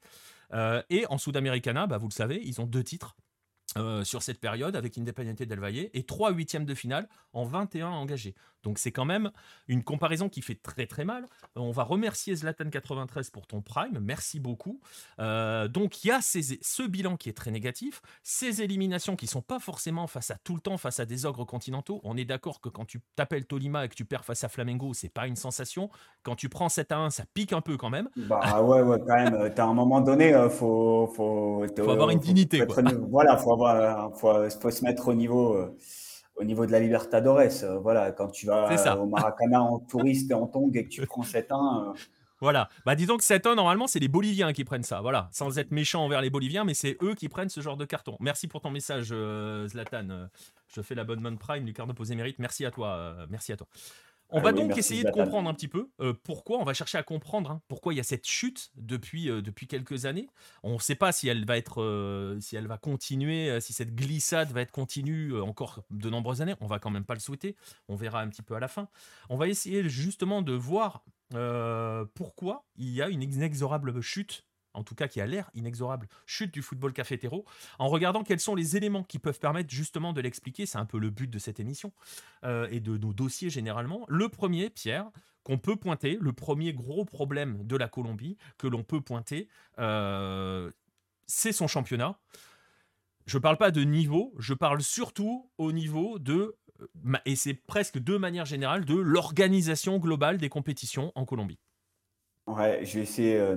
Euh, 0.53 0.82
et 0.91 1.07
en 1.09 1.18
Sudamericana, 1.18 1.87
bah, 1.87 1.99
vous 1.99 2.09
le 2.09 2.12
savez, 2.12 2.41
ils 2.45 2.61
ont 2.61 2.66
deux 2.66 2.85
titres. 2.85 3.16
Euh, 3.76 4.05
sur 4.05 4.22
cette 4.22 4.39
période 4.39 4.76
avec 4.76 4.97
Independiente 4.99 5.43
del 5.43 5.59
Valle 5.59 5.89
et 5.93 6.05
trois 6.05 6.30
huitièmes 6.30 6.64
de 6.64 6.74
finale 6.74 7.09
en 7.32 7.45
21 7.45 7.89
engagés. 7.89 8.37
Donc 8.64 8.78
c'est 8.78 8.90
quand 8.90 9.04
même 9.04 9.30
une 9.68 9.84
comparaison 9.84 10.28
qui 10.28 10.42
fait 10.42 10.56
très 10.56 10.86
très 10.86 11.04
mal. 11.04 11.26
On 11.54 11.70
va 11.70 11.84
remercier 11.84 12.34
Zlatan93 12.34 13.30
pour 13.30 13.46
ton 13.46 13.62
prime, 13.62 14.00
merci 14.00 14.40
beaucoup. 14.40 14.80
Euh, 15.20 15.68
donc 15.68 16.04
il 16.04 16.08
y 16.08 16.10
a 16.10 16.20
ce 16.20 16.82
bilan 16.82 17.16
qui 17.16 17.28
est 17.28 17.34
très 17.34 17.50
négatif, 17.50 18.02
ces 18.22 18.62
éliminations 18.62 19.14
qui 19.14 19.26
sont 19.26 19.42
pas 19.42 19.60
forcément 19.60 20.06
face 20.06 20.30
à 20.30 20.36
tout 20.42 20.54
le 20.54 20.60
temps 20.60 20.78
face 20.78 20.98
à 20.98 21.04
des 21.04 21.26
ogres 21.26 21.44
continentaux. 21.44 22.00
On 22.02 22.16
est 22.16 22.24
d'accord 22.24 22.60
que 22.60 22.68
quand 22.68 22.84
tu 22.84 23.00
t'appelles 23.14 23.46
Tolima 23.46 23.84
et 23.84 23.88
que 23.88 23.94
tu 23.94 24.04
perds 24.04 24.24
face 24.24 24.42
à 24.42 24.48
Flamengo, 24.48 24.94
c'est 24.94 25.08
pas 25.08 25.26
une 25.26 25.36
sensation. 25.36 25.90
Quand 26.22 26.34
tu 26.34 26.48
prends 26.48 26.68
7 26.68 26.90
à 26.92 26.98
1, 26.98 27.10
ça 27.10 27.24
pique 27.32 27.52
un 27.52 27.60
peu 27.60 27.76
quand 27.76 27.90
même. 27.90 28.08
Bah 28.16 28.62
ouais 28.62 28.82
ouais 28.82 28.98
quand 29.06 29.14
même. 29.14 29.52
à 29.56 29.62
un 29.62 29.74
moment 29.74 30.00
donné, 30.00 30.34
euh, 30.34 30.48
faut 30.48 31.06
faut, 31.14 31.66
faut 31.76 31.90
avoir 31.90 32.10
une 32.10 32.18
dignité. 32.18 32.64
voilà, 33.10 33.36
faut 33.36 33.52
avoir 33.52 33.76
euh, 33.76 34.14
faut, 34.14 34.60
faut, 34.60 34.70
se 34.70 34.84
mettre 34.84 35.08
au 35.08 35.14
niveau, 35.14 35.54
euh, 35.54 35.76
au 36.37 36.45
niveau 36.45 36.66
de 36.66 36.72
la 36.72 36.80
Libertadores. 36.80 37.62
Euh, 37.62 37.78
voilà, 37.78 38.12
quand 38.12 38.28
tu 38.28 38.47
vas 38.47 38.97
au 38.99 39.07
Maracana 39.07 39.62
en 39.62 39.78
touriste 39.78 40.30
et 40.30 40.35
en 40.35 40.47
tong 40.47 40.70
et 40.76 40.85
que 40.85 40.91
tu 40.91 41.07
prends 41.07 41.22
7-1. 41.22 41.95
Voilà. 42.41 42.68
Bah, 42.85 42.95
disons 42.95 43.16
que 43.16 43.22
7-1, 43.22 43.55
normalement, 43.55 43.87
c'est 43.87 44.01
les 44.01 44.09
Boliviens 44.09 44.53
qui 44.53 44.64
prennent 44.64 44.82
ça. 44.82 45.01
Voilà. 45.01 45.30
Sans 45.32 45.57
être 45.59 45.70
méchant 45.70 46.05
envers 46.05 46.20
les 46.20 46.28
Boliviens, 46.28 46.64
mais 46.64 46.74
c'est 46.74 46.99
eux 47.01 47.14
qui 47.14 47.30
prennent 47.30 47.49
ce 47.49 47.62
genre 47.62 47.78
de 47.78 47.87
carton. 47.87 48.18
Merci 48.20 48.49
pour 48.49 48.61
ton 48.61 48.70
message, 48.70 49.14
Zlatan. 49.68 50.28
Je 50.68 50.82
fais 50.82 50.95
la 50.95 51.05
bonne 51.05 51.20
main 51.20 51.37
prime, 51.37 51.64
Lucarno 51.64 51.95
posé 51.95 52.14
mérite. 52.14 52.39
Merci 52.41 52.66
à 52.66 52.70
toi. 52.70 53.16
merci 53.30 53.53
à 53.53 53.57
toi. 53.57 53.66
On 54.35 54.39
ah 54.39 54.43
va 54.43 54.53
donc 54.53 54.76
essayer 54.76 55.05
de 55.05 55.12
comprendre 55.12 55.49
un 55.49 55.55
petit 55.55 55.68
peu 55.68 55.91
euh, 56.01 56.12
pourquoi, 56.24 56.59
on 56.59 56.64
va 56.64 56.74
chercher 56.74 56.99
à 56.99 57.05
comprendre 57.05 57.53
hein, 57.53 57.62
pourquoi 57.68 57.95
il 57.95 57.99
y 57.99 58.01
a 58.01 58.03
cette 58.05 58.26
chute 58.26 58.72
depuis, 58.74 59.30
euh, 59.30 59.41
depuis 59.41 59.68
quelques 59.68 60.07
années. 60.07 60.26
On 60.64 60.74
ne 60.74 60.78
sait 60.80 60.97
pas 60.97 61.12
si 61.12 61.28
elle 61.28 61.45
va 61.45 61.57
être, 61.57 61.80
euh, 61.80 62.41
si 62.41 62.57
elle 62.57 62.66
va 62.66 62.76
continuer, 62.76 63.61
si 63.61 63.72
cette 63.72 63.95
glissade 63.95 64.51
va 64.51 64.62
être 64.62 64.72
continue 64.72 65.41
encore 65.41 65.85
de 65.91 66.11
nombreuses 66.11 66.43
années. 66.43 66.57
On 66.61 66.66
va 66.66 66.80
quand 66.80 66.91
même 66.91 67.05
pas 67.05 67.14
le 67.14 67.20
souhaiter. 67.20 67.55
On 67.87 67.95
verra 67.95 68.22
un 68.22 68.28
petit 68.28 68.43
peu 68.43 68.57
à 68.57 68.61
la 68.61 68.66
fin. 68.66 68.89
On 69.28 69.37
va 69.37 69.47
essayer 69.47 69.89
justement 69.89 70.43
de 70.43 70.53
voir 70.53 71.05
pourquoi 72.14 72.64
il 72.74 72.91
y 72.91 73.03
a 73.03 73.09
une 73.09 73.22
inexorable 73.22 74.01
chute 74.01 74.45
en 74.74 74.82
tout 74.82 74.94
cas 74.94 75.08
qui 75.08 75.20
a 75.20 75.26
l'air 75.26 75.50
inexorable, 75.54 76.08
chute 76.26 76.52
du 76.52 76.62
football 76.62 76.92
cafétéro, 76.92 77.44
en 77.78 77.88
regardant 77.88 78.22
quels 78.22 78.40
sont 78.40 78.54
les 78.54 78.76
éléments 78.76 79.04
qui 79.04 79.18
peuvent 79.18 79.38
permettre 79.38 79.70
justement 79.70 80.12
de 80.12 80.20
l'expliquer. 80.20 80.66
C'est 80.66 80.78
un 80.78 80.84
peu 80.84 80.98
le 80.98 81.10
but 81.10 81.30
de 81.30 81.38
cette 81.38 81.60
émission 81.60 81.92
euh, 82.44 82.68
et 82.70 82.80
de 82.80 82.96
nos 82.96 83.12
dossiers 83.12 83.50
généralement. 83.50 84.04
Le 84.08 84.28
premier, 84.28 84.70
Pierre, 84.70 85.10
qu'on 85.44 85.58
peut 85.58 85.76
pointer, 85.76 86.18
le 86.20 86.32
premier 86.32 86.72
gros 86.72 87.04
problème 87.04 87.64
de 87.66 87.76
la 87.76 87.88
Colombie 87.88 88.36
que 88.58 88.66
l'on 88.66 88.82
peut 88.82 89.00
pointer, 89.00 89.48
euh, 89.78 90.70
c'est 91.26 91.52
son 91.52 91.68
championnat. 91.68 92.18
Je 93.26 93.38
ne 93.38 93.42
parle 93.42 93.56
pas 93.56 93.70
de 93.70 93.82
niveau, 93.82 94.34
je 94.38 94.52
parle 94.52 94.82
surtout 94.82 95.50
au 95.56 95.72
niveau 95.72 96.18
de, 96.18 96.56
euh, 96.80 97.18
et 97.24 97.36
c'est 97.36 97.54
presque 97.54 97.98
de 97.98 98.16
manière 98.16 98.44
générale, 98.44 98.84
de 98.84 98.94
l'organisation 98.94 99.98
globale 99.98 100.38
des 100.38 100.48
compétitions 100.48 101.12
en 101.14 101.24
Colombie. 101.24 101.58
Ouais, 102.47 102.84
je 102.84 102.97
vais 102.97 103.03
essayer, 103.03 103.36
euh, 103.38 103.57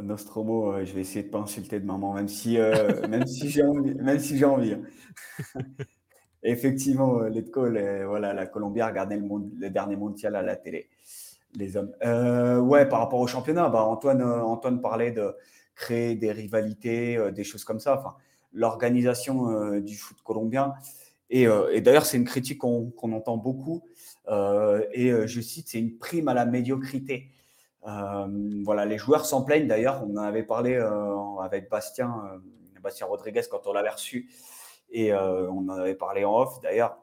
Nostromo, 0.00 0.72
euh, 0.72 0.84
je 0.84 0.94
vais 0.94 1.00
essayer 1.00 1.24
de 1.24 1.28
pas 1.28 1.38
insulter 1.38 1.80
de 1.80 1.84
maman, 1.84 2.12
même 2.14 2.28
si, 2.28 2.56
euh, 2.56 3.04
même 3.08 3.26
si 3.26 3.48
j'ai 3.50 3.64
envie, 3.64 3.94
même 3.94 4.18
si 4.20 4.38
j'ai 4.38 4.44
envie. 4.44 4.74
Hein. 4.74 4.82
Effectivement, 6.44 7.18
Letco, 7.22 7.62
voilà, 7.62 8.32
la 8.32 8.46
Colombie 8.46 8.80
a 8.80 8.86
regardé 8.86 9.16
le, 9.16 9.26
le, 9.58 9.70
dernier 9.70 9.96
mondial 9.96 10.36
à 10.36 10.42
la 10.42 10.54
télé, 10.54 10.88
les 11.56 11.76
hommes. 11.76 11.92
ouais, 12.68 12.86
par 12.88 13.00
rapport 13.00 13.18
au 13.18 13.26
championnat, 13.26 13.68
bah, 13.70 13.82
Antoine, 13.82 14.22
Antoine 14.22 14.80
parlait 14.80 15.10
de 15.10 15.34
créer 15.74 16.14
des 16.14 16.30
rivalités, 16.30 17.18
des 17.32 17.42
choses 17.42 17.64
comme 17.64 17.80
ça. 17.80 17.98
Enfin, 17.98 18.14
l'organisation 18.52 19.80
du 19.80 19.96
foot 19.96 20.18
colombien. 20.22 20.74
Et, 21.28 21.46
et 21.72 21.80
d'ailleurs, 21.80 22.06
c'est 22.06 22.16
une 22.16 22.24
critique 22.24 22.58
qu'on 22.58 23.12
entend 23.12 23.36
beaucoup. 23.36 23.82
et 24.28 25.10
je 25.26 25.40
cite, 25.40 25.68
c'est 25.68 25.80
une 25.80 25.98
prime 25.98 26.28
à 26.28 26.34
la 26.34 26.46
médiocrité. 26.46 27.32
Voilà, 28.64 28.84
les 28.84 28.98
joueurs 28.98 29.24
s'en 29.26 29.42
plaignent 29.42 29.66
d'ailleurs. 29.66 30.04
On 30.06 30.16
en 30.16 30.22
avait 30.22 30.42
parlé 30.42 30.76
avec 31.42 31.70
Bastien, 31.70 32.40
Bastien 32.82 33.06
Rodriguez 33.06 33.42
quand 33.50 33.66
on 33.66 33.72
l'avait 33.72 33.90
reçu. 33.90 34.30
Et 34.90 35.12
on 35.14 35.68
en 35.68 35.70
avait 35.70 35.94
parlé 35.94 36.24
en 36.24 36.36
off 36.36 36.60
d'ailleurs 36.60 36.98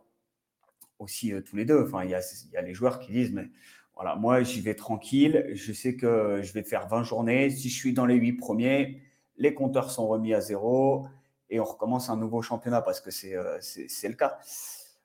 aussi 1.00 1.34
tous 1.46 1.56
les 1.56 1.66
deux. 1.66 1.84
Enfin, 1.86 2.04
il 2.04 2.12
y 2.12 2.16
a, 2.16 2.62
les 2.62 2.74
joueurs 2.74 3.00
qui 3.00 3.12
disent, 3.12 3.32
mais 3.32 3.50
voilà, 3.96 4.16
moi 4.16 4.44
j'y 4.44 4.62
vais 4.62 4.76
tranquille. 4.76 5.50
Je 5.54 5.74
sais 5.74 5.96
que 5.96 6.42
je 6.44 6.54
vais 6.54 6.64
faire 6.64 6.88
20 6.88 7.04
journées. 7.04 7.50
Si 7.50 7.70
je 7.70 7.76
suis 7.76 7.94
dans 7.94 8.06
les 8.06 8.16
8 8.16 8.34
premiers, 8.34 9.02
les 9.38 9.54
compteurs 9.54 9.92
sont 9.92 10.08
remis 10.08 10.34
à 10.34 10.42
zéro 10.42 11.08
et 11.50 11.60
on 11.60 11.64
recommence 11.64 12.10
un 12.10 12.18
nouveau 12.18 12.42
championnat 12.42 12.82
parce 12.82 13.02
que 13.02 13.12
c'est 13.12 13.34
le 13.34 14.16
cas. 14.16 14.40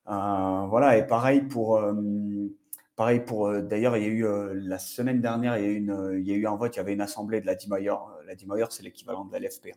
voilà, 0.06 0.96
et 0.96 1.06
pareil 1.06 1.42
pour 1.42 1.80
Pareil 3.00 3.20
pour, 3.20 3.50
d'ailleurs, 3.62 3.96
il 3.96 4.02
y 4.02 4.06
a 4.06 4.08
eu 4.10 4.60
la 4.60 4.78
semaine 4.78 5.22
dernière, 5.22 5.56
il 5.56 5.64
y, 5.64 5.66
a 5.66 5.70
eu 5.70 5.76
une, 5.76 6.46
un 6.46 6.54
vote, 6.54 6.76
il 6.76 6.76
y 6.76 6.80
avait 6.80 6.92
une 6.92 7.00
assemblée 7.00 7.40
de 7.40 7.46
la 7.46 7.54
DIMAYOR. 7.54 8.12
La 8.26 8.34
DIMAYOR, 8.34 8.70
c'est 8.70 8.82
l'équivalent 8.82 9.24
de 9.24 9.32
la 9.32 9.38
LFP. 9.38 9.68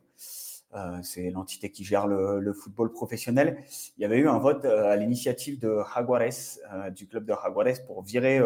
Euh, 0.75 0.99
c'est 1.03 1.29
l'entité 1.29 1.71
qui 1.71 1.85
gère 1.85 2.05
le, 2.05 2.51
football 2.51 2.91
professionnel. 2.91 3.63
Il 3.97 4.01
y 4.01 4.05
avait 4.05 4.17
eu 4.17 4.27
un 4.27 4.39
vote 4.39 4.65
euh, 4.65 4.91
à 4.91 4.97
l'initiative 4.97 5.57
de 5.57 5.79
Jaguares, 5.95 6.33
euh, 6.73 6.89
du 6.89 7.07
club 7.07 7.23
de 7.23 7.33
Jaguares, 7.33 7.85
pour 7.87 8.03
virer 8.03 8.41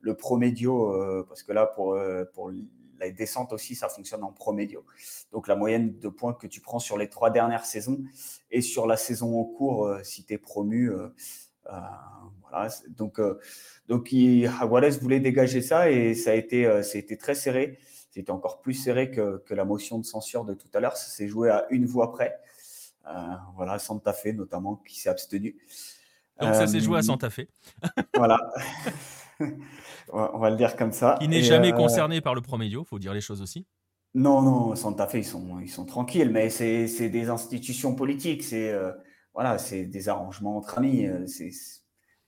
le 0.00 0.14
promédio, 0.16 1.24
parce 1.28 1.44
que 1.44 1.52
là, 1.52 1.66
pour, 1.66 1.96
pour 2.34 2.50
la 2.98 3.10
descente 3.12 3.52
aussi, 3.52 3.76
ça 3.76 3.88
fonctionne 3.88 4.24
en 4.24 4.32
promédio. 4.32 4.84
Donc 5.30 5.46
la 5.46 5.54
moyenne 5.54 6.00
de 6.00 6.08
points 6.08 6.34
que 6.34 6.48
tu 6.48 6.60
prends 6.60 6.80
sur 6.80 6.98
les 6.98 7.08
trois 7.08 7.30
dernières 7.30 7.64
saisons 7.64 8.02
et 8.50 8.60
sur 8.60 8.88
la 8.88 8.96
saison 8.96 9.38
en 9.38 9.44
cours, 9.44 9.88
si 10.02 10.24
tu 10.24 10.34
es 10.34 10.38
promu. 10.38 10.90
Voilà. 12.50 12.68
Donc, 12.88 13.20
donc 13.88 14.08
Jaguares 14.12 14.98
voulait 15.00 15.20
dégager 15.20 15.62
ça 15.62 15.90
et 15.90 16.14
ça 16.14 16.30
a 16.30 16.34
été, 16.34 16.66
a 16.66 16.80
été 16.80 17.16
très 17.16 17.34
serré. 17.34 17.78
C'était 18.10 18.32
encore 18.32 18.60
plus 18.60 18.74
serré 18.74 19.10
que, 19.10 19.42
la 19.50 19.64
motion 19.64 19.98
de 19.98 20.04
censure 20.04 20.44
de 20.44 20.54
tout 20.54 20.68
à 20.74 20.80
l'heure. 20.80 20.96
Ça 20.96 21.08
s'est 21.10 21.28
joué 21.28 21.48
à 21.48 21.66
une 21.70 21.86
voix 21.86 22.10
près. 22.10 22.40
Euh, 23.06 23.12
voilà, 23.54 23.78
Santa 23.78 24.12
Fe 24.12 24.34
notamment 24.34 24.76
qui 24.76 24.98
s'est 24.98 25.08
abstenu. 25.08 25.56
Donc 26.40 26.54
ça 26.54 26.66
s'est 26.66 26.80
joué 26.80 26.96
à 26.96 26.98
euh, 27.00 27.02
Santa 27.02 27.30
Fe. 27.30 27.42
voilà. 28.16 28.38
on 30.12 30.38
va 30.38 30.50
le 30.50 30.56
dire 30.56 30.76
comme 30.76 30.92
ça. 30.92 31.16
Qui 31.20 31.28
n'est 31.28 31.42
jamais 31.42 31.72
euh, 31.72 31.76
concerné 31.76 32.20
par 32.20 32.34
le 32.34 32.40
Promédio, 32.40 32.84
faut 32.84 32.98
dire 32.98 33.14
les 33.14 33.20
choses 33.20 33.42
aussi. 33.42 33.66
Non, 34.14 34.42
non, 34.42 34.74
Santa 34.74 35.06
Fe, 35.06 35.14
ils 35.14 35.24
sont, 35.24 35.60
ils 35.60 35.68
sont 35.70 35.84
tranquilles, 35.84 36.30
mais 36.30 36.50
c'est 36.50 37.08
des 37.08 37.30
institutions 37.30 37.94
politiques, 37.94 38.42
c'est 38.42 38.74
voilà, 39.32 39.56
c'est 39.58 39.84
des 39.84 40.08
arrangements 40.08 40.56
entre 40.56 40.78
amis, 40.78 41.06
c'est 41.28 41.52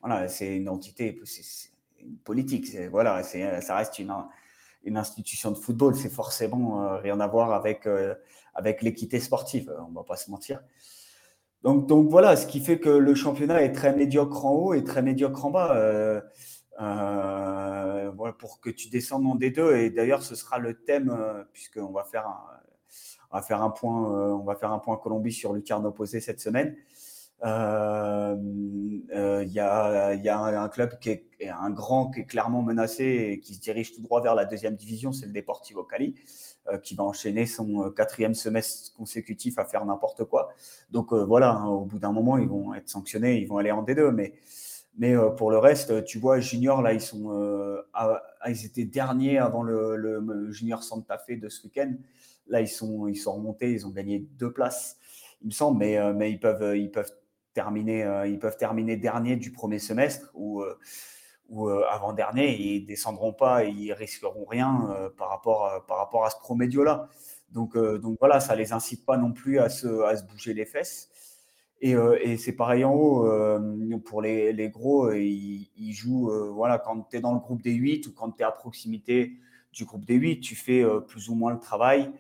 voilà, 0.03 0.29
c'est 0.29 0.57
une 0.57 0.69
entité, 0.69 1.19
c'est 1.25 1.71
une 2.01 2.17
politique, 2.17 2.77
voilà, 2.91 3.23
ça 3.23 3.77
reste 3.77 3.99
une, 3.99 4.13
une 4.85 4.97
institution 4.97 5.51
de 5.51 5.57
football, 5.57 5.95
c'est 5.95 6.11
forcément 6.11 6.83
euh, 6.83 6.97
rien 6.97 7.21
à 7.21 7.27
voir 7.27 7.53
avec, 7.53 7.87
euh, 7.87 8.15
avec 8.55 8.83
l'équité 8.83 9.21
sportive, 9.21 9.71
euh, 9.71 9.81
on 9.89 9.93
va 9.93 10.03
pas 10.03 10.17
se 10.17 10.31
mentir. 10.31 10.61
Donc, 11.63 11.87
donc 11.87 12.09
voilà, 12.09 12.37
ce 12.37 12.47
qui 12.47 12.61
fait 12.61 12.81
que 12.81 12.89
le 12.89 13.15
championnat 13.15 13.63
est 13.63 13.73
très 13.73 13.95
médiocre 13.95 14.45
en 14.45 14.53
haut 14.53 14.75
et 14.75 14.83
très 14.83 15.03
médiocre 15.03 15.45
en 15.45 15.51
bas. 15.51 16.23
voilà, 16.79 18.33
pour 18.37 18.61
que 18.61 18.71
tu 18.71 18.89
descendes 18.89 19.27
en 19.27 19.37
D2. 19.37 19.77
Et 19.77 19.91
d'ailleurs, 19.91 20.25
ce 20.25 20.35
sera 20.35 20.59
le 20.59 20.75
thème, 20.75 21.17
puisqu'on 21.53 21.93
va 21.93 22.03
faire 22.03 22.27
un, 22.27 22.41
on 23.31 23.37
va 23.37 23.43
faire 23.43 23.63
un 23.63 23.71
point, 23.71 24.11
on 24.35 24.43
va 24.43 24.57
faire 24.57 24.73
un 24.73 24.81
point 24.81 24.97
Colombie 24.97 25.31
sur 25.31 25.53
Lucarne 25.53 25.87
opposé 25.87 26.19
cette 26.19 26.41
semaine. 26.41 26.75
Euh, 27.45 28.36
euh, 29.14 29.45
il 29.45 29.53
y, 29.53 29.59
a, 29.59 30.14
y, 30.14 30.28
a, 30.28 30.38
un 30.38 30.68
club 30.68 30.99
qui 31.01 31.11
est, 31.11 31.26
un 31.49 31.70
grand 31.70 32.11
qui 32.11 32.20
est 32.20 32.24
clairement 32.24 32.62
menacé 32.62 33.05
et 33.05 33.40
qui 33.40 33.55
se 33.55 33.61
dirige 33.61 33.93
tout 33.95 34.01
droit 34.01 34.22
vers 34.22 34.36
la 34.36 34.45
deuxième 34.45 34.76
division, 34.76 35.12
c'est 35.12 35.26
le 35.26 35.32
Deportivo 35.32 35.82
Cali, 35.82 36.14
euh, 36.68 36.78
qui 36.78 36.95
va 36.95 37.03
enchaîner 37.03 37.47
son 37.47 37.90
quatrième 37.90 38.34
semestre 38.34 38.95
consécutif 38.97 39.59
à 39.59 39.64
faire 39.64 39.84
n'importe 39.84 40.24
quoi. 40.24 40.51
Donc 40.90 41.12
voilà, 41.12 41.51
hein, 41.51 41.66
au 41.66 41.84
bout 41.84 41.99
d'un 41.99 42.12
moment, 42.12 42.38
ils 42.38 42.49
vont 42.49 42.74
être 42.74 42.88
sanctionnés, 42.88 43.38
ils 43.38 43.49
vont 43.49 43.59
aller 43.59 43.72
en 43.72 43.82
D2, 43.84 44.11
mais 44.11 44.34
mais 44.99 45.14
pour 45.38 45.51
le 45.51 45.57
reste, 45.57 46.05
tu 46.05 46.18
vois, 46.18 46.38
Junior, 46.38 46.82
là, 46.82 46.93
ils 46.93 47.01
sont, 47.01 47.82
ils 48.47 48.66
étaient 48.66 48.84
derniers 48.84 49.38
avant 49.38 49.62
le, 49.62 49.97
le, 49.97 50.51
Junior 50.53 50.82
Santa 50.82 51.16
Fe 51.16 51.40
de 51.40 51.49
ce 51.49 51.64
week-end. 51.64 51.95
Là, 52.47 52.61
ils 52.61 52.68
sont, 52.68 53.09
ils 53.09 53.16
sont 53.16 53.32
remontés, 53.32 53.72
ils 53.72 53.86
ont 53.86 53.90
gagné 53.90 54.18
deux 54.38 54.53
places, 54.53 54.99
il 55.40 55.47
me 55.47 55.51
semble, 55.51 55.78
mais, 55.78 56.12
mais 56.12 56.30
ils 56.30 56.38
peuvent, 56.38 56.76
ils 56.76 56.90
peuvent 56.90 57.11
terminer, 57.53 58.05
euh, 58.05 58.27
ils 58.27 58.39
peuvent 58.39 58.57
terminer 58.57 58.97
dernier 58.97 59.37
du 59.37 59.53
premier 59.53 59.79
semestre 59.79 60.31
ou, 60.35 60.63
euh, 60.63 60.79
ou 61.49 61.69
euh, 61.69 61.85
avant-dernier. 61.91 62.57
Ils 62.57 62.87
descendront 62.87 63.33
pas, 63.33 63.65
ils 63.65 63.93
risqueront 63.93 64.45
rien 64.45 64.89
par, 65.17 65.29
rapport, 65.29 65.85
par 65.87 65.99
rapport 65.99 66.25
à 66.25 66.31
ce 66.31 66.39
promédio-là. 66.39 67.09
Donc, 67.51 67.77
donc 67.77 68.17
voilà, 68.19 68.41
ça 68.41 68.57
les 68.57 68.73
incite 68.73 69.05
pas 69.05 69.19
non 69.19 69.33
plus 69.33 69.59
à 69.59 69.69
se, 69.69 70.03
à 70.03 70.17
se 70.17 70.25
bouger 70.25 70.55
les 70.55 70.65
fesses. 70.65 71.11
Et, 71.83 71.91
et 72.23 72.37
c'est 72.37 72.53
pareil 72.53 72.85
en 72.85 72.95
haut, 72.95 73.29
pour 74.07 74.23
les, 74.23 74.53
les 74.53 74.71
gros, 74.71 75.13
ils, 75.13 75.93
jouent, 75.93 76.31
voilà, 76.55 76.79
quand 76.79 77.09
tu 77.11 77.17
es 77.17 77.21
dans 77.21 77.35
le 77.35 77.41
groupe 77.41 77.61
des 77.61 77.73
8 77.73 78.07
ou 78.07 78.13
quand 78.15 78.31
tu 78.31 78.43
es 78.43 78.45
à 78.47 78.53
proximité 78.53 79.33
du 79.73 79.85
groupe 79.85 80.07
des 80.07 80.15
8, 80.15 80.41
tu 80.41 80.55
fais 80.55 80.83
plus 81.09 81.29
ou 81.29 81.35
moins 81.35 81.53
le 81.53 81.59
travail. 81.59 82.11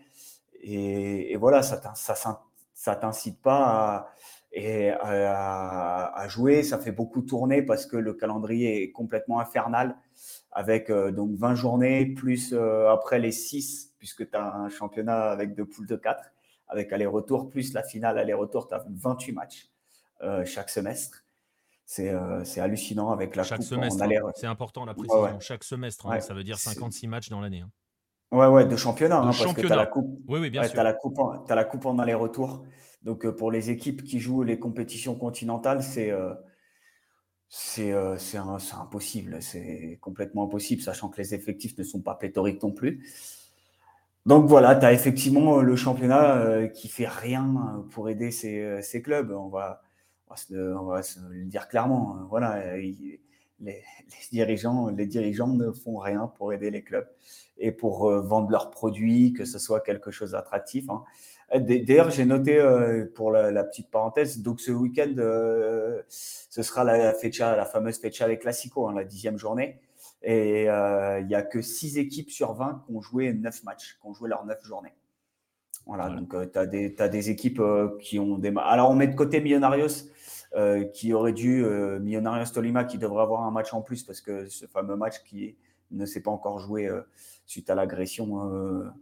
Et, 0.60 1.32
et 1.32 1.36
voilà, 1.36 1.62
ça 1.62 1.76
ne 1.76 2.94
t'incite 2.94 3.40
pas 3.40 3.64
à, 3.96 4.12
et 4.52 4.90
à, 4.90 6.26
jouer. 6.28 6.62
Ça 6.62 6.78
fait 6.78 6.92
beaucoup 6.92 7.22
tourner 7.22 7.62
parce 7.62 7.86
que 7.86 7.96
le 7.96 8.14
calendrier 8.14 8.82
est 8.82 8.92
complètement 8.92 9.40
infernal 9.40 9.96
avec 10.50 10.90
euh, 10.90 11.10
donc 11.10 11.34
20 11.36 11.54
journées 11.54 12.06
plus 12.06 12.52
euh, 12.52 12.90
après 12.90 13.18
les 13.18 13.32
6 13.32 13.94
puisque 13.98 14.30
tu 14.30 14.36
as 14.36 14.54
un 14.54 14.68
championnat 14.68 15.30
avec 15.30 15.54
deux 15.54 15.64
poules 15.64 15.86
de 15.86 15.96
4 15.96 16.22
avec 16.68 16.92
aller-retour 16.92 17.48
plus 17.48 17.72
la 17.72 17.82
finale 17.82 18.18
aller-retour, 18.18 18.68
tu 18.68 18.74
as 18.74 18.84
28 18.88 19.32
matchs 19.32 19.70
euh, 20.22 20.44
chaque 20.44 20.70
semestre. 20.70 21.24
C'est 21.84 22.08
hallucinant 22.58 23.10
avec 23.10 23.36
la 23.36 23.42
chaque 23.42 23.58
coupe 23.58 23.66
semestre. 23.66 24.02
Hein. 24.02 24.32
C'est 24.34 24.46
important 24.46 24.86
la 24.86 24.94
précision. 24.94 25.40
Chaque 25.40 25.62
semestre, 25.62 26.06
hein, 26.06 26.20
ça 26.20 26.32
veut 26.32 26.44
dire 26.44 26.58
56 26.58 27.06
matchs 27.06 27.28
dans 27.28 27.40
l'année. 27.40 27.60
Hein. 27.60 27.70
Ouais, 28.30 28.46
ouais, 28.46 28.64
de 28.64 28.76
championnat, 28.76 29.20
parce 29.20 29.52
que 29.52 29.60
tu 29.60 29.70
as 29.70 29.76
la 29.76 29.84
coupe. 29.84 30.18
Oui, 30.26 30.40
oui, 30.40 30.48
bien 30.48 30.62
sûr. 30.62 30.72
Tu 30.72 30.78
as 30.78 30.82
la 30.84 30.94
coupe 30.94 31.18
as 31.18 31.54
la 31.54 31.64
coupe 31.64 31.84
en 31.84 31.98
aller-retour. 31.98 32.64
Donc, 33.04 33.24
euh, 33.24 33.32
pour 33.32 33.50
les 33.50 33.70
équipes 33.70 34.04
qui 34.04 34.20
jouent 34.20 34.42
les 34.42 34.58
compétitions 34.58 35.14
continentales, 35.14 35.82
c'est 35.82 36.10
euh, 36.10 36.34
euh, 37.78 38.16
c'est 38.18 38.38
impossible. 38.38 39.42
C'est 39.42 39.98
complètement 40.00 40.44
impossible, 40.44 40.82
sachant 40.82 41.08
que 41.08 41.18
les 41.18 41.34
effectifs 41.34 41.76
ne 41.76 41.84
sont 41.84 42.00
pas 42.00 42.14
pléthoriques 42.14 42.62
non 42.62 42.72
plus. 42.72 43.04
Donc 44.24 44.46
voilà, 44.46 44.76
tu 44.76 44.86
as 44.86 44.92
effectivement 44.92 45.60
le 45.60 45.76
championnat 45.76 46.68
qui 46.68 46.88
fait 46.88 47.08
rien 47.08 47.84
pour 47.90 48.08
aider 48.08 48.30
ces, 48.30 48.80
ces 48.80 49.02
clubs. 49.02 49.32
On 49.32 49.48
va, 49.48 49.82
on 50.30 50.84
va, 50.84 51.02
se, 51.02 51.18
le 51.28 51.44
dire 51.46 51.66
clairement. 51.68 52.18
Voilà, 52.30 52.76
les, 52.76 53.20
les, 53.58 53.82
dirigeants, 54.30 54.90
les 54.90 55.06
dirigeants 55.06 55.48
ne 55.48 55.72
font 55.72 55.98
rien 55.98 56.28
pour 56.28 56.52
aider 56.52 56.70
les 56.70 56.82
clubs 56.84 57.08
et 57.58 57.72
pour 57.72 58.08
vendre 58.22 58.48
leurs 58.50 58.70
produits, 58.70 59.32
que 59.32 59.44
ce 59.44 59.58
soit 59.58 59.80
quelque 59.80 60.12
chose 60.12 60.30
d'attractif. 60.30 60.88
Hein. 60.88 61.02
Euh, 61.54 61.60
d'ailleurs, 61.60 62.10
j'ai 62.10 62.24
noté 62.24 62.58
euh, 62.58 63.06
pour 63.14 63.30
la, 63.30 63.64
petite 63.64 63.90
parenthèse, 63.90 64.40
donc 64.40 64.60
ce 64.60 64.70
week-end, 64.70 65.14
euh, 65.18 66.02
ce 66.08 66.62
sera 66.62 66.84
la 66.84 67.12
fecha, 67.14 67.56
la 67.56 67.64
fameuse 67.64 67.98
fecha 67.98 68.24
avec 68.24 68.40
Classico, 68.40 68.88
hein, 68.88 68.94
la 68.94 69.04
dixième 69.04 69.38
journée. 69.38 69.80
Et 70.24 70.66
il 70.66 71.26
n'y 71.26 71.34
a 71.34 71.42
que 71.42 71.60
6 71.60 71.98
équipes 71.98 72.30
sur 72.30 72.54
20 72.54 72.84
qui 72.86 72.94
ont 72.94 73.00
joué 73.00 73.32
9 73.32 73.64
matchs, 73.64 73.98
qui 74.00 74.06
ont 74.06 74.14
joué 74.14 74.28
leurs 74.28 74.44
9 74.44 74.64
journées. 74.64 74.94
Voilà, 75.84 76.10
donc 76.10 76.30
tu 76.30 76.58
as, 76.58 76.62
as, 76.62 77.08
des 77.08 77.30
équipes 77.30 77.60
qui 78.00 78.20
ont 78.20 78.38
des. 78.38 78.54
Alors, 78.56 78.90
on 78.90 78.94
met 78.94 79.08
de 79.08 79.16
côté 79.16 79.40
Millonarios, 79.40 80.06
qui 80.94 81.12
aurait 81.12 81.32
dû. 81.32 81.64
Millonarios 82.00 82.52
Tolima, 82.54 82.84
qui 82.84 82.98
devrait 82.98 83.22
avoir 83.22 83.42
un 83.42 83.50
match 83.50 83.74
en 83.74 83.82
plus, 83.82 84.04
parce 84.04 84.20
que 84.20 84.46
ce 84.46 84.66
fameux 84.66 84.94
match 84.94 85.24
qui 85.24 85.56
ne 85.90 86.06
s'est 86.06 86.22
pas 86.22 86.30
encore 86.30 86.60
joué 86.60 86.88
suite 87.44 87.68
à 87.68 87.74
l'agression 87.74 88.92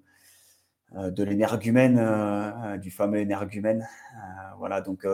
de 0.92 1.22
l'énergumène, 1.22 1.98
euh, 1.98 2.50
euh, 2.64 2.76
du 2.76 2.90
fameux 2.90 3.18
énergumène. 3.18 3.86
voilà, 4.58 4.80
donc, 4.80 5.06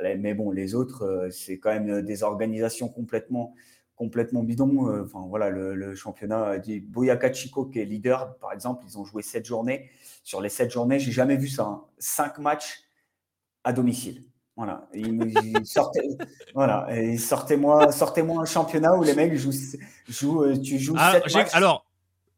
mais 0.00 0.34
bon, 0.34 0.50
les 0.50 0.74
autres, 0.74 1.28
c'est 1.30 1.58
quand 1.58 1.72
même 1.72 2.02
des 2.02 2.22
organisations 2.22 2.88
complètement, 2.88 3.54
complètement 3.96 4.42
bidons. 4.42 5.02
Enfin, 5.02 5.24
voilà, 5.28 5.50
le, 5.50 5.94
championnat 5.94 6.58
dit 6.58 6.80
Boyaka 6.80 7.32
Chico, 7.32 7.66
qui 7.66 7.80
est 7.80 7.84
leader, 7.84 8.36
par 8.38 8.52
exemple, 8.52 8.84
ils 8.86 8.98
ont 8.98 9.04
joué 9.04 9.22
sept 9.22 9.46
journées. 9.46 9.90
Sur 10.22 10.40
les 10.40 10.48
sept 10.48 10.70
journées, 10.70 10.98
j'ai 10.98 11.12
jamais 11.12 11.36
vu 11.36 11.48
ça. 11.48 11.64
Hein. 11.64 11.84
Cinq 11.98 12.38
matchs 12.38 12.82
à 13.64 13.72
domicile. 13.72 14.24
Voilà. 14.56 14.88
Il, 14.94 15.66
sortait, 15.66 16.00
voilà. 16.54 16.86
Et 16.96 17.18
sortez-moi, 17.18 17.92
sortez-moi 17.92 18.42
un 18.42 18.46
championnat 18.46 18.96
où 18.96 19.02
les 19.02 19.14
mecs 19.14 19.34
jouent, 19.34 19.52
jouent 20.08 20.44
euh, 20.44 20.56
tu 20.58 20.78
joues 20.78 20.94
ah, 20.96 21.12
7 21.12 21.34
matchs. 21.34 21.54
Alors, 21.54 21.85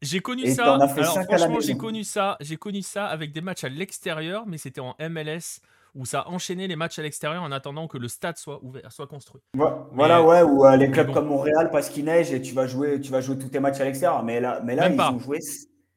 j'ai 0.01 0.19
connu 0.19 0.47
ça. 0.47 0.75
Alors, 0.75 0.89
franchement, 0.89 1.59
j'ai 1.59 1.77
connu 1.77 2.03
ça. 2.03 2.37
J'ai 2.39 2.57
connu 2.57 2.81
ça 2.81 3.05
avec 3.05 3.31
des 3.31 3.41
matchs 3.41 3.63
à 3.63 3.69
l'extérieur, 3.69 4.45
mais 4.47 4.57
c'était 4.57 4.81
en 4.81 4.95
MLS 4.99 5.61
où 5.95 6.05
ça 6.05 6.27
enchaînait 6.27 6.67
les 6.67 6.75
matchs 6.75 6.99
à 6.99 7.01
l'extérieur 7.01 7.41
en 7.41 7.51
attendant 7.51 7.87
que 7.87 7.97
le 7.97 8.07
stade 8.07 8.37
soit 8.37 8.63
ouvert, 8.63 8.91
soit 8.91 9.07
construit. 9.07 9.41
voilà, 9.53 10.23
ouais, 10.23 10.43
ou 10.43 10.65
euh, 10.65 10.75
les 10.75 10.91
clubs 10.91 11.11
comme 11.11 11.27
Montréal 11.27 11.69
parce 11.71 11.89
qu'il 11.89 12.05
neige 12.05 12.31
et 12.31 12.41
tu 12.41 12.53
vas 12.53 12.67
jouer, 12.67 13.01
tu 13.01 13.11
vas 13.11 13.21
jouer 13.21 13.37
tous 13.39 13.49
tes 13.49 13.59
matchs 13.59 13.79
à 13.79 13.85
l'extérieur. 13.85 14.23
Mais 14.23 14.39
là, 14.39 14.61
mais 14.63 14.75
là, 14.75 14.89
ils 14.89 15.01
ont 15.01 15.19
joué 15.19 15.39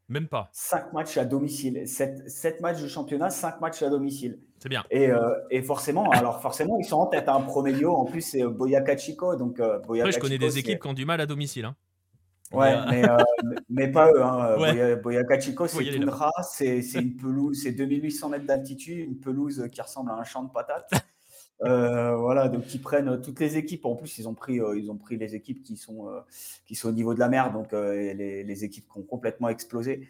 même 0.09 0.29
pas. 0.29 0.51
5 0.53 0.93
matchs 0.93 1.17
à 1.17 1.25
domicile. 1.25 1.85
7, 1.87 2.61
matchs 2.61 2.83
de 2.83 2.89
championnat, 2.89 3.31
5 3.31 3.61
matchs 3.61 3.83
à 3.83 3.89
domicile. 3.89 4.39
C'est 4.59 4.69
bien. 4.69 4.85
Et, 4.91 5.11
euh, 5.11 5.19
et, 5.51 5.63
forcément, 5.63 6.11
alors 6.11 6.41
forcément, 6.43 6.79
ils 6.79 6.85
sont 6.85 6.99
en 6.99 7.07
tête. 7.07 7.29
Un 7.29 7.37
hein. 7.37 7.41
Promelio, 7.41 7.93
en 7.93 8.05
plus, 8.05 8.21
c'est 8.21 8.45
Boyacá 8.45 8.97
Chico. 8.97 9.37
Donc, 9.37 9.59
euh, 9.59 9.79
Après, 9.79 10.13
je 10.13 10.19
connais 10.19 10.39
des 10.39 10.59
équipes 10.59 10.81
qui 10.81 10.89
ont 10.89 10.93
du 10.93 11.07
mal 11.07 11.21
à 11.21 11.27
domicile. 11.27 11.65
Hein. 11.65 11.77
Ouais, 12.53 12.75
mais, 12.91 13.09
euh, 13.09 13.17
mais, 13.71 13.89
pas 13.89 14.11
eux. 14.13 14.23
Hein. 14.23 14.97
Boyacá 15.03 15.41
Chico, 15.41 15.67
c'est 15.67 16.83
c'est 16.83 17.01
une 17.01 17.17
pelouse, 17.17 17.61
c'est 17.63 17.73
2800 17.73 18.29
mètres 18.29 18.47
d'altitude, 18.47 18.99
une 18.99 19.19
pelouse 19.19 19.69
qui 19.73 19.81
ressemble 19.81 20.11
à 20.11 20.15
un 20.15 20.25
champ 20.25 20.43
de 20.43 20.51
patates. 20.51 20.91
Euh, 21.65 22.17
voilà, 22.17 22.49
donc 22.49 22.75
ils 22.75 22.81
prennent 22.81 23.21
toutes 23.21 23.39
les 23.41 23.57
équipes. 23.57 23.87
En 23.87 23.95
plus, 23.95 24.19
ils 24.19 24.29
ont 24.29 24.35
pris, 24.35 24.61
euh, 24.61 24.77
ils 24.77 24.91
ont 24.91 24.97
pris 24.97 25.17
les 25.17 25.35
équipes 25.35 25.63
qui 25.63 25.77
sont, 25.77 26.09
euh, 26.09 26.21
qui 26.67 26.75
sont 26.75 26.89
au 26.89 26.93
niveau 26.93 27.15
de 27.15 27.21
la 27.21 27.29
mer, 27.29 27.53
donc 27.53 27.73
les, 27.73 28.43
les, 28.43 28.65
équipes 28.65 28.87
qui 28.93 28.99
ont 28.99 29.05
complètement 29.05 29.49
explosé. 29.49 30.09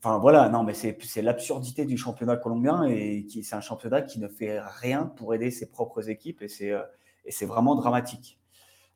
Enfin 0.00 0.18
voilà, 0.18 0.48
non, 0.48 0.64
mais 0.64 0.74
c'est 0.74 1.22
l'absurdité 1.22 1.84
du 1.84 1.96
championnat 1.96 2.36
colombien 2.36 2.84
et 2.84 3.24
c'est 3.42 3.54
un 3.54 3.60
championnat 3.60 4.02
qui 4.02 4.18
ne 4.20 4.28
fait 4.28 4.60
rien 4.60 5.06
pour 5.06 5.32
aider 5.32 5.50
ses 5.50 5.70
propres 5.70 6.10
équipes 6.10 6.42
et 6.42 6.48
c'est 6.48 7.46
vraiment 7.46 7.74
dramatique 7.74 8.38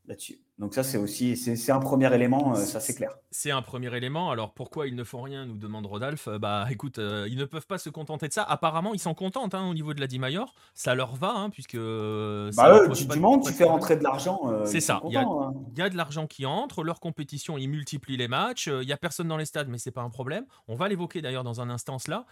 là-dessus. 0.08 0.40
Donc 0.58 0.74
ça, 0.74 0.82
c'est 0.82 0.98
aussi 0.98 1.36
c'est 1.36 1.70
un 1.70 1.78
premier 1.78 2.12
élément, 2.12 2.52
euh, 2.52 2.56
ça 2.56 2.80
c'est 2.80 2.94
clair. 2.94 3.12
C'est 3.30 3.52
un 3.52 3.62
premier 3.62 3.96
élément. 3.96 4.32
Alors 4.32 4.54
pourquoi 4.54 4.88
ils 4.88 4.96
ne 4.96 5.04
font 5.04 5.22
rien, 5.22 5.46
nous 5.46 5.56
demande 5.56 5.86
Rodolphe. 5.86 6.26
Euh, 6.26 6.40
bah 6.40 6.66
écoute, 6.68 6.98
euh, 6.98 7.28
ils 7.30 7.38
ne 7.38 7.44
peuvent 7.44 7.66
pas 7.66 7.78
se 7.78 7.90
contenter 7.90 8.26
de 8.26 8.32
ça. 8.32 8.42
Apparemment, 8.42 8.92
ils 8.92 8.98
s'en 8.98 9.14
contentent 9.14 9.54
hein, 9.54 9.68
au 9.68 9.74
niveau 9.74 9.94
de 9.94 10.00
la 10.00 10.08
Dimayor. 10.08 10.52
Ça 10.74 10.96
leur 10.96 11.14
va, 11.14 11.30
hein, 11.30 11.50
puisque... 11.50 11.76
bah 11.76 12.88
tu, 12.92 13.06
du 13.06 13.20
monde, 13.20 13.44
tu 13.44 13.52
fais 13.52 13.64
rentrer 13.64 13.96
de 13.96 14.02
l'argent. 14.02 14.50
c'est 14.64 14.80
ça, 14.80 15.00
il 15.04 15.12
y, 15.12 15.16
hein. 15.16 15.54
y, 15.76 15.82
a 15.82 15.88
de 15.90 15.96
l'argent 15.96 16.26
qui 16.26 16.44
entre, 16.44 16.82
leur 16.82 16.98
compétition, 16.98 17.56
ils 17.56 17.68
multiplient 17.68 18.16
les 18.16 18.28
matchs, 18.28 18.66
il 18.66 18.86
n'y 18.86 18.92
a 18.92 18.96
personne 18.96 19.28
dans 19.28 19.36
les 19.36 19.44
stades, 19.44 19.68
mais 19.68 19.78
c'est 19.78 19.92
pas 19.92 20.02
un 20.02 20.10
problème. 20.10 20.44
On 20.66 20.74
va 20.74 20.88
l'évoquer 20.88 21.22
d'ailleurs 21.22 21.44
dans 21.44 21.60
un 21.60 21.70
instant 21.70 21.98
cela. 22.00 22.26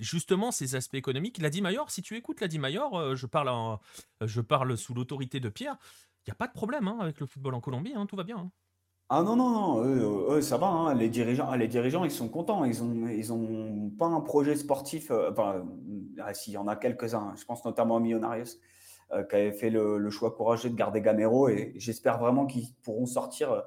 justement, 0.00 0.50
ces 0.50 0.74
aspects 0.74 0.96
économiques. 0.96 1.38
La 1.40 1.48
Dimayor, 1.48 1.90
si 1.90 2.02
tu 2.02 2.14
écoutes 2.16 2.42
la 2.42 2.48
Dimayor, 2.48 3.16
je, 3.16 3.26
parle 3.26 3.78
je 4.20 4.40
parle 4.42 4.76
sous 4.76 4.92
l'autorité 4.92 5.40
de 5.40 5.48
Pierre, 5.48 5.76
il 6.26 6.30
n'y 6.30 6.32
a 6.32 6.36
pas 6.36 6.46
de 6.46 6.52
problème 6.52 6.88
hein, 6.88 6.98
avec 7.00 7.20
le 7.20 7.26
football 7.26 7.54
en 7.54 7.60
Colombie, 7.60 7.92
hein, 7.94 8.06
tout 8.06 8.16
va 8.16 8.24
bien. 8.24 8.38
Hein. 8.38 8.50
Ah 9.14 9.22
non, 9.22 9.36
non, 9.36 9.50
non, 9.50 9.84
eux, 10.30 10.40
ça 10.40 10.56
va. 10.56 10.94
Les, 10.94 11.10
dirigeants, 11.10 11.54
les 11.54 11.68
dirigeants, 11.68 12.02
ils 12.04 12.10
sont 12.10 12.30
contents. 12.30 12.64
Ils 12.64 12.82
n'ont 12.82 13.08
ils 13.08 13.30
ont 13.30 13.90
pas 13.98 14.06
un 14.06 14.22
projet 14.22 14.56
sportif. 14.56 15.10
Euh, 15.10 15.30
enfin, 15.30 15.66
ah, 16.18 16.32
s'il 16.32 16.54
y 16.54 16.56
en 16.56 16.66
a 16.66 16.76
quelques-uns. 16.76 17.34
Je 17.36 17.44
pense 17.44 17.62
notamment 17.62 17.96
à 17.96 18.00
Millonarios, 18.00 18.56
euh, 19.12 19.22
qui 19.24 19.36
avait 19.36 19.52
fait 19.52 19.68
le, 19.68 20.08
choix 20.08 20.34
courageux 20.34 20.70
de 20.70 20.76
garder 20.76 21.02
Gamero. 21.02 21.50
Et 21.50 21.74
j'espère 21.76 22.18
vraiment 22.18 22.46
qu'ils 22.46 22.72
pourront 22.82 23.04
sortir 23.04 23.52
euh, 23.52 23.60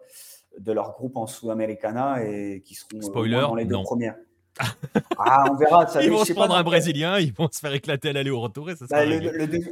de 0.58 0.72
leur 0.72 0.94
groupe 0.94 1.16
en 1.16 1.28
Sud-Americana 1.28 2.24
et 2.24 2.64
qu'ils 2.66 2.78
seront 2.78 3.02
Spoiler, 3.02 3.42
dans 3.42 3.54
les 3.54 3.66
deux 3.66 3.76
non. 3.76 3.84
premières. 3.84 4.16
ah, 5.20 5.46
on 5.52 5.56
verra. 5.58 5.86
ils 6.02 6.10
vont 6.10 6.26
se 6.26 6.34
prendre 6.34 6.56
un 6.56 6.64
Brésilien, 6.64 7.20
ils 7.20 7.34
vont 7.34 7.50
se 7.52 7.60
faire 7.60 7.74
éclater 7.74 8.10
à 8.10 8.14
l'aller 8.14 8.32
au 8.32 8.40
retour. 8.40 8.68
ça 8.72 8.86
bah, 8.90 9.06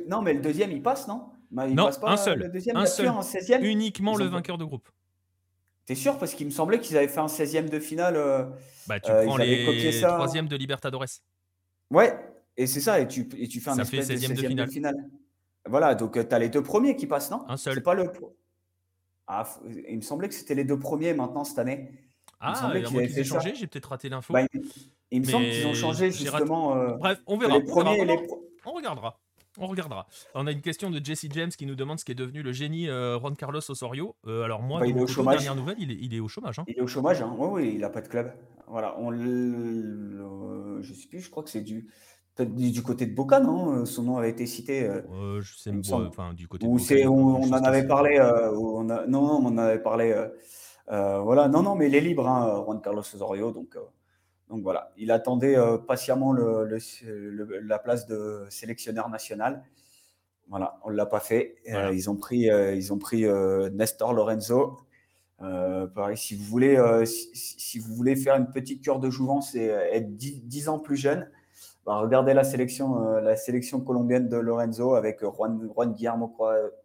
non, 0.08 0.22
mais 0.22 0.34
le 0.34 0.42
deuxième, 0.42 0.72
il 0.72 0.84
passe, 0.84 1.08
non? 1.08 1.32
Bah, 1.54 1.68
non, 1.68 1.90
un 2.02 2.18
seul. 2.18 2.40
Le 2.40 2.50
deuxième, 2.50 2.78
un 2.78 2.86
seul. 2.86 3.64
Uniquement 3.64 4.18
le 4.18 4.26
vainqueur 4.26 4.58
de 4.58 4.66
groupe. 4.66 4.90
T'es 5.86 5.96
sûr? 5.96 6.18
Parce 6.18 6.34
qu'il 6.34 6.48
me 6.48 6.52
semblait 6.52 6.80
qu'ils 6.80 6.98
avaient 6.98 7.08
fait 7.08 7.20
un 7.20 7.28
16e 7.28 7.70
de 7.70 7.80
finale. 7.80 8.16
Euh, 8.16 8.46
bah, 8.88 9.00
tu 9.00 9.12
euh, 9.12 9.26
prends 9.26 9.38
les 9.38 10.02
troisièmes 10.02 10.48
de 10.48 10.56
Libertadores. 10.56 11.06
Ouais, 11.92 12.18
et 12.58 12.66
c'est 12.66 12.82
ça. 12.82 13.00
Et 13.00 13.08
tu, 13.08 13.30
et 13.38 13.48
tu 13.48 13.60
fais 13.60 13.70
un 13.70 13.76
16e, 13.76 14.56
de, 14.56 14.66
finale. 14.66 14.96
Voilà, 15.70 15.94
donc 15.94 16.18
euh, 16.18 16.24
tu 16.28 16.34
as 16.34 16.40
les 16.40 16.50
deux 16.50 16.64
premiers 16.64 16.96
qui 16.96 17.06
passent, 17.06 17.30
non? 17.30 17.44
Un 17.48 17.58
seul. 17.58 17.76
C'est 17.76 17.82
pas 17.82 17.94
le. 17.94 18.12
Ah, 19.28 19.48
il 19.88 19.98
me 19.98 20.02
semblait 20.02 20.28
que 20.28 20.36
c'était 20.36 20.56
les 20.56 20.66
deux 20.66 20.80
premiers 20.80 21.14
maintenant 21.14 21.44
cette 21.44 21.60
année. 21.60 21.92
Ah, 22.40 22.72
il 22.76 22.82
me 22.82 23.06
qu'ils 23.08 23.26
changé, 23.26 23.54
j'ai 23.56 23.68
peut-être 23.68 23.90
raté 23.90 24.10
l'info. 24.10 24.34
Bah, 24.34 24.42
il, 25.12 25.22
me 25.22 25.26
semble 25.26 25.46
qu'ils 25.46 25.68
ont 25.68 25.74
changé 25.76 26.12
justement. 26.12 26.96
Bref, 26.98 27.22
on 27.28 27.38
verra. 27.38 27.60
on 28.66 28.72
regardera. 28.72 29.20
On 29.60 29.68
regardera. 29.68 30.08
On 30.34 30.48
a 30.48 30.52
une 30.52 30.62
question 30.62 30.90
de 30.90 31.04
Jesse 31.04 31.28
James 31.32 31.50
qui 31.50 31.66
nous 31.66 31.76
demande 31.76 32.00
ce 32.00 32.06
qui 32.06 32.12
est 32.12 32.16
devenu 32.16 32.42
le 32.42 32.52
génie 32.52 32.90
euh, 32.90 33.20
Juan 33.20 33.36
Carlos 33.36 33.60
Osorio. 33.70 34.16
Euh, 34.26 34.44
alors 34.44 34.62
moi, 34.62 34.80
bah, 34.80 34.88
il 34.88 34.98
est 34.98 35.02
au 35.02 35.08
chômage. 35.08 35.38
dernière 35.38 35.56
nouvelle, 35.56 35.78
il 35.80 35.92
est, 35.92 35.98
il 36.00 36.14
est, 36.16 36.20
au 36.20 36.28
chômage. 36.28 36.58
Hein. 36.60 36.64
Il 36.68 36.78
est 36.78 36.82
au 36.82 36.88
chômage, 36.88 37.22
hein. 37.22 37.36
oui, 37.38 37.48
oui, 37.52 37.72
il 37.76 37.82
n'a 37.82 37.90
pas 37.90 38.02
de 38.02 38.08
club. 38.08 38.34
Voilà, 38.68 38.96
on 38.98 39.12
le, 39.12 40.82
je 40.82 40.94
sais 40.94 41.08
plus, 41.08 41.20
je 41.22 41.30
crois 41.30 41.44
que 41.44 41.50
c'est 41.50 41.62
du 41.62 41.88
du 42.40 42.82
côté 42.82 43.06
de 43.06 43.14
Boca, 43.14 43.40
non? 43.40 43.86
Son 43.86 44.02
nom 44.02 44.18
avait 44.18 44.32
été 44.32 44.48
cité. 44.48 44.88
Euh, 44.88 45.40
je 45.42 45.56
sais 45.56 45.72
enfin 45.94 46.34
du 46.34 46.48
côté. 46.48 46.66
De 46.66 46.72
Boca, 46.72 46.96
on, 47.08 47.44
on 47.44 47.54
en 47.54 47.64
avait 47.64 47.86
parlé. 47.86 48.20
on 48.20 48.90
a, 48.90 49.06
non, 49.06 49.22
non, 49.22 49.40
on 49.44 49.46
en 49.46 49.58
avait 49.60 49.84
parlé. 49.84 50.16
voilà, 50.88 51.48
non, 51.48 51.62
non, 51.62 51.76
mais 51.76 51.90
il 51.90 51.96
est 51.96 52.02
libre, 52.02 52.28
hein, 52.28 52.64
Juan 52.66 52.82
Carlos 52.82 53.02
Osorio, 53.02 53.52
donc. 53.52 53.78
Donc 54.54 54.62
voilà, 54.62 54.92
il 54.98 55.12
attendait 55.12 55.58
euh, 55.58 55.80
patiemment 55.80 56.32
la 56.32 57.80
place 57.80 58.06
de 58.06 58.46
sélectionneur 58.52 59.10
national. 59.10 59.64
Voilà, 60.48 60.78
on 60.84 60.92
ne 60.92 60.96
l'a 60.96 61.08
pas 61.08 61.20
fait. 61.20 61.56
Euh, 61.72 61.92
ils 61.92 62.08
ont 62.08 62.16
pris, 62.16 62.52
euh, 62.52 62.76
ils 62.76 62.94
ont 62.94 63.00
pris 63.00 63.26
Nestor 63.72 64.14
Lorenzo. 64.14 64.78
pareil, 65.40 66.18
si 66.18 66.36
vous, 66.36 66.44
voulez, 66.44 66.78
si, 67.34 67.80
vous 67.80 67.96
voulez 67.96 68.16
faire 68.16 68.36
une 68.36 68.52
petite 68.52 68.84
cure 68.84 69.00
de 69.00 69.10
jouvence 69.10 69.56
et 69.56 69.70
être 69.70 70.16
10, 70.16 70.70
ans 70.70 70.78
plus 70.78 70.98
jeune, 70.98 71.28
bah, 71.88 71.98
regardez 71.98 72.36
la 72.36 72.44
sélection, 72.44 73.02
la 73.22 73.36
sélection 73.36 73.82
colombienne 73.82 74.30
de 74.30 74.38
Lorenzo 74.38 74.94
avec 74.94 75.22
Juan, 75.22 75.68
Juan 75.74 75.96
Guillermo 75.96 76.38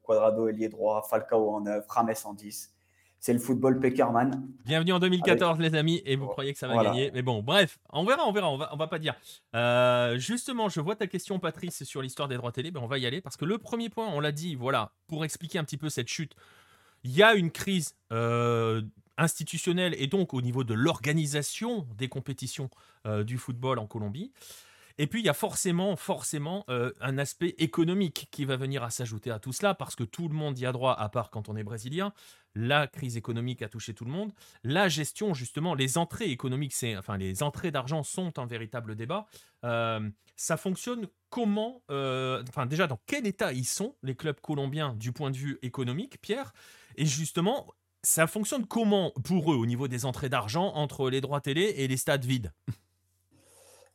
Cuadrado, 0.02 0.48
ailier 0.48 0.70
droit, 0.70 1.06
Falcao 1.10 1.50
en 1.50 1.60
9, 1.60 1.84
Rames 1.86 2.14
en 2.24 2.32
10 2.32 2.77
c'est 3.20 3.32
le 3.32 3.38
football 3.38 3.80
Peckerman. 3.80 4.48
Bienvenue 4.64 4.92
en 4.92 4.98
2014, 5.00 5.58
les 5.58 5.74
amis, 5.74 6.02
et 6.04 6.16
vous 6.16 6.26
croyez 6.26 6.52
que 6.52 6.58
ça 6.58 6.68
va 6.68 6.82
gagner. 6.84 7.10
Mais 7.12 7.22
bon, 7.22 7.42
bref, 7.42 7.78
on 7.92 8.04
verra, 8.04 8.26
on 8.26 8.32
verra, 8.32 8.50
on 8.50 8.56
va, 8.56 8.70
on 8.72 8.76
va 8.76 8.86
pas 8.86 8.98
dire. 8.98 9.14
Euh, 9.56 10.18
justement, 10.18 10.68
je 10.68 10.80
vois 10.80 10.94
ta 10.94 11.06
question, 11.06 11.38
Patrice, 11.38 11.82
sur 11.84 12.00
l'histoire 12.00 12.28
des 12.28 12.36
droits 12.36 12.52
télé. 12.52 12.70
Ben, 12.70 12.80
on 12.80 12.86
va 12.86 12.98
y 12.98 13.06
aller 13.06 13.20
parce 13.20 13.36
que 13.36 13.44
le 13.44 13.58
premier 13.58 13.88
point, 13.88 14.08
on 14.08 14.20
l'a 14.20 14.32
dit, 14.32 14.54
voilà, 14.54 14.92
pour 15.08 15.24
expliquer 15.24 15.58
un 15.58 15.64
petit 15.64 15.76
peu 15.76 15.88
cette 15.88 16.08
chute, 16.08 16.34
il 17.02 17.10
y 17.10 17.22
a 17.22 17.34
une 17.34 17.50
crise 17.50 17.96
euh, 18.12 18.82
institutionnelle 19.16 19.94
et 19.98 20.06
donc 20.06 20.32
au 20.32 20.40
niveau 20.40 20.62
de 20.62 20.74
l'organisation 20.74 21.86
des 21.96 22.08
compétitions 22.08 22.70
euh, 23.06 23.24
du 23.24 23.36
football 23.36 23.78
en 23.78 23.86
Colombie. 23.86 24.32
Et 25.00 25.06
puis, 25.06 25.20
il 25.20 25.26
y 25.26 25.28
a 25.28 25.34
forcément, 25.34 25.94
forcément 25.94 26.64
un 26.68 27.18
aspect 27.18 27.54
économique 27.58 28.26
qui 28.32 28.44
va 28.44 28.56
venir 28.56 28.82
à 28.82 28.90
s'ajouter 28.90 29.30
à 29.30 29.38
tout 29.38 29.52
cela, 29.52 29.72
parce 29.72 29.94
que 29.94 30.02
tout 30.02 30.26
le 30.26 30.34
monde 30.34 30.58
y 30.58 30.66
a 30.66 30.72
droit, 30.72 30.92
à 30.92 31.08
part 31.08 31.30
quand 31.30 31.48
on 31.48 31.54
est 31.54 31.62
brésilien 31.62 32.12
la 32.54 32.86
crise 32.86 33.16
économique 33.16 33.62
a 33.62 33.68
touché 33.68 33.94
tout 33.94 34.04
le 34.04 34.10
monde. 34.10 34.32
La 34.64 34.88
gestion, 34.88 35.34
justement, 35.34 35.74
les 35.74 35.98
entrées 35.98 36.30
économiques, 36.30 36.74
c'est, 36.74 36.96
enfin, 36.96 37.16
les 37.16 37.42
entrées 37.42 37.70
d'argent 37.70 38.02
sont 38.02 38.38
un 38.38 38.46
véritable 38.46 38.94
débat. 38.96 39.26
Euh, 39.64 40.08
ça 40.36 40.56
fonctionne 40.56 41.08
comment 41.30 41.82
euh, 41.90 42.42
Enfin, 42.48 42.66
déjà, 42.66 42.86
dans 42.86 43.00
quel 43.06 43.26
état 43.26 43.52
ils 43.52 43.66
sont, 43.66 43.96
les 44.02 44.14
clubs 44.14 44.40
colombiens, 44.40 44.94
du 44.94 45.12
point 45.12 45.30
de 45.30 45.36
vue 45.36 45.58
économique, 45.62 46.20
Pierre? 46.20 46.52
Et 46.96 47.06
justement, 47.06 47.66
ça 48.02 48.26
fonctionne 48.26 48.66
comment 48.66 49.12
pour 49.24 49.52
eux 49.52 49.56
au 49.56 49.66
niveau 49.66 49.88
des 49.88 50.04
entrées 50.04 50.28
d'argent 50.28 50.72
entre 50.74 51.10
les 51.10 51.20
droits 51.20 51.40
télé 51.40 51.74
et 51.76 51.88
les 51.88 51.96
stades 51.96 52.24
vides? 52.24 52.52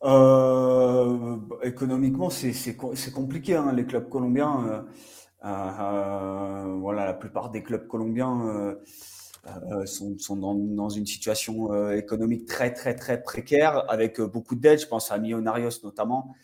Euh, 0.04 1.38
économiquement, 1.64 2.30
c'est 2.30 2.76
compliqué. 3.14 3.56
Hein, 3.56 3.72
les 3.74 3.86
clubs 3.86 4.10
colombiens, 4.10 4.86
voilà, 5.44 7.06
la 7.06 7.14
plupart 7.14 7.50
des 7.50 7.64
clubs 7.64 7.88
colombiens 7.88 8.48
euh, 8.48 8.76
euh, 9.72 9.86
sont, 9.86 10.18
sont 10.18 10.38
dans, 10.38 10.90
une 10.90 11.06
situation 11.06 11.92
économique 11.92 12.46
très 12.46 12.74
très 12.74 12.96
très 12.96 13.22
précaire 13.22 13.90
avec 13.90 14.22
beaucoup 14.22 14.56
d'aides. 14.56 14.80
Je 14.80 14.88
pense 14.88 15.12
à 15.12 15.18
Millonarios 15.18 15.84
notamment. 15.84 16.36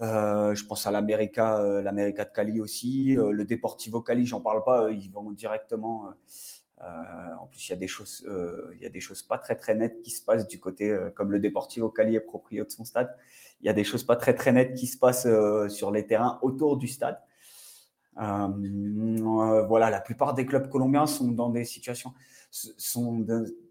Euh, 0.00 0.54
je 0.54 0.64
pense 0.64 0.86
à 0.86 0.92
l'América, 0.92 1.58
euh, 1.58 1.82
l'América 1.82 2.24
de 2.24 2.30
Cali 2.30 2.60
aussi, 2.60 3.16
euh, 3.16 3.32
le 3.32 3.44
Deportivo 3.44 4.00
Cali, 4.00 4.26
j'en 4.26 4.40
parle 4.40 4.62
pas, 4.62 4.90
ils 4.90 5.10
vont 5.10 5.32
directement. 5.32 6.10
en 6.80 7.46
plus, 7.48 7.68
il 7.68 7.70
y 7.70 7.74
a 7.74 7.76
des 7.76 7.88
choses, 7.88 8.24
il 8.74 8.80
y 8.80 8.86
a 8.86 8.88
des 8.88 9.00
choses 9.00 9.22
pas 9.22 9.38
très 9.38 9.56
très 9.56 9.74
nettes 9.74 10.00
qui 10.02 10.10
se 10.12 10.24
passent 10.24 10.46
du 10.46 10.60
côté, 10.60 10.96
comme 11.16 11.32
le 11.32 11.40
Deportivo 11.40 11.90
Cali 11.90 12.14
est 12.14 12.20
propriétaire 12.20 12.66
de 12.66 12.70
son 12.70 12.84
stade. 12.84 13.14
Il 13.60 13.66
y 13.66 13.68
a 13.68 13.72
des 13.72 13.82
choses 13.82 14.04
pas 14.04 14.14
très 14.14 14.34
très 14.34 14.52
nettes 14.52 14.74
qui 14.74 14.86
se 14.86 14.96
passent 14.96 15.26
sur 15.68 15.90
les 15.90 16.06
terrains 16.06 16.38
autour 16.42 16.76
du 16.76 16.86
stade. 16.86 17.18
Euh, 18.20 19.62
voilà, 19.66 19.90
la 19.90 20.00
plupart 20.00 20.34
des 20.34 20.44
clubs 20.44 20.68
colombiens 20.68 21.06
sont 21.06 21.30
dans 21.30 21.50
des 21.50 21.64
situations, 21.64 22.14
sont 22.50 23.24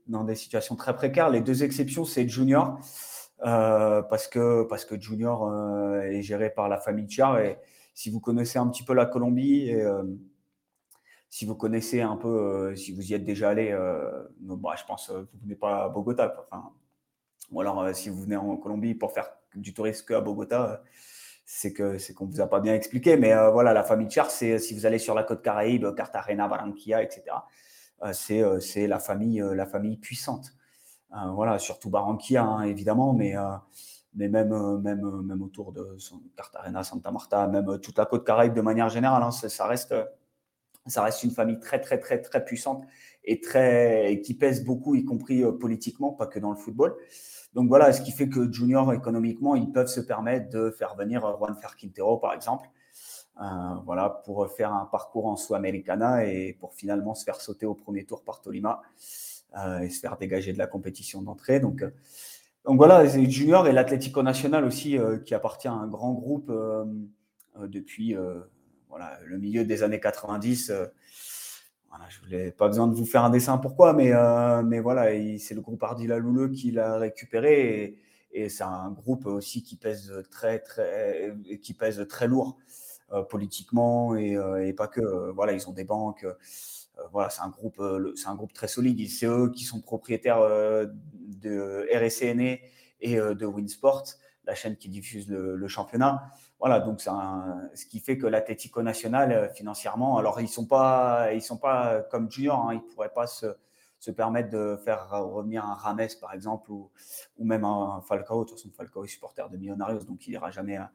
dans 0.07 0.24
des 0.24 0.36
situations 0.36 0.76
très 0.76 0.95
précaires. 0.95 1.30
Les 1.30 1.41
deux 1.41 1.64
exceptions, 1.64 2.06
c'est 2.06 2.28
Junior, 2.28 2.80
euh, 3.45 4.02
parce 4.03 4.28
que 4.28 4.64
parce 4.64 4.86
que 4.86 4.99
Junior 4.99 5.48
euh, 5.48 6.02
est 6.02 6.22
géré 6.22 6.49
par 6.49 6.69
la 6.69 6.80
famille 6.80 7.10
Char 7.10 7.40
et 7.40 7.57
si 7.94 8.10
vous 8.10 8.19
connaissez 8.19 8.57
un 8.60 8.68
petit 8.68 8.84
peu 8.84 8.94
la 8.94 9.06
Colombie 9.06 9.72
si 11.30 11.45
vous 11.45 11.56
connaissez 11.56 12.02
un 12.02 12.15
peu, 12.15 12.74
si 12.76 12.94
vous 12.94 13.11
y 13.11 13.14
êtes 13.14 13.26
déjà 13.26 13.49
allé, 13.49 13.76
bah, 14.40 14.76
je 14.78 14.86
pense 14.86 15.07
que 15.07 15.14
vous 15.14 15.40
venez 15.41 15.56
pas 15.56 15.84
à 15.84 15.90
Bogota. 15.90 16.48
Ou 17.52 17.60
alors 17.61 17.94
si 17.94 18.10
vous 18.10 18.22
venez 18.22 18.38
en 18.38 18.56
Colombie 18.56 18.95
pour 18.95 19.11
faire 19.11 19.30
du 19.53 19.74
tourisme 19.74 20.14
à 20.14 20.22
Bogota, 20.22 20.82
c'est 21.48 21.74
que 21.74 21.98
c'est 21.98 22.14
qu'on 22.14 22.28
vous 22.28 22.41
a 22.41 22.48
pas 22.48 22.60
bien 22.60 22.76
expliqué. 22.76 23.18
Mais 23.18 23.34
voilà, 23.52 23.74
la 23.74 23.84
famille 23.84 24.10
Char, 24.11 24.30
c'est 24.30 24.60
si 24.60 24.76
vous 24.76 24.86
allez 24.86 24.99
sur 24.99 25.15
la 25.15 25.24
côte 25.24 25.41
Caraïbe, 25.41 25.95
Cartagena, 25.95 26.48
Barranquilla, 26.48 27.02
etc. 27.02 27.24
c'est 28.14 28.44
c'est 28.61 28.88
la 28.88 28.99
famille 28.99 29.44
la 29.53 29.65
famille 29.65 29.98
puissante. 29.98 30.53
voilà, 31.11 31.57
surtout 31.60 31.90
Barranquilla 31.90 32.44
hein, 32.44 32.64
évidemment, 32.64 33.14
mais 33.14 33.36
mais 34.18 34.28
même, 34.30 34.52
euh, 34.52 34.78
même, 34.80 35.06
euh, 35.06 35.22
même 35.22 35.41
autour 35.41 35.72
de 35.72 35.98
Cartagena, 36.36 36.84
Santa 36.84 37.11
Marta, 37.11 37.48
même 37.48 37.69
euh, 37.69 37.78
toute 37.78 37.98
la 37.98 38.06
côte 38.06 38.26
caraïbe 38.26 38.53
de 38.53 38.61
manière 38.61 38.90
générale, 38.90 39.22
hein, 39.24 39.32
ça, 39.32 39.68
reste, 39.68 39.94
ça 40.88 41.03
reste 41.03 41.24
une 41.24 41.32
famille 41.32 41.60
très, 41.60 41.80
très, 41.80 41.99
très, 41.99 42.19
très 42.19 42.44
puissante 42.44 42.84
et, 43.24 43.40
très, 43.40 44.22
qui 44.26 44.34
pèse 44.34 44.64
beaucoup, 44.65 44.95
y 44.95 45.06
compris 45.06 45.44
politiquement, 45.60 46.11
pas 46.11 46.28
que 46.28 46.40
dans 46.40 46.49
le 46.49 46.57
football. 46.57 46.95
Donc 47.53 47.69
voilà, 47.69 47.91
ce 47.94 48.02
qui 48.02 48.11
fait 48.11 48.30
que 48.30 48.52
Junior, 48.52 48.94
économiquement, 48.94 49.56
ils 49.56 49.72
peuvent 49.72 49.88
se 49.88 50.02
permettre 50.02 50.49
de 50.49 50.69
faire 50.69 50.95
venir 50.95 51.22
Juan 51.38 51.56
Fer 51.60 51.76
Quintero, 51.76 52.18
par 52.18 52.34
exemple, 52.34 52.69
voilà, 53.86 54.10
pour 54.26 54.48
faire 54.52 54.74
un 54.74 54.86
parcours 54.86 55.28
en 55.28 55.36
Sudamericana 55.36 56.26
et 56.26 56.56
pour 56.60 56.74
finalement 56.74 57.15
se 57.15 57.24
faire 57.24 57.41
sauter 57.41 57.65
au 57.65 57.74
premier 57.74 58.06
tour 58.06 58.24
par 58.24 58.41
Tolima 58.41 58.82
et 59.82 59.90
se 59.90 59.99
faire 59.99 60.18
dégager 60.18 60.53
de 60.53 60.57
la 60.57 60.68
compétition 60.68 61.22
d'entrée. 61.22 61.60
Donc, 61.60 61.84
voilà, 62.76 63.06
Junior 63.07 63.65
et 63.68 63.72
l'Atlético 63.72 64.22
Nacional 64.24 64.65
aussi, 64.65 64.98
euh, 64.98 65.19
qui 65.19 65.34
appartient 65.34 65.69
à 65.69 65.74
un 65.74 65.88
grand 65.88 66.11
groupe 66.11 66.49
euh, 66.49 66.84
euh, 67.60 67.68
depuis 67.68 68.14
le 68.14 69.38
milieu 69.38 69.64
des 69.64 69.84
années 69.84 69.99
90. 69.99 70.74
Voilà, 71.98 72.10
je 72.10 72.36
n'ai 72.36 72.52
pas 72.52 72.68
besoin 72.68 72.88
de 72.88 72.94
vous 72.94 73.06
faire 73.06 73.24
un 73.24 73.30
dessin 73.30 73.57
pourquoi, 73.57 73.94
mais, 73.94 74.11
mais 74.64 74.80
voilà, 74.80 75.10
c'est 75.40 75.56
le 75.56 75.61
groupe 75.61 75.82
Ardila 75.84 76.19
Louleux 76.19 76.49
qui 76.49 76.72
l'a 76.72 76.98
récupéré 76.98 77.98
et, 78.32 78.49
c'est 78.49 78.64
un 78.64 78.91
groupe 78.91 79.26
aussi 79.26 79.64
qui 79.64 79.78
pèse 79.78 80.14
très, 80.30 80.60
très, 80.60 81.34
qui 81.61 81.74
pèse 81.74 82.06
très 82.07 82.28
lourd 82.28 82.57
politiquement 83.30 84.15
et, 84.15 84.74
pas 84.74 84.88
que. 84.88 85.32
voilà, 85.32 85.53
ils 85.53 85.68
ont 85.68 85.74
des 85.74 85.86
banques. 85.86 86.26
voilà, 87.11 87.30
c'est 87.30 87.41
un 87.41 87.49
groupe, 87.49 87.82
c'est 88.15 88.28
un 88.28 88.36
groupe 88.36 88.53
très 88.53 88.68
solide. 88.68 89.10
C'est 89.10 89.26
eux 89.26 89.52
qui 89.52 89.64
sont 89.64 89.82
propriétaires 89.82 90.41
de 90.41 91.88
RSCNE 91.91 92.60
et 93.02 93.19
euh, 93.19 93.34
de 93.34 93.45
Winsport, 93.45 94.03
la 94.45 94.56
chaîne 94.56 94.78
qui 94.78 94.90
diffuse 94.90 95.28
le, 95.30 95.68
championnat. 95.68 96.32
Voilà, 96.59 96.79
donc 96.79 97.01
c'est 97.01 97.11
ce 97.75 97.85
qui 97.85 97.99
fait 97.99 98.17
que 98.17 98.25
l'Atlético 98.25 98.81
Nacional, 98.81 99.31
euh, 99.31 99.49
financièrement, 99.49 100.17
alors 100.17 100.39
ils 100.39 100.45
ne 100.45 100.49
sont, 100.49 100.65
pas, 100.65 101.31
ils 101.34 101.41
sont 101.41 101.57
pas 101.57 102.01
comme 102.09 102.31
Junior, 102.31 102.67
hein, 102.67 102.73
ils 102.73 102.77
ne 102.77 102.93
pourraient 102.93 103.13
pas 103.13 103.27
se, 103.27 103.45
se, 103.99 104.09
permettre 104.09 104.49
de 104.49 104.75
faire 104.84 105.07
revenir 105.09 105.63
un 105.63 105.75
Rames, 105.75 106.07
par 106.19 106.34
exemple, 106.34 106.71
ou, 106.71 106.89
ou 107.38 107.45
même 107.45 107.63
un 107.63 108.01
Falcao. 108.01 108.43
De 108.43 108.49
toute 108.49 108.57
façon, 108.57 108.71
Falcao 108.75 109.03
est 109.03 109.07
supporter 109.07 109.47
de 109.49 109.57
Millonarios, 109.57 110.03
donc 110.03 110.25
il 110.25 110.31
n'ira 110.31 110.49
jamais 110.49 110.77
à, 110.77 110.91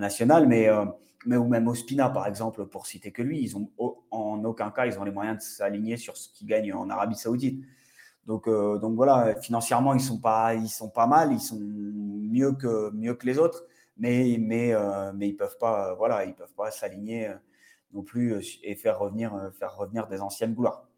National, 0.00 0.48
mais, 0.48 0.68
euh, 0.68 0.86
mais 1.26 1.36
ou 1.36 1.46
même 1.46 1.68
Ospina, 1.68 2.08
par 2.08 2.26
exemple, 2.26 2.64
pour 2.64 2.86
citer 2.86 3.12
que 3.12 3.20
lui. 3.20 3.42
Ils 3.42 3.58
ont, 3.58 3.68
en 4.10 4.42
aucun 4.44 4.70
cas, 4.70 4.86
ils 4.86 4.98
ont 4.98 5.04
les 5.04 5.10
moyens 5.10 5.36
de 5.36 5.42
s'aligner 5.42 5.98
sur 5.98 6.16
ce 6.16 6.30
qu'ils 6.30 6.46
gagnent 6.46 6.72
en 6.72 6.88
Arabie 6.88 7.16
Saoudite. 7.16 7.62
Donc, 8.26 8.48
euh, 8.48 8.78
donc 8.78 8.94
voilà, 8.94 9.34
financièrement, 9.40 9.92
ils 9.92 10.00
sont 10.00 10.18
pas, 10.18 10.54
ils 10.54 10.70
sont 10.70 10.88
pas 10.88 11.06
mal, 11.06 11.32
ils 11.32 11.40
sont 11.40 11.58
mieux 11.60 12.52
que, 12.52 12.90
mieux 12.92 13.14
que 13.14 13.26
les 13.26 13.38
autres, 13.38 13.64
mais, 13.96 14.36
mais, 14.38 14.74
euh, 14.74 15.12
mais 15.14 15.28
ils 15.28 15.36
peuvent 15.36 15.58
pas, 15.58 15.94
voilà, 15.94 16.24
ils 16.24 16.34
peuvent 16.34 16.54
pas 16.54 16.70
s'aligner 16.70 17.28
euh, 17.28 17.34
non 17.92 18.02
plus 18.02 18.58
et 18.62 18.74
faire 18.74 18.98
revenir, 18.98 19.32
faire 19.58 19.76
revenir 19.76 20.08
des 20.08 20.20
anciennes 20.20 20.54
gloires. 20.54 20.88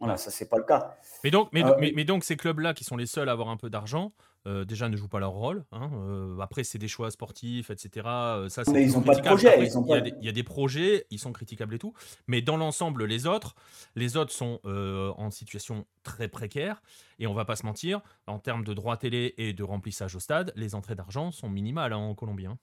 Voilà, 0.00 0.16
ça 0.16 0.32
c'est 0.32 0.48
pas 0.48 0.58
le 0.58 0.64
cas. 0.64 0.96
Mais 1.22 1.30
donc, 1.30 1.48
mais, 1.52 1.62
mais 1.94 2.04
donc 2.04 2.24
ces 2.24 2.36
clubs-là 2.36 2.74
qui 2.74 2.82
sont 2.82 2.96
les 2.96 3.06
seuls 3.06 3.28
à 3.28 3.32
avoir 3.32 3.48
un 3.48 3.56
peu 3.56 3.70
d'argent, 3.70 4.12
euh, 4.48 4.64
déjà 4.64 4.88
ne 4.88 4.96
jouent 4.96 5.08
pas 5.08 5.20
leur 5.20 5.30
rôle. 5.30 5.64
Hein, 5.70 5.90
euh, 5.94 6.38
après, 6.40 6.64
c'est 6.64 6.78
des 6.78 6.88
choix 6.88 7.12
sportifs, 7.12 7.70
etc. 7.70 8.06
Euh, 8.06 8.48
ça, 8.48 8.62
mais 8.72 8.82
ils 8.82 8.92
n'ont 8.92 9.02
pas 9.02 9.14
de 9.14 9.20
projet. 9.20 9.54
il, 9.58 10.24
y 10.24 10.28
a 10.28 10.32
des, 10.32 10.42
projets, 10.42 11.06
ils 11.10 11.20
sont 11.20 11.32
critiquables 11.32 11.74
et 11.76 11.78
tout. 11.78 11.92
Mais 12.26 12.42
dans 12.42 12.56
l'ensemble, 12.56 13.04
les 13.04 13.26
autres, 13.26 13.54
les 13.94 14.16
autres 14.16 14.32
sont 14.32 14.60
en 14.64 15.30
situation 15.30 15.86
très 16.02 16.28
précaire. 16.28 16.82
Et 17.18 17.26
on 17.28 17.34
va 17.34 17.44
pas 17.44 17.54
se 17.54 17.64
mentir, 17.64 18.00
en 18.26 18.40
termes 18.40 18.64
de 18.64 18.74
droits 18.74 18.96
télé 18.96 19.34
et 19.38 19.52
de 19.52 19.62
remplissage 19.62 20.16
au 20.16 20.20
stade, 20.20 20.52
les 20.56 20.74
entrées 20.74 20.96
d'argent 20.96 21.30
sont 21.30 21.48
minimales 21.48 21.92
hein, 21.92 21.98
en 21.98 22.14
Colombie. 22.14 22.46
Hein. 22.46 22.58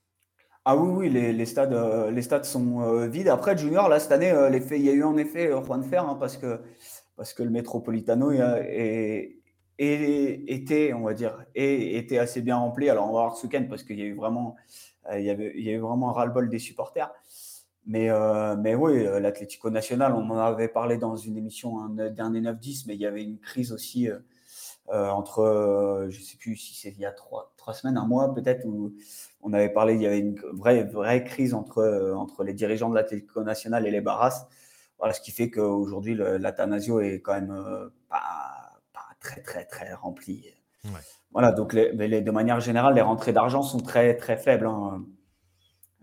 Ah 0.66 0.76
oui, 0.76 1.08
oui, 1.08 1.32
les, 1.32 1.46
stades, 1.46 1.74
les 2.12 2.20
stades 2.20 2.44
sont 2.44 3.06
vides. 3.06 3.28
Après, 3.28 3.56
Junior, 3.56 3.88
là, 3.88 3.98
cette 3.98 4.12
année, 4.12 4.34
il 4.72 4.82
y 4.82 4.90
a 4.90 4.92
eu 4.92 5.02
en 5.02 5.16
effet 5.16 5.50
Juan 5.64 5.82
Fer, 5.82 6.18
parce, 6.18 6.36
que, 6.36 6.60
parce 7.16 7.32
que 7.32 7.42
le 7.42 7.48
Metropolitano 7.48 8.30
est, 8.32 9.39
était, 9.80 10.92
on 10.92 11.02
va 11.02 11.14
dire, 11.14 11.42
était 11.54 12.18
assez 12.18 12.42
bien 12.42 12.56
rempli. 12.56 12.90
Alors, 12.90 13.04
on 13.04 13.12
va 13.12 13.20
voir 13.22 13.36
ce 13.36 13.46
week-end 13.46 13.64
parce 13.68 13.82
qu'il 13.82 13.98
y 13.98 14.02
a 14.02 14.04
eu 14.04 14.14
vraiment, 14.14 14.56
euh, 15.10 15.18
il 15.18 15.24
y 15.24 15.30
avait, 15.30 15.52
il 15.56 15.64
y 15.64 15.74
a 15.74 15.80
vraiment 15.80 16.10
un 16.10 16.12
ras-le-bol 16.12 16.48
des 16.50 16.58
supporters. 16.58 17.10
Mais, 17.86 18.10
euh, 18.10 18.56
mais 18.56 18.74
oui, 18.74 19.06
euh, 19.06 19.20
l'Atlético 19.20 19.70
National, 19.70 20.12
on 20.12 20.28
en 20.30 20.38
avait 20.38 20.68
parlé 20.68 20.98
dans 20.98 21.16
une 21.16 21.38
émission, 21.38 21.80
un 21.80 22.10
dernier 22.10 22.42
9-10, 22.42 22.84
mais 22.86 22.94
il 22.94 23.00
y 23.00 23.06
avait 23.06 23.22
une 23.22 23.38
crise 23.38 23.72
aussi 23.72 24.08
entre, 24.92 26.08
je 26.08 26.18
ne 26.18 26.24
sais 26.24 26.36
plus 26.36 26.56
si 26.56 26.74
c'est 26.74 26.90
il 26.90 26.98
y 26.98 27.06
a 27.06 27.12
trois, 27.12 27.54
trois 27.56 27.74
semaines, 27.74 27.96
un 27.96 28.06
mois 28.06 28.34
peut-être, 28.34 28.66
où 28.66 28.92
on 29.40 29.52
avait 29.52 29.68
parlé, 29.68 29.94
il 29.94 30.02
y 30.02 30.06
avait 30.06 30.18
une 30.18 30.36
vraie, 30.52 30.82
vraie 30.82 31.22
crise 31.22 31.54
entre, 31.54 32.12
entre 32.16 32.42
les 32.42 32.54
dirigeants 32.54 32.90
de 32.90 32.96
l'Atlético 32.96 33.44
National 33.44 33.86
et 33.86 33.92
les 33.92 34.00
Barras. 34.00 34.48
Voilà, 34.98 35.14
ce 35.14 35.20
qui 35.20 35.30
fait 35.30 35.48
qu'aujourd'hui, 35.48 36.16
l'Atanasio 36.16 36.98
est 37.00 37.20
quand 37.20 37.34
même 37.34 37.54
pas 38.08 38.59
très, 39.20 39.42
très, 39.42 39.64
très 39.64 39.92
rempli. 39.94 40.46
Voilà, 41.32 41.52
donc 41.52 41.72
les, 41.72 41.92
de 42.22 42.30
manière 42.30 42.60
générale, 42.60 42.94
les 42.94 43.02
rentrées 43.02 43.32
d'argent 43.32 43.62
sont 43.62 43.80
très, 43.80 44.16
très 44.16 44.36
faibles. 44.36 44.66
Hein. 44.66 45.04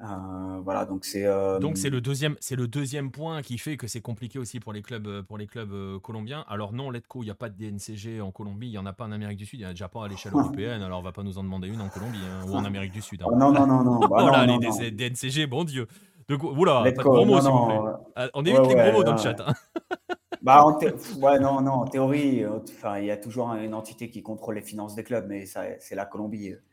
Euh, 0.02 0.60
voilà, 0.64 0.86
donc 0.86 1.06
c'est. 1.06 1.26
Euh, 1.26 1.58
donc 1.58 1.78
c'est 1.78 1.90
le 1.90 2.02
deuxième, 2.02 2.36
c'est 2.40 2.56
le 2.56 2.68
deuxième 2.68 3.10
point 3.12 3.42
qui 3.42 3.58
fait 3.58 3.78
que 3.78 3.88
c'est 3.88 4.02
compliqué 4.02 4.38
aussi 4.38 4.60
pour 4.60 4.72
les 4.72 4.84
clubs, 4.84 5.08
euh, 5.08 5.24
pour 5.24 5.40
les 5.40 5.48
clubs 5.48 6.00
colombiens. 6.02 6.46
Alors 6.48 6.72
non, 6.72 6.92
Letco, 6.92 7.24
il 7.24 7.26
n'y 7.26 7.32
a 7.32 7.36
pas 7.36 7.50
de 7.50 7.56
DNCG 7.58 8.22
en 8.22 8.32
Colombie, 8.32 8.68
il 8.68 8.72
n'y 8.72 8.78
en 8.78 8.86
a 8.86 8.94
pas 8.94 9.06
en 9.06 9.12
Amérique 9.12 9.38
du 9.38 9.46
Sud, 9.46 9.60
il 9.60 9.64
n'y 9.64 9.66
en 9.66 9.70
a 9.70 9.74
déjà 9.74 9.88
pas 9.88 10.06
à 10.06 10.08
l'échelle 10.08 10.34
européenne. 10.36 10.84
Alors 10.84 11.00
on 11.00 11.04
va 11.04 11.14
pas 11.14 11.24
nous 11.24 11.40
en 11.40 11.44
demander 11.44 11.68
une 11.68 11.82
en 11.82 11.90
Colombie 11.90 12.20
hein, 12.20 12.46
ou 12.48 12.54
en 12.54 12.64
Amérique 12.64 12.92
du 12.92 13.02
Sud. 13.02 13.24
Hein. 13.24 13.28
Oh, 13.32 13.36
non, 13.36 13.52
non, 13.52 13.66
non, 13.66 13.84
non. 13.84 14.00
Bah, 14.08 14.46
oh 14.48 14.80
les 14.80 14.92
DNCG, 14.92 15.48
bon 15.48 15.64
Dieu. 15.64 15.88
Donc 16.30 16.44
voilà, 16.44 16.84
pas 16.84 16.92
de 16.92 16.98
promo, 16.98 17.42
s'il 17.42 17.50
vous 17.50 17.66
plaît. 17.66 18.30
On 18.36 18.46
évite 18.46 18.68
les 18.68 18.76
promos 18.76 19.04
dans 19.04 19.14
le 19.14 19.18
chat. 19.18 19.36
Bah, 20.48 20.64
en 20.64 20.80
ouais, 20.80 21.40
non, 21.42 21.60
non, 21.60 21.74
en 21.74 21.86
théorie, 21.88 22.42
euh, 22.46 22.60
enfin, 22.70 23.00
il 23.00 23.06
y 23.08 23.12
a 23.12 23.18
toujours 23.18 23.52
une 23.52 23.74
entité 23.74 24.10
qui 24.10 24.24
contrôle 24.24 24.56
les 24.56 24.62
finances 24.62 24.96
des 24.96 25.04
clubs, 25.04 25.26
mais 25.28 25.46
c'est 25.46 25.94
la 25.94 26.06
Colombie. 26.06 26.54
Euh, 26.54 26.64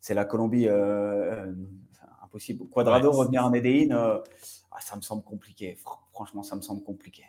c'est 0.00 0.14
la 0.14 0.24
Colombie 0.24 0.68
euh, 0.68 1.52
impossible. 2.22 2.68
Quadrado 2.68 3.10
revenir 3.10 3.44
en 3.44 3.50
Medellín, 3.50 3.92
ah, 3.92 4.22
ça 4.80 4.94
me 4.94 5.00
semble 5.00 5.24
compliqué. 5.24 5.76
Franchement, 6.12 6.44
ça 6.44 6.54
me 6.54 6.60
semble 6.60 6.84
compliqué. 6.84 7.24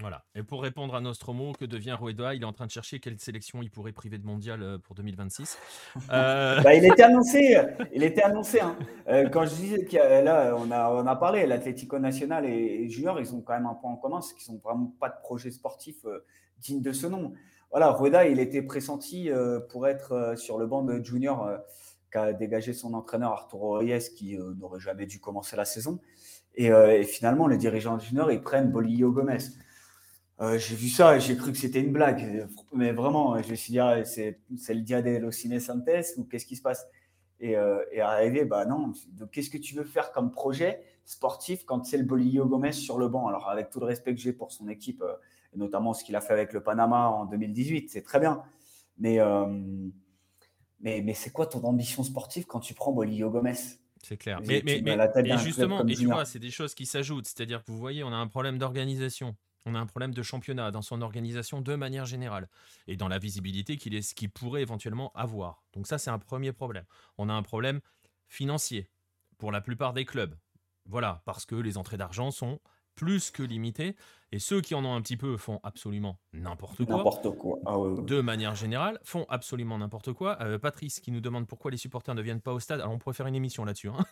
Voilà. 0.00 0.22
Et 0.36 0.44
pour 0.44 0.62
répondre 0.62 0.94
à 0.94 1.00
Nostromo, 1.00 1.52
que 1.58 1.64
devient 1.64 1.96
Rueda? 1.98 2.32
Il 2.32 2.42
est 2.42 2.46
en 2.46 2.52
train 2.52 2.66
de 2.66 2.70
chercher 2.70 3.00
quelle 3.00 3.18
sélection 3.18 3.62
il 3.62 3.70
pourrait 3.70 3.90
priver 3.90 4.18
de 4.18 4.24
mondial 4.24 4.62
euh, 4.62 4.78
pour 4.78 4.94
2026. 4.94 5.58
Euh, 6.12 6.60
bah, 6.62 6.72
il 6.74 6.84
était 6.84 7.02
annoncé. 7.02 7.58
Il 7.92 8.04
était 8.04 8.22
annoncé. 8.22 8.60
Hein. 8.60 8.76
Euh, 9.08 9.28
quand 9.28 9.44
je 9.44 9.56
disais 9.56 9.84
que 9.84 9.96
là, 9.96 10.54
on 10.56 10.70
a, 10.70 10.88
on 10.90 11.04
a 11.04 11.16
parlé, 11.16 11.46
l'Atlético 11.46 11.98
Nacional 11.98 12.44
et, 12.44 12.88
Junior, 12.88 13.18
ils 13.18 13.34
ont 13.34 13.40
quand 13.40 13.54
même 13.54 13.66
un 13.66 13.74
point 13.74 13.90
en 13.90 13.96
commun, 13.96 14.20
c'est 14.20 14.36
qu'ils 14.36 14.54
n'ont 14.54 14.60
vraiment 14.62 14.94
pas 15.00 15.08
de 15.08 15.20
projet 15.20 15.50
sportif 15.50 16.06
digne 16.58 16.80
de 16.80 16.92
ce 16.92 17.08
nom. 17.08 17.32
Voilà, 17.72 17.90
Rueda, 17.90 18.28
il 18.28 18.38
était 18.38 18.62
pressenti 18.62 19.30
pour 19.68 19.88
être 19.88 20.34
sur 20.36 20.58
le 20.58 20.66
banc 20.68 20.82
de 20.82 21.02
Junior 21.02 21.50
qu'a 22.10 22.32
dégagé 22.32 22.72
son 22.72 22.94
entraîneur 22.94 23.32
Arturo 23.32 23.72
Reyes, 23.72 24.14
qui 24.16 24.38
n'aurait 24.56 24.80
jamais 24.80 25.06
dû 25.06 25.18
commencer 25.18 25.56
la 25.56 25.64
saison. 25.64 25.98
Et, 26.54 26.66
et, 26.66 27.02
finalement, 27.02 27.48
les 27.48 27.58
dirigeants 27.58 27.96
de 27.96 28.02
Junior, 28.02 28.30
ils 28.30 28.40
prennent 28.40 28.70
Bolillo 28.70 29.10
Gomez. 29.10 29.38
Euh, 30.40 30.56
j'ai 30.58 30.76
vu 30.76 30.88
ça 30.88 31.16
et 31.16 31.20
j'ai 31.20 31.36
cru 31.36 31.50
que 31.50 31.58
c'était 31.58 31.80
une 31.80 31.92
blague. 31.92 32.48
Mais 32.72 32.92
vraiment, 32.92 33.40
je 33.42 33.50
me 33.50 33.56
suis 33.56 33.72
dit, 33.72 33.80
ah, 33.80 34.04
c'est, 34.04 34.38
le 34.50 34.80
dia 34.80 35.02
de 35.02 35.10
los 35.18 35.32
Santes 35.32 35.88
ou 36.16 36.24
qu'est-ce 36.24 36.46
qui 36.46 36.56
se 36.56 36.62
passe? 36.62 36.86
Et, 37.40 37.56
euh, 37.56 37.84
et 37.92 38.00
arrivé, 38.00 38.44
bah 38.44 38.64
non. 38.64 38.92
Donc, 39.12 39.30
qu'est-ce 39.30 39.50
que 39.50 39.58
tu 39.58 39.74
veux 39.74 39.84
faire 39.84 40.12
comme 40.12 40.30
projet 40.30 40.80
sportif 41.04 41.64
quand 41.64 41.84
c'est 41.84 41.98
le 41.98 42.04
Bolillo 42.04 42.46
Gomez 42.46 42.72
sur 42.72 42.98
le 42.98 43.08
banc? 43.08 43.28
Alors, 43.28 43.48
avec 43.48 43.70
tout 43.70 43.80
le 43.80 43.86
respect 43.86 44.14
que 44.14 44.20
j'ai 44.20 44.32
pour 44.32 44.52
son 44.52 44.68
équipe, 44.68 45.02
euh, 45.02 45.14
et 45.54 45.58
notamment 45.58 45.92
ce 45.94 46.04
qu'il 46.04 46.14
a 46.14 46.20
fait 46.20 46.32
avec 46.32 46.52
le 46.52 46.62
Panama 46.62 47.08
en 47.08 47.26
2018, 47.26 47.90
c'est 47.90 48.02
très 48.02 48.20
bien. 48.20 48.42
Mais, 48.98 49.18
mais, 50.80 51.00
mais 51.02 51.14
c'est 51.14 51.30
quoi 51.30 51.46
ton 51.46 51.62
ambition 51.62 52.02
sportive 52.02 52.46
quand 52.46 52.60
tu 52.60 52.74
prends 52.74 52.92
Bolillo 52.92 53.30
Gomez? 53.30 53.54
C'est 54.02 54.16
clair. 54.16 54.40
Mais, 54.44 54.62
mais, 54.64 54.80
mais 54.82 54.96
et 55.24 55.38
justement, 55.38 55.86
et 55.86 55.94
tu 55.94 56.06
vois, 56.06 56.24
c'est 56.24 56.38
des 56.38 56.50
choses 56.50 56.74
qui 56.74 56.86
s'ajoutent. 56.86 57.26
C'est-à-dire 57.26 57.64
que 57.64 57.70
vous 57.70 57.78
voyez, 57.78 58.04
on 58.04 58.12
a 58.12 58.16
un 58.16 58.26
problème 58.26 58.58
d'organisation. 58.58 59.36
On 59.68 59.74
a 59.74 59.78
un 59.78 59.86
problème 59.86 60.14
de 60.14 60.22
championnat 60.22 60.70
dans 60.70 60.80
son 60.80 61.02
organisation 61.02 61.60
de 61.60 61.74
manière 61.74 62.06
générale 62.06 62.48
et 62.86 62.96
dans 62.96 63.08
la 63.08 63.18
visibilité 63.18 63.76
qu'il 63.76 63.94
est, 63.94 64.14
qu'il 64.14 64.30
pourrait 64.30 64.62
éventuellement 64.62 65.12
avoir. 65.14 65.62
Donc 65.74 65.86
ça, 65.86 65.98
c'est 65.98 66.10
un 66.10 66.18
premier 66.18 66.52
problème. 66.52 66.84
On 67.18 67.28
a 67.28 67.34
un 67.34 67.42
problème 67.42 67.80
financier 68.28 68.88
pour 69.36 69.52
la 69.52 69.60
plupart 69.60 69.92
des 69.92 70.06
clubs. 70.06 70.34
Voilà, 70.86 71.20
parce 71.26 71.44
que 71.44 71.54
les 71.54 71.76
entrées 71.76 71.98
d'argent 71.98 72.30
sont 72.30 72.60
plus 72.94 73.30
que 73.30 73.42
limitées. 73.42 73.94
Et 74.32 74.38
ceux 74.38 74.62
qui 74.62 74.74
en 74.74 74.86
ont 74.86 74.94
un 74.94 75.02
petit 75.02 75.18
peu 75.18 75.36
font 75.36 75.60
absolument 75.62 76.18
n'importe 76.32 76.86
quoi. 76.86 76.96
N'importe 76.96 77.36
quoi. 77.36 77.58
Ah 77.66 77.76
de 78.02 78.20
manière 78.22 78.54
générale, 78.54 78.98
font 79.02 79.26
absolument 79.28 79.76
n'importe 79.76 80.14
quoi. 80.14 80.38
Euh, 80.40 80.58
Patrice 80.58 80.98
qui 80.98 81.12
nous 81.12 81.20
demande 81.20 81.46
pourquoi 81.46 81.70
les 81.70 81.76
supporters 81.76 82.14
ne 82.14 82.22
viennent 82.22 82.40
pas 82.40 82.54
au 82.54 82.60
stade. 82.60 82.80
Alors 82.80 82.92
on 82.94 82.98
pourrait 82.98 83.14
faire 83.14 83.26
une 83.26 83.34
émission 83.34 83.66
là-dessus. 83.66 83.88
Hein. 83.88 84.04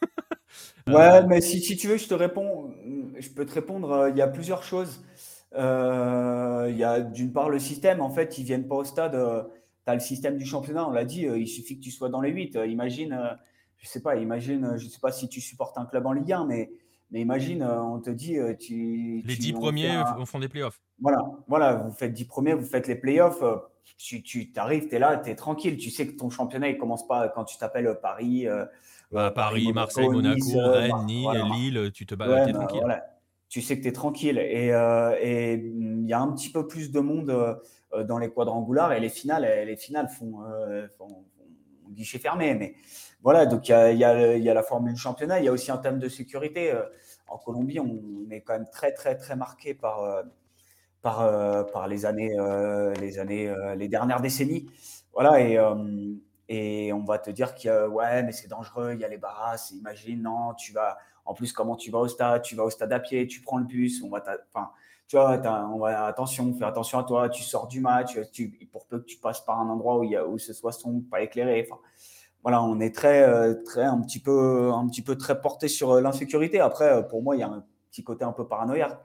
ouais, 0.86 1.26
mais 1.26 1.40
si, 1.40 1.60
si, 1.60 1.78
tu 1.78 1.88
veux, 1.88 1.96
je 1.96 2.08
te 2.08 2.14
réponds. 2.14 2.74
Je 3.18 3.30
peux 3.30 3.46
te 3.46 3.54
répondre. 3.54 4.08
Il 4.10 4.16
y 4.18 4.22
a 4.22 4.28
plusieurs 4.28 4.62
choses. 4.62 5.02
Il 5.54 6.76
y 6.76 6.84
a 6.84 7.00
d'une 7.00 7.32
part 7.32 7.50
le 7.50 7.58
système. 7.58 8.00
En 8.00 8.10
fait, 8.10 8.38
ils 8.38 8.44
viennent 8.44 8.68
pas 8.68 8.76
au 8.76 8.84
stade. 8.84 9.12
tu 9.12 9.90
as 9.90 9.94
le 9.94 10.00
système 10.00 10.36
du 10.36 10.44
championnat. 10.44 10.88
On 10.88 10.92
l'a 10.92 11.04
dit. 11.04 11.22
il 11.22 11.48
suffit 11.48 11.78
que 11.78 11.84
tu 11.84 11.90
sois 11.90 12.08
dans 12.08 12.20
les 12.20 12.30
8. 12.30 12.58
imagine 12.66 13.38
je 13.78 13.88
sais 13.88 14.00
pas, 14.00 14.16
imagine, 14.16 14.76
je 14.76 14.88
sais 14.88 14.98
pas 15.00 15.12
si 15.12 15.28
tu 15.28 15.40
supportes 15.40 15.78
un 15.78 15.86
club 15.86 16.06
en 16.06 16.12
Ligue 16.12 16.32
1, 16.32 16.46
mais, 16.46 16.70
mais 17.10 17.20
imagine, 17.20 17.62
euh, 17.62 17.80
on 17.82 18.00
te 18.00 18.10
dit, 18.10 18.38
euh, 18.38 18.54
tu. 18.54 19.22
Les 19.24 19.36
10 19.36 19.52
premiers 19.52 20.02
font 20.24 20.38
des 20.38 20.48
playoffs. 20.48 20.80
Voilà, 21.00 21.24
voilà, 21.46 21.74
vous 21.74 21.92
faites 21.92 22.12
10 22.12 22.24
premiers, 22.24 22.54
vous 22.54 22.66
faites 22.66 22.88
les 22.88 22.96
playoffs. 22.96 23.42
Euh, 23.42 23.56
tu, 23.98 24.22
tu 24.22 24.52
arrives, 24.56 24.88
tu 24.88 24.96
es 24.96 24.98
là, 24.98 25.16
tu 25.16 25.30
es 25.30 25.36
tranquille. 25.36 25.76
Tu 25.76 25.90
sais 25.90 26.06
que 26.06 26.16
ton 26.16 26.30
championnat, 26.30 26.68
il 26.68 26.78
commence 26.78 27.06
pas 27.06 27.28
quand 27.28 27.44
tu 27.44 27.56
t'appelles 27.56 27.98
Paris. 28.02 28.46
Bah, 29.12 29.30
Paris, 29.30 29.72
Marseille, 29.72 30.08
Monaco, 30.08 30.42
Rennes, 30.56 31.06
Lille, 31.06 31.90
tu 31.94 32.04
te 32.06 32.14
bats, 32.16 32.44
tu 32.44 32.50
es 32.50 32.52
tranquille. 32.52 33.02
Tu 33.48 33.62
sais 33.62 33.76
que 33.76 33.82
tu 33.82 33.88
es 33.88 33.92
tranquille. 33.92 34.38
Et 34.38 34.66
il 34.66 36.06
y 36.06 36.12
a 36.12 36.20
un 36.20 36.32
petit 36.32 36.50
peu 36.50 36.66
plus 36.66 36.90
de 36.90 37.00
monde 37.00 37.60
dans 38.04 38.18
les 38.18 38.30
quadrangulaires 38.30 38.92
et 38.92 39.00
les 39.00 39.08
finales, 39.08 39.42
les 39.66 39.76
finales 39.76 40.08
font, 40.08 40.42
font, 40.98 41.24
guichet 41.90 42.18
fermé. 42.18 42.54
Mais 42.54 42.74
voilà, 43.22 43.46
donc 43.46 43.68
il 43.68 43.96
y 43.96 44.04
a, 44.04 44.54
la 44.54 44.62
formule 44.62 44.96
championnat, 44.96 45.40
il 45.40 45.46
y 45.46 45.48
a 45.48 45.52
aussi 45.52 45.70
un 45.70 45.78
thème 45.78 45.98
de 45.98 46.08
sécurité. 46.08 46.72
Euh, 46.72 46.82
en 47.28 47.38
Colombie, 47.38 47.80
on 47.80 48.30
est 48.30 48.42
quand 48.42 48.52
même 48.52 48.68
très, 48.70 48.92
très, 48.92 49.16
très 49.16 49.34
marqué 49.34 49.74
par, 49.74 50.02
euh, 50.04 50.22
par, 51.02 51.22
euh, 51.22 51.86
les 51.88 52.06
années, 52.06 52.36
les 53.00 53.18
années, 53.18 53.52
les 53.76 53.88
dernières 53.88 54.20
décennies. 54.20 54.70
Voilà, 55.12 55.40
et, 55.40 55.58
et 56.48 56.92
on 56.92 57.02
va 57.04 57.18
te 57.18 57.30
dire 57.30 57.54
que 57.54 57.88
ouais, 57.88 58.22
mais 58.22 58.32
c'est 58.32 58.48
dangereux, 58.48 58.92
il 58.94 59.00
y 59.00 59.04
a 59.04 59.08
les 59.08 59.16
barrasses, 59.18 59.72
imagine, 59.72 60.22
non, 60.22 60.54
tu 60.54 60.72
vas, 60.72 60.98
en 61.26 61.34
plus, 61.34 61.52
comment 61.52 61.76
tu 61.76 61.90
vas 61.90 61.98
au 61.98 62.08
stade, 62.08 62.42
tu 62.42 62.56
vas 62.56 62.64
au 62.64 62.70
stade 62.70 62.92
à 62.92 63.00
pied, 63.00 63.26
tu 63.26 63.40
prends 63.40 63.58
le 63.58 63.64
bus, 63.64 64.02
on 64.02 64.08
va, 64.08 64.22
enfin, 64.54 64.70
tu 65.08 65.16
vois, 65.16 65.40
on 65.72 65.78
va, 65.78 66.06
attention, 66.06 66.52
fais 66.54 66.64
attention 66.64 66.98
à 66.98 67.04
toi, 67.04 67.28
tu 67.28 67.42
sors 67.42 67.66
du 67.68 67.80
match, 67.80 68.18
pour 68.72 68.86
peu 68.86 69.00
que 69.00 69.04
tu 69.04 69.18
passes 69.18 69.40
par 69.40 69.60
un 69.60 69.68
endroit 69.68 69.98
où, 69.98 70.04
il 70.04 70.10
y 70.10 70.16
a, 70.16 70.26
où 70.26 70.38
ce 70.38 70.52
soit 70.52 70.72
sombre, 70.72 71.02
pas 71.10 71.22
éclairé, 71.22 71.66
enfin, 71.68 71.80
voilà, 72.46 72.62
on 72.62 72.78
est 72.78 72.94
très, 72.94 73.24
euh, 73.24 73.54
très 73.64 73.82
un 73.82 74.00
petit 74.02 74.20
peu, 74.20 74.70
un 74.72 74.86
petit 74.86 75.02
peu 75.02 75.16
très 75.16 75.40
porté 75.40 75.66
sur 75.66 75.90
euh, 75.90 76.00
l'insécurité. 76.00 76.60
Après, 76.60 76.88
euh, 76.92 77.02
pour 77.02 77.20
moi, 77.20 77.34
il 77.34 77.40
y 77.40 77.42
a 77.42 77.48
un 77.48 77.64
petit 77.90 78.04
côté 78.04 78.24
un 78.24 78.30
peu 78.30 78.46
paranoïaque 78.46 78.96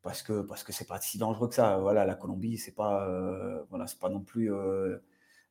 parce 0.00 0.22
que 0.22 0.42
parce 0.42 0.62
que 0.62 0.72
c'est 0.72 0.86
pas 0.86 1.00
si 1.00 1.18
dangereux 1.18 1.48
que 1.48 1.56
ça. 1.56 1.78
Voilà, 1.78 2.04
la 2.04 2.14
Colombie, 2.14 2.58
c'est 2.58 2.76
pas, 2.76 3.04
voilà, 3.70 3.88
c'est 3.88 3.98
pas 3.98 4.10
non 4.10 4.20
plus. 4.20 4.52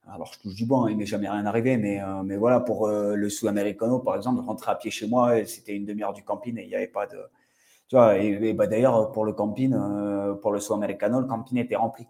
Alors, 0.10 0.32
je 0.34 0.40
touche 0.40 0.56
du 0.56 0.66
bois, 0.66 0.80
hein, 0.86 0.90
il 0.90 0.98
m'est 0.98 1.06
jamais 1.06 1.30
rien 1.30 1.46
arrivé, 1.46 1.78
mais 1.78 2.02
mais 2.26 2.36
voilà, 2.38 2.60
pour 2.60 2.88
le 2.90 3.30
Sud-Americano, 3.30 4.00
par 4.00 4.16
exemple, 4.16 4.42
rentrer 4.42 4.72
à 4.72 4.76
pied 4.76 4.92
chez 4.92 5.08
moi, 5.08 5.46
c'était 5.46 5.76
une 5.76 5.86
demi-heure 5.86 6.14
du 6.14 6.24
camping 6.24 6.58
et 6.58 6.64
il 6.64 6.68
n'y 6.70 6.76
avait 6.76 6.88
pas 6.88 7.06
de, 7.08 7.18
tu 7.88 7.96
vois. 7.96 8.18
Et, 8.20 8.54
bah, 8.54 8.68
d'ailleurs, 8.68 9.12
pour 9.12 9.26
le 9.26 9.34
camping, 9.34 9.76
pour 10.42 10.52
le 10.52 10.60
Sud-Americano, 10.60 11.22
le 11.22 11.28
camping 11.28 11.60
était 11.60 11.76
rempli. 11.76 12.08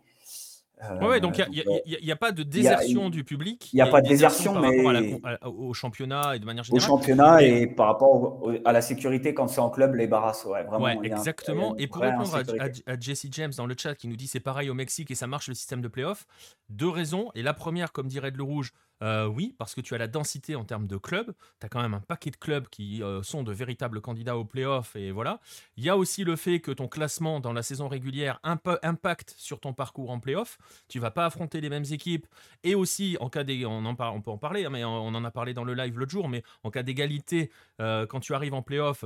Oui, 1.00 1.08
ouais, 1.08 1.20
donc 1.20 1.38
il 1.38 2.04
n'y 2.04 2.12
a, 2.12 2.16
pas 2.16 2.32
de 2.32 2.44
désertion 2.44 3.10
du 3.10 3.24
public. 3.24 3.70
Il 3.74 3.78
n'y 3.78 3.82
a, 3.82 3.88
pas 3.88 4.02
de 4.02 4.08
désertion, 4.08 4.60
mais. 4.60 5.20
au 5.46 5.74
championnat 5.74 6.36
et 6.36 6.40
de 6.40 6.46
manière 6.46 6.64
générale. 6.64 6.90
Au 6.90 6.98
championnat 6.98 7.42
et, 7.44 7.68
par 7.68 7.88
rapport 7.88 8.44
à 8.66 8.72
la 8.72 8.82
sécurité 8.82 9.34
quand 9.34 9.48
c'est 9.48 9.62
en 9.62 9.70
club, 9.70 9.96
les 9.96 10.08
barrasses, 10.08 10.46
ouais, 10.46 10.64
vraiment. 10.64 10.86
Ouais, 10.86 10.98
exactement. 11.04 11.76
et 11.78 11.88
pour 11.88 12.02
répondre 12.02 12.36
à, 12.36 13.00
Jesse 13.00 13.28
James 13.32 13.52
dans 13.56 13.66
le 13.66 13.76
chat 13.78 13.96
qui 13.96 14.08
nous 14.08 14.16
dit 14.16 14.28
c'est 14.28 14.40
pareil 14.40 14.70
au 14.70 14.74
Mexique 14.74 15.12
et 15.12 15.16
ça 15.16 15.28
marche 15.28 15.48
le 15.48 15.54
système 15.54 15.82
de 15.82 15.88
playoff, 15.88 16.26
deux 16.70 16.90
raisons. 16.90 17.30
Et 17.36 17.44
la 17.44 17.54
première, 17.54 17.92
comme 17.92 18.08
dirait 18.08 18.32
Le 18.32 18.44
Rouge, 18.44 18.72
euh, 19.02 19.26
oui, 19.26 19.56
parce 19.58 19.74
que 19.74 19.82
tu 19.82 19.96
as 19.96 19.98
la 19.98 20.08
densité 20.08 20.56
en 20.56 20.64
termes 20.64 20.88
de 20.88 20.98
clubs. 20.98 21.34
Tu 21.60 21.66
as 21.66 21.70
quand 21.70 21.82
même 21.82 21.94
un 21.94 22.00
paquet 22.00 22.30
de 22.30 22.36
clubs 22.36 22.68
qui 22.70 23.02
euh, 23.02 23.24
sont 23.24 23.44
de 23.44 23.52
véritables 23.52 24.02
candidats 24.02 24.38
au 24.38 24.46
playoff. 24.46 24.96
Et 24.96 25.12
voilà. 25.12 25.40
Il 25.78 25.84
y 25.84 25.90
a 25.90 25.98
aussi 25.98 26.24
le 26.24 26.36
fait 26.36 26.60
que 26.60 26.72
ton 26.72 26.88
classement 26.88 27.40
dans 27.40 27.54
la 27.54 27.64
saison 27.64 27.88
régulière 27.88 28.40
impacte 28.44 29.34
sur 29.38 29.60
ton 29.60 29.74
parcours 29.74 30.12
en 30.12 30.20
playoff. 30.20 30.58
Tu 30.88 31.00
vas 31.00 31.12
pas 31.12 31.26
affronter 31.26 31.62
les 31.62 31.70
mêmes 31.70 31.86
équipes. 31.92 32.28
Et 32.64 32.76
aussi, 32.76 33.18
en 33.20 33.30
cas 33.30 33.44
on, 33.66 33.86
en 33.86 33.96
on 34.00 34.22
peut 34.22 34.32
en 34.32 34.38
parler, 34.38 34.66
hein, 34.66 34.70
mais 34.70 34.84
on, 34.84 35.08
en 35.08 35.24
a 35.24 35.32
parlé 35.32 35.54
dans 35.54 35.64
le 35.64 35.74
live 35.74 35.98
l'autre 35.98 36.12
jour. 36.12 36.30
Mais 36.30 36.44
en 36.64 36.70
cas 36.70 36.84
d'égalité, 36.84 37.52
euh, 37.80 38.06
quand 38.06 38.20
tu 38.20 38.34
arrives 38.34 38.54
en 38.54 38.62
playoff, 38.62 39.04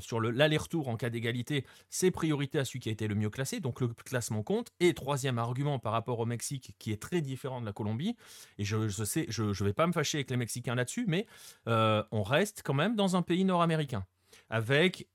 sur 0.00 0.20
l'aller-retour 0.20 0.88
en 0.88 0.96
cas 0.96 1.10
d'égalité, 1.10 1.66
c'est 1.90 2.10
priorité 2.10 2.58
à 2.58 2.64
celui 2.64 2.80
qui 2.80 2.88
a 2.88 2.92
été 2.92 3.08
le 3.08 3.14
mieux 3.14 3.30
classé. 3.30 3.60
Donc 3.60 3.80
le 3.80 3.88
classement 3.88 4.42
compte. 4.42 4.68
Et 4.78 4.94
troisième 4.94 5.38
argument 5.38 5.78
par 5.78 5.92
rapport 5.92 6.20
au 6.20 6.26
Mexique, 6.26 6.74
qui 6.78 6.92
est 6.92 7.02
très 7.02 7.20
différent 7.20 7.60
de 7.60 7.66
la 7.66 7.72
Colombie. 7.72 8.16
Et 8.58 8.64
je 8.64 8.88
sais 8.88 9.23
je 9.28 9.42
ne 9.42 9.64
vais 9.64 9.72
pas 9.72 9.86
me 9.86 9.92
fâcher 9.92 10.18
avec 10.18 10.30
les 10.30 10.36
Mexicains 10.36 10.74
là-dessus, 10.74 11.04
mais 11.06 11.26
euh, 11.68 12.02
on 12.10 12.22
reste 12.22 12.62
quand 12.64 12.74
même 12.74 12.96
dans 12.96 13.16
un 13.16 13.22
pays 13.22 13.44
nord-américain, 13.44 14.04
avec 14.50 15.08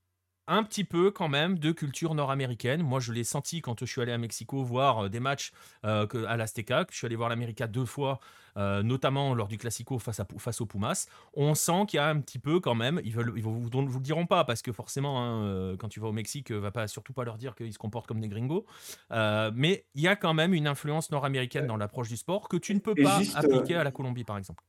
un 0.50 0.64
petit 0.64 0.84
peu 0.84 1.12
quand 1.12 1.30
même 1.30 1.60
de 1.60 1.72
culture 1.72 2.16
nord-américaine. 2.16 2.82
Moi, 2.82 3.00
je 3.00 3.14
l'ai 3.14 3.24
senti 3.24 3.62
quand 3.62 3.80
je 3.80 3.86
suis 3.86 4.02
allé 4.02 4.12
à 4.12 4.18
Mexico 4.18 4.64
voir 4.64 5.06
euh, 5.06 5.10
des 5.10 5.20
matchs 5.20 5.52
euh, 5.86 6.08
à 6.28 6.36
l'Azteca. 6.36 6.86
Je 6.90 6.98
suis 6.98 7.06
allé 7.06 7.16
voir 7.16 7.30
l'América 7.30 7.68
deux 7.68 7.86
fois, 7.86 8.20
notamment 8.56 9.34
lors 9.36 9.48
du 9.48 9.58
Classico 9.58 10.00
face, 10.00 10.20
à, 10.20 10.28
face 10.38 10.60
aux 10.60 10.66
Pumas. 10.66 11.08
On 11.34 11.56
sent 11.56 11.86
qu'il 11.88 11.98
y 11.98 12.02
a 12.02 12.08
un 12.08 12.20
petit 12.20 12.40
peu 12.40 12.60
quand 12.60 12.76
même. 12.76 13.00
Ils 13.06 13.16
ne 13.16 13.38
ils 13.38 13.42
vous, 13.42 13.62
vous, 13.62 13.70
le 13.82 14.00
diront 14.02 14.26
pas 14.26 14.44
parce 14.44 14.62
que 14.62 14.74
forcément, 14.74 15.24
hein, 15.24 15.78
quand 15.78 15.88
tu 15.88 16.02
vas 16.02 16.08
au 16.08 16.12
Mexique, 16.12 16.52
va 16.52 16.72
pas 16.72 16.88
surtout 16.90 17.14
pas 17.14 17.24
leur 17.24 17.38
dire 17.38 17.56
qu'ils 17.56 17.72
se 17.72 17.78
comportent 17.78 18.08
comme 18.08 18.20
des 18.20 18.28
gringos. 18.28 18.66
mais 19.10 19.86
il 19.96 20.02
y 20.02 20.10
a 20.10 20.18
quand 20.18 20.34
même 20.34 20.54
une 20.54 20.68
influence 20.68 21.10
nord-américaine 21.10 21.68
dans 21.68 21.78
l'approche 21.78 22.10
du 22.10 22.18
sport 22.18 22.50
que 22.50 22.58
tu 22.58 22.74
ne 22.74 22.80
peux 22.80 22.96
pas 22.96 23.22
appliquer 23.36 23.76
à 23.76 23.86
la 23.86 23.92
Colombie, 23.92 24.26
par 24.26 24.38
exemple. 24.38 24.64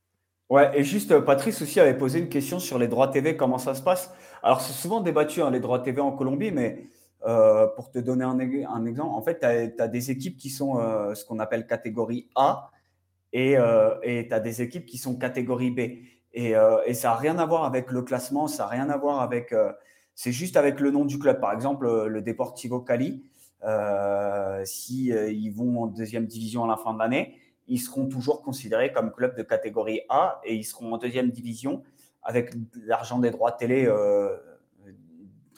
Ouais, 0.51 0.69
et 0.75 0.83
juste, 0.83 1.13
euh, 1.13 1.21
Patrice 1.21 1.63
aussi 1.63 1.79
avait 1.79 1.97
posé 1.97 2.19
une 2.19 2.29
question 2.29 2.59
sur 2.59 2.77
les 2.77 2.89
droits 2.89 3.07
TV, 3.07 3.37
comment 3.37 3.59
ça 3.59 3.73
se 3.77 3.83
passe? 3.83 4.13
Alors, 4.43 4.61
c'est 4.61 4.73
souvent 4.73 5.01
débattu, 5.01 5.43
hein, 5.43 5.51
les 5.51 5.61
droits 5.61 5.79
TV 5.79 6.01
en 6.01 6.11
Colombie, 6.11 6.51
mais 6.51 6.89
euh, 7.25 7.69
pour 7.77 7.93
te 7.93 8.01
donner 8.01 8.25
un, 8.25 8.37
un 8.41 8.85
exemple, 8.85 9.15
en 9.15 9.23
fait, 9.23 9.39
tu 9.39 9.81
as, 9.81 9.89
des 9.89 10.11
équipes 10.11 10.37
qui 10.37 10.51
sont 10.51 10.81
euh, 10.81 11.15
ce 11.15 11.25
qu'on 11.25 11.39
appelle 11.39 11.69
catégorie 11.69 12.29
A 12.35 12.73
et 13.33 13.55
tu 13.55 14.35
as 14.35 14.41
des 14.41 14.61
équipes 14.61 14.87
qui 14.87 14.99
sont 14.99 15.17
catégorie 15.17 15.71
B. 15.71 15.79
Et, 16.33 16.55
et 16.87 16.95
ça 16.95 17.09
n'a 17.11 17.15
rien 17.15 17.39
à 17.39 17.47
voir 17.47 17.65
avec 17.65 17.93
le 17.93 18.03
classement, 18.03 18.49
ça 18.49 18.65
n'a 18.65 18.69
rien 18.71 18.91
à 18.91 18.97
voir 18.97 19.21
avec. 19.21 19.55
c'est 20.17 20.33
juste 20.33 20.57
avec 20.57 20.81
le 20.81 20.91
nom 20.91 21.05
du 21.05 21.19
club. 21.19 21.41
Par 21.41 21.53
exemple, 21.53 22.07
le 22.07 22.23
Deportivo 22.23 22.81
Cali, 22.81 23.25
si 24.65 25.07
ils 25.11 25.51
vont 25.51 25.85
en 25.85 25.87
deuxième 25.87 26.27
division 26.27 26.65
à 26.65 26.69
la 26.69 26.77
fin 26.77 26.93
de 26.93 26.99
l'année, 26.99 27.37
ils 27.71 27.79
seront 27.79 28.09
toujours 28.09 28.43
considérés 28.43 28.93
comme 28.93 29.13
club 29.13 29.37
de 29.37 29.43
catégorie 29.45 30.03
A 30.09 30.41
et 30.45 30.55
ils 30.57 30.65
seront 30.65 30.93
en 30.93 30.99
deuxième 30.99 31.31
division 31.31 31.83
avec 32.23 32.53
l'argent 32.85 33.21
des 33.21 33.31
droits 33.31 33.53
télé 33.53 33.87
euh, 33.87 34.37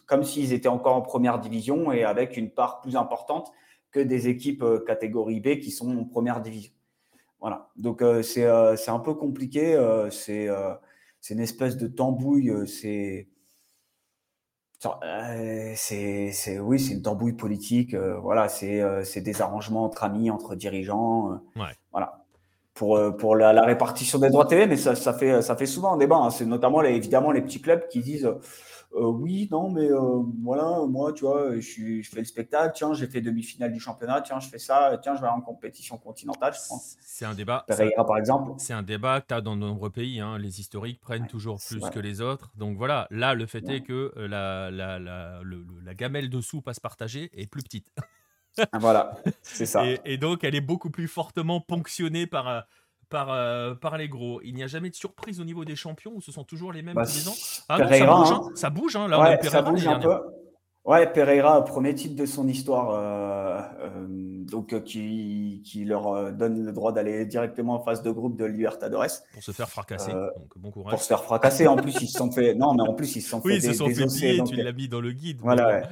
comme 0.06 0.22
s'ils 0.22 0.52
étaient 0.52 0.68
encore 0.68 0.94
en 0.94 1.00
première 1.00 1.40
division 1.40 1.90
et 1.90 2.04
avec 2.04 2.36
une 2.36 2.50
part 2.50 2.82
plus 2.82 2.96
importante 2.96 3.50
que 3.90 3.98
des 3.98 4.28
équipes 4.28 4.62
euh, 4.62 4.84
catégorie 4.86 5.40
B 5.40 5.58
qui 5.58 5.70
sont 5.70 5.96
en 5.96 6.04
première 6.04 6.42
division. 6.42 6.72
Voilà, 7.40 7.70
donc 7.76 8.02
euh, 8.02 8.22
c'est 8.22 8.46
un 8.46 9.00
peu 9.00 9.14
compliqué, 9.14 9.74
c'est 10.10 10.48
une 11.30 11.40
espèce 11.40 11.76
de 11.76 11.88
tambouille, 11.88 12.68
c'est 12.68 13.26
c'est 15.76 16.58
oui, 16.58 16.80
c'est 16.80 16.94
une 16.94 17.02
tambouille 17.02 17.34
politique. 17.34 17.94
voilà, 17.94 18.48
c'est 18.48 19.20
des 19.20 19.42
arrangements 19.42 19.84
entre 19.84 20.04
amis, 20.04 20.30
entre 20.30 20.54
dirigeants. 20.54 21.40
ouais. 21.56 21.76
Voilà. 21.92 22.18
Pour, 22.74 22.98
pour 23.18 23.36
la, 23.36 23.62
répartition 23.64 24.18
des 24.18 24.30
droits 24.30 24.46
télé, 24.46 24.66
mais 24.66 24.78
ça, 24.78 24.94
ça, 24.94 25.12
fait, 25.12 25.42
ça 25.42 25.56
fait 25.56 25.66
souvent 25.66 25.92
un 25.92 25.98
débat. 25.98 26.16
Hein. 26.16 26.30
C'est 26.30 26.46
notamment 26.46 26.80
les, 26.80 26.94
évidemment 26.94 27.30
les 27.30 27.42
petits 27.42 27.60
clubs 27.60 27.86
qui 27.88 28.00
disent 28.00 28.26
euh, 28.94 29.06
oui, 29.06 29.48
non, 29.50 29.70
mais 29.70 29.90
euh, 29.90 30.22
voilà, 30.42 30.84
moi, 30.86 31.12
tu 31.12 31.24
vois, 31.24 31.58
je, 31.58 32.02
fais 32.02 32.18
le 32.18 32.24
spectacle, 32.24 32.74
tiens, 32.76 32.92
j'ai 32.92 33.06
fait 33.06 33.22
demi-finale 33.22 33.72
du 33.72 33.80
championnat, 33.80 34.20
tiens, 34.20 34.38
je 34.38 34.48
fais 34.48 34.58
ça, 34.58 34.98
tiens, 35.02 35.14
je 35.16 35.22
vais 35.22 35.28
en 35.28 35.40
compétition 35.40 35.96
continentale, 35.96 36.54
C'est 37.00 37.24
un 37.24 37.34
débat. 37.34 37.64
par 38.06 38.18
exemple. 38.18 38.52
C'est 38.58 38.74
un 38.74 38.82
débat 38.82 39.20
que 39.22 39.28
tu 39.28 39.34
as 39.34 39.40
dans 39.40 39.56
de 39.56 39.60
nombreux 39.60 39.90
pays. 39.90 40.20
Hein. 40.20 40.36
Les 40.38 40.60
historiques 40.60 41.00
prennent 41.00 41.26
toujours 41.26 41.58
plus 41.66 41.80
que 41.90 42.00
les 42.00 42.20
autres. 42.20 42.52
Donc 42.56 42.76
voilà, 42.76 43.06
là, 43.10 43.34
le 43.34 43.46
fait 43.46 43.66
est 43.68 43.80
que 43.80 44.12
euh, 44.16 44.28
la, 44.28 44.70
la, 44.70 44.98
la, 44.98 45.40
la 45.84 45.94
gamelle 45.94 46.28
de 46.28 46.40
soupe 46.40 46.68
à 46.68 46.74
se 46.74 46.80
partager 46.80 47.30
est 47.32 47.46
plus 47.46 47.62
petite. 47.62 47.90
Voilà, 48.78 49.16
c'est 49.42 49.66
ça. 49.66 49.84
Et, 50.04 50.18
donc, 50.18 50.44
elle 50.44 50.54
est 50.54 50.60
beaucoup 50.60 50.90
plus 50.90 51.08
fortement 51.08 51.60
ponctionnée 51.60 52.26
par, 52.26 52.66
par, 53.12 53.30
euh, 53.30 53.74
par 53.74 53.98
les 53.98 54.08
gros. 54.08 54.40
Il 54.42 54.54
n'y 54.54 54.64
a 54.64 54.66
jamais 54.66 54.90
de 54.90 54.94
surprise 54.94 55.40
au 55.40 55.44
niveau 55.44 55.64
des 55.64 55.76
champions 55.76 56.12
où 56.16 56.22
ce 56.22 56.32
sont 56.32 56.44
toujours 56.44 56.72
les 56.72 56.82
mêmes 56.82 56.94
bah, 56.94 57.04
tous 57.04 57.14
les 57.14 57.28
ans. 57.28 57.34
Ah 57.68 57.78
non, 57.78 57.86
ça 57.86 58.06
bouge, 58.06 58.32
hein. 58.32 58.50
ça 58.54 58.70
bouge 58.70 58.96
hein, 58.96 59.06
là, 59.06 59.38
ça 59.42 59.62
bouge 59.62 59.86
un 59.86 60.00
peu. 60.00 60.18
Ouais, 60.84 61.06
Pereira, 61.06 61.64
premier 61.64 61.94
titre 61.94 62.16
de 62.16 62.26
son 62.26 62.48
histoire, 62.48 62.90
euh, 62.90 63.60
euh, 63.84 64.06
donc 64.08 64.72
euh, 64.72 64.80
qui, 64.80 65.62
qui, 65.64 65.84
leur 65.84 66.32
donne 66.32 66.64
le 66.64 66.72
droit 66.72 66.90
d'aller 66.90 67.24
directement 67.24 67.74
en 67.74 67.84
phase 67.84 68.02
de 68.02 68.10
groupe 68.10 68.36
de 68.36 68.44
Libertadores. 68.46 69.06
Pour 69.32 69.44
se 69.44 69.52
faire 69.52 69.68
fracasser. 69.68 70.10
donc 70.10 70.58
bon 70.58 70.72
courage. 70.72 70.90
Pour 70.90 71.00
se 71.00 71.06
faire 71.06 71.22
fracasser. 71.22 71.68
en 71.68 71.76
plus, 71.76 71.94
ils 72.00 72.08
se 72.08 72.18
sont 72.18 72.32
fait. 72.32 72.54
Non, 72.54 72.74
mais 72.74 72.82
en 72.82 72.94
plus, 72.94 73.14
ils 73.14 73.22
se 73.22 73.28
sont 73.28 73.40
oui, 73.44 73.60
fait. 73.60 73.68
ils 73.68 73.72
se 73.72 73.78
sont 73.78 73.86
fait 73.86 74.42
tu 74.42 74.56
l'as 74.56 74.72
mis 74.72 74.88
dans 74.88 75.00
le 75.00 75.12
guide. 75.12 75.38
Voilà. 75.40 75.82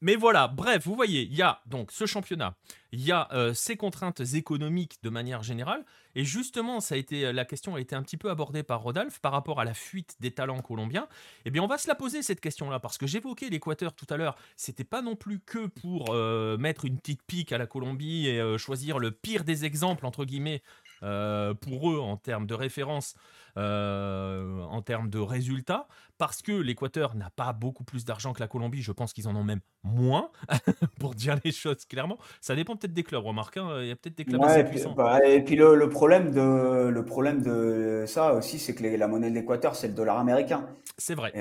Mais, 0.00 0.16
voilà, 0.16 0.48
bref, 0.48 0.86
vous 0.86 0.94
voyez, 0.94 1.22
il 1.22 1.34
y 1.34 1.42
a 1.42 1.60
donc 1.66 1.92
ce 1.92 2.06
championnat, 2.06 2.56
il 2.92 3.00
y 3.00 3.12
a 3.12 3.28
euh, 3.32 3.54
ces 3.54 3.76
contraintes 3.76 4.20
économiques 4.20 4.98
de 5.02 5.10
manière 5.10 5.42
générale, 5.42 5.84
et 6.14 6.24
justement, 6.24 6.80
ça 6.80 6.94
a 6.94 6.98
été, 6.98 7.32
la 7.32 7.44
question 7.44 7.76
a 7.76 7.80
été 7.80 7.94
un 7.94 8.02
petit 8.02 8.16
peu 8.16 8.30
abordée 8.30 8.62
par 8.62 8.82
Rodolphe 8.82 9.20
par 9.20 9.32
rapport 9.32 9.60
à 9.60 9.64
la 9.64 9.74
fuite 9.74 10.16
des 10.20 10.30
talents 10.30 10.60
colombiens. 10.60 11.06
Eh 11.44 11.50
bien, 11.50 11.62
on 11.62 11.66
va 11.66 11.78
se 11.78 11.88
la 11.88 11.94
poser 11.94 12.22
cette 12.22 12.40
question-là, 12.40 12.80
parce 12.80 12.98
que 12.98 13.06
j'évoquais 13.06 13.48
l'Équateur 13.48 13.94
tout 13.94 14.06
à 14.10 14.16
l'heure, 14.16 14.36
c'était 14.56 14.84
pas 14.84 15.02
non 15.02 15.16
plus 15.16 15.40
que 15.40 15.66
pour 15.66 16.06
euh, 16.10 16.56
mettre 16.56 16.84
une 16.84 16.98
petite 16.98 17.22
pique 17.22 17.52
à 17.52 17.58
la 17.58 17.66
Colombie 17.66 18.26
et 18.26 18.40
euh, 18.40 18.58
choisir 18.58 18.98
le 18.98 19.10
pire 19.10 19.44
des 19.44 19.64
exemples, 19.64 20.06
entre 20.06 20.24
guillemets, 20.24 20.62
pour 21.00 21.90
eux 21.90 21.98
en 21.98 22.16
termes 22.16 22.46
de 22.46 22.54
référence, 22.54 23.14
en 23.56 24.82
termes 24.84 25.10
de 25.10 25.18
résultats, 25.18 25.88
parce 26.18 26.42
que 26.42 26.52
l'Équateur 26.52 27.14
n'a 27.14 27.30
pas 27.30 27.52
beaucoup 27.52 27.84
plus 27.84 28.04
d'argent 28.04 28.32
que 28.32 28.40
la 28.40 28.48
Colombie, 28.48 28.82
je 28.82 28.92
pense 28.92 29.12
qu'ils 29.12 29.28
en 29.28 29.36
ont 29.36 29.44
même 29.44 29.60
moins, 29.84 30.30
pour 31.00 31.14
dire 31.14 31.36
les 31.44 31.52
choses 31.52 31.84
clairement. 31.86 32.18
Ça 32.40 32.56
dépend 32.56 32.76
peut-être 32.76 32.92
des 32.92 33.04
clubs, 33.04 33.24
remarque, 33.24 33.56
hein, 33.56 33.80
il 33.80 33.88
y 33.88 33.90
a 33.90 33.96
peut-être 33.96 34.16
des 34.16 34.24
clubs 34.24 34.42
assez 34.42 34.60
et 34.60 34.64
puis, 34.64 34.72
puissants. 34.72 34.94
Bah, 34.94 35.24
et 35.24 35.42
puis 35.42 35.56
le, 35.56 35.88
problème 35.88 36.32
de, 36.32 36.88
le 36.88 37.04
problème 37.04 37.42
de 37.42 38.04
ça 38.06 38.34
aussi, 38.34 38.58
c'est 38.58 38.74
que 38.74 38.84
la 38.84 39.08
monnaie 39.08 39.30
de 39.30 39.34
l'Équateur, 39.34 39.76
c'est 39.76 39.88
le 39.88 39.94
dollar 39.94 40.18
américain. 40.18 40.66
C'est 40.96 41.14
vrai. 41.14 41.32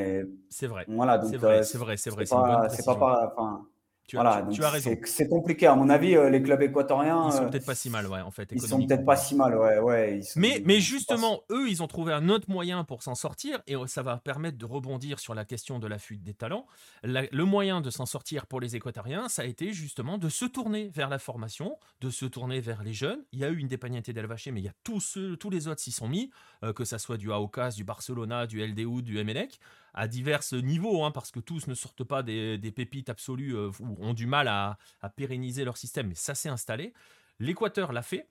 C'est 0.49 0.67
vrai. 0.67 0.85
Voilà, 0.87 1.21
c'est 1.23 1.37
vrai, 1.37 1.63
c'est 1.63 1.77
vrai, 1.77 1.97
c'est 1.97 2.09
vrai. 2.09 2.25
C'est 2.25 2.85
pas, 2.85 2.95
pas, 2.95 3.61
tu, 4.07 4.17
as, 4.17 4.47
tu, 4.51 4.63
as 4.63 4.69
raison. 4.69 4.95
C'est 5.03 5.27
compliqué. 5.29 5.67
À 5.67 5.75
mon 5.75 5.89
avis, 5.89 6.15
euh, 6.15 6.29
les 6.29 6.41
clubs 6.41 6.61
équatoriens. 6.61 7.27
Ils 7.27 7.33
sont 7.33 7.43
euh, 7.43 7.49
peut-être 7.49 7.65
pas 7.65 7.75
si 7.75 7.89
mal, 7.89 8.07
ouais, 8.07 8.21
en 8.21 8.31
fait. 8.31 8.49
Ils 8.51 8.61
sont 8.61 8.85
peut-être 8.85 9.05
pas 9.05 9.15
si 9.15 9.35
mal, 9.35 9.57
ouais. 9.57 9.79
ouais 9.79 10.21
mais, 10.35 10.61
mais 10.65 10.79
justement, 10.79 11.41
eux, 11.51 11.69
ils 11.69 11.83
ont 11.83 11.87
trouvé 11.87 12.13
un 12.13 12.29
autre 12.29 12.49
moyen 12.49 12.83
pour 12.83 13.03
s'en 13.03 13.15
sortir 13.15 13.61
et 13.67 13.75
ça 13.87 14.01
va 14.03 14.17
permettre 14.17 14.57
de 14.57 14.65
rebondir 14.65 15.19
sur 15.19 15.35
la 15.35 15.45
question 15.45 15.79
de 15.79 15.87
la 15.87 15.99
fuite 15.99 16.23
des 16.23 16.33
talents. 16.33 16.65
le 17.03 17.43
moyen 17.43 17.81
de 17.81 17.89
s'en 17.89 18.05
sortir 18.05 18.47
pour 18.47 18.59
les 18.59 18.75
équatoriens, 18.75 19.29
ça 19.29 19.43
a 19.43 19.45
été 19.45 19.73
justement 19.73 20.17
de 20.17 20.29
se 20.29 20.45
tourner 20.45 20.89
vers 20.93 21.09
la 21.09 21.19
formation, 21.19 21.77
de 22.01 22.09
se 22.09 22.25
tourner 22.25 22.59
vers 22.59 22.83
les 22.83 22.93
jeunes. 22.93 23.23
Il 23.33 23.39
y 23.39 23.45
a 23.45 23.49
eu 23.49 23.57
une 23.57 23.67
Independiente 23.67 24.09
del 24.09 24.25
Valle, 24.25 24.39
mais 24.53 24.61
il 24.61 24.65
y 24.65 24.69
a 24.69 24.73
tous, 24.85 25.01
ceux, 25.01 25.35
tous 25.35 25.49
les 25.49 25.67
autres 25.67 25.81
s'y 25.81 25.91
sont 25.91 26.07
mis, 26.07 26.31
euh, 26.63 26.71
que 26.71 26.85
ça 26.85 26.99
soit 26.99 27.17
du 27.17 27.29
Aucas, 27.29 27.71
du 27.71 27.83
Barcelona, 27.83 28.47
du 28.47 28.65
LDU, 28.65 29.01
du 29.01 29.19
Emelec 29.19 29.59
à 29.97 30.07
divers 30.07 30.41
niveaux, 30.53 31.03
hein, 31.03 31.11
parce 31.11 31.31
que 31.31 31.39
tous 31.39 31.65
ne 31.65 31.73
sortent 31.73 32.03
pas 32.03 32.21
des, 32.21 32.71
pépites 32.73 33.09
absolues 33.09 33.55
euh, 33.55 33.71
ou 33.79 33.97
ont 33.99 34.13
du 34.13 34.27
mal 34.27 34.47
à, 34.47 34.77
pérenniser 35.15 35.65
leur 35.65 35.75
système, 35.75 36.07
mais 36.07 36.15
ça 36.15 36.35
s'est 36.35 36.49
installé. 36.49 36.93
L'Équateur 37.39 37.91
l'a 37.91 38.03
fait. 38.03 38.29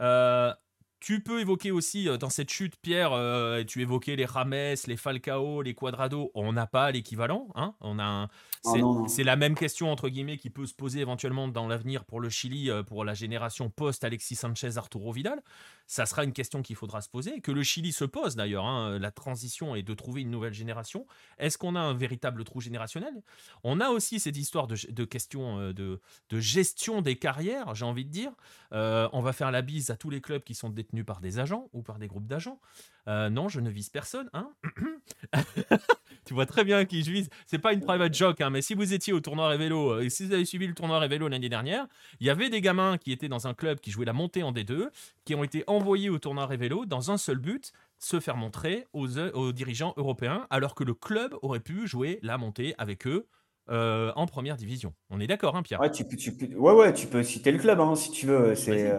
Euh, 0.00 0.54
tu 1.00 1.20
peux 1.20 1.40
évoquer 1.40 1.70
aussi 1.70 2.08
euh, 2.08 2.16
dans 2.16 2.30
cette 2.30 2.50
chute, 2.50 2.74
Pierre, 2.76 3.12
euh, 3.12 3.62
tu 3.62 3.82
évoquais 3.82 4.16
les 4.16 4.24
Rames, 4.24 4.52
les 4.52 4.96
Falcao, 4.96 5.62
les 5.62 5.74
Quadrado. 5.74 6.32
On 6.34 6.52
n'a 6.52 6.66
pas 6.66 6.90
l'équivalent. 6.90 7.48
Hein? 7.54 7.74
On 7.80 7.98
a 8.00 8.28
ah 8.64 8.72
c'est, 9.06 9.22
la 9.22 9.36
même 9.36 9.54
question 9.54 9.92
entre 9.92 10.08
guillemets 10.08 10.38
qui 10.38 10.50
peut 10.50 10.66
se 10.66 10.74
poser 10.74 11.00
éventuellement 11.00 11.46
dans 11.46 11.68
l'avenir 11.68 12.04
pour 12.04 12.20
le 12.20 12.28
Chili, 12.28 12.70
euh, 12.70 12.82
pour 12.82 13.04
la 13.04 13.14
génération 13.14 13.70
post 13.70 14.02
Alexis 14.02 14.34
Sanchez, 14.34 14.76
Arturo 14.76 15.12
Vidal. 15.12 15.40
Ça 15.86 16.04
sera 16.04 16.24
une 16.24 16.32
question 16.32 16.62
qu'il 16.62 16.76
faudra 16.76 17.00
se 17.00 17.08
poser, 17.08 17.40
que 17.40 17.52
le 17.52 17.62
Chili 17.62 17.92
se 17.92 18.04
pose 18.04 18.34
d'ailleurs. 18.34 18.66
Hein. 18.66 18.98
La 18.98 19.10
transition 19.10 19.74
est 19.74 19.82
de 19.82 19.94
trouver 19.94 20.22
une 20.22 20.30
nouvelle 20.30 20.52
génération. 20.52 21.06
Est-ce 21.38 21.56
qu'on 21.56 21.76
a 21.76 21.80
un 21.80 21.94
véritable 21.94 22.44
trou 22.44 22.60
générationnel? 22.60 23.14
On 23.62 23.80
a 23.80 23.88
aussi 23.88 24.20
cette 24.20 24.36
histoire 24.36 24.66
de, 24.66 24.76
de 24.90 25.04
questions 25.04 25.72
de, 25.72 26.00
de, 26.28 26.40
gestion 26.40 27.00
des 27.00 27.16
carrières, 27.16 27.74
j'ai 27.74 27.86
envie 27.86 28.04
de 28.04 28.10
dire. 28.10 28.32
on 28.72 29.22
va 29.22 29.32
faire 29.32 29.50
la 29.50 29.62
bise 29.62 29.88
à 29.88 29.96
tous 29.96 30.10
les 30.10 30.20
clubs 30.20 30.42
qui 30.42 30.54
sont 30.54 30.68
détenus 30.88 31.04
par 31.04 31.20
des 31.20 31.38
agents 31.38 31.68
ou 31.72 31.82
par 31.82 31.98
des 31.98 32.06
groupes 32.06 32.26
d'agents. 32.26 32.60
Euh, 33.06 33.30
non, 33.30 33.48
je 33.48 33.60
ne 33.60 33.70
vise 33.70 33.90
personne. 33.90 34.28
Hein 34.32 34.50
tu 36.24 36.34
vois 36.34 36.46
très 36.46 36.64
bien 36.64 36.84
qui 36.84 37.02
je 37.02 37.10
vise. 37.10 37.28
C'est 37.46 37.58
pas 37.58 37.72
une 37.72 37.80
private 37.80 38.14
joke, 38.14 38.40
hein, 38.40 38.50
mais 38.50 38.62
si 38.62 38.74
vous 38.74 38.92
étiez 38.92 39.12
au 39.12 39.20
tournoi 39.20 39.48
Révélo, 39.48 39.92
euh, 39.92 40.00
et 40.02 40.10
si 40.10 40.26
vous 40.26 40.32
avez 40.32 40.44
suivi 40.44 40.66
le 40.66 40.74
tournoi 40.74 40.98
Révélo 40.98 41.28
l'année 41.28 41.48
dernière, 41.48 41.86
il 42.20 42.26
y 42.26 42.30
avait 42.30 42.50
des 42.50 42.60
gamins 42.60 42.98
qui 42.98 43.12
étaient 43.12 43.28
dans 43.28 43.46
un 43.46 43.54
club 43.54 43.80
qui 43.80 43.90
jouait 43.90 44.06
la 44.06 44.12
montée 44.12 44.42
en 44.42 44.52
D2, 44.52 44.88
qui 45.24 45.34
ont 45.34 45.44
été 45.44 45.64
envoyés 45.66 46.10
au 46.10 46.18
tournoi 46.18 46.46
Révélo 46.46 46.86
dans 46.86 47.10
un 47.10 47.18
seul 47.18 47.38
but, 47.38 47.72
se 47.98 48.20
faire 48.20 48.36
montrer 48.36 48.86
aux, 48.92 49.18
aux 49.18 49.52
dirigeants 49.52 49.94
européens, 49.96 50.46
alors 50.50 50.74
que 50.74 50.84
le 50.84 50.94
club 50.94 51.34
aurait 51.42 51.60
pu 51.60 51.86
jouer 51.86 52.18
la 52.22 52.38
montée 52.38 52.74
avec 52.78 53.06
eux 53.06 53.26
euh, 53.70 54.12
en 54.14 54.26
première 54.26 54.56
division. 54.56 54.94
On 55.10 55.20
est 55.20 55.26
d'accord, 55.26 55.56
hein, 55.56 55.62
Pierre? 55.62 55.80
Ouais, 55.80 55.90
tu 55.90 56.04
peux, 56.04 56.16
tu 56.16 56.32
ouais, 56.56 56.72
ouais, 56.72 56.94
tu 56.94 57.06
peux 57.06 57.22
citer 57.22 57.52
le 57.52 57.58
club 57.58 57.80
hein, 57.80 57.94
si 57.96 58.10
tu 58.10 58.26
veux. 58.26 58.54
C'est, 58.54 58.90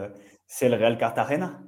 c'est 0.45 0.69
le 0.69 0.75
Real 0.75 0.97
Cartagena. 0.97 1.59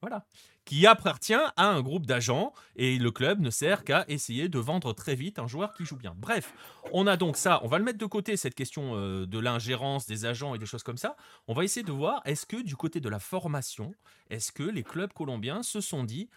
Voilà. 0.00 0.24
Qui 0.64 0.86
appartient 0.86 1.34
à 1.34 1.52
un 1.56 1.82
groupe 1.82 2.06
d'agents 2.06 2.52
et 2.76 2.98
le 2.98 3.10
club 3.10 3.40
ne 3.40 3.50
sert 3.50 3.84
qu'à 3.84 4.04
essayer 4.08 4.48
de 4.48 4.58
vendre 4.58 4.92
très 4.92 5.14
vite 5.14 5.38
un 5.38 5.46
joueur 5.46 5.72
qui 5.74 5.84
joue 5.84 5.96
bien. 5.96 6.14
Bref, 6.16 6.54
on 6.92 7.06
a 7.06 7.16
donc 7.16 7.36
ça. 7.36 7.60
On 7.64 7.68
va 7.68 7.78
le 7.78 7.84
mettre 7.84 7.98
de 7.98 8.06
côté, 8.06 8.36
cette 8.36 8.54
question 8.54 8.92
euh, 8.94 9.26
de 9.26 9.38
l'ingérence 9.38 10.06
des 10.06 10.26
agents 10.26 10.54
et 10.54 10.58
des 10.58 10.66
choses 10.66 10.82
comme 10.82 10.96
ça. 10.96 11.16
On 11.48 11.54
va 11.54 11.64
essayer 11.64 11.84
de 11.84 11.92
voir 11.92 12.22
est-ce 12.24 12.46
que 12.46 12.62
du 12.62 12.76
côté 12.76 13.00
de 13.00 13.08
la 13.08 13.18
formation, 13.18 13.92
est-ce 14.30 14.52
que 14.52 14.62
les 14.62 14.82
clubs 14.82 15.12
colombiens 15.12 15.62
se 15.62 15.80
sont 15.80 16.04
dit 16.04 16.30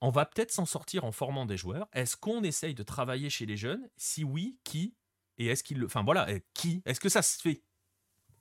on 0.00 0.10
va 0.10 0.26
peut-être 0.26 0.52
s'en 0.52 0.66
sortir 0.66 1.04
en 1.04 1.12
formant 1.12 1.46
des 1.46 1.56
joueurs? 1.56 1.88
Est-ce 1.92 2.16
qu'on 2.16 2.42
essaye 2.42 2.74
de 2.74 2.82
travailler 2.82 3.30
chez 3.30 3.46
les 3.46 3.56
jeunes? 3.56 3.88
Si 3.96 4.24
oui, 4.24 4.58
qui? 4.64 4.94
Et 5.38 5.46
est-ce 5.46 5.62
qu'il 5.64 5.78
le. 5.78 5.86
Enfin 5.86 6.02
voilà, 6.04 6.26
qui? 6.54 6.82
Est-ce 6.86 7.00
que 7.00 7.08
ça 7.08 7.22
se 7.22 7.40
fait? 7.40 7.62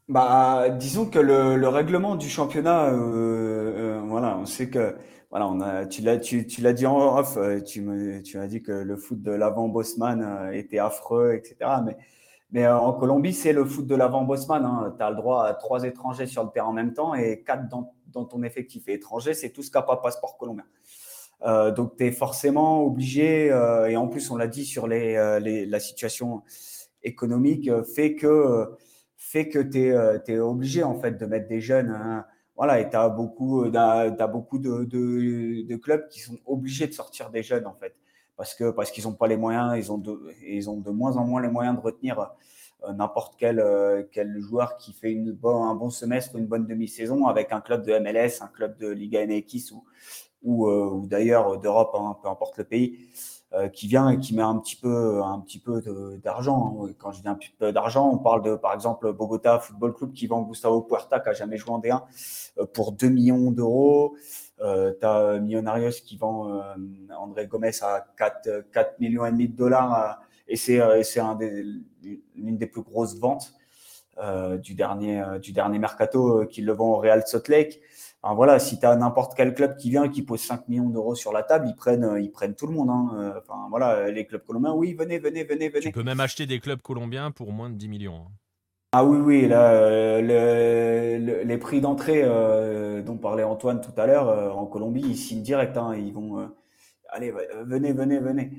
Bah, 0.07 0.69
disons 0.69 1.09
que 1.09 1.17
le, 1.17 1.55
le 1.55 1.67
règlement 1.67 2.15
du 2.15 2.29
championnat, 2.29 2.89
euh, 2.89 3.84
voilà, 4.07 4.37
on 4.37 4.45
sait 4.45 4.69
que, 4.69 4.95
voilà, 5.29 5.47
on 5.47 5.59
a, 5.61 5.85
tu 5.85 6.01
l'as, 6.01 6.17
tu, 6.17 6.47
tu 6.47 6.61
l'as 6.61 6.73
dit 6.73 6.85
en 6.85 7.17
off, 7.17 7.37
euh, 7.37 7.61
tu 7.61 7.81
me, 7.81 8.21
tu 8.21 8.39
as 8.39 8.47
dit 8.47 8.61
que 8.61 8.71
le 8.71 8.95
foot 8.95 9.21
de 9.21 9.31
l'avant 9.31 9.67
Bosman 9.67 10.51
était 10.53 10.79
affreux, 10.79 11.33
etc. 11.33 11.57
Mais, 11.85 11.97
mais 12.51 12.67
en 12.67 12.93
Colombie, 12.93 13.33
c'est 13.33 13.53
le 13.53 13.65
foot 13.65 13.85
de 13.85 13.95
l'avant 13.95 14.23
Bosman. 14.23 14.63
Hein. 14.63 14.95
Tu 14.97 15.03
as 15.03 15.09
le 15.09 15.15
droit 15.15 15.45
à 15.45 15.53
trois 15.53 15.83
étrangers 15.83 16.27
sur 16.27 16.43
le 16.43 16.49
terrain 16.51 16.67
en 16.67 16.73
même 16.73 16.93
temps 16.93 17.13
et 17.15 17.43
quatre 17.43 17.67
dans, 17.67 17.93
dans 18.07 18.25
ton 18.25 18.43
effectif. 18.43 18.87
Et 18.87 18.93
étranger, 18.93 19.33
c'est 19.33 19.49
tout 19.49 19.61
ce 19.61 19.71
qui 19.71 19.77
n'a 19.77 19.83
pas 19.83 19.97
passeport 19.97 20.37
colombien. 20.37 20.65
Euh, 21.43 21.71
donc, 21.71 21.97
tu 21.97 22.05
es 22.05 22.11
forcément 22.11 22.83
obligé, 22.85 23.47
et 23.89 23.97
en 23.97 24.07
plus, 24.07 24.31
on 24.31 24.37
l'a 24.37 24.47
dit 24.47 24.65
sur 24.65 24.87
les, 24.87 25.39
les, 25.41 25.65
la 25.65 25.79
situation 25.79 26.43
économique, 27.03 27.69
fait 27.83 28.15
que 28.15 28.69
fait 29.17 29.49
que 29.49 29.59
tu 29.59 30.31
es, 30.31 30.39
obligé 30.39 30.83
en 30.83 30.95
fait 30.95 31.17
de 31.17 31.25
mettre 31.25 31.47
des 31.47 31.59
jeunes. 31.59 31.89
Hein. 31.89 32.25
Voilà, 32.55 32.79
et 32.79 32.89
tu 32.89 32.95
as 32.95 33.09
beaucoup, 33.09 33.69
beaucoup 34.31 34.59
de, 34.59 35.75
clubs 35.75 36.07
qui 36.07 36.21
sont 36.21 36.37
obligés 36.45 36.87
de 36.87 36.93
sortir 36.93 37.29
des 37.29 37.43
jeunes 37.43 37.67
en 37.67 37.73
fait. 37.73 37.95
Parce 38.37 38.53
qu'ils 38.55 39.03
n'ont 39.03 39.13
pas 39.13 39.27
les 39.27 39.37
moyens, 39.37 39.73
ils 39.77 39.91
ont, 39.91 39.97
de, 39.97 40.91
moins 40.91 41.17
en 41.17 41.25
moins 41.25 41.41
les 41.41 41.49
moyens 41.49 41.75
de 41.75 41.81
retenir 41.81 42.19
euh, 42.83 42.93
n'importe 42.93 43.35
quel, 43.37 43.59
euh, 43.59 44.03
quel 44.11 44.39
joueur 44.39 44.77
qui 44.77 44.93
fait 44.93 45.17
un 45.17 45.75
bon 45.75 45.89
semestre, 45.89 46.35
une 46.35 46.45
bonne 46.45 46.65
demi-saison 46.65 47.27
avec 47.27 47.51
un 47.51 47.61
club 47.61 47.85
de 47.85 47.97
MLS, 47.97 48.41
un 48.41 48.47
club 48.47 48.77
de 48.77 48.89
Liga 48.89 49.25
MX 49.25 49.73
ou, 50.43 50.67
euh, 50.67 50.89
ou 50.89 51.07
d'ailleurs 51.07 51.57
d'Europe, 51.59 51.95
hein, 51.95 52.17
peu 52.21 52.29
importe 52.29 52.57
le 52.57 52.65
pays. 52.65 52.99
Euh, 53.53 53.69
qui 53.69 53.87
vient 53.87 54.09
et 54.09 54.19
qui 54.19 54.35
met 54.35 54.41
un 54.41 54.57
petit 54.57 54.75
peu, 54.75 55.21
un 55.23 55.39
petit 55.39 55.59
peu 55.59 55.81
d'argent. 56.21 56.77
Hein. 56.83 56.93
Quand 56.97 57.11
je 57.11 57.21
dis 57.21 57.27
un 57.27 57.35
petit 57.35 57.53
peu 57.57 57.71
d'argent, 57.71 58.09
on 58.11 58.17
parle 58.17 58.41
de, 58.41 58.55
par 58.55 58.73
exemple, 58.73 59.13
Bogota 59.13 59.59
Football 59.59 59.93
Club 59.93 60.13
qui 60.13 60.25
vend 60.25 60.41
Gustavo 60.41 60.81
Puerta, 60.81 61.19
qui 61.19 61.29
n'a 61.29 61.33
jamais 61.33 61.55
joué 61.55 61.71
en 61.71 61.79
D1, 61.79 62.01
euh, 62.57 62.65
pour 62.65 62.91
2 62.91 63.07
millions 63.07 63.51
d'euros. 63.51 64.15
Euh, 64.61 64.93
tu 64.99 65.05
as 65.05 65.39
Millonarios 65.39 65.91
qui 66.05 66.17
vend 66.17 66.49
euh, 66.49 66.61
André 67.17 67.45
Gomez 67.45 67.71
à 67.81 68.07
4, 68.17 68.71
4 68.73 68.99
millions 68.99 69.25
et 69.25 69.31
demi 69.31 69.47
de 69.47 69.55
dollars. 69.55 70.19
et 70.47 70.55
c'est 70.55 70.79
un 70.81 71.37
l'une 71.39 72.57
des 72.57 72.67
plus 72.67 72.81
grosses 72.81 73.17
ventes 73.17 73.53
du, 74.61 74.73
dernier, 74.73 75.23
du 75.41 75.51
dernier 75.51 75.77
mercato 75.77 76.45
qui 76.45 76.61
le 76.61 76.73
vend 76.73 76.93
au 76.93 76.97
Real 76.97 77.23
Salt 77.25 77.47
Lake 77.49 77.81
voilà, 78.33 78.57
si 78.57 78.79
tu 78.79 78.85
as 78.87 78.95
n'importe 78.95 79.35
quel 79.35 79.53
club 79.53 79.77
qui 79.77 79.91
vient 79.91 80.05
et 80.05 80.09
qui 80.09 80.23
pose 80.23 80.41
5 80.41 80.67
millions 80.67 80.89
d'euros 80.89 81.13
sur 81.13 81.31
la 81.31 81.43
table, 81.43 81.67
ils 81.69 81.75
prennent, 81.75 82.03
euh, 82.03 82.19
ils 82.19 82.31
prennent 82.31 82.55
tout 82.55 82.65
le 82.65 82.73
monde. 82.73 82.89
Hein. 82.89 83.11
Euh, 83.19 83.39
enfin, 83.39 83.67
voilà, 83.69 84.09
les 84.09 84.25
clubs 84.25 84.43
colombiens, 84.43 84.73
oui, 84.73 84.95
venez, 84.95 85.19
venez, 85.19 85.43
venez, 85.43 85.69
venez. 85.69 85.81
Tu 85.81 85.91
peux 85.91 86.01
même 86.01 86.19
acheter 86.19 86.47
des 86.47 86.59
clubs 86.59 86.81
colombiens 86.81 87.29
pour 87.29 87.51
moins 87.51 87.69
de 87.69 87.75
10 87.75 87.87
millions. 87.87 88.15
Hein. 88.15 88.31
Ah 88.93 89.05
oui, 89.05 89.19
oui, 89.19 89.47
là, 89.47 89.73
euh, 89.73 91.43
les 91.43 91.57
prix 91.59 91.81
d'entrée 91.81 92.23
dont 93.03 93.17
parlait 93.17 93.43
Antoine 93.43 93.81
tout 93.81 93.91
à 93.97 94.07
l'heure, 94.07 94.57
en 94.57 94.65
Colombie, 94.65 95.03
ils 95.05 95.17
signent 95.17 95.43
direct. 95.43 95.77
Hein. 95.77 95.95
ils 95.95 96.13
vont, 96.13 96.49
allez, 97.09 97.31
venez, 97.65 97.91
venez, 97.91 98.19
venez. 98.19 98.51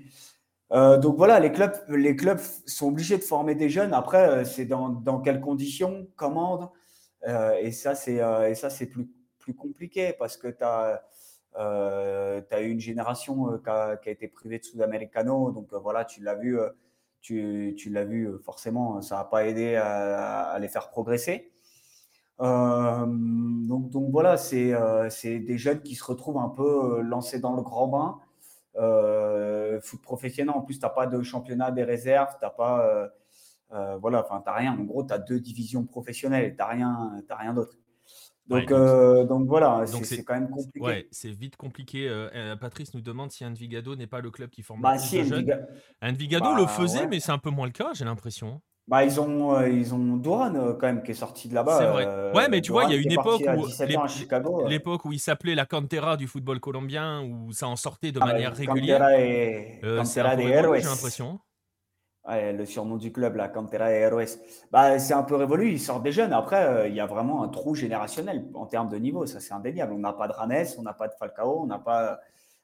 donc 0.70 1.16
voilà, 1.16 1.40
les 1.40 1.50
clubs, 1.52 1.72
les 1.88 2.14
clubs 2.14 2.38
sont 2.66 2.88
obligés 2.88 3.16
de 3.16 3.22
former 3.22 3.54
des 3.54 3.70
jeunes. 3.70 3.94
Après, 3.94 4.44
c'est 4.44 4.66
dans, 4.66 4.90
dans, 4.90 5.20
quelles 5.20 5.40
conditions, 5.40 6.06
commande. 6.16 6.68
et 7.62 7.72
ça, 7.72 7.94
c'est 7.94 8.20
et 8.50 8.54
ça, 8.54 8.68
c'est 8.68 8.86
plus 8.86 9.08
plus 9.46 9.54
compliqué 9.54 10.12
parce 10.18 10.36
que 10.36 10.48
tu 10.48 10.64
as, 10.64 11.04
euh, 11.56 12.42
une 12.58 12.80
génération 12.80 13.52
euh, 13.52 13.58
qui 13.58 13.70
a, 13.70 13.96
qui, 13.96 14.08
a, 14.08 14.12
été 14.12 14.26
privée 14.26 14.58
de 14.58 14.64
Sudamericano. 14.64 15.52
Donc 15.52 15.72
euh, 15.72 15.78
voilà, 15.78 16.04
tu 16.04 16.20
l'as 16.20 16.34
vu, 16.34 16.58
tu, 17.20 17.74
tu 17.78 17.90
l'as 17.90 18.04
vu 18.04 18.28
forcément, 18.44 19.00
ça 19.02 19.18
n'a 19.18 19.24
pas 19.24 19.46
aidé 19.46 19.76
à, 19.76 20.58
les 20.60 20.68
faire 20.68 20.90
progresser. 20.90 21.52
donc, 22.40 23.90
donc 23.90 24.10
voilà, 24.10 24.36
c'est 24.36 25.38
des 25.38 25.58
jeunes 25.58 25.80
qui 25.82 25.94
se 25.94 26.04
retrouvent 26.04 26.38
un 26.38 26.48
peu 26.48 27.00
lancés 27.02 27.38
dans 27.38 27.54
le 27.54 27.62
grand 27.62 27.86
bain. 27.86 28.18
foot 29.80 30.02
professionnel, 30.02 30.54
en 30.56 30.62
plus, 30.62 30.78
tu 30.80 30.84
n'as 30.84 30.90
pas 30.90 31.06
de 31.06 31.22
championnat 31.22 31.70
des 31.70 31.84
réserves, 31.84 32.34
tu 32.38 32.44
n'as 32.44 32.50
pas. 32.50 33.10
voilà, 34.00 34.24
enfin, 34.24 34.42
tu 34.44 34.50
rien. 34.50 34.72
En 34.78 34.84
gros, 34.84 35.04
tu 35.04 35.14
as 35.14 35.18
deux 35.18 35.40
divisions 35.40 35.84
professionnelles 35.84 36.46
et 36.46 36.50
tu 36.50 36.58
n'as 36.58 36.66
rien, 36.66 37.22
rien 37.30 37.54
d'autre. 37.54 37.76
Donc, 38.48 38.70
euh, 38.70 39.24
donc, 39.24 39.48
voilà, 39.48 39.84
c'est 39.86 40.24
quand 40.24 40.34
même 40.34 40.50
compliqué. 40.50 40.86
Ouais, 40.86 41.08
c'est 41.10 41.30
vite 41.30 41.56
compliqué. 41.56 42.08
Euh, 42.08 42.28
euh, 42.34 42.56
Patrice 42.56 42.94
nous 42.94 43.00
demande 43.00 43.30
si 43.30 43.44
Envigado 43.44 43.96
n'est 43.96 44.06
pas 44.06 44.20
le 44.20 44.30
club 44.30 44.50
qui 44.50 44.62
forme 44.62 44.80
bah, 44.82 44.98
si, 44.98 45.24
jeunes. 45.24 45.66
Envigado 46.02 46.54
le 46.54 46.62
bah, 46.62 46.68
faisait, 46.68 47.06
mais 47.08 47.20
c'est 47.20 47.32
un 47.32 47.38
peu 47.38 47.50
moins 47.50 47.66
le 47.66 47.72
cas, 47.72 47.90
j'ai 47.94 48.04
l'impression. 48.04 48.60
Bah, 48.86 49.04
ils 49.04 49.20
ont, 49.20 49.60
ils 49.66 49.92
ont 49.94 50.16
Doran 50.16 50.52
quand 50.78 50.86
même 50.86 51.02
qui 51.02 51.10
est 51.10 51.14
sorti 51.14 51.48
de 51.48 51.54
là-bas. 51.54 51.78
C'est 51.78 51.88
vrai. 51.88 52.32
ouais, 52.34 52.48
mais 52.48 52.60
tu 52.60 52.70
vois, 52.70 52.84
il 52.84 52.92
y 52.92 52.94
a 52.94 53.00
une 53.00 53.10
époque 53.10 53.42
où 53.56 54.68
l'époque 54.68 55.04
où 55.04 55.12
il 55.12 55.18
s'appelait 55.18 55.56
la 55.56 55.66
cantera 55.66 56.16
du 56.16 56.28
football 56.28 56.60
colombien 56.60 57.22
où 57.22 57.50
ça 57.50 57.66
en 57.66 57.74
sortait 57.74 58.12
de 58.12 58.20
ah, 58.22 58.26
manière 58.26 58.54
régulière. 58.54 58.98
Cantera 58.98 59.20
et... 59.20 59.80
Cantera 59.82 60.36
J'ai 60.36 60.88
l'impression 60.88 61.40
le 62.28 62.64
surnom 62.64 62.96
du 62.96 63.12
club, 63.12 63.36
la 63.36 63.48
Cantera 63.48 63.92
Héroes, 63.92 64.38
bah, 64.72 64.98
c'est 64.98 65.14
un 65.14 65.22
peu 65.22 65.36
révolu. 65.36 65.72
Ils 65.72 65.80
sortent 65.80 66.02
des 66.02 66.12
jeunes. 66.12 66.32
Après, 66.32 66.64
euh, 66.64 66.88
il 66.88 66.94
y 66.94 67.00
a 67.00 67.06
vraiment 67.06 67.42
un 67.42 67.48
trou 67.48 67.74
générationnel 67.74 68.46
en 68.54 68.66
termes 68.66 68.88
de 68.88 68.96
niveau. 68.96 69.26
Ça, 69.26 69.40
c'est 69.40 69.54
indéniable. 69.54 69.92
On 69.92 69.98
n'a 69.98 70.12
pas 70.12 70.28
de 70.28 70.32
Ranes, 70.32 70.66
on 70.78 70.82
n'a 70.82 70.92
pas 70.92 71.08
de 71.08 71.14
Falcao, 71.14 71.60
on 71.60 71.66
n'a 71.66 71.78
pas, 71.78 72.20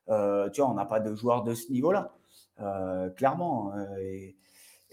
euh, 0.09 0.49
pas 0.89 1.01
de 1.01 1.15
joueurs 1.15 1.45
de 1.45 1.55
ce 1.55 1.71
niveau-là, 1.71 2.13
euh, 2.61 3.11
clairement. 3.11 3.73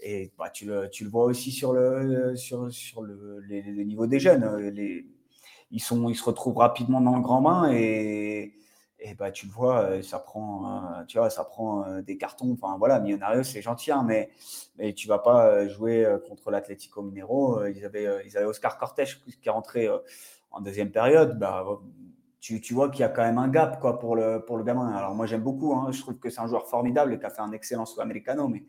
et, 0.02 0.32
bah, 0.38 0.50
tu, 0.50 0.66
le, 0.66 0.88
tu, 0.88 1.04
le, 1.04 1.10
vois 1.10 1.24
aussi 1.24 1.50
sur 1.50 1.72
le, 1.72 2.34
sur, 2.36 2.72
sur 2.72 3.02
le, 3.02 3.40
les, 3.48 3.62
niveau 3.84 4.06
des 4.06 4.20
jeunes. 4.20 4.56
Les, 4.68 5.06
ils, 5.72 5.82
sont, 5.82 6.08
ils 6.08 6.16
se 6.16 6.24
retrouvent 6.24 6.58
rapidement 6.58 7.00
dans 7.00 7.16
le 7.16 7.22
grand 7.22 7.42
bain 7.42 7.70
et 7.72 8.54
et 9.00 9.14
bah 9.14 9.30
tu 9.30 9.46
le 9.46 9.52
vois, 9.52 9.80
euh, 9.82 10.02
ça 10.02 10.18
prend, 10.18 11.00
euh, 11.00 11.04
tu 11.06 11.18
vois, 11.18 11.30
ça 11.30 11.44
prend 11.44 11.84
euh, 11.86 12.02
des 12.02 12.16
cartons. 12.18 12.52
Enfin 12.52 12.76
voilà, 12.78 13.00
Millonarios 13.00 13.44
c'est 13.44 13.62
gentil, 13.62 13.90
hein, 13.90 14.04
mais 14.06 14.30
mais 14.78 14.92
tu 14.92 15.08
vas 15.08 15.18
pas 15.18 15.66
jouer 15.68 16.06
contre 16.28 16.50
l'Atlético 16.50 17.02
Minero. 17.02 17.64
Ils 17.66 17.84
avaient 17.84 18.26
ils 18.26 18.36
avaient 18.36 18.46
Oscar 18.46 18.78
Cortés 18.78 19.04
qui 19.24 19.48
est 19.48 19.50
rentré 19.50 19.88
en 20.50 20.60
deuxième 20.60 20.90
période. 20.90 21.38
Bah 21.38 21.64
tu, 22.40 22.60
tu 22.60 22.72
vois 22.72 22.88
qu'il 22.90 23.00
y 23.00 23.04
a 23.04 23.08
quand 23.08 23.22
même 23.22 23.38
un 23.38 23.48
gap 23.48 23.80
quoi 23.80 23.98
pour 23.98 24.16
le 24.16 24.44
pour 24.44 24.56
le 24.56 24.64
gamin. 24.64 24.92
Alors 24.94 25.14
moi 25.14 25.26
j'aime 25.26 25.42
beaucoup, 25.42 25.74
hein, 25.74 25.90
je 25.92 26.00
trouve 26.00 26.18
que 26.18 26.30
c'est 26.30 26.40
un 26.40 26.46
joueur 26.46 26.68
formidable 26.68 27.14
et 27.14 27.18
qui 27.18 27.26
a 27.26 27.30
fait 27.30 27.42
un 27.42 27.52
excellent 27.52 27.86
sud-américano, 27.86 28.48
mais 28.48 28.64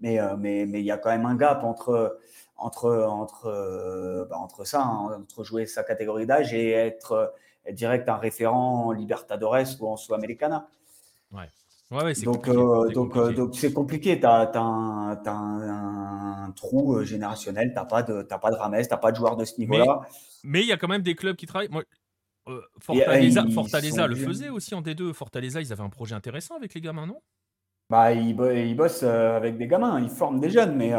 mais 0.00 0.18
mais 0.38 0.66
mais 0.66 0.80
il 0.80 0.86
y 0.86 0.90
a 0.90 0.98
quand 0.98 1.10
même 1.10 1.26
un 1.26 1.36
gap 1.36 1.64
entre 1.64 2.18
entre 2.56 3.04
entre 3.04 4.26
bah, 4.28 4.36
entre 4.38 4.64
ça, 4.64 4.82
hein, 4.82 5.22
entre 5.22 5.44
jouer 5.44 5.66
sa 5.66 5.84
catégorie 5.84 6.26
d'âge 6.26 6.54
et 6.54 6.70
être 6.72 7.34
direct 7.72 8.08
un 8.08 8.16
référent 8.16 8.86
en 8.86 8.92
Libertadores 8.92 9.80
ou 9.80 9.88
en 9.88 9.96
Sudamericana. 9.96 10.68
Ouais. 11.32 11.48
Ouais, 11.90 12.04
ouais, 12.04 12.12
donc, 12.22 12.46
euh, 12.46 12.88
donc, 12.90 13.16
euh, 13.16 13.32
donc 13.32 13.56
c'est 13.56 13.72
compliqué. 13.72 14.20
Tu 14.20 14.26
as, 14.26 14.52
un, 14.54 16.52
trou 16.54 16.94
euh, 16.94 17.04
générationnel. 17.04 17.70
Tu 17.70 17.74
n'as 17.74 17.84
pas, 17.84 18.04
de, 18.04 18.22
pas 18.22 18.50
de 18.50 18.56
Rames, 18.56 18.80
tu 18.80 18.88
n'as 18.88 18.96
pas 18.96 19.10
de 19.10 19.16
joueurs 19.16 19.36
de 19.36 19.44
ce 19.44 19.58
niveau-là. 19.58 20.02
Mais 20.44 20.60
il 20.60 20.68
y 20.68 20.72
a 20.72 20.76
quand 20.76 20.86
même 20.86 21.02
des 21.02 21.16
clubs 21.16 21.34
qui 21.34 21.46
travaillent. 21.46 21.68
Moi, 21.68 21.82
Fortaleza, 22.78 23.44
Fortaleza 23.52 24.06
le 24.06 24.14
faisait 24.14 24.50
aussi 24.50 24.74
en 24.74 24.82
D2. 24.82 25.12
Fortaleza, 25.12 25.60
ils 25.60 25.72
avaient 25.72 25.82
un 25.82 25.90
projet 25.90 26.14
intéressant 26.14 26.56
avec 26.56 26.74
les 26.74 26.80
gamins, 26.80 27.06
non? 27.06 27.20
Bah, 27.88 28.12
ils, 28.12 28.30
ils, 28.30 28.76
bossent 28.76 29.02
avec 29.02 29.56
des 29.56 29.66
gamins, 29.66 30.00
ils 30.00 30.10
forment 30.10 30.38
des 30.38 30.50
jeunes, 30.50 30.76
mais 30.76 30.92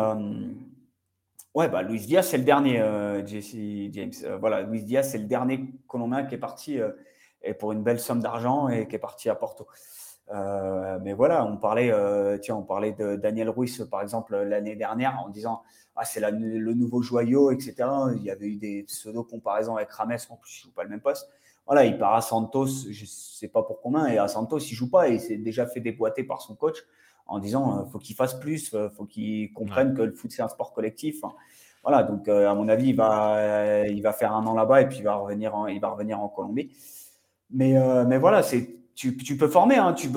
Ouais, 1.54 1.68
bah, 1.68 1.82
Luis 1.82 2.00
Diaz, 2.00 2.30
c'est 2.30 2.38
le 2.38 2.46
dernier, 2.46 2.80
euh, 2.80 3.26
Jesse 3.26 3.56
James. 3.92 4.14
Euh, 4.24 4.38
voilà, 4.38 4.62
Luis 4.62 4.84
Diaz, 4.84 5.12
c'est 5.12 5.18
le 5.18 5.26
dernier 5.26 5.66
Colombien 5.86 6.24
qui 6.24 6.36
est 6.36 6.38
parti 6.38 6.80
euh, 6.80 6.92
et 7.44 7.54
pour 7.54 7.74
une 7.74 7.84
belle 7.84 8.00
somme 8.00 8.22
d'argent 8.22 8.70
et 8.70 8.88
qui 8.88 8.96
est 8.96 9.00
parti 9.00 9.30
à 9.30 9.36
Porto. 9.36 9.68
mais 10.30 11.12
voilà, 11.14 11.44
on 11.46 11.58
parlait, 11.58 11.92
tiens, 12.40 12.56
on 12.56 12.64
parlait 12.64 12.94
de 12.94 13.16
Daniel 13.18 13.50
Ruiz, 13.50 13.86
par 13.92 14.02
exemple, 14.02 14.38
l'année 14.38 14.78
dernière, 14.78 15.20
en 15.20 15.30
disant 15.30 15.64
ah, 15.98 16.06
c'est 16.06 16.22
le 16.22 16.74
nouveau 16.74 17.02
joyau, 17.02 17.52
etc. 17.52 17.76
Il 18.16 18.24
y 18.24 18.32
avait 18.32 18.46
eu 18.46 18.56
des 18.56 18.84
pseudo-comparaisons 18.84 19.76
avec 19.76 19.92
Rames, 19.92 20.16
en 20.30 20.38
plus, 20.38 20.62
il 20.62 20.68
ne 20.68 20.70
joue 20.70 20.74
pas 20.74 20.84
le 20.84 20.90
même 20.90 21.02
poste. 21.02 21.30
Voilà, 21.66 21.84
il 21.84 21.98
part 21.98 22.14
à 22.14 22.22
Santos, 22.22 22.68
je 22.90 23.02
ne 23.02 23.08
sais 23.08 23.50
pas 23.50 23.64
pour 23.64 23.82
combien, 23.82 24.06
et 24.06 24.18
à 24.18 24.28
Santos, 24.28 24.60
il 24.60 24.72
ne 24.72 24.76
joue 24.76 24.90
pas 24.90 25.10
et 25.10 25.16
il 25.16 25.20
s'est 25.20 25.38
déjà 25.38 25.66
fait 25.66 25.82
déboîter 25.82 26.24
par 26.24 26.42
son 26.42 26.56
coach 26.56 26.78
en 27.32 27.40
disant 27.40 27.80
euh, 27.80 27.86
faut 27.86 27.98
qu'il 27.98 28.16
fasse 28.16 28.34
plus, 28.40 28.74
euh, 28.74 28.90
faut 28.90 29.06
qu'il 29.06 29.54
comprenne 29.54 29.94
que 29.94 30.02
le 30.02 30.12
foot 30.12 30.32
c'est 30.32 30.42
un 30.42 30.50
sport 30.50 30.74
collectif. 30.74 31.22
Voilà, 31.84 32.04
donc 32.04 32.28
euh, 32.28 32.50
à 32.50 32.54
mon 32.54 32.68
avis, 32.68 32.90
il 32.90 32.96
va, 32.96 33.88
il 33.88 34.04
va 34.04 34.14
faire 34.14 34.34
un 34.34 34.46
an 34.46 34.54
là-bas 34.54 34.82
et 34.82 34.88
puis 34.88 34.98
il 35.00 35.04
va 35.04 35.16
revenir 35.16 35.56
en, 35.56 35.68
il 35.68 35.80
va 35.80 35.90
revenir 35.90 36.20
en 36.20 36.28
Colombie. 36.28 36.72
Mais, 37.50 37.74
mais 38.06 38.18
voilà, 38.18 38.44
c'est 38.44 38.76
tu, 38.94 39.18
tu, 39.18 39.36
peux 39.36 39.48
former, 39.48 39.78
hein, 39.78 39.94
tu 39.94 40.08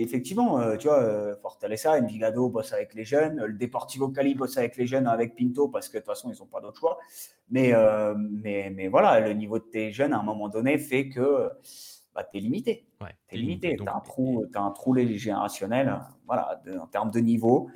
effectivement, 0.00 0.76
tu 0.76 0.86
vois, 0.86 1.34
Fortaleza, 1.42 1.98
Envigado 1.98 2.48
bosse 2.48 2.72
avec 2.72 2.94
les 2.94 3.04
jeunes, 3.04 3.42
le 3.44 3.54
Deportivo 3.54 4.08
Cali 4.08 4.34
bosse 4.34 4.56
avec 4.56 4.76
les 4.76 4.86
jeunes 4.86 5.06
avec 5.08 5.34
Pinto 5.34 5.68
parce 5.68 5.88
que 5.88 5.94
de 5.94 5.98
toute 5.98 6.06
façon, 6.06 6.30
ils 6.32 6.38
n'ont 6.38 6.46
pas 6.46 6.60
d'autre 6.60 6.78
choix. 6.78 6.98
Mais, 7.50 7.74
mais, 8.16 8.70
mais 8.74 8.88
voilà, 8.88 9.20
le 9.20 9.32
niveau 9.32 9.58
de 9.58 9.64
tes 9.64 9.90
jeunes 9.90 10.12
à 10.12 10.20
un 10.20 10.22
moment 10.22 10.48
donné 10.48 10.78
fait 10.78 11.08
que 11.08 11.50
bah, 12.22 12.28
tu 12.30 12.38
es 12.38 12.40
limité. 12.40 12.86
Ouais, 13.00 13.14
tu 13.28 13.36
es 13.36 13.38
limité. 13.38 13.76
Tu 13.76 13.88
as, 13.88 13.96
un 13.96 14.00
trou, 14.00 14.44
as 14.54 14.60
un 14.60 14.70
trou 14.70 14.96
générationnel 14.96 16.00
voilà, 16.26 16.62
en 16.80 16.86
termes 16.86 17.10
de 17.10 17.20
niveau 17.20 17.70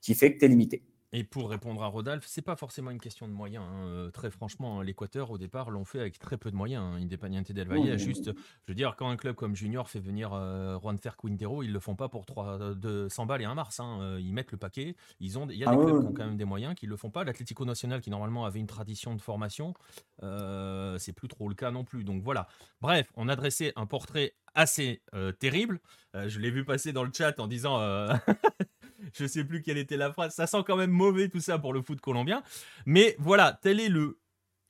qui 0.00 0.14
fait 0.14 0.34
que 0.34 0.38
tu 0.38 0.44
es 0.44 0.48
limité. 0.48 0.82
Et 1.14 1.24
pour 1.24 1.50
répondre 1.50 1.82
à 1.82 1.88
Rodolphe, 1.88 2.24
c'est 2.26 2.40
pas 2.40 2.56
forcément 2.56 2.90
une 2.90 3.00
question 3.00 3.28
de 3.28 3.32
moyens. 3.34 3.64
Hein. 3.68 3.84
Euh, 3.84 4.10
très 4.10 4.30
franchement, 4.30 4.80
l'Équateur, 4.80 5.30
au 5.30 5.36
départ, 5.36 5.70
l'ont 5.70 5.84
fait 5.84 6.00
avec 6.00 6.18
très 6.18 6.38
peu 6.38 6.50
de 6.50 6.56
moyens. 6.56 6.82
Hein. 6.82 7.02
Independiente 7.02 7.52
del 7.52 7.68
Valle 7.68 7.90
a 7.90 7.98
juste. 7.98 8.32
Je 8.34 8.72
veux 8.72 8.74
dire, 8.74 8.96
quand 8.96 9.10
un 9.10 9.16
club 9.16 9.36
comme 9.36 9.54
Junior 9.54 9.90
fait 9.90 10.00
venir 10.00 10.30
euh, 10.32 10.78
Juan 10.80 10.96
Fer 10.96 11.18
Quintero, 11.18 11.62
ils 11.62 11.72
le 11.72 11.80
font 11.80 11.96
pas 11.96 12.08
pour 12.08 12.24
3, 12.24 12.74
200 12.76 13.26
balles 13.26 13.42
et 13.42 13.44
un 13.44 13.54
mars. 13.54 13.78
Hein. 13.78 13.98
Euh, 14.00 14.20
ils 14.22 14.32
mettent 14.32 14.52
le 14.52 14.56
paquet. 14.56 14.96
Ils 15.20 15.38
ont, 15.38 15.46
il 15.50 15.58
y 15.58 15.64
a 15.64 15.68
ah 15.68 15.76
des 15.76 15.84
clubs 15.84 16.00
qui 16.00 16.06
ont 16.06 16.14
quand 16.14 16.24
même 16.24 16.38
des 16.38 16.46
moyens 16.46 16.74
qui 16.74 16.86
le 16.86 16.96
font 16.96 17.10
pas. 17.10 17.24
L'Atlético 17.24 17.66
Nacional, 17.66 18.00
qui 18.00 18.08
normalement 18.08 18.46
avait 18.46 18.60
une 18.60 18.66
tradition 18.66 19.14
de 19.14 19.20
formation, 19.20 19.74
c'est 20.22 21.12
plus 21.12 21.28
trop 21.28 21.48
le 21.48 21.54
cas 21.54 21.70
non 21.70 21.84
plus. 21.84 22.04
Donc 22.04 22.22
voilà. 22.22 22.48
Bref, 22.80 23.12
on 23.16 23.28
a 23.28 23.36
dressé 23.36 23.72
un 23.76 23.84
portrait 23.84 24.34
assez 24.54 25.02
terrible. 25.38 25.80
je 26.14 26.38
l'ai 26.38 26.50
vu 26.50 26.64
passer 26.64 26.92
dans 26.92 27.04
le 27.04 27.10
chat 27.12 27.38
en 27.38 27.46
disant 27.46 27.78
je 29.14 29.26
sais 29.26 29.44
plus 29.44 29.62
quelle 29.62 29.78
était 29.78 29.96
la 29.96 30.12
phrase. 30.12 30.34
Ça 30.34 30.46
sent 30.46 30.62
quand 30.66 30.76
même 30.76 30.90
mauvais 30.90 31.28
tout 31.28 31.40
ça 31.40 31.58
pour 31.58 31.72
le 31.72 31.82
foot 31.82 32.00
colombien. 32.00 32.42
Mais 32.86 33.16
voilà, 33.18 33.58
tel 33.62 33.80
est 33.80 33.88
le, 33.88 34.18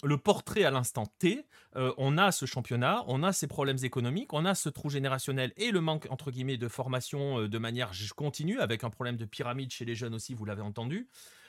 le 0.02 0.18
portrait 0.18 0.64
à 0.64 0.70
l'instant 0.70 1.06
T. 1.18 1.46
Euh, 1.76 1.92
on 1.96 2.18
a 2.18 2.32
ce 2.32 2.44
championnat, 2.44 3.02
on 3.06 3.22
a 3.22 3.32
ces 3.32 3.46
problèmes 3.46 3.78
économiques, 3.82 4.32
on 4.32 4.44
a 4.44 4.54
ce 4.54 4.68
trou 4.68 4.90
générationnel 4.90 5.52
et 5.56 5.70
le 5.70 5.80
manque, 5.80 6.06
entre 6.10 6.30
guillemets, 6.30 6.58
de 6.58 6.68
formation 6.68 7.40
euh, 7.40 7.48
de 7.48 7.58
manière 7.58 7.92
continue, 8.14 8.60
avec 8.60 8.84
un 8.84 8.90
problème 8.90 9.16
de 9.16 9.24
pyramide 9.24 9.70
chez 9.70 9.84
les 9.84 9.94
jeunes 9.94 10.14
aussi, 10.14 10.34
vous 10.34 10.44
l'avez 10.44 10.62
entendu. 10.62 11.08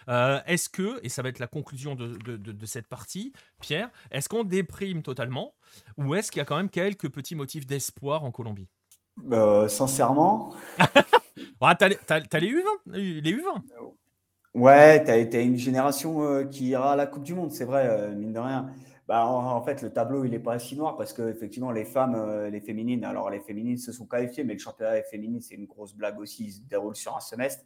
Euh, 0.10 0.40
est-ce 0.46 0.70
que, 0.70 1.00
et 1.04 1.10
ça 1.10 1.22
va 1.22 1.30
être 1.30 1.40
la 1.40 1.48
conclusion 1.48 1.96
de, 1.96 2.16
de 2.18 2.66
cette 2.66 2.88
partie, 2.88 3.34
Pierre, 3.60 3.90
est-ce 4.12 4.30
qu'on 4.30 4.44
déprime 4.44 5.02
totalement 5.02 5.56
ou 5.98 6.16
est-ce 6.16 6.32
qu'il 6.32 6.40
y 6.40 6.42
a 6.42 6.46
quand 6.46 6.58
même 6.58 6.70
quelques 6.70 7.10
petits 7.10 7.36
motifs 7.36 7.66
d'espoir 7.66 8.24
en 8.24 8.32
Colombie? 8.32 8.68
Sincèrement, 9.68 10.54
Ah, 11.62 11.76
t'as, 11.76 11.88
les 11.88 12.50
U20 12.50 12.64
Les 12.88 13.32
U20 13.34 13.62
Ouais, 14.54 15.04
t'as 15.04 15.18
été 15.18 15.44
une 15.44 15.58
génération 15.58 16.24
euh, 16.24 16.44
qui 16.44 16.68
ira 16.68 16.94
à 16.94 16.96
la 16.96 17.08
Coupe 17.08 17.24
du 17.24 17.34
Monde, 17.34 17.52
c'est 17.52 17.66
vrai, 17.66 17.88
euh, 17.90 18.14
mine 18.14 18.34
de 18.34 18.40
rien. 18.40 18.70
Bah, 19.08 19.26
en, 19.26 19.62
fait, 19.64 19.82
le 19.82 19.92
tableau, 19.92 20.26
il 20.26 20.32
n'est 20.32 20.40
pas 20.40 20.60
si 20.60 20.78
noir 20.78 20.96
parce 20.96 21.12
que 21.12 21.28
effectivement, 21.30 21.72
les 21.72 21.86
femmes, 21.86 22.16
euh, 22.16 22.50
les 22.52 22.62
féminines, 22.62 23.04
alors 23.04 23.32
les 23.32 23.40
féminines 23.40 23.78
se 23.78 23.92
sont 23.92 24.06
qualifiées, 24.06 24.44
mais 24.44 24.54
le 24.54 24.60
championnat 24.60 25.02
féminin, 25.04 25.40
c'est 25.42 25.56
une 25.56 25.66
grosse 25.66 25.96
blague 25.96 26.20
aussi, 26.20 26.46
il 26.46 26.52
se 26.52 26.62
déroule 26.62 26.96
sur 26.96 27.18
un 27.18 27.20
semestre. 27.20 27.66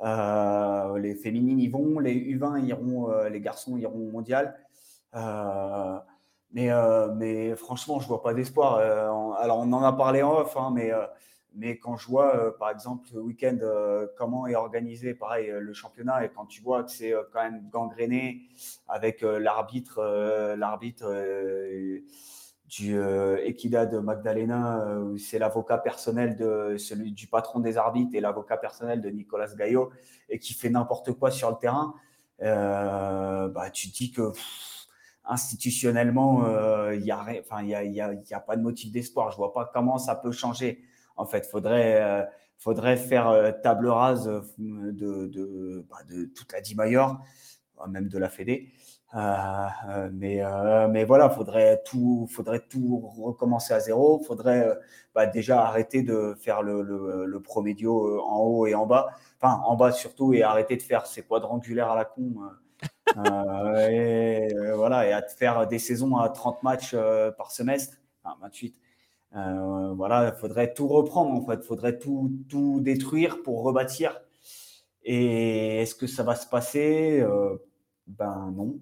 les 0.00 1.14
féminines 1.14 1.60
y 1.60 1.68
vont, 1.68 1.98
les 1.98 2.14
U20 2.14 2.66
iront, 2.66 3.10
les 3.30 3.40
garçons 3.40 3.76
iront 3.78 4.08
au 4.08 4.10
mondial. 4.10 4.54
mais, 6.52 6.68
mais 7.16 7.56
franchement, 7.56 8.00
je 8.00 8.06
vois 8.08 8.22
pas 8.22 8.34
d'espoir. 8.34 8.76
alors, 9.38 9.58
on 9.60 9.72
en 9.72 9.82
a 9.82 9.92
parlé 9.92 10.22
en 10.22 10.32
off, 10.40 10.56
hein, 10.56 10.70
mais 10.74 10.92
mais 11.54 11.78
quand 11.78 11.96
je 11.96 12.06
vois, 12.06 12.36
euh, 12.36 12.50
par 12.50 12.70
exemple, 12.70 13.06
le 13.12 13.20
week-end, 13.20 13.58
euh, 13.62 14.06
comment 14.16 14.46
est 14.46 14.54
organisé, 14.54 15.14
pareil, 15.14 15.50
euh, 15.50 15.60
le 15.60 15.72
championnat, 15.72 16.24
et 16.24 16.30
quand 16.30 16.46
tu 16.46 16.62
vois 16.62 16.82
que 16.84 16.90
c'est 16.90 17.14
quand 17.32 17.42
même 17.42 17.68
gangréné 17.70 18.42
avec 18.88 19.22
l'arbitre, 19.22 20.54
l'arbitre 20.56 21.06
du 22.66 22.98
Equidad 23.44 23.92
Magdalena, 23.94 24.86
c'est 25.18 25.38
l'avocat 25.38 25.78
personnel 25.78 26.36
de 26.36 26.76
celui 26.78 27.12
du 27.12 27.26
patron 27.26 27.60
des 27.60 27.76
arbitres 27.76 28.14
et 28.14 28.20
l'avocat 28.20 28.56
personnel 28.56 29.00
de 29.00 29.10
Nicolas 29.10 29.54
Gaillot, 29.54 29.90
et 30.28 30.38
qui 30.38 30.54
fait 30.54 30.70
n'importe 30.70 31.12
quoi 31.12 31.30
sur 31.30 31.50
le 31.50 31.56
terrain, 31.56 31.94
bah, 32.40 33.70
tu 33.72 33.90
te 33.90 33.96
dis 33.96 34.10
que 34.10 34.32
institutionnellement, 35.24 36.44
il 36.92 37.02
n'y 37.02 37.10
a, 37.10 37.18
a, 37.20 38.36
a, 38.36 38.40
pas 38.40 38.56
de 38.56 38.62
motif 38.62 38.90
d'espoir. 38.90 39.30
Je 39.30 39.36
vois 39.36 39.52
pas 39.52 39.70
comment 39.72 39.98
ça 39.98 40.14
peut 40.14 40.32
changer 40.32 40.82
En 41.16 41.26
fait, 41.26 41.46
faudrait, 41.46 42.28
faudrait 42.58 42.96
faire 42.96 43.54
table 43.62 43.88
rase 43.88 44.26
de, 44.58 45.26
de, 45.26 45.84
bah, 45.88 45.98
de 46.08 46.24
toute 46.26 46.52
la 46.52 46.60
D-Mayor, 46.60 47.20
même 47.88 48.08
de 48.08 48.18
la 48.18 48.28
Fédé. 48.28 48.72
Euh, 49.14 50.08
mais, 50.12 50.42
euh, 50.42 50.88
mais 50.88 51.04
voilà, 51.04 51.28
faudrait 51.28 51.82
tout, 51.84 52.26
faudrait 52.30 52.60
tout 52.60 52.98
recommencer 53.18 53.74
à 53.74 53.80
zéro. 53.80 54.20
Faudrait 54.20 54.78
bah, 55.14 55.26
déjà 55.26 55.64
arrêter 55.64 56.02
de 56.02 56.34
faire 56.40 56.62
le, 56.62 56.82
le, 56.82 57.26
le 57.26 57.40
promédio 57.42 58.20
en 58.22 58.38
haut 58.40 58.66
et 58.66 58.74
en 58.74 58.86
bas. 58.86 59.10
Enfin, 59.40 59.60
en 59.64 59.76
bas 59.76 59.92
surtout, 59.92 60.32
et 60.32 60.42
arrêter 60.42 60.76
de 60.76 60.82
faire 60.82 61.06
ces 61.06 61.22
quadrangulaires 61.22 61.90
à 61.90 61.96
la 61.96 62.04
con. 62.04 62.34
Euh, 63.16 63.88
et 63.88 64.48
voilà, 64.74 65.06
et 65.06 65.12
à 65.12 65.22
faire 65.22 65.66
des 65.66 65.78
saisons 65.78 66.16
à 66.16 66.28
30 66.30 66.62
matchs 66.62 66.96
par 67.36 67.50
semestre, 67.50 67.98
enfin 68.22 68.36
28. 68.40 68.81
Voilà, 69.32 70.32
il 70.34 70.40
faudrait 70.40 70.72
tout 70.74 70.88
reprendre 70.88 71.32
en 71.32 71.46
fait, 71.46 71.60
il 71.62 71.66
faudrait 71.66 71.98
tout, 71.98 72.32
tout 72.48 72.80
détruire 72.80 73.42
pour 73.42 73.62
rebâtir. 73.62 74.20
Et 75.04 75.82
est-ce 75.82 75.94
que 75.94 76.06
ça 76.06 76.22
va 76.22 76.34
se 76.36 76.46
passer? 76.46 77.24
Ben 78.06 78.52
non. 78.54 78.78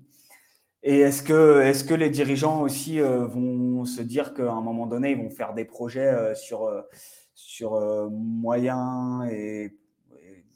Et 0.82 1.00
est-ce 1.00 1.22
que, 1.22 1.60
est 1.60 1.86
que 1.86 1.94
les 1.94 2.08
dirigeants 2.08 2.62
aussi 2.62 3.00
euh, 3.00 3.26
vont 3.26 3.84
se 3.84 4.00
dire 4.00 4.32
qu'à 4.32 4.50
un 4.50 4.62
moment 4.62 4.86
donné, 4.86 5.10
ils 5.10 5.18
vont 5.18 5.28
faire 5.28 5.52
des 5.52 5.66
projets 5.66 6.08
euh, 6.08 6.34
sur, 6.34 6.64
euh, 6.64 6.80
sur 7.34 7.78
moyen 8.10 9.26
et, 9.30 9.76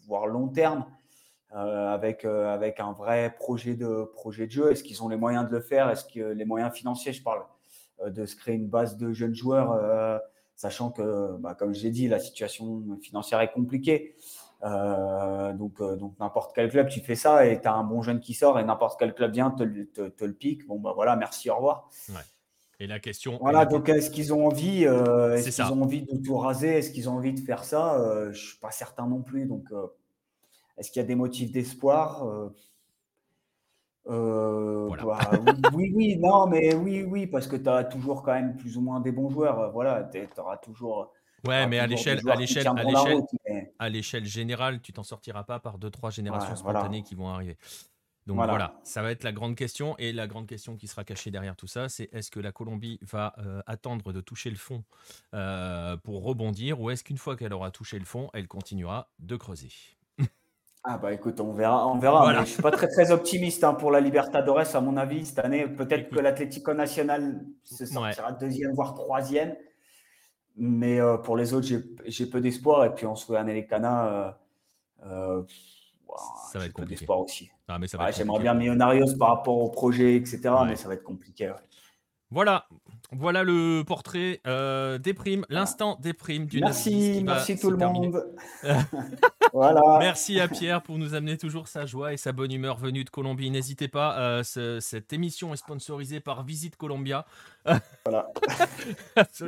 voire 0.07 0.27
long 0.27 0.49
terme 0.49 0.85
avec, 1.51 2.25
avec 2.25 2.81
un 2.81 2.93
vrai 2.93 3.35
projet 3.39 3.75
de, 3.75 4.05
projet 4.12 4.47
de 4.47 4.51
jeu? 4.51 4.71
Est-ce 4.73 4.83
qu'ils 4.83 5.03
ont 5.03 5.09
les 5.09 5.16
moyens 5.16 5.47
de 5.47 5.53
le 5.53 5.61
faire? 5.61 5.89
Est-ce 5.89 6.05
que 6.05 6.21
les 6.21 6.45
moyens 6.45 6.75
financiers, 6.75 7.12
je 7.12 7.23
parle, 7.23 7.43
de 8.07 8.27
se 8.27 8.37
créer 8.37 8.55
une 8.55 8.69
base 8.69 8.97
de 8.97 9.12
jeunes 9.12 9.35
joueurs, 9.35 10.21
sachant 10.57 10.91
que, 10.91 11.37
bah, 11.39 11.55
comme 11.55 11.75
j'ai 11.75 11.91
dit, 11.91 12.09
la 12.09 12.19
situation 12.19 12.99
financière 13.01 13.41
est 13.41 13.53
compliquée. 13.53 14.16
Euh, 14.65 15.53
donc, 15.53 15.81
euh, 15.81 15.97
donc 15.97 16.19
n'importe 16.19 16.53
quel 16.55 16.71
club, 16.71 16.89
tu 16.89 17.01
fais 17.01 17.16
ça 17.16 17.47
et 17.47 17.61
tu 17.61 17.69
as 17.69 17.75
un 17.75 17.85
bon 17.85 18.01
jeune 18.01 18.21
qui 18.21 18.33
sort 18.33 18.59
et 18.59 18.65
n'importe 18.65 18.99
quel 18.99 19.15
club 19.15 19.33
vient 19.33 19.51
te, 19.51 19.62
te, 19.62 20.25
le 20.25 20.33
pique. 20.33 20.66
Bon, 20.66 20.79
bah 20.79 20.93
voilà, 20.95 21.16
merci, 21.16 21.51
au 21.51 21.57
revoir. 21.57 21.91
Et 22.81 22.87
la 22.87 22.99
question. 22.99 23.39
Voilà, 23.41 23.66
donc 23.66 23.89
est-ce 23.89 24.11
qu'ils 24.11 24.33
ont 24.33 24.47
envie, 24.47 24.87
euh, 24.87 25.35
est-ce 25.37 25.51
qu'ils 25.51 25.73
ont 25.73 25.83
envie 25.83 26.03
de 26.03 26.16
tout 26.16 26.37
raser? 26.37 26.79
Est-ce 26.79 26.91
qu'ils 26.93 27.09
ont 27.09 27.15
envie 27.15 27.35
de 27.35 27.41
faire 27.41 27.62
ça? 27.62 27.99
Je 28.25 28.29
ne 28.29 28.33
suis 28.33 28.59
pas 28.59 28.71
certain 28.71 29.07
non 29.07 29.23
plus. 29.23 29.47
Donc, 29.47 29.69
est-ce 30.79 30.91
qu'il 30.91 31.01
y 31.01 31.05
a 31.05 31.07
des 31.07 31.15
motifs 31.15 31.53
d'espoir? 31.53 32.27
Bah, 34.07 35.31
oui, 35.75 35.93
oui, 35.95 36.17
non, 36.19 36.47
mais 36.47 36.75
oui, 36.75 37.03
oui, 37.03 37.27
parce 37.27 37.47
que 37.47 37.57
tu 37.57 37.69
as 37.69 37.85
toujours 37.85 38.23
quand 38.23 38.35
même 38.35 38.57
plus 38.57 38.77
ou 38.77 38.81
moins 38.81 39.01
des 39.01 39.13
bons 39.13 39.31
joueurs. 39.31 39.73
Voilà, 39.73 40.05
tu 40.13 40.21
auras 40.39 40.57
toujours 40.59 41.13
Ouais, 41.47 41.67
mais 41.67 41.79
à 41.79 41.87
l'échelle, 41.87 42.21
à 42.29 42.37
l'échelle, 42.37 42.67
à 42.67 42.83
l'échelle, 42.83 43.23
à 43.79 43.89
l'échelle 43.89 44.25
générale, 44.25 44.81
tu 44.81 44.93
t'en 44.93 45.03
sortiras 45.03 45.45
pas 45.45 45.59
par 45.59 45.79
deux, 45.79 45.91
trois 45.91 46.11
générations 46.11 46.57
spontanées 46.57 47.03
qui 47.03 47.15
vont 47.15 47.29
arriver. 47.29 47.59
Donc 48.27 48.37
voilà. 48.37 48.81
ça 48.85 49.03
va 49.03 49.11
être 49.11 49.23
la 49.23 49.33
grande 49.33 49.55
question. 49.55 49.97
Et 49.99 50.13
la 50.13 50.27
grande 50.27 50.47
question 50.47 50.77
qui 50.77 50.87
sera 50.89 51.05
cachée 51.05 51.31
derrière 51.31 51.57
tout 51.57 51.67
ça, 51.67 51.91
c'est 51.91 52.09
est-ce 52.13 52.31
que 52.31 52.41
la 52.41 52.53
Colombie 52.53 52.99
va 53.03 53.35
euh, 53.39 53.61
attendre 53.67 54.13
de 54.13 54.21
toucher 54.23 54.49
le 54.49 54.57
fond 54.57 54.83
euh, 55.35 55.97
pour 55.99 56.25
rebondir 56.25 56.81
ou 56.81 56.91
est-ce 56.91 57.05
qu'une 57.05 57.19
fois 57.19 57.37
qu'elle 57.37 57.53
aura 57.53 57.71
touché 57.71 57.99
le 57.99 58.07
fond, 58.07 58.31
elle 58.33 58.49
continuera 58.49 59.11
de 59.19 59.37
creuser? 59.37 59.69
Ah 60.86 60.98
bah 60.98 61.15
écoute, 61.15 61.40
on 61.40 61.52
verra, 61.52 61.89
on 61.89 61.98
verra. 61.98 62.31
Mais 62.31 62.40
je 62.40 62.51
suis 62.51 62.62
pas 62.62 62.70
très 62.70 62.89
très 62.89 63.11
optimiste 63.11 63.65
hein, 63.65 63.73
pour 63.73 63.90
la 63.90 64.01
Libertadores 64.01 64.77
à 64.77 64.81
mon 64.82 64.98
avis 64.98 65.24
cette 65.24 65.39
année. 65.39 65.66
Peut-être 65.66 66.11
que 66.11 66.20
l'Atlético 66.20 66.74
Nacional 66.74 67.43
se 67.62 67.86
sortira 67.86 68.32
deuxième 68.32 68.74
voire 68.74 68.93
troisième. 68.93 69.56
Mais 70.56 71.01
euh, 71.01 71.16
pour 71.16 71.39
les 71.39 71.55
autres, 71.55 71.66
j'ai 72.06 72.27
peu 72.27 72.40
d'espoir. 72.43 72.85
Et 72.85 72.94
puis 72.94 73.06
en 73.06 73.16
soit 73.16 73.43
Cana, 73.62 74.06
euh, 74.06 74.31
euh 75.06 75.43
ça 76.52 76.59
va 76.59 76.66
être 76.66 76.74
peu 76.74 76.85
d'espoir 76.85 77.20
aussi. 77.20 77.51
Ah, 77.66 77.78
J'aimerais 78.12 78.40
bien 78.40 78.55
Millonarios 78.55 79.16
par 79.19 79.28
rapport 79.28 79.56
au 79.56 79.70
projet, 79.70 80.16
etc. 80.16 80.43
Mais 80.66 80.77
ça 80.77 80.86
va 80.86 80.94
être 80.94 81.02
compliqué. 81.02 81.51
Voilà, 82.31 82.66
voilà 83.19 83.43
le 83.43 83.82
portrait 83.86 84.41
euh, 84.47 84.99
des 84.99 85.15
primes, 85.15 85.45
l'instant 85.49 85.99
des 86.01 86.12
primes 86.12 86.47
du 86.47 86.61
Merci, 86.61 87.23
merci 87.24 87.59
tout 87.59 87.70
le 87.70 87.77
monde. 87.77 88.24
voilà. 89.53 89.99
Merci 89.99 90.41
à 90.41 90.49
Pierre 90.49 90.82
pour 90.82 90.99
nous 90.99 91.15
amener 91.15 91.36
toujours 91.36 91.69
sa 91.69 91.86
joie 91.86 92.12
et 92.12 92.16
sa 92.16 92.32
bonne 92.32 92.53
humeur 92.53 92.77
venue 92.78 93.05
de 93.05 93.11
Colombie. 93.11 93.51
N'hésitez 93.51 93.89
pas, 93.89 94.19
euh, 94.19 94.43
cette 94.81 95.12
émission 95.12 95.53
est 95.53 95.59
sponsorisée 95.59 96.20
par 96.20 96.45
Visite 96.45 96.77
Colombia. 96.77 97.27
voilà. 98.05 98.31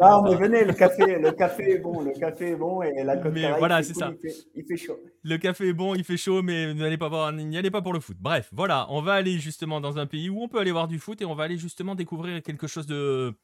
non, 0.01 0.23
mais 0.23 0.37
venez, 0.37 0.65
le 0.65 0.73
café, 0.73 1.19
le 1.19 1.33
café 1.33 1.73
est 1.73 1.79
bon, 1.79 2.01
le 2.01 2.13
café 2.13 2.51
est 2.51 2.57
bon 2.57 2.83
et 2.83 3.05
la 3.05 3.17
Mais 3.17 3.59
voilà, 3.59 3.83
c'est 3.83 3.95
ça. 3.95 4.13
Il 4.55 4.65
fait, 4.65 4.77
chaud. 4.77 4.99
Le 5.23 5.37
café 5.39 5.69
est 5.69 5.73
bon, 5.73 5.95
il 5.95 6.05
fait 6.05 6.17
chaud, 6.17 6.43
mais 6.43 6.73
n'allez 6.75 6.97
pas 6.99 7.09
voir, 7.09 7.33
n'y 7.33 7.59
allez 7.59 7.71
pas 7.71 7.83
pour 7.83 7.93
le 7.93 8.01
foot. 8.01 8.17
Bref, 8.21 8.49
voilà, 8.53 8.87
on 8.91 9.03
va 9.03 9.15
aller 9.15 9.39
justement 9.39 9.81
dans 9.81 9.99
un 9.99 10.07
pays 10.07 10.31
où 10.31 10.43
on 10.43 10.49
peut 10.49 10.59
aller 10.59 10.73
voir 10.73 10.89
du 10.89 10.99
foot 10.99 11.21
et 11.21 11.25
on 11.25 11.35
va 11.35 11.45
aller 11.45 11.59
justement 11.59 11.95
découvrir 11.95 12.43
quelque 12.43 12.67
chose 12.67 12.87
de 12.87 13.35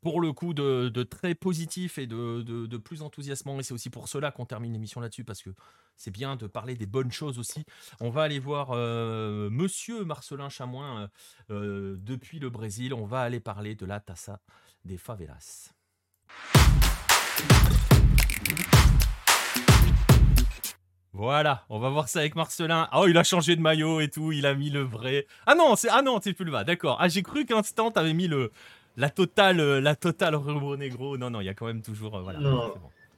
pour 0.00 0.20
le 0.20 0.32
coup 0.32 0.54
de, 0.54 1.02
très 1.02 1.34
positif 1.34 1.98
et 1.98 2.06
de, 2.06 2.76
plus 2.78 3.02
enthousiasmant. 3.02 3.58
Et 3.60 3.62
c'est 3.62 3.74
aussi 3.74 3.90
pour 3.90 4.08
cela 4.08 4.30
qu'on 4.30 4.46
termine 4.46 4.72
l'émission 4.72 5.00
là-dessus, 5.00 5.24
parce 5.24 5.42
que 5.42 5.50
c'est 5.96 6.10
bien 6.10 6.36
de 6.36 6.46
parler 6.46 6.74
des 6.74 6.86
bonnes 6.86 7.12
choses 7.12 7.38
aussi. 7.38 7.64
On 8.00 8.10
va 8.10 8.22
aller 8.22 8.38
voir 8.38 8.70
euh, 8.72 9.50
Monsieur 9.50 10.04
Marcelin 10.04 10.48
Chamoin 10.48 11.02
euh, 11.02 11.08
euh, 11.50 11.96
depuis 12.00 12.38
le 12.38 12.50
Brésil. 12.50 12.94
On 12.94 13.04
va 13.04 13.20
aller 13.20 13.40
parler 13.40 13.74
de 13.74 13.84
la 13.84 14.00
Tassa 14.00 14.40
des 14.84 14.96
Favelas. 14.96 15.72
Voilà, 21.12 21.66
on 21.68 21.80
va 21.80 21.90
voir 21.90 22.08
ça 22.08 22.20
avec 22.20 22.36
Marcelin. 22.36 22.88
Oh, 22.94 23.06
il 23.08 23.18
a 23.18 23.24
changé 23.24 23.56
de 23.56 23.60
maillot 23.60 24.00
et 24.00 24.08
tout, 24.08 24.32
il 24.32 24.46
a 24.46 24.54
mis 24.54 24.70
le 24.70 24.80
vrai. 24.80 25.26
Ah 25.44 25.54
non, 25.54 25.74
c'est 25.74 25.88
ah 25.90 26.02
non, 26.02 26.18
c'est 26.22 26.32
plus 26.32 26.44
le 26.44 26.52
bas, 26.52 26.64
d'accord. 26.64 26.96
Ah, 27.00 27.08
j'ai 27.08 27.22
cru 27.22 27.44
qu'un 27.44 27.58
instant 27.58 27.90
t'avais 27.90 28.14
mis 28.14 28.28
le 28.28 28.52
la 28.96 29.10
totale, 29.10 29.60
euh, 29.60 29.80
la 29.80 29.94
totale 29.94 30.34
Rubro 30.34 30.76
Negro. 30.76 31.16
Non, 31.16 31.30
non, 31.30 31.40
il 31.40 31.44
y 31.44 31.48
a 31.48 31.54
quand 31.54 31.66
même 31.66 31.82
toujours. 31.82 32.16
Euh, 32.16 32.22
voilà, 32.22 32.40
bon. 32.40 32.74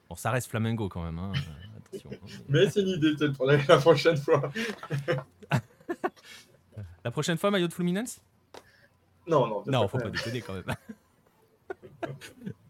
bon. 0.09 0.15
ça 0.15 0.31
reste 0.31 0.49
Flamengo 0.49 0.89
quand 0.89 1.03
même. 1.03 1.19
Hein. 1.19 1.32
Euh, 1.35 1.78
attention, 1.78 2.11
hein. 2.12 2.43
Mais 2.49 2.70
c'est 2.70 2.82
une 2.82 2.89
idée 2.89 3.15
peut-être 3.15 3.36
pour 3.36 3.47
la, 3.47 3.59
prochaine 3.78 4.16
fois. 4.16 4.51
la 7.05 7.11
prochaine 7.11 7.39
fois, 7.39 7.51
maillot 7.51 7.69
de 7.69 7.73
Fluminense? 7.73 8.20
Non, 9.27 9.47
non. 9.47 9.62
Non, 9.66 9.89
faut 9.89 9.99
pas 9.99 10.11
déconner 10.11 10.40
quand 10.40 10.55
même. 10.55 10.65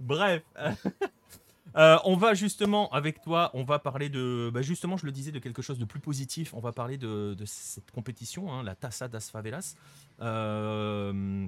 Bref. 0.01 0.43
on 1.75 2.17
va 2.17 2.35
justement, 2.35 2.91
avec 2.91 3.23
toi, 3.23 3.51
on 3.55 3.65
va 3.65 3.79
parler 3.79 4.11
de, 4.11 4.51
bah 4.53 4.63
justement, 4.63 4.97
je 4.97 5.07
le 5.07 5.13
disais, 5.13 5.33
de 5.33 5.39
quelque 5.39 5.63
chose 5.63 5.79
de 5.79 5.85
plus 5.85 6.01
positif. 6.01 6.55
On 6.55 6.61
va 6.61 6.73
parler 6.73 6.99
de, 6.99 7.35
de 7.35 7.45
cette 7.47 7.91
compétition, 7.91 8.53
hein, 8.53 8.63
la 8.63 8.75
Tassa 8.75 9.09
das 9.09 9.31
Favelas. 9.31 9.77
Euh, 10.21 11.47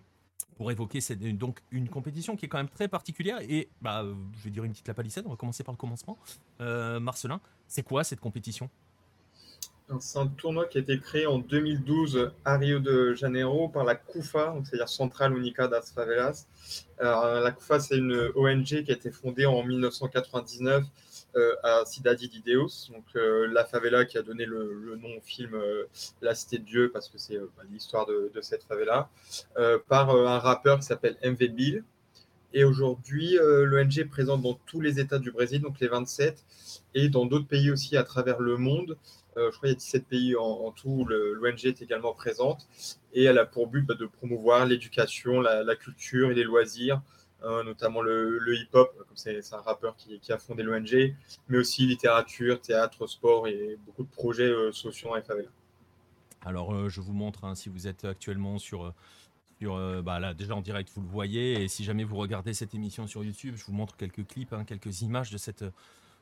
pour 0.56 0.70
évoquer 0.70 1.00
cette, 1.00 1.20
donc 1.36 1.60
une 1.70 1.88
compétition 1.88 2.36
qui 2.36 2.46
est 2.46 2.48
quand 2.48 2.58
même 2.58 2.68
très 2.68 2.88
particulière 2.88 3.38
et 3.40 3.68
bah, 3.82 4.04
je 4.38 4.44
vais 4.44 4.50
dire 4.50 4.64
une 4.64 4.72
petite 4.72 4.88
lapalissade, 4.88 5.24
on 5.26 5.30
va 5.30 5.36
commencer 5.36 5.64
par 5.64 5.72
le 5.72 5.78
commencement. 5.78 6.18
Euh, 6.60 7.00
Marcelin, 7.00 7.40
c'est 7.66 7.82
quoi 7.82 8.04
cette 8.04 8.20
compétition? 8.20 8.70
C'est 10.00 10.18
un 10.18 10.26
tournoi 10.28 10.64
qui 10.64 10.78
a 10.78 10.80
été 10.80 10.98
créé 10.98 11.26
en 11.26 11.38
2012 11.38 12.32
à 12.46 12.56
Rio 12.56 12.78
de 12.78 13.12
Janeiro 13.12 13.68
par 13.68 13.84
la 13.84 13.94
CUFA, 13.94 14.56
c'est-à-dire 14.64 14.88
Central 14.88 15.36
Unica 15.36 15.68
das 15.68 15.92
Favelas. 15.94 16.46
la 16.98 17.52
CUFA, 17.52 17.80
c'est 17.80 17.98
une 17.98 18.30
ONG 18.34 18.64
qui 18.64 18.90
a 18.90 18.94
été 18.94 19.10
fondée 19.10 19.44
en 19.44 19.62
1999 19.62 20.84
euh, 20.84 20.86
à 21.62 21.84
Cidade 21.84 22.18
d'Ideos, 22.18 22.90
donc 22.90 23.04
euh, 23.16 23.46
la 23.48 23.64
favela 23.64 24.04
qui 24.04 24.18
a 24.18 24.22
donné 24.22 24.46
le, 24.46 24.96
nom 25.00 25.16
au 25.16 25.20
film 25.20 25.54
euh, 25.54 25.84
La 26.22 26.34
Cité 26.34 26.58
de 26.58 26.64
Dieu, 26.64 26.90
parce 26.92 27.08
que 27.08 27.18
c'est 27.18 27.38
bah, 27.38 27.62
l'histoire 27.70 28.06
de, 28.06 28.30
cette 28.40 28.64
favela, 28.64 29.08
par 29.88 30.10
un 30.10 30.38
rappeur 30.38 30.78
qui 30.78 30.84
s'appelle 30.84 31.16
MV 31.24 31.48
Bill. 31.48 31.84
Et 32.52 32.62
aujourd'hui, 32.62 33.36
l'ONG 33.40 33.98
est 33.98 34.04
présente 34.04 34.42
dans 34.42 34.54
tous 34.66 34.80
les 34.80 35.00
États 35.00 35.18
du 35.18 35.32
Brésil, 35.32 35.60
donc 35.60 35.80
les 35.80 35.88
27, 35.88 36.44
et 36.94 37.08
dans 37.08 37.26
d'autres 37.26 37.48
pays 37.48 37.70
aussi 37.70 37.96
à 37.96 38.04
travers 38.04 38.40
le 38.40 38.56
monde. 38.56 38.96
je 39.36 39.48
crois 39.48 39.60
qu'il 39.60 39.68
y 39.70 39.72
a 39.72 39.74
17 39.74 40.06
pays 40.06 40.36
en, 40.36 40.70
tout. 40.70 41.04
L'ONG 41.04 41.64
est 41.64 41.82
également 41.82 42.12
présente 42.12 42.68
et 43.12 43.24
elle 43.24 43.38
a 43.38 43.46
pour 43.46 43.66
but 43.66 43.82
bah, 43.82 43.94
de 43.94 44.06
promouvoir 44.06 44.66
l'éducation, 44.66 45.40
la, 45.40 45.76
culture 45.76 46.30
et 46.30 46.34
les 46.34 46.44
loisirs 46.44 47.00
notamment 47.64 48.00
le, 48.00 48.56
hip-hop, 48.56 48.90
c'est 49.14 49.40
un 49.52 49.60
rappeur 49.60 49.96
qui, 49.96 50.32
a 50.32 50.38
fondé 50.38 50.62
l'ONG, 50.62 51.14
mais 51.48 51.58
aussi 51.58 51.86
littérature, 51.86 52.60
théâtre, 52.60 53.06
sport 53.06 53.46
et 53.48 53.78
beaucoup 53.86 54.02
de 54.02 54.10
projets 54.10 54.48
euh, 54.48 54.72
sociaux 54.72 55.14
en 55.14 55.22
favela. 55.22 55.48
Alors, 56.44 56.74
euh, 56.74 56.88
je 56.88 57.00
vous 57.00 57.12
montre, 57.12 57.44
hein, 57.44 57.54
si 57.54 57.68
vous 57.68 57.86
êtes 57.86 58.04
actuellement 58.04 58.58
sur, 58.58 58.84
euh, 58.84 58.94
sur 59.58 60.02
bah 60.02 60.20
là, 60.20 60.34
déjà 60.34 60.54
en 60.54 60.60
direct, 60.60 60.90
vous 60.94 61.02
le 61.02 61.08
voyez, 61.08 61.62
et 61.62 61.68
si 61.68 61.84
jamais 61.84 62.04
vous 62.04 62.16
regardez 62.16 62.54
cette 62.54 62.74
émission 62.74 63.06
sur 63.06 63.24
YouTube, 63.24 63.56
je 63.56 63.64
vous 63.64 63.72
montre 63.72 63.96
quelques 63.96 64.26
clips, 64.26 64.52
hein, 64.52 64.64
quelques 64.64 65.02
images 65.02 65.30
de 65.30 65.38
cette 65.38 65.64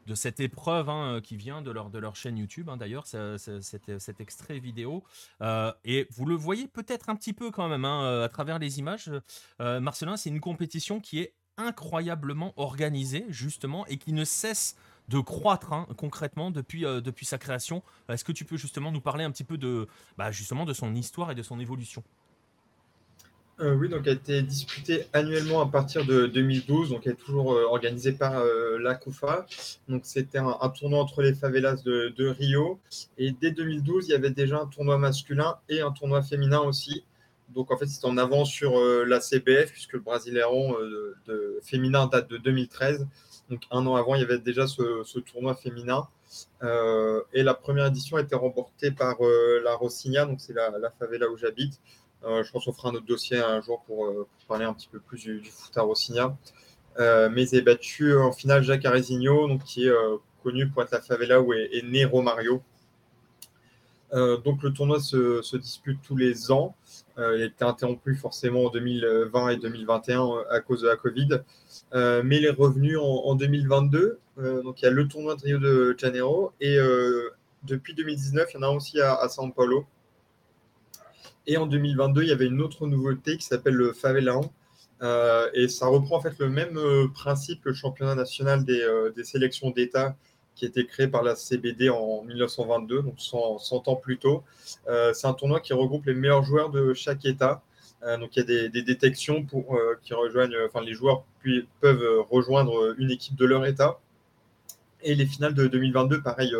de 0.06 0.14
cette 0.14 0.40
épreuve 0.40 0.88
hein, 0.88 1.20
qui 1.22 1.36
vient 1.36 1.62
de 1.62 1.70
leur, 1.70 2.16
chaîne 2.16 2.38
YouTube, 2.38 2.68
hein, 2.68 2.76
d'ailleurs, 2.76 3.06
cet, 3.06 4.20
extrait 4.20 4.58
vidéo. 4.58 5.04
Euh, 5.40 5.72
et 5.84 6.06
vous 6.10 6.26
le 6.26 6.34
voyez 6.34 6.68
peut-être 6.68 7.08
un 7.08 7.16
petit 7.16 7.32
peu 7.32 7.50
quand 7.50 7.68
même 7.68 7.84
hein, 7.84 8.22
à 8.22 8.28
travers 8.28 8.58
les 8.58 8.78
images. 8.78 9.10
Euh, 9.60 9.80
Marcelin, 9.80 10.16
c'est 10.16 10.30
une 10.30 10.40
compétition 10.40 11.00
qui 11.00 11.20
est 11.20 11.34
incroyablement 11.56 12.54
organisé, 12.56 13.26
justement, 13.28 13.86
et 13.86 13.98
qui 13.98 14.12
ne 14.12 14.24
cesse 14.24 14.76
de 15.08 15.18
croître 15.18 15.86
concrètement 15.96 16.50
depuis, 16.50 16.84
euh, 16.84 17.00
depuis 17.00 17.26
sa 17.26 17.38
création. 17.38 17.82
Est-ce 18.08 18.24
que 18.24 18.32
tu 18.32 18.44
peux 18.44 18.56
justement 18.56 18.92
nous 18.92 19.00
parler 19.00 19.24
un 19.24 19.30
petit 19.30 19.44
peu 19.44 19.58
de, 19.58 19.88
bah, 20.16 20.30
justement, 20.30 20.64
de 20.64 20.72
son 20.72 20.94
histoire 20.94 21.30
et 21.30 21.34
de 21.34 21.42
son 21.42 21.60
évolution? 21.60 22.02
Euh, 23.62 23.74
oui, 23.74 23.88
donc 23.88 24.02
elle 24.06 24.14
a 24.14 24.14
été 24.14 24.42
disputée 24.42 25.06
annuellement 25.12 25.60
à 25.60 25.66
partir 25.66 26.04
de 26.04 26.26
2012, 26.26 26.90
donc 26.90 27.02
elle 27.06 27.12
est 27.12 27.16
toujours 27.16 27.52
euh, 27.52 27.64
organisée 27.64 28.10
par 28.10 28.38
euh, 28.38 28.76
la 28.78 28.96
CUFA. 28.96 29.46
Donc 29.88 30.02
c'était 30.04 30.38
un, 30.38 30.68
tournoi 30.70 31.00
entre 31.00 31.22
les 31.22 31.32
favelas 31.32 31.76
de, 31.84 32.28
Rio. 32.28 32.80
Et 33.18 33.30
dès 33.30 33.52
2012, 33.52 34.08
il 34.08 34.10
y 34.10 34.14
avait 34.14 34.30
déjà 34.30 34.58
un 34.58 34.66
tournoi 34.66 34.98
masculin 34.98 35.58
et 35.68 35.80
un 35.80 35.92
tournoi 35.92 36.22
féminin 36.22 36.58
aussi. 36.58 37.04
Donc 37.54 37.70
en 37.70 37.76
fait, 37.76 37.86
c'est 37.86 38.04
en 38.04 38.16
avance 38.16 38.50
sur 38.50 38.80
la 38.80 39.20
CBF, 39.20 39.70
puisque 39.70 39.92
le 39.92 40.00
Brasileirão 40.00 40.74
de, 41.26 41.58
féminin 41.62 42.06
date 42.06 42.30
de 42.30 42.38
2013. 42.38 43.06
Donc 43.50 43.60
un 43.70 43.86
an 43.86 43.94
avant, 43.94 44.14
il 44.14 44.22
y 44.22 44.24
avait 44.24 44.38
déjà 44.38 44.66
ce, 44.66 45.18
tournoi 45.20 45.54
féminin. 45.54 46.08
et 46.62 47.42
la 47.42 47.54
première 47.54 47.86
édition 47.86 48.16
a 48.16 48.22
été 48.22 48.34
remportée 48.34 48.90
par 48.90 49.18
la 49.62 49.74
Rocinha, 49.74 50.24
donc 50.24 50.40
c'est 50.40 50.54
la, 50.54 50.70
la 50.78 50.90
favela 50.90 51.28
où 51.28 51.36
j'habite. 51.36 51.78
Euh, 52.24 52.44
je 52.44 52.52
pense 52.52 52.64
qu'on 52.64 52.72
fera 52.72 52.90
un 52.90 52.94
autre 52.94 53.06
dossier 53.06 53.38
un 53.38 53.60
jour 53.60 53.82
pour, 53.86 54.06
euh, 54.06 54.26
parler 54.46 54.64
un 54.64 54.74
petit 54.74 54.88
peu 54.88 55.00
plus 55.00 55.22
du, 55.22 55.50
foot 55.50 55.76
à 55.76 55.82
Rossigna. 55.82 56.36
Euh, 56.98 57.28
mais 57.32 57.44
ils 57.44 57.54
avaient 57.56 57.62
battu 57.62 58.14
en 58.16 58.32
finale 58.32 58.62
Jacques 58.62 58.82
donc, 58.82 59.64
qui 59.64 59.86
est 59.86 59.92
connu 60.42 60.68
pour 60.68 60.82
être 60.82 60.90
la 60.92 61.00
favela 61.00 61.40
où 61.40 61.52
est, 61.54 61.82
né 61.84 62.04
Romario. 62.04 62.62
donc 64.12 64.62
le 64.62 64.72
tournoi 64.72 65.00
se, 65.00 65.56
dispute 65.56 65.98
tous 66.02 66.16
les 66.16 66.52
ans. 66.52 66.76
il 67.16 67.22
a 67.22 67.44
été 67.44 67.64
interrompu 67.64 68.14
forcément 68.14 68.66
en 68.66 68.70
2020 68.70 69.48
et 69.50 69.56
2021 69.56 70.44
à 70.50 70.60
cause 70.60 70.82
de 70.82 70.88
la 70.88 70.96
Covid. 70.96 71.40
mais 71.94 72.36
il 72.36 72.44
est 72.44 72.50
revenu 72.50 72.98
en, 72.98 73.34
2022. 73.36 74.18
donc 74.62 74.82
il 74.82 74.84
y 74.84 74.88
a 74.88 74.90
le 74.90 75.08
tournoi 75.08 75.34
de 75.36 75.42
Rio 75.42 75.58
de 75.58 75.96
Janeiro. 75.98 76.52
Et 76.60 76.76
depuis 77.62 77.94
2019, 77.94 78.50
il 78.52 78.54
y 78.54 78.58
en 78.58 78.62
a 78.62 78.70
aussi 78.70 79.00
à 79.00 79.26
São 79.28 79.50
Paulo. 79.50 79.86
Et 81.46 81.56
en 81.56 81.66
2022, 81.66 82.22
il 82.22 82.28
y 82.28 82.32
avait 82.32 82.46
une 82.46 82.60
autre 82.60 82.86
nouveauté 82.86 83.36
qui 83.36 83.44
s'appelle 83.44 83.74
le 83.74 83.92
Favelan. 83.92 84.52
Euh, 85.02 85.50
et 85.52 85.68
ça 85.68 85.86
reprend 85.86 86.16
en 86.16 86.20
fait 86.20 86.38
le 86.38 86.48
même 86.48 86.78
euh, 86.78 87.08
principe 87.08 87.62
que 87.62 87.70
le 87.70 87.74
championnat 87.74 88.14
national 88.14 88.64
des, 88.64 88.80
euh, 88.80 89.10
des 89.10 89.24
sélections 89.24 89.70
d'État 89.70 90.16
qui 90.54 90.64
a 90.64 90.68
été 90.68 90.86
créé 90.86 91.08
par 91.08 91.22
la 91.24 91.34
CBD 91.34 91.88
en 91.88 92.22
1922, 92.22 93.02
donc 93.02 93.14
100, 93.18 93.88
ans 93.88 93.96
plus 93.96 94.18
tôt. 94.18 94.44
c'est 95.14 95.26
un 95.26 95.32
tournoi 95.32 95.60
qui 95.60 95.72
regroupe 95.72 96.04
les 96.04 96.14
meilleurs 96.14 96.42
joueurs 96.42 96.68
de 96.68 96.92
chaque 96.92 97.24
État. 97.24 97.62
donc 98.20 98.36
il 98.36 98.40
y 98.40 98.42
a 98.42 98.68
des, 98.68 98.82
détections 98.82 99.44
pour, 99.44 99.80
qui 100.02 100.12
rejoignent, 100.12 100.54
enfin 100.66 100.82
les 100.82 100.92
joueurs 100.92 101.24
peuvent 101.80 102.26
rejoindre 102.30 102.94
une 102.98 103.10
équipe 103.10 103.34
de 103.34 103.46
leur 103.46 103.64
État. 103.64 103.98
Et 105.02 105.14
les 105.14 105.26
finales 105.26 105.54
de 105.54 105.66
2022, 105.66 106.22
pareil, 106.22 106.54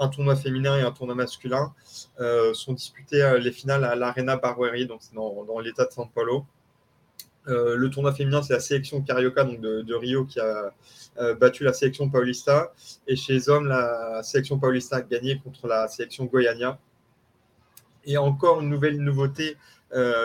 un 0.00 0.08
tournoi 0.08 0.34
féminin 0.34 0.78
et 0.78 0.82
un 0.82 0.90
tournoi 0.90 1.14
masculin, 1.14 1.72
euh, 2.20 2.54
sont 2.54 2.72
disputés 2.72 3.22
euh, 3.22 3.38
les 3.38 3.52
finales 3.52 3.84
à 3.84 3.94
l'Arena 3.94 4.36
Barueri, 4.36 4.86
donc 4.86 5.00
c'est 5.02 5.14
dans, 5.14 5.58
l'état 5.60 5.84
de 5.84 5.90
São 5.90 6.08
Paulo. 6.10 6.46
Euh, 7.48 7.76
le 7.76 7.90
tournoi 7.90 8.12
féminin, 8.12 8.42
c'est 8.42 8.54
la 8.54 8.60
sélection 8.60 9.02
Carioca 9.02 9.44
donc 9.44 9.60
de, 9.60 9.94
Rio 9.94 10.24
qui 10.24 10.40
a 10.40 10.72
battu 11.38 11.64
la 11.64 11.72
sélection 11.72 12.08
Paulista. 12.08 12.72
Et 13.06 13.16
chez 13.16 13.34
les 13.34 13.48
hommes, 13.48 13.66
la 13.66 14.22
sélection 14.22 14.58
Paulista 14.58 14.96
a 14.96 15.02
gagné 15.02 15.38
contre 15.38 15.66
la 15.66 15.86
sélection 15.88 16.24
Goiânia. 16.24 16.78
Et 18.04 18.16
encore 18.16 18.60
une 18.60 18.70
nouvelle 18.70 18.98
nouveauté 18.98 19.56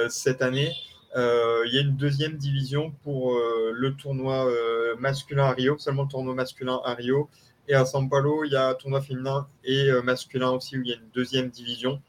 cette 0.10 0.42
année, 0.42 0.72
il 1.16 1.74
y 1.74 1.78
a 1.78 1.82
une 1.82 1.96
deuxième 1.96 2.38
division 2.38 2.92
pour 3.04 3.40
le 3.74 3.94
tournoi 3.96 4.48
masculin 5.00 5.46
à 5.46 5.52
Rio, 5.52 5.78
seulement 5.78 6.04
le 6.04 6.10
tournoi 6.10 6.36
masculin 6.36 6.82
à 6.84 6.94
Rio. 6.94 7.30
Et 7.68 7.74
à 7.74 7.84
São 7.84 8.08
Paulo, 8.08 8.44
il 8.44 8.52
y 8.52 8.56
a 8.56 8.70
un 8.70 8.74
tournoi 8.76 9.02
féminin 9.02 9.48
et 9.64 9.90
euh, 9.90 10.04
masculin 10.04 10.52
aussi, 10.52 10.78
où 10.78 10.82
il 10.82 10.90
y 10.90 10.94
a 10.94 10.98
une 10.98 11.10
deuxième 11.14 11.50
division. 11.50 12.00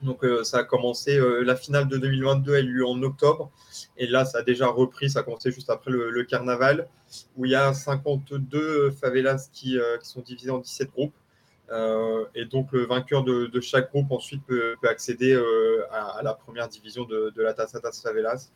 Donc 0.00 0.24
euh, 0.24 0.44
ça 0.44 0.58
a 0.58 0.64
commencé, 0.64 1.16
euh, 1.16 1.42
la 1.42 1.56
finale 1.56 1.88
de 1.88 1.96
2022 1.96 2.54
a 2.54 2.60
eu 2.60 2.68
lieu 2.68 2.86
en 2.86 3.02
octobre. 3.02 3.50
Et 3.96 4.06
là, 4.06 4.24
ça 4.24 4.38
a 4.38 4.42
déjà 4.42 4.68
repris, 4.68 5.10
ça 5.10 5.20
a 5.20 5.22
commencé 5.24 5.50
juste 5.50 5.70
après 5.70 5.90
le, 5.90 6.24
carnaval, 6.24 6.86
où 7.36 7.46
il 7.46 7.50
y 7.50 7.56
a 7.56 7.72
52 7.72 8.92
favelas 8.92 9.48
qui, 9.52 9.76
sont 10.02 10.20
divisées 10.20 10.50
en 10.50 10.58
17 10.58 10.90
groupes. 10.92 11.14
Et 11.70 12.44
donc 12.44 12.72
le 12.72 12.84
vainqueur 12.86 13.24
de, 13.24 13.60
chaque 13.60 13.90
groupe 13.90 14.10
ensuite 14.12 14.44
peut, 14.46 14.76
accéder 14.84 15.34
à, 15.90 16.20
la 16.22 16.34
première 16.34 16.68
division 16.68 17.04
de, 17.04 17.32
la 17.36 17.54
Tassatas 17.54 18.00
Favelas. 18.02 18.50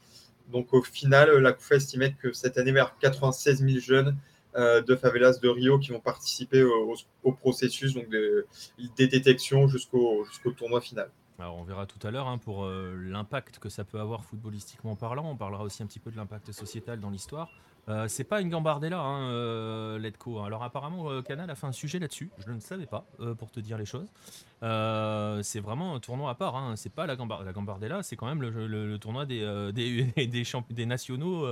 Donc 0.49 0.73
au 0.73 0.83
final, 0.83 1.31
la 1.39 1.53
CUFA 1.53 1.77
estimait 1.77 2.15
que 2.15 2.33
cette 2.33 2.59
année, 2.59 2.73
vers 2.73 2.97
96 2.99 3.65
000 3.67 3.81
jeunes 3.81 4.17
euh, 4.57 4.81
de 4.81 4.97
favelas 4.97 5.39
de 5.43 5.49
Rio 5.49 5.79
qui 5.79 5.93
vont 5.93 6.01
participer 6.01 6.65
au, 6.65 7.33
processus 7.33 7.93
donc 7.93 8.09
des 8.09 9.07
détections 9.07 9.69
jusqu'au 9.69 10.25
tournoi 10.57 10.81
final. 10.81 11.11
Alors 11.39 11.57
on 11.57 11.63
verra 11.63 11.87
tout 11.87 12.05
à 12.05 12.11
l'heure 12.11 12.27
hein, 12.27 12.39
pour 12.39 12.65
euh, 12.65 12.97
l'impact 12.97 13.59
que 13.59 13.69
ça 13.69 13.85
peut 13.85 14.01
avoir 14.01 14.25
footballistiquement 14.25 14.97
parlant. 14.97 15.31
On 15.31 15.37
parlera 15.37 15.63
aussi 15.63 15.83
un 15.83 15.87
petit 15.87 16.01
peu 16.01 16.11
de 16.11 16.17
l'impact 16.17 16.51
sociétal 16.51 16.99
dans 16.99 17.11
l'histoire. 17.11 17.51
Euh, 17.89 18.07
c'est 18.07 18.25
pas 18.25 18.41
une 18.41 18.51
gambardella, 18.51 19.01
hein, 19.01 19.31
euh, 19.31 19.99
Letco. 19.99 20.41
Alors 20.41 20.63
apparemment, 20.63 21.23
Canal 21.23 21.51
a 21.51 21.55
fait 21.55 21.67
un 21.67 21.73
sujet 21.73 21.99
là-dessus. 21.99 22.31
Je 22.47 22.53
ne 22.53 22.61
savais 22.61 22.87
pas, 22.87 23.07
pour 23.39 23.51
te 23.51 23.61
dire 23.61 23.79
les 23.79 23.87
choses. 23.87 24.09
c'est 24.61 25.61
vraiment 25.61 25.95
un 25.95 26.01
tournoi 26.01 26.31
à 26.31 26.35
part. 26.35 26.57
Hein. 26.57 26.75
C'est 26.77 26.93
pas 26.93 27.07
la, 27.07 27.17
la 27.17 27.53
gambardella, 27.53 28.03
c'est 28.03 28.17
quand 28.17 28.27
même 28.27 28.43
le, 28.43 28.99
tournoi 28.99 29.27
des, 29.27 29.73
des, 29.73 30.27
des, 30.71 30.87
nationaux 30.87 31.47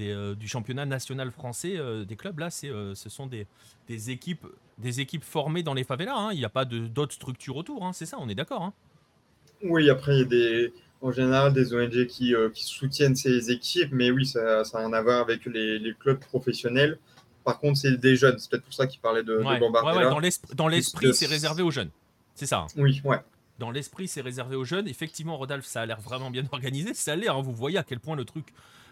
euh, 0.00 0.34
du 0.34 0.48
championnat 0.48 0.86
national 0.86 1.30
français 1.30 1.76
euh, 1.76 2.04
des 2.04 2.16
clubs. 2.16 2.38
Là, 2.38 2.50
c'est, 2.50 2.68
euh, 2.68 2.94
ce 2.94 3.08
sont 3.08 3.26
des, 3.26 3.46
des, 3.88 4.10
équipes, 4.10 4.46
des 4.78 5.00
équipes 5.00 5.22
formées 5.22 5.62
dans 5.62 5.74
les 5.74 5.84
favelas. 5.84 6.16
Hein. 6.16 6.32
Il 6.32 6.38
n'y 6.38 6.44
a 6.44 6.50
pas 6.50 6.64
d'autres 6.64 7.14
structures 7.14 7.56
autour. 7.56 7.84
Hein. 7.84 7.92
C'est 7.92 8.06
ça, 8.06 8.16
on 8.20 8.28
est 8.28 8.34
d'accord. 8.34 8.62
Hein. 8.62 8.72
Oui, 9.62 9.88
après, 9.88 10.14
il 10.14 10.18
y 10.18 10.22
a 10.22 10.24
des, 10.24 10.72
en 11.04 11.12
général 11.12 11.52
des 11.52 11.74
ONG 11.74 12.06
qui, 12.06 12.34
qui 12.54 12.64
soutiennent 12.64 13.14
ces 13.14 13.50
équipes, 13.50 13.90
mais 13.92 14.10
oui, 14.10 14.26
ça 14.26 14.62
n'a 14.62 14.78
rien 14.78 14.92
à 14.92 15.02
voir 15.02 15.20
avec 15.20 15.44
les, 15.46 15.78
les, 15.78 15.94
clubs 15.94 16.18
professionnels. 16.18 16.98
Par 17.44 17.60
contre, 17.60 17.78
c'est 17.78 17.98
des 17.98 18.16
jeunes. 18.16 18.38
C'est 18.38 18.50
peut-être 18.50 18.64
pour 18.64 18.74
ça 18.74 18.86
qu'ils 18.86 19.00
parlaient 19.00 19.22
de, 19.22 19.36
ouais. 19.36 19.60
dans, 20.54 20.68
l'esprit, 20.68 21.12
c'est 21.12 21.26
réservé 21.26 21.62
aux 21.62 21.70
jeunes. 21.70 21.90
C'est 22.34 22.46
ça. 22.46 22.66
Oui, 22.76 23.02
ouais. 23.04 23.18
Dans 23.58 23.70
l'esprit, 23.70 24.08
c'est 24.08 24.22
réservé 24.22 24.56
aux 24.56 24.64
jeunes. 24.64 24.88
Effectivement, 24.88 25.36
Rodolphe, 25.36 25.66
ça 25.66 25.82
a 25.82 25.86
l'air 25.86 26.00
vraiment 26.00 26.30
bien 26.30 26.44
organisé. 26.52 26.94
Ça 26.94 27.12
a 27.12 27.16
l'air, 27.16 27.40
vous 27.40 27.52
voyez 27.52 27.78
à 27.78 27.84
quel 27.84 28.00
point 28.00 28.16
le 28.16 28.24
truc 28.24 28.46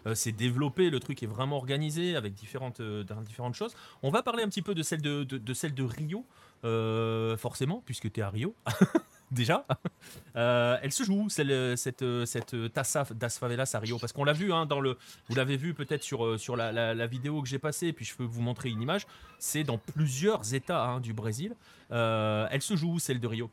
euh, 0.05 0.15
c'est 0.15 0.31
développé, 0.31 0.89
le 0.89 0.99
truc 0.99 1.23
est 1.23 1.27
vraiment 1.27 1.57
organisé 1.57 2.15
avec 2.15 2.33
différentes, 2.33 2.79
euh, 2.79 3.03
différentes 3.25 3.55
choses. 3.55 3.73
On 4.01 4.11
va 4.11 4.21
parler 4.21 4.43
un 4.43 4.49
petit 4.49 4.61
peu 4.61 4.75
de 4.75 4.83
celle 4.83 5.01
de, 5.01 5.23
de, 5.23 5.53
celle 5.53 5.73
de 5.73 5.83
Rio, 5.83 6.25
euh, 6.65 7.37
forcément, 7.37 7.81
puisque 7.85 8.11
tu 8.11 8.19
es 8.19 8.23
à 8.23 8.29
Rio. 8.29 8.55
Déjà, 9.33 9.65
elle 10.35 10.91
se 10.91 11.03
joue 11.03 11.27
cette, 11.29 12.25
cette 12.25 12.73
Tassa 12.73 13.05
das 13.15 13.37
Favelas 13.39 13.71
à 13.73 13.79
Rio 13.79 13.97
parce 13.99 14.13
qu'on 14.13 14.23
l'a 14.23 14.33
vu 14.33 14.53
hein, 14.53 14.65
dans 14.65 14.79
le, 14.79 14.97
vous 15.27 15.35
l'avez 15.35 15.57
vu 15.57 15.73
peut-être 15.73 16.03
sur, 16.03 16.39
sur 16.39 16.55
la, 16.55 16.71
la, 16.71 17.07
vidéo 17.07 17.41
que 17.41 17.47
j'ai 17.47 17.59
passée 17.59 17.87
et 17.87 17.93
puis 17.93 18.05
je 18.05 18.15
peux 18.15 18.23
vous 18.23 18.41
montrer 18.41 18.69
une 18.69 18.81
image. 18.81 19.05
C'est 19.39 19.63
dans 19.63 19.77
plusieurs 19.77 20.53
États 20.53 20.83
hein, 20.85 20.99
du 20.99 21.13
Brésil. 21.13 21.55
elle 21.89 22.61
se 22.61 22.75
joue 22.75 22.99
celle 22.99 23.19
de 23.19 23.27
Rio 23.27 23.49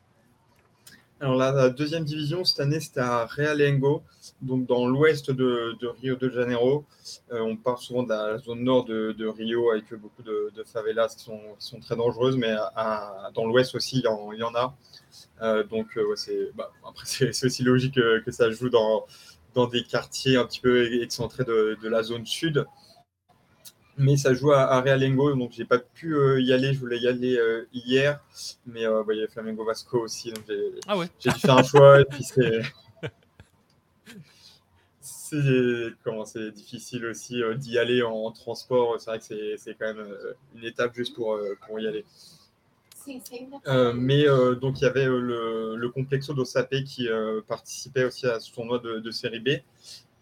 alors 1.21 1.35
la, 1.35 1.69
deuxième 1.69 2.03
division 2.03 2.43
cette 2.43 2.59
année 2.61 2.79
c'était 2.79 3.01
à 3.01 3.27
Realengo, 3.27 4.01
donc 4.41 4.65
dans 4.65 4.87
l'ouest 4.87 5.29
de, 5.29 5.77
Rio 6.01 6.15
de 6.15 6.29
Janeiro. 6.29 6.83
Euh, 7.31 7.41
on 7.41 7.55
parle 7.55 7.77
souvent 7.77 8.01
de 8.01 8.09
la 8.09 8.39
zone 8.39 8.63
nord 8.63 8.85
de, 8.85 9.27
Rio 9.27 9.69
avec 9.69 9.93
beaucoup 9.93 10.23
de, 10.23 10.51
favelas 10.65 11.15
qui 11.15 11.25
sont, 11.59 11.79
très 11.79 11.95
dangereuses, 11.95 12.37
mais 12.37 12.55
dans 13.35 13.45
l'ouest 13.45 13.75
aussi 13.75 13.99
il 13.99 14.39
y 14.39 14.43
en, 14.43 14.55
a. 14.55 15.63
Donc 15.65 15.99
bah, 16.55 16.71
c'est 17.03 17.45
aussi 17.45 17.63
logique 17.63 17.95
que, 17.95 18.31
ça 18.31 18.49
joue 18.49 18.69
dans, 18.69 19.05
dans 19.53 19.67
des 19.67 19.83
quartiers 19.83 20.37
un 20.37 20.45
petit 20.45 20.59
peu 20.59 21.03
excentrés 21.03 21.43
de, 21.43 21.77
la 21.83 22.01
zone 22.01 22.25
sud 22.25 22.65
mais 23.97 24.17
ça 24.17 24.33
joue 24.33 24.51
à, 24.51 24.81
Realengo, 24.81 25.33
donc 25.35 25.51
j'ai 25.51 25.65
pas 25.65 25.79
pu 25.79 26.15
euh, 26.15 26.41
y 26.41 26.53
aller. 26.53 26.73
Je 26.73 26.79
voulais 26.79 26.99
y 26.99 27.07
aller 27.07 27.37
euh, 27.37 27.67
hier, 27.73 28.19
mais 28.65 28.85
euh, 28.85 29.03
il 29.09 29.17
y 29.17 29.19
avait 29.19 29.27
Flamengo 29.27 29.65
Vasco 29.65 29.99
aussi, 29.99 30.31
donc 30.31 30.43
j'ai 30.47 30.81
ah 30.87 30.95
dû 31.19 31.29
faire 31.31 31.57
un 31.57 31.63
choix. 31.63 32.01
et 32.01 32.05
puis 32.05 32.23
c'est 32.23 32.61
c'est 36.25 36.51
difficile 36.51 37.05
aussi 37.05 37.41
d'y 37.57 37.77
aller 37.77 38.01
en, 38.01 38.31
transport. 38.31 38.99
C'est 38.99 39.09
vrai 39.09 39.19
que 39.19 39.25
c'est 39.57 39.75
quand 39.75 39.93
même 39.93 40.05
une 40.55 40.65
étape 40.65 40.93
juste 40.95 41.15
pour, 41.15 41.39
pour 41.65 41.79
y 41.79 41.87
aller. 41.87 42.05
mais 43.95 44.25
donc 44.59 44.81
il 44.81 44.83
y 44.83 44.87
avait 44.87 45.05
le, 45.05 45.75
le 45.75 45.89
complexo 45.89 46.33
d'Osapé 46.33 46.83
qui 46.83 47.07
participait 47.47 48.03
aussi 48.05 48.27
à 48.27 48.39
ce 48.39 48.51
tournoi 48.53 48.79
de, 48.79 48.99
de 48.99 49.11
série 49.11 49.39
B. 49.39 49.49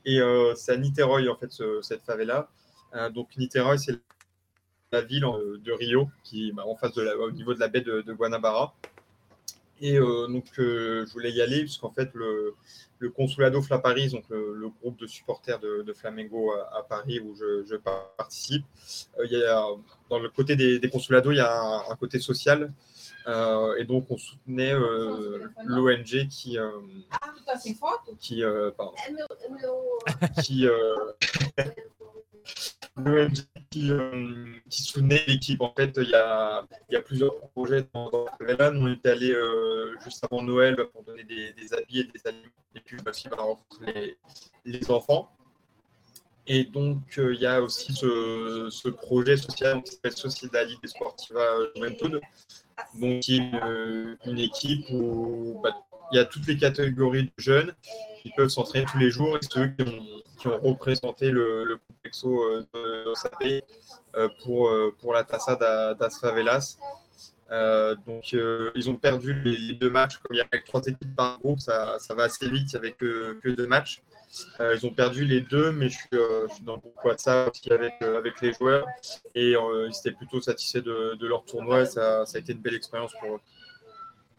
Et 0.05 0.19
c'est 0.55 0.73
à 0.73 0.77
Niterói, 0.77 1.27
en 1.27 1.35
fait, 1.35 1.51
cette 1.81 2.03
favela. 2.03 2.49
Euh, 2.95 3.09
donc 3.09 3.35
Niterói, 3.37 3.77
c'est 3.77 3.99
la 4.91 5.01
ville 5.01 5.25
euh, 5.25 5.57
de 5.63 5.71
Rio, 5.71 6.09
qui 6.23 6.49
est 6.49 6.51
bah, 6.51 6.63
en 6.65 6.75
face 6.75 6.93
de 6.93 7.01
la, 7.01 7.17
au 7.17 7.31
niveau 7.31 7.53
de 7.53 7.59
la 7.59 7.67
baie 7.67 7.81
de, 7.81 8.01
Guanabara. 8.13 8.73
Et 9.81 9.97
donc, 9.97 10.43
je 10.57 11.09
voulais 11.13 11.31
y 11.31 11.41
aller, 11.41 11.61
puisqu'en 11.61 11.89
fait, 11.89 12.09
le, 12.13 12.53
le 12.97 13.09
Consulado 13.11 13.61
Fla 13.61 13.79
Paris, 13.79 14.09
donc 14.09 14.25
le, 14.29 14.67
groupe 14.81 14.99
de 14.99 15.07
supporters 15.07 15.57
de, 15.57 15.93
Flamengo 15.93 16.51
à, 16.51 16.83
Paris 16.83 17.21
où 17.21 17.33
je, 17.33 17.77
participe, 17.77 18.65
il 19.23 19.31
y 19.31 19.41
a, 19.41 19.65
dans 20.09 20.19
le 20.19 20.27
côté 20.27 20.57
des, 20.57 20.79
des 20.79 20.89
Consulados, 20.89 21.31
il 21.31 21.37
y 21.37 21.39
a 21.39 21.81
un, 21.89 21.95
côté 21.95 22.19
social. 22.19 22.73
et 23.25 23.85
donc, 23.85 24.07
on 24.09 24.17
soutenait 24.17 24.73
l'ONG 25.63 26.27
qui, 26.27 26.57
qui, 28.19 28.43
pardon, 28.43 28.93
qui, 30.43 30.67
qui, 33.69 33.91
euh, 33.91 34.45
qui 34.69 34.83
soutenait 34.83 35.23
l'équipe. 35.27 35.61
En 35.61 35.73
fait, 35.73 35.97
il 35.97 36.09
y 36.09 36.15
a, 36.15 36.65
plusieurs 37.05 37.39
projets 37.51 37.85
dans, 37.93 38.09
dans 38.09 38.25
On 38.39 38.93
était 38.93 39.09
allé 39.09 39.31
euh, 39.31 39.95
juste 40.03 40.25
avant 40.29 40.41
Noël 40.41 40.75
pour 40.91 41.03
donner 41.03 41.23
des, 41.23 41.73
habits 41.73 41.99
et 41.99 42.03
des 42.05 42.27
aliments 42.27 42.47
et 42.75 42.79
puis 42.81 42.97
aussi 43.07 43.29
bah, 43.29 43.37
rencontrer 43.37 44.17
les, 44.65 44.91
enfants. 44.91 45.29
Et 46.47 46.63
donc, 46.63 46.97
euh, 47.17 47.33
il 47.35 47.41
y 47.41 47.45
a 47.45 47.61
aussi 47.61 47.93
ce, 47.93 48.89
projet 48.89 49.37
social 49.37 49.83
qui 49.83 49.91
s'appelle 49.91 50.11
Sociedade 50.13 50.69
des 50.81 50.87
Sportiva 50.87 51.43
Juventud, 51.75 52.19
donc 52.95 53.19
qui 53.21 53.37
est 53.37 53.51
une, 54.25 54.39
équipe 54.39 54.85
où 54.91 55.59
bah, 55.63 55.75
il 56.11 56.15
y 56.15 56.19
a 56.19 56.25
toutes 56.25 56.47
les 56.47 56.57
catégories 56.57 57.25
de 57.25 57.31
jeunes 57.37 57.73
qui 58.21 58.31
peuvent 58.35 58.49
s'entraîner 58.49 58.85
tous 58.85 58.97
les 58.97 59.09
jours 59.09 59.37
et 59.37 59.39
ceux 59.49 59.67
qui 59.67 60.47
ont 60.47 60.59
représenté 60.59 61.31
le, 61.31 61.63
le 61.63 61.77
complexo 61.77 62.43
euh, 62.43 62.65
de 62.73 63.09
Osapé 63.09 63.63
euh, 64.15 64.29
pour, 64.43 64.69
euh, 64.69 64.95
pour 64.99 65.13
la 65.13 65.23
Tassa 65.23 65.55
das 65.55 66.19
Favelas. 66.19 66.77
donc, 68.05 68.31
ils 68.33 68.89
ont 68.89 68.95
perdu 68.95 69.33
les, 69.43 69.73
deux 69.73 69.89
matchs. 69.89 70.17
Comme 70.17 70.35
il 70.35 70.39
y 70.39 70.41
a 70.41 70.61
trois 70.65 70.81
équipes 70.81 71.15
par 71.15 71.39
groupe, 71.39 71.59
ça, 71.59 71.97
va 72.09 72.23
assez 72.23 72.49
vite 72.49 72.75
avec 72.75 72.97
que 72.97 73.49
deux 73.49 73.67
matchs. 73.67 74.01
ils 74.59 74.85
ont 74.85 74.93
perdu 74.93 75.25
les 75.25 75.41
deux, 75.41 75.71
mais 75.71 75.89
je 75.89 75.97
suis, 75.97 76.09
dans 76.61 76.75
le 76.75 76.81
groupe 76.81 77.03
WhatsApp 77.03 77.51
avec, 77.71 78.01
avec 78.01 78.39
les 78.41 78.53
joueurs 78.53 78.85
et 79.33 79.53
ils 79.53 79.97
étaient 79.99 80.15
plutôt 80.15 80.41
satisfaits 80.41 80.83
de, 80.83 81.15
de 81.15 81.27
leur 81.27 81.43
tournoi. 81.43 81.85
Ça, 81.85 82.25
ça, 82.25 82.37
a 82.37 82.41
été 82.41 82.53
une 82.53 82.61
belle 82.61 82.75
expérience 82.75 83.13
pour 83.19 83.35
eux. 83.35 83.39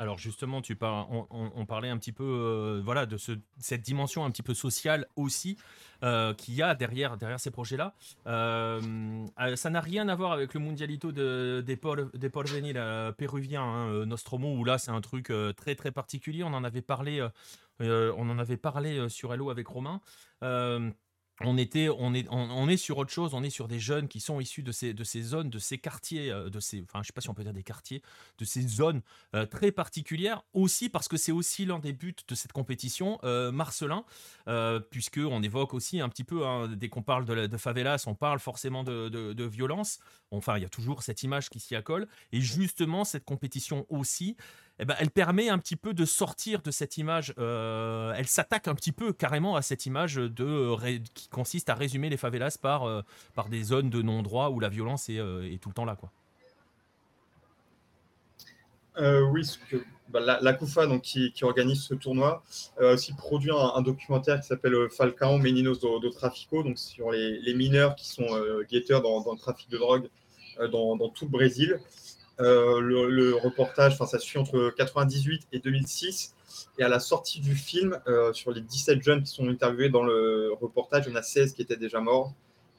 Alors 0.01 0.19
justement, 0.19 0.63
tu 0.63 0.77
parles, 0.77 1.07
on, 1.31 1.67
parlait 1.67 1.91
un 1.91 1.99
petit 1.99 2.13
peu, 2.13 2.81
voilà, 2.83 3.05
de 3.05 3.19
ce, 3.19 3.33
cette 3.59 3.83
dimension 3.83 4.25
un 4.25 4.31
petit 4.31 4.43
peu 4.43 4.55
sociale 4.55 5.07
aussi. 5.15 5.59
Euh, 6.03 6.33
qu'il 6.33 6.55
y 6.55 6.63
a 6.63 6.75
derrière, 6.75 7.19
derrière 7.19 7.39
ces 7.39 7.51
projets-là. 7.51 7.93
Euh, 8.27 8.81
euh, 9.39 9.57
ça 9.57 9.69
n'a 9.69 9.83
rien 9.83 10.09
à 10.09 10.15
voir 10.15 10.33
avec 10.33 10.55
le 10.55 10.61
Mundialito 10.61 11.13
de, 11.13 11.63
des, 11.67 11.77
Paul, 11.77 12.11
des 12.15 12.31
péruviens, 12.31 13.63
hein, 13.63 14.07
Nostromo, 14.07 14.57
où 14.57 14.65
là 14.65 14.79
c'est 14.79 14.91
un 14.91 15.03
truc 15.03 15.31
très 15.57 15.75
très 15.75 15.91
particulier. 15.91 16.43
On 16.43 16.55
en 16.55 16.65
avait 16.65 16.81
parlé, 16.81 17.27
on 17.81 18.31
en 18.31 18.39
avait 18.39 18.57
parlé 18.57 19.11
sur 19.11 19.35
Hello 19.35 19.51
avec 19.51 19.67
Romain 19.67 20.01
on 21.45 21.57
était, 21.57 21.89
on 21.89 22.15
est, 22.15 22.27
on, 22.31 22.69
est 22.69 22.77
sur 22.77 22.99
autre 22.99 23.11
chose. 23.11 23.35
On 23.35 23.43
est 23.43 23.51
sur 23.51 23.69
des 23.69 23.79
jeunes 23.79 24.09
qui 24.09 24.21
sont 24.21 24.41
issus 24.41 24.63
de 24.63 24.73
ces, 24.73 24.93
de 24.93 25.05
ces 25.05 25.23
zones, 25.23 25.51
de 25.51 25.59
ces 25.59 25.79
quartiers, 25.79 26.31
euh, 26.31 26.51
de 26.51 26.61
ces, 26.61 26.83
enfin, 26.83 27.01
je 27.03 27.09
sais 27.09 27.13
pas 27.13 27.21
si 27.21 27.31
on 27.31 27.35
peut 27.35 27.43
dire 27.43 27.53
des 27.53 27.63
quartiers, 27.63 28.03
de 28.39 28.45
ces 28.45 28.63
zones 28.63 29.01
euh, 29.35 29.47
très 29.47 29.73
particulières. 29.73 30.43
Aussi 30.53 30.89
parce 30.89 31.09
que 31.09 31.17
c'est 31.17 31.33
aussi 31.33 31.65
l'un 31.65 31.79
des 31.79 31.93
buts 31.93 32.15
de 32.27 32.35
cette 32.35 32.53
compétition, 32.53 33.19
euh, 33.25 33.53
Marcelin, 33.53 34.05
puisque 34.91 35.19
on 35.19 35.43
évoque 35.43 35.75
aussi 35.75 36.01
un 36.01 36.09
petit 36.09 36.25
peu 36.25 36.47
hein, 36.47 36.69
dès 36.69 36.89
qu'on 36.89 37.03
parle 37.03 37.25
de, 37.25 37.47
de, 37.47 37.57
favelas, 37.57 38.05
on 38.07 38.15
parle 38.15 38.41
forcément 38.41 38.85
de, 38.85 39.09
de 39.09 39.45
violence. 39.45 40.01
Enfin, 40.31 40.57
il 40.57 40.63
y 40.63 40.67
a 40.67 40.69
toujours 40.69 41.03
cette 41.03 41.23
image 41.23 41.49
qui 41.51 41.61
s'y 41.61 41.75
accole. 41.75 42.09
Et 42.33 42.41
justement, 42.41 43.05
cette 43.05 43.25
compétition 43.25 43.87
aussi. 43.89 44.37
Eh 44.83 44.87
ben, 44.87 44.97
elle 44.99 45.11
permet 45.11 45.51
un 45.51 45.59
petit 45.59 45.77
peu 45.77 45.93
de 45.93 46.07
sortir 46.07 46.63
de 46.63 46.71
cette 46.71 46.97
image. 46.97 47.35
Euh, 47.39 48.15
elle 48.17 48.27
s'attaque 48.27 48.67
un 48.67 48.75
petit 48.75 48.93
peu 48.93 49.13
carrément 49.13 49.55
à 49.55 49.61
cette 49.61 49.85
image 49.85 50.15
de, 50.15 50.75
qui 51.13 51.29
consiste 51.29 51.69
à 51.69 51.75
résumer 51.75 52.09
les 52.09 52.17
favelas 52.17 52.57
par, 52.61 52.85
euh, 52.85 53.03
par 53.35 53.51
des 53.51 53.63
zones 53.63 53.91
de 53.91 54.01
non-droit 54.01 54.49
où 54.49 54.59
la 54.59 54.71
violence 54.71 55.11
est, 55.11 55.19
euh, 55.19 55.55
tout 55.61 55.69
le 55.69 55.75
temps 55.75 55.85
là. 55.85 55.99
Oui, 59.31 59.43
bah, 60.09 60.21
la, 60.21 60.53
donc, 60.87 61.03
qui, 61.03 61.33
organise 61.43 61.83
ce 61.83 61.95
tournoi, 61.95 62.43
a 62.81 62.93
aussi 62.93 63.13
produit 63.15 63.51
un, 63.53 63.83
documentaire 63.83 64.41
qui 64.41 64.47
s'appelle 64.47 64.89
Falcao 64.91 65.37
Meninos 65.37 65.81
do, 65.81 66.11
Trafico, 66.11 66.63
donc 66.63 66.79
sur 66.79 67.11
les, 67.11 67.55
mineurs 67.55 67.97
qui 67.97 68.09
sont 68.09 68.27
guetteurs 68.71 69.03
dans, 69.03 69.31
le 69.31 69.39
trafic 69.39 69.69
de 69.69 69.77
drogue 69.77 70.09
dans, 70.73 70.97
tout 71.11 71.27
le 71.27 71.31
Brésil. 71.31 71.81
Euh, 72.41 72.81
le, 72.81 73.35
reportage, 73.35 73.97
ça 73.97 74.19
suit 74.19 74.39
entre 74.39 74.73
98 74.77 75.49
et 75.53 75.59
2006. 75.59 76.35
Et 76.79 76.83
à 76.83 76.89
la 76.89 77.01
sortie 77.01 77.41
du 77.41 77.55
film, 77.55 77.99
euh, 78.07 78.33
sur 78.33 78.51
les 78.53 78.61
17 78.61 79.03
jeunes 79.03 79.23
qui 79.23 79.31
sont 79.31 79.49
interviewés 79.49 79.89
dans 79.89 80.03
le 80.03 80.53
reportage, 80.61 81.05
il 81.07 81.11
y 81.11 81.13
en 81.13 81.17
a 81.17 81.23
16 81.23 81.55
qui 81.55 81.63
étaient 81.63 81.77
déjà 81.77 82.01
morts. 82.01 82.33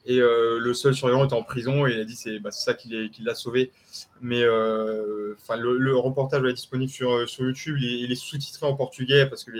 Et 0.05 0.19
euh, 0.19 0.57
le 0.57 0.73
seul 0.73 0.95
survivant 0.95 1.25
était 1.25 1.35
en 1.35 1.43
prison 1.43 1.85
et 1.85 1.91
il 1.91 1.99
a 1.99 2.05
dit 2.05 2.15
c'est 2.15 2.39
bah, 2.39 2.49
ça 2.49 2.73
qui, 2.73 3.11
l'a 3.19 3.35
sauvé. 3.35 3.71
Mais 4.19 4.41
le, 4.41 5.95
reportage 5.95 6.43
est 6.43 6.53
disponible 6.53 6.91
sur, 6.91 7.29
sur 7.29 7.45
YouTube. 7.45 7.77
Il 7.79 8.11
est, 8.11 8.15
sous-titré 8.15 8.65
en 8.65 8.75
portugais 8.75 9.27
parce 9.27 9.43
que 9.43 9.51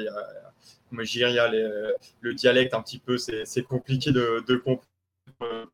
le 0.92 2.34
dialecte 2.34 2.74
un 2.74 2.82
petit 2.82 3.00
peu, 3.00 3.18
c'est 3.18 3.64
compliqué 3.64 4.12
de 4.12 4.56
comprendre 4.56 4.91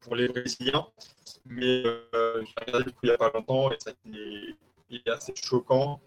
pour 0.01 0.15
les 0.15 0.27
Brésiliens 0.27 0.87
mais 1.49 1.83
euh, 1.85 2.43
j'ai 2.43 2.65
regardé 2.65 2.91
il 3.03 3.07
n'y 3.07 3.11
a 3.13 3.17
pas 3.17 3.31
longtemps 3.33 3.71
et 3.71 3.77
ça 3.79 3.91
il 4.05 4.55
est 4.91 5.09
assez 5.09 5.33
choquant. 5.35 5.99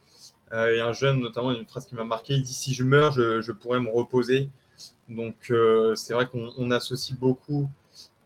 Euh, 0.52 0.74
et 0.74 0.80
un 0.80 0.92
jeune, 0.92 1.20
notamment, 1.20 1.52
une 1.52 1.66
phrase 1.66 1.86
qui 1.86 1.94
m'a 1.94 2.04
marqué, 2.04 2.34
il 2.34 2.42
dit 2.42 2.52
si 2.52 2.74
je 2.74 2.82
meurs, 2.82 3.12
je, 3.12 3.52
pourrais 3.52 3.80
me 3.80 3.90
reposer. 3.90 4.50
Donc 5.08 5.50
euh, 5.50 5.94
c'est 5.94 6.14
vrai 6.14 6.26
qu'on 6.26 6.70
associe 6.70 7.18
beaucoup 7.18 7.68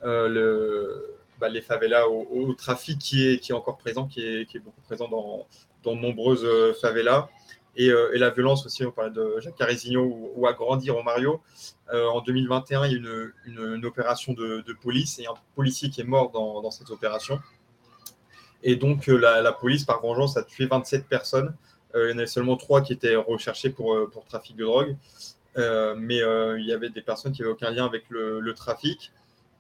le, 0.03 1.17
bah, 1.41 1.49
les 1.49 1.63
favelas 1.63 2.07
au, 2.09 2.53
trafic 2.55 2.99
qui 2.99 3.27
est, 3.27 3.53
encore 3.53 3.79
présent, 3.79 4.07
qui 4.07 4.21
est, 4.25 4.47
qui 4.47 4.59
est 4.59 4.61
beaucoup 4.61 4.81
présent 4.83 5.09
dans, 5.09 5.47
dans 5.83 5.97
de 5.97 6.01
nombreuses 6.01 6.47
favelas. 6.81 7.29
Et, 7.77 7.87
et, 7.87 8.19
la 8.19 8.31
violence 8.31 8.65
aussi, 8.67 8.85
on 8.85 8.93
parlait 8.93 9.11
de 9.11 9.37
Jacques 9.41 9.57
Carisigno 9.57 10.03
ou, 10.03 10.33
ou 10.37 10.47
Agrandir 10.47 10.97
au 10.97 11.03
Mario. 11.03 11.41
Euh, 11.93 12.07
en 12.07 12.21
2021, 12.23 12.87
il 12.87 12.93
y 12.93 12.95
a 12.95 12.99
une, 12.99 13.33
une, 13.47 13.85
opération 13.87 14.33
de, 14.33 14.65
police 14.81 15.19
et 15.19 15.27
un 15.27 15.35
policier 15.55 15.91
qui 15.91 16.01
est 16.01 16.05
mort 16.05 16.31
dans, 16.31 16.71
cette 16.71 16.91
opération. 16.91 17.41
Et 18.63 18.77
donc, 18.77 19.09
euh, 19.09 19.17
la, 19.17 19.53
police, 19.53 19.85
par 19.85 20.01
vengeance, 20.01 20.37
a 20.37 20.43
tué 20.43 20.67
27 20.67 21.07
personnes. 21.07 21.55
Euh, 21.95 22.09
il 22.09 22.13
y 22.13 22.15
en 22.15 22.19
avait 22.19 22.27
seulement 22.27 22.57
trois 22.57 22.81
qui 22.81 22.93
étaient 22.93 23.17
recherchées 23.17 23.71
pour, 23.71 24.09
trafic 24.29 24.57
de 24.57 24.65
drogue. 24.65 24.97
mais 25.57 26.19
il 26.19 26.65
y 26.67 26.73
avait 26.73 26.91
des 26.91 27.03
personnes 27.03 27.33
qui 27.33 27.43
n'avaient 27.43 27.53
aucun 27.53 27.71
lien 27.71 27.85
avec 27.85 28.05
le 28.09 28.53
trafic. 28.55 29.13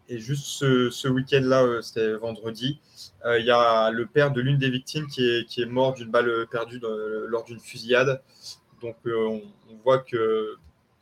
Et 0.08 0.18
juste 0.18 0.44
ce, 0.44 1.08
week-end-là, 1.08 1.80
c'était 1.82 2.14
vendredi, 2.14 2.80
il 3.26 3.44
y 3.44 3.50
a 3.50 3.90
le 3.90 4.06
père 4.06 4.32
de 4.32 4.40
l'une 4.40 4.58
des 4.58 4.68
victimes 4.68 5.06
qui 5.06 5.22
est, 5.26 5.66
mort 5.66 5.94
d'une 5.94 6.10
balle 6.10 6.46
perdue 6.50 6.80
lors 6.80 7.44
d'une 7.44 7.60
fusillade. 7.60 8.22
Donc 8.82 8.96
on, 9.06 9.40
on, 9.70 9.76
voit 9.82 10.04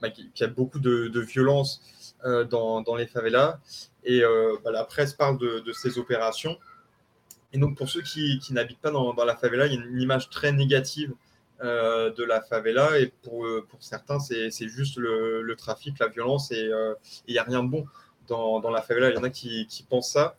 bah, 0.03 0.11
qu'il 0.11 0.31
y 0.35 0.43
a 0.43 0.49
beaucoup 0.49 0.81
de, 0.81 1.21
violence 1.21 1.81
euh, 2.25 2.45
dans, 2.45 2.97
les 2.97 3.07
favelas. 3.07 3.61
Et 4.05 4.23
euh, 4.23 4.57
bah, 4.65 4.73
la 4.73 4.85
presse 4.85 5.15
parle 5.15 5.39
de, 5.39 5.73
ces 5.73 5.97
opérations. 5.97 6.59
Et 7.53 7.59
donc, 7.59 7.77
pour 7.77 7.89
ceux 7.89 8.03
qui, 8.03 8.41
n'habitent 8.51 8.81
pas 8.81 8.91
dans, 8.91 9.15
la 9.25 9.37
favela, 9.37 9.67
il 9.67 9.75
y 9.75 9.79
a 9.79 9.81
une 9.81 10.01
image 10.01 10.29
très 10.29 10.51
négative 10.51 11.13
euh, 11.63 12.11
de 12.11 12.25
la 12.25 12.41
favela. 12.41 12.99
Et 12.99 13.13
pour 13.23 13.47
certains, 13.79 14.19
c'est 14.19 14.69
juste 14.69 14.97
le, 14.97 15.55
trafic, 15.57 15.99
la 16.01 16.09
violence, 16.09 16.51
et 16.51 16.69
il 17.29 17.33
n'y 17.33 17.39
a 17.39 17.45
rien 17.45 17.63
de 17.63 17.69
bon 17.69 17.87
dans, 18.29 18.71
la 18.71 18.83
favela. 18.83 19.11
Il 19.11 19.15
y 19.15 19.19
en 19.19 19.25
a 19.25 19.31
qui, 19.31 19.87
pensent 19.89 20.13
ça. 20.13 20.37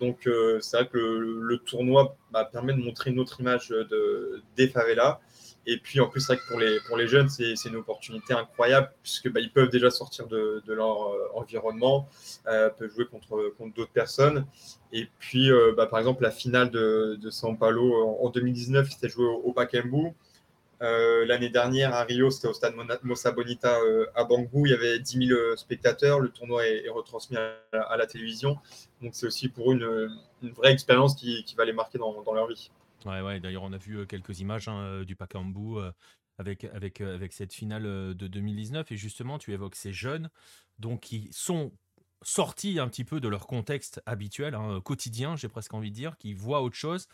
Donc, 0.00 0.28
c'est 0.60 0.76
vrai 0.76 0.88
que 0.88 0.98
le, 0.98 1.58
tournoi 1.58 2.16
bah, 2.30 2.44
permet 2.44 2.74
de 2.74 2.80
montrer 2.80 3.10
une 3.10 3.18
autre 3.18 3.40
image 3.40 3.68
de, 3.68 4.42
des 4.56 4.68
favelas. 4.68 5.20
Et 5.68 5.78
puis 5.78 5.98
en 6.00 6.08
plus, 6.08 6.20
c'est 6.20 6.34
vrai 6.34 6.42
que 6.42 6.48
pour 6.48 6.60
les, 6.60 6.78
pour 6.86 6.96
les 6.96 7.08
jeunes, 7.08 7.28
c'est 7.28 7.54
une 7.64 7.76
opportunité 7.76 8.32
incroyable 8.32 8.92
puisque 9.02 9.30
bah, 9.30 9.40
peuvent 9.52 9.68
déjà 9.68 9.90
sortir 9.90 10.28
de, 10.28 10.62
de 10.64 10.72
leur 10.72 11.08
euh, 11.08 11.28
environnement, 11.34 12.08
euh, 12.46 12.70
peuvent 12.70 12.92
jouer 12.92 13.06
contre, 13.06 13.52
contre 13.58 13.74
d'autres 13.74 13.92
personnes. 13.92 14.46
Et 14.92 15.08
puis, 15.18 15.50
euh, 15.50 15.74
bah, 15.76 15.86
par 15.86 15.98
exemple, 15.98 16.22
la 16.22 16.30
finale 16.30 16.70
de, 16.70 17.18
de 17.20 17.30
São 17.30 17.58
Paulo 17.58 18.16
en 18.20 18.30
2019, 18.30 18.88
c'était 18.90 19.08
joué 19.08 19.24
au, 19.24 19.42
au 19.44 19.52
Pacaembu. 19.52 20.12
L'année 20.80 21.48
dernière, 21.48 21.94
à 21.94 22.04
Rio, 22.04 22.30
c'était 22.30 22.48
au 22.48 22.52
stade 22.52 22.74
Mossa 23.02 23.32
Bonita 23.32 23.78
à 24.14 24.24
Bangou. 24.24 24.66
Il 24.66 24.70
y 24.70 24.74
avait 24.74 24.98
10 24.98 25.28
000 25.28 25.56
spectateurs. 25.56 26.20
Le 26.20 26.28
tournoi 26.28 26.66
est, 26.66 26.88
retransmis 26.88 27.36
à, 27.36 27.96
la 27.96 28.06
télévision. 28.06 28.58
Donc, 29.02 29.14
c'est 29.14 29.26
aussi 29.26 29.48
pour 29.48 29.72
une, 29.72 30.10
une 30.42 30.50
vraie 30.50 30.72
expérience 30.72 31.14
qui, 31.14 31.44
va 31.56 31.64
les 31.64 31.72
marquer 31.72 31.98
dans, 31.98 32.34
leur 32.34 32.46
vie. 32.46 32.70
Ouais, 33.04 33.20
ouais, 33.20 33.40
d'ailleurs, 33.40 33.62
on 33.62 33.72
a 33.72 33.78
vu 33.78 34.06
quelques 34.06 34.40
images 34.40 34.68
hein, 34.68 35.02
du 35.04 35.16
Pakambu 35.16 35.78
avec 36.38 37.32
cette 37.32 37.54
finale 37.54 37.84
de 38.14 38.26
2019. 38.26 38.92
Et 38.92 38.96
justement, 38.96 39.38
tu 39.38 39.52
évoques 39.52 39.76
ces 39.76 39.92
jeunes 39.92 40.30
donc, 40.78 41.00
qui 41.00 41.28
sont 41.32 41.72
sortis 42.22 42.78
un 42.78 42.88
petit 42.88 43.04
peu 43.04 43.20
de 43.20 43.28
leur 43.28 43.46
contexte 43.46 44.02
habituel, 44.06 44.54
hein, 44.54 44.80
quotidien, 44.84 45.36
j'ai 45.36 45.48
presque 45.48 45.74
envie 45.74 45.90
de 45.90 45.94
dire, 45.94 46.16
qui 46.16 46.34
voient 46.34 46.62
autre 46.62 46.76
chose. 46.76 47.08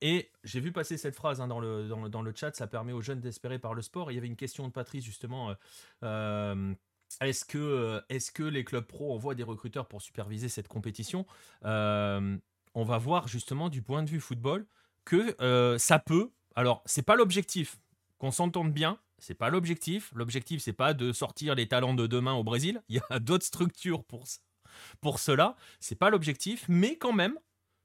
Et 0.00 0.30
j'ai 0.44 0.60
vu 0.60 0.72
passer 0.72 0.96
cette 0.96 1.16
phrase 1.16 1.40
hein, 1.40 1.48
dans, 1.48 1.60
le, 1.60 1.88
dans, 2.08 2.22
le 2.22 2.32
chat, 2.34 2.54
ça 2.54 2.66
permet 2.66 2.92
aux 2.92 3.02
jeunes 3.02 3.20
d'espérer 3.20 3.58
par 3.58 3.74
le 3.74 3.82
sport. 3.82 4.12
il 4.12 4.14
y 4.14 4.18
avait 4.18 4.28
une 4.28 4.36
question 4.36 4.66
de 4.66 4.72
Patrice 4.72 5.04
justement. 5.04 5.54
est-ce 6.02 7.44
que, 7.44 8.02
est 8.08 8.32
que 8.32 8.44
les 8.44 8.64
clubs 8.64 8.86
pro 8.86 9.12
envoient 9.14 9.34
des 9.34 9.42
recruteurs 9.42 9.88
pour 9.88 10.00
superviser 10.00 10.48
cette 10.48 10.68
compétition 10.68 11.26
On 11.62 12.84
va 12.84 12.98
voir 12.98 13.26
justement 13.26 13.68
du 13.68 13.82
point 13.82 14.02
de 14.02 14.10
vue 14.10 14.20
football 14.20 14.66
que 15.04 15.34
ça 15.78 15.98
peut. 15.98 16.30
Alors, 16.54 16.82
c'est 16.86 17.02
pas 17.02 17.16
l'objectif, 17.16 17.80
qu'on 18.18 18.30
s'entende 18.30 18.72
bien, 18.72 18.98
c'est 19.18 19.34
pas 19.34 19.50
l'objectif. 19.50 20.12
L'objectif, 20.14 20.62
c'est 20.62 20.72
pas 20.72 20.94
de 20.94 21.12
sortir 21.12 21.54
les 21.54 21.68
talents 21.68 21.94
de 21.94 22.06
demain 22.06 22.34
au 22.34 22.44
Brésil. 22.44 22.82
Il 22.88 22.96
y 22.96 23.00
a 23.10 23.18
d'autres 23.20 23.44
structures 23.44 24.04
pour, 24.04 24.24
pour 25.00 25.18
cela. 25.18 25.56
C'est 25.80 25.96
pas 25.96 26.10
l'objectif, 26.10 26.64
mais 26.68 26.96
quand 26.96 27.12
même, 27.12 27.38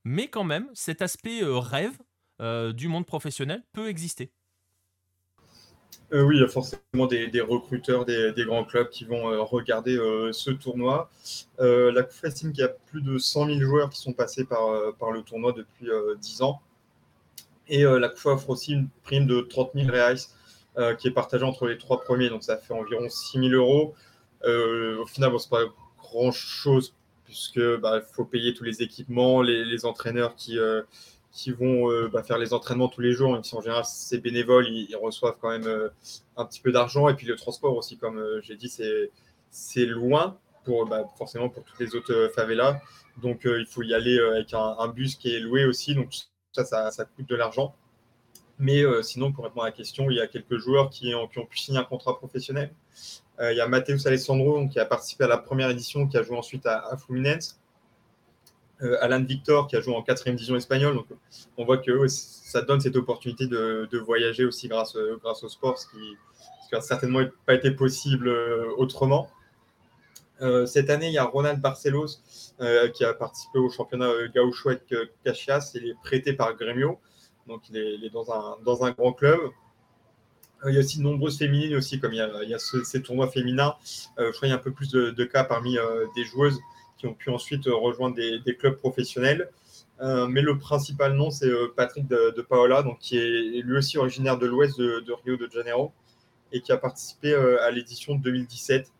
mais 0.03 0.27
quand 0.27 0.43
même, 0.43 0.67
cet 0.73 1.01
aspect 1.01 1.43
euh, 1.43 1.59
rêve 1.59 1.97
euh, 2.41 2.73
du 2.73 2.87
monde 2.87 3.05
professionnel 3.05 3.63
peut 3.73 3.87
exister. 3.87 4.31
Euh, 6.11 6.23
oui, 6.23 6.37
il 6.37 6.41
y 6.41 6.43
a 6.43 6.47
forcément 6.47 7.07
des, 7.07 7.41
recruteurs 7.41 8.05
des, 8.05 8.45
grands 8.45 8.65
clubs 8.65 8.89
qui 8.89 9.05
vont 9.05 9.43
regarder 9.45 9.97
ce 10.31 10.51
tournoi. 10.51 11.09
la 11.57 12.03
COUF 12.03 12.23
estime 12.23 12.51
qu'il 12.51 12.61
y 12.61 12.65
a 12.65 12.69
plus 12.69 13.01
de 13.01 13.17
100 13.17 13.47
000 13.47 13.59
joueurs 13.61 13.89
qui 13.89 13.99
sont 13.99 14.13
passés 14.13 14.45
par, 14.45 14.61
le 15.11 15.21
tournoi 15.23 15.53
depuis 15.53 15.89
10 16.19 16.43
ans. 16.43 16.61
Et 17.67 17.81
la 17.81 18.09
COUF 18.09 18.27
offre 18.27 18.49
aussi 18.51 18.73
une 18.73 18.89
prime 19.03 19.25
de 19.25 19.41
30 19.41 19.71
000 19.73 19.87
reais 19.89 20.95
qui 20.99 21.07
est 21.07 21.13
partagée 21.13 21.45
entre 21.45 21.65
les 21.65 21.79
trois 21.79 21.99
premiers. 22.01 22.29
Donc 22.29 22.43
ça 22.43 22.57
fait 22.57 22.75
environ 22.75 23.09
6 23.09 23.39
000 23.39 23.51
euros. 23.53 23.95
au 24.43 25.05
final, 25.07 25.31
bon, 25.31 25.39
ce 25.39 25.47
n'est 25.47 25.65
pas 25.65 25.73
grand-chose 25.97 26.93
puisque 27.33 27.77
bah, 27.79 27.99
faut 27.99 28.25
payer 28.25 28.53
tous 28.53 28.63
les 28.63 28.83
équipements, 28.83 29.41
les, 29.41 29.85
entraîneurs 29.85 30.35
qui, 30.35 30.59
euh, 30.59 30.83
qui 31.31 31.49
vont 31.49 31.89
euh, 31.89 32.07
bah, 32.07 32.21
faire 32.21 32.37
les 32.37 32.53
entraînements 32.53 32.89
tous 32.89 33.01
les 33.01 33.13
jours, 33.13 33.33
même 33.33 33.43
si 33.43 33.55
en 33.55 33.61
général 33.61 33.83
c'est 33.85 34.19
bénévole, 34.19 34.67
ils, 34.67 34.95
reçoivent 34.95 35.37
quand 35.41 35.49
même 35.49 35.65
euh, 35.65 35.89
un 36.37 36.45
petit 36.45 36.61
peu 36.61 36.71
d'argent. 36.71 37.09
Et 37.09 37.15
puis 37.15 37.25
le 37.25 37.35
transport 37.35 37.75
aussi, 37.75 37.97
comme 37.97 38.23
j'ai 38.43 38.55
dit, 38.55 38.71
c'est 39.49 39.85
loin 39.87 40.37
pour 40.63 40.85
bah, 40.85 41.05
forcément 41.17 41.49
pour 41.49 41.63
toutes 41.63 41.79
les 41.79 41.95
autres 41.95 42.31
favelas. 42.35 42.79
Donc 43.23 43.41
il 43.45 43.65
faut 43.65 43.81
y 43.81 43.95
aller 43.95 44.19
avec 44.19 44.53
un, 44.53 44.87
bus 44.89 45.15
qui 45.15 45.35
est 45.35 45.39
loué 45.39 45.65
aussi. 45.65 45.95
Donc 45.95 46.13
ça, 46.51 46.91
ça, 46.91 47.05
coûte 47.05 47.27
de 47.27 47.35
l'argent. 47.35 47.75
Mais 48.59 48.83
sinon, 49.01 49.31
pour 49.31 49.43
répondre 49.45 49.63
à 49.63 49.69
la 49.69 49.71
question, 49.71 50.11
il 50.11 50.17
y 50.17 50.21
a 50.21 50.27
quelques 50.27 50.59
joueurs 50.59 50.91
qui 50.91 51.15
ont, 51.15 51.27
qui 51.27 51.39
ont 51.39 51.47
pu 51.47 51.57
signer 51.57 51.79
un 51.79 51.83
contrat 51.83 52.15
professionnel. 52.15 52.71
Euh, 53.39 53.51
il 53.51 53.57
y 53.57 53.61
a 53.61 53.67
Mateus 53.67 54.05
Alessandro 54.05 54.67
qui 54.67 54.79
a 54.79 54.85
participé 54.85 55.23
à 55.23 55.27
la 55.27 55.37
première 55.37 55.69
édition, 55.69 56.07
qui 56.07 56.17
a 56.17 56.23
joué 56.23 56.37
ensuite 56.37 56.65
à, 56.65 56.95
Fluminense. 56.97 57.59
Euh, 58.81 58.97
Alan 59.01 59.23
Victor 59.23 59.67
qui 59.67 59.75
a 59.75 59.81
joué 59.81 59.95
en 59.95 60.03
quatrième 60.03 60.35
division 60.35 60.55
espagnole. 60.55 60.95
Donc, 60.95 61.07
on 61.57 61.65
voit 61.65 61.77
que 61.77 62.07
ça 62.07 62.61
donne 62.61 62.81
cette 62.81 62.95
opportunité 62.95 63.47
de, 63.47 63.97
voyager 64.05 64.45
aussi 64.45 64.67
grâce, 64.67 64.97
grâce 65.21 65.43
au 65.43 65.49
sport, 65.49 65.77
ce 65.77 65.87
qui 65.87 66.17
n'a 66.71 66.81
certainement 66.81 67.21
pas 67.45 67.53
été 67.53 67.71
possible 67.71 68.27
euh, 68.27 68.71
autrement. 68.77 69.29
cette 70.65 70.89
année, 70.89 71.07
il 71.07 71.13
y 71.13 71.17
a 71.17 71.23
Ronald 71.23 71.61
Barcelos 71.61 72.19
qui 72.93 73.05
a 73.05 73.13
participé 73.13 73.59
au 73.59 73.69
championnat 73.69 74.09
Gaucho 74.35 74.69
avec 74.69 74.93
Cachias. 75.23 75.71
Il 75.75 75.87
est 75.87 75.95
prêté 76.03 76.33
par 76.33 76.55
Gremio. 76.55 76.99
Donc, 77.47 77.69
il 77.69 77.77
est, 77.77 78.09
dans, 78.09 78.31
un, 78.31 78.57
dans 78.63 78.83
un 78.83 78.91
grand 78.91 79.13
club. 79.13 79.39
Euh, 80.65 80.71
il 80.71 80.75
y 80.75 80.77
a 80.77 80.79
aussi 80.79 80.97
de 80.99 81.03
nombreuses 81.03 81.37
féminines 81.37 81.75
aussi, 81.75 81.99
comme 81.99 82.13
il 82.13 82.17
y 82.17 82.53
a, 82.53 82.59
ces 82.59 83.01
tournois 83.01 83.29
féminins. 83.29 83.75
Euh, 84.19 84.27
je 84.27 84.31
crois 84.31 84.39
qu'il 84.41 84.49
y 84.49 84.51
a 84.51 84.55
un 84.55 84.59
peu 84.59 84.71
plus 84.71 84.91
de, 84.91 85.23
cas 85.23 85.43
parmi 85.43 85.77
euh, 85.77 86.05
des 86.15 86.23
joueuses 86.23 86.59
qui 86.97 87.07
ont 87.07 87.13
pu 87.13 87.29
ensuite 87.29 87.65
rejoindre 87.65 88.15
des, 88.15 88.55
clubs 88.55 88.77
professionnels. 88.77 89.49
mais 90.01 90.41
le 90.41 90.57
principal 90.57 91.13
nom, 91.13 91.31
c'est 91.31 91.49
Patrick 91.75 92.07
de, 92.07 92.41
Paola, 92.41 92.81
donc, 92.83 92.99
qui 92.99 93.17
est 93.17 93.61
lui 93.61 93.77
aussi 93.77 93.97
originaire 93.97 94.37
de 94.37 94.45
l'ouest 94.45 94.77
de, 94.79 95.11
Rio 95.23 95.37
de 95.37 95.49
Janeiro 95.51 95.91
et 96.51 96.61
qui 96.61 96.71
a 96.71 96.77
participé 96.77 97.33
à 97.33 97.71
l'édition 97.71 98.15
2017. 98.15 98.91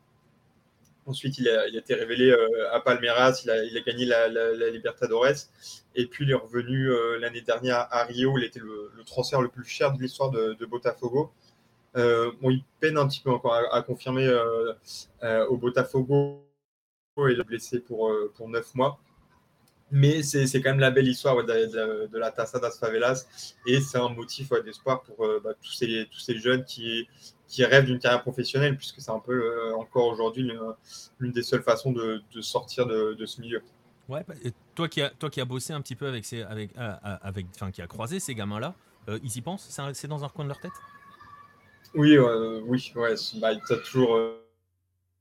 Ensuite, 1.06 1.38
il 1.38 1.48
a, 1.50 1.68
été 1.68 1.94
révélé 1.94 2.36
à 2.74 2.80
Palmeiras, 2.82 3.42
il 3.46 3.50
a, 3.50 3.82
gagné 3.82 4.06
la, 4.06 4.28
Libertadores. 4.70 5.48
Et 5.96 6.08
puis, 6.08 6.26
il 6.26 6.32
est 6.32 6.36
revenu 6.36 6.90
l'année 7.20 7.42
dernière 7.42 7.88
à 7.90 8.04
Rio. 8.04 8.38
Il 8.38 8.44
était 8.44 8.60
le, 8.60 8.92
transfert 9.06 9.42
le 9.42 9.50
plus 9.50 9.66
cher 9.66 9.94
de 9.94 10.02
l'histoire 10.02 10.30
de, 10.30 10.66
Botafogo. 10.66 11.32
Euh, 11.96 12.32
bon, 12.42 12.50
il 12.50 12.64
peine 12.80 12.98
un 12.98 13.08
petit 13.08 13.22
peu 13.22 13.30
encore 13.30 13.54
à, 13.54 13.82
confirmer 13.82 14.26
euh, 14.26 14.74
euh, 15.24 15.46
au 15.48 15.58
Botafogo. 15.58 16.46
Il 17.18 17.40
est 17.40 17.44
blessé 17.44 17.80
pour, 17.80 18.12
pour 18.36 18.50
9 18.50 18.74
mois. 18.76 19.00
Mais 19.92 20.24
c'est 20.24 20.48
quand 20.62 20.72
même 20.72 20.80
la 20.80 20.90
belle 20.90 21.08
histoire 21.08 21.36
de, 21.46 22.18
la 22.18 22.32
Taça 22.32 22.60
das 22.60 22.80
Favelas. 22.80 23.28
Et 23.68 23.80
c'est 23.80 24.00
un 24.00 24.10
motif 24.10 24.52
d'espoir 24.66 25.04
pour 25.04 25.28
bah, 25.44 25.52
tous, 25.62 25.74
ces, 25.74 26.08
tous 26.10 26.20
ces 26.20 26.40
jeunes 26.40 26.66
qui, 26.66 27.08
qui 27.48 27.64
rêvent 27.64 27.86
d'une 27.86 28.00
carrière 28.00 28.24
professionnelle, 28.24 28.76
puisque 28.76 29.00
c'est 29.00 29.12
un 29.12 29.20
peu 29.20 29.72
encore 29.76 30.08
aujourd'hui 30.08 30.52
l'une 31.20 31.32
des 31.32 31.44
seules 31.44 31.62
façons 31.62 31.92
de, 31.92 32.24
de 32.34 32.42
sortir 32.42 32.88
de, 32.88 33.26
ce 33.28 33.40
milieu. 33.40 33.62
Ouais, 34.10 34.26
bah, 34.28 34.34
toi 34.74 34.90
qui 34.90 35.04
as 35.04 35.12
toi 35.12 35.30
qui 35.30 35.40
a 35.40 35.46
bossé 35.46 35.74
un 35.74 35.82
petit 35.82 35.96
peu 35.96 36.08
avec 36.08 36.26
ces, 36.26 36.42
avec, 36.42 36.72
avec, 36.76 37.46
qui 37.72 37.82
a 37.84 37.88
croisé 37.88 38.20
ces 38.20 38.34
gamins-là, 38.34 38.74
ils 39.22 39.38
y 39.38 39.42
pensent? 39.42 39.70
C'est 39.94 40.08
dans 40.08 40.26
un 40.26 40.30
coin 40.30 40.46
de 40.46 40.50
leur 40.50 40.60
tête? 40.60 40.72
Oui, 41.96 42.18
oui, 42.18 42.92
ouais, 42.96 43.16
bah, 43.36 43.50
as 43.50 43.76
toujours, 43.78 44.16
euh, 44.16 44.40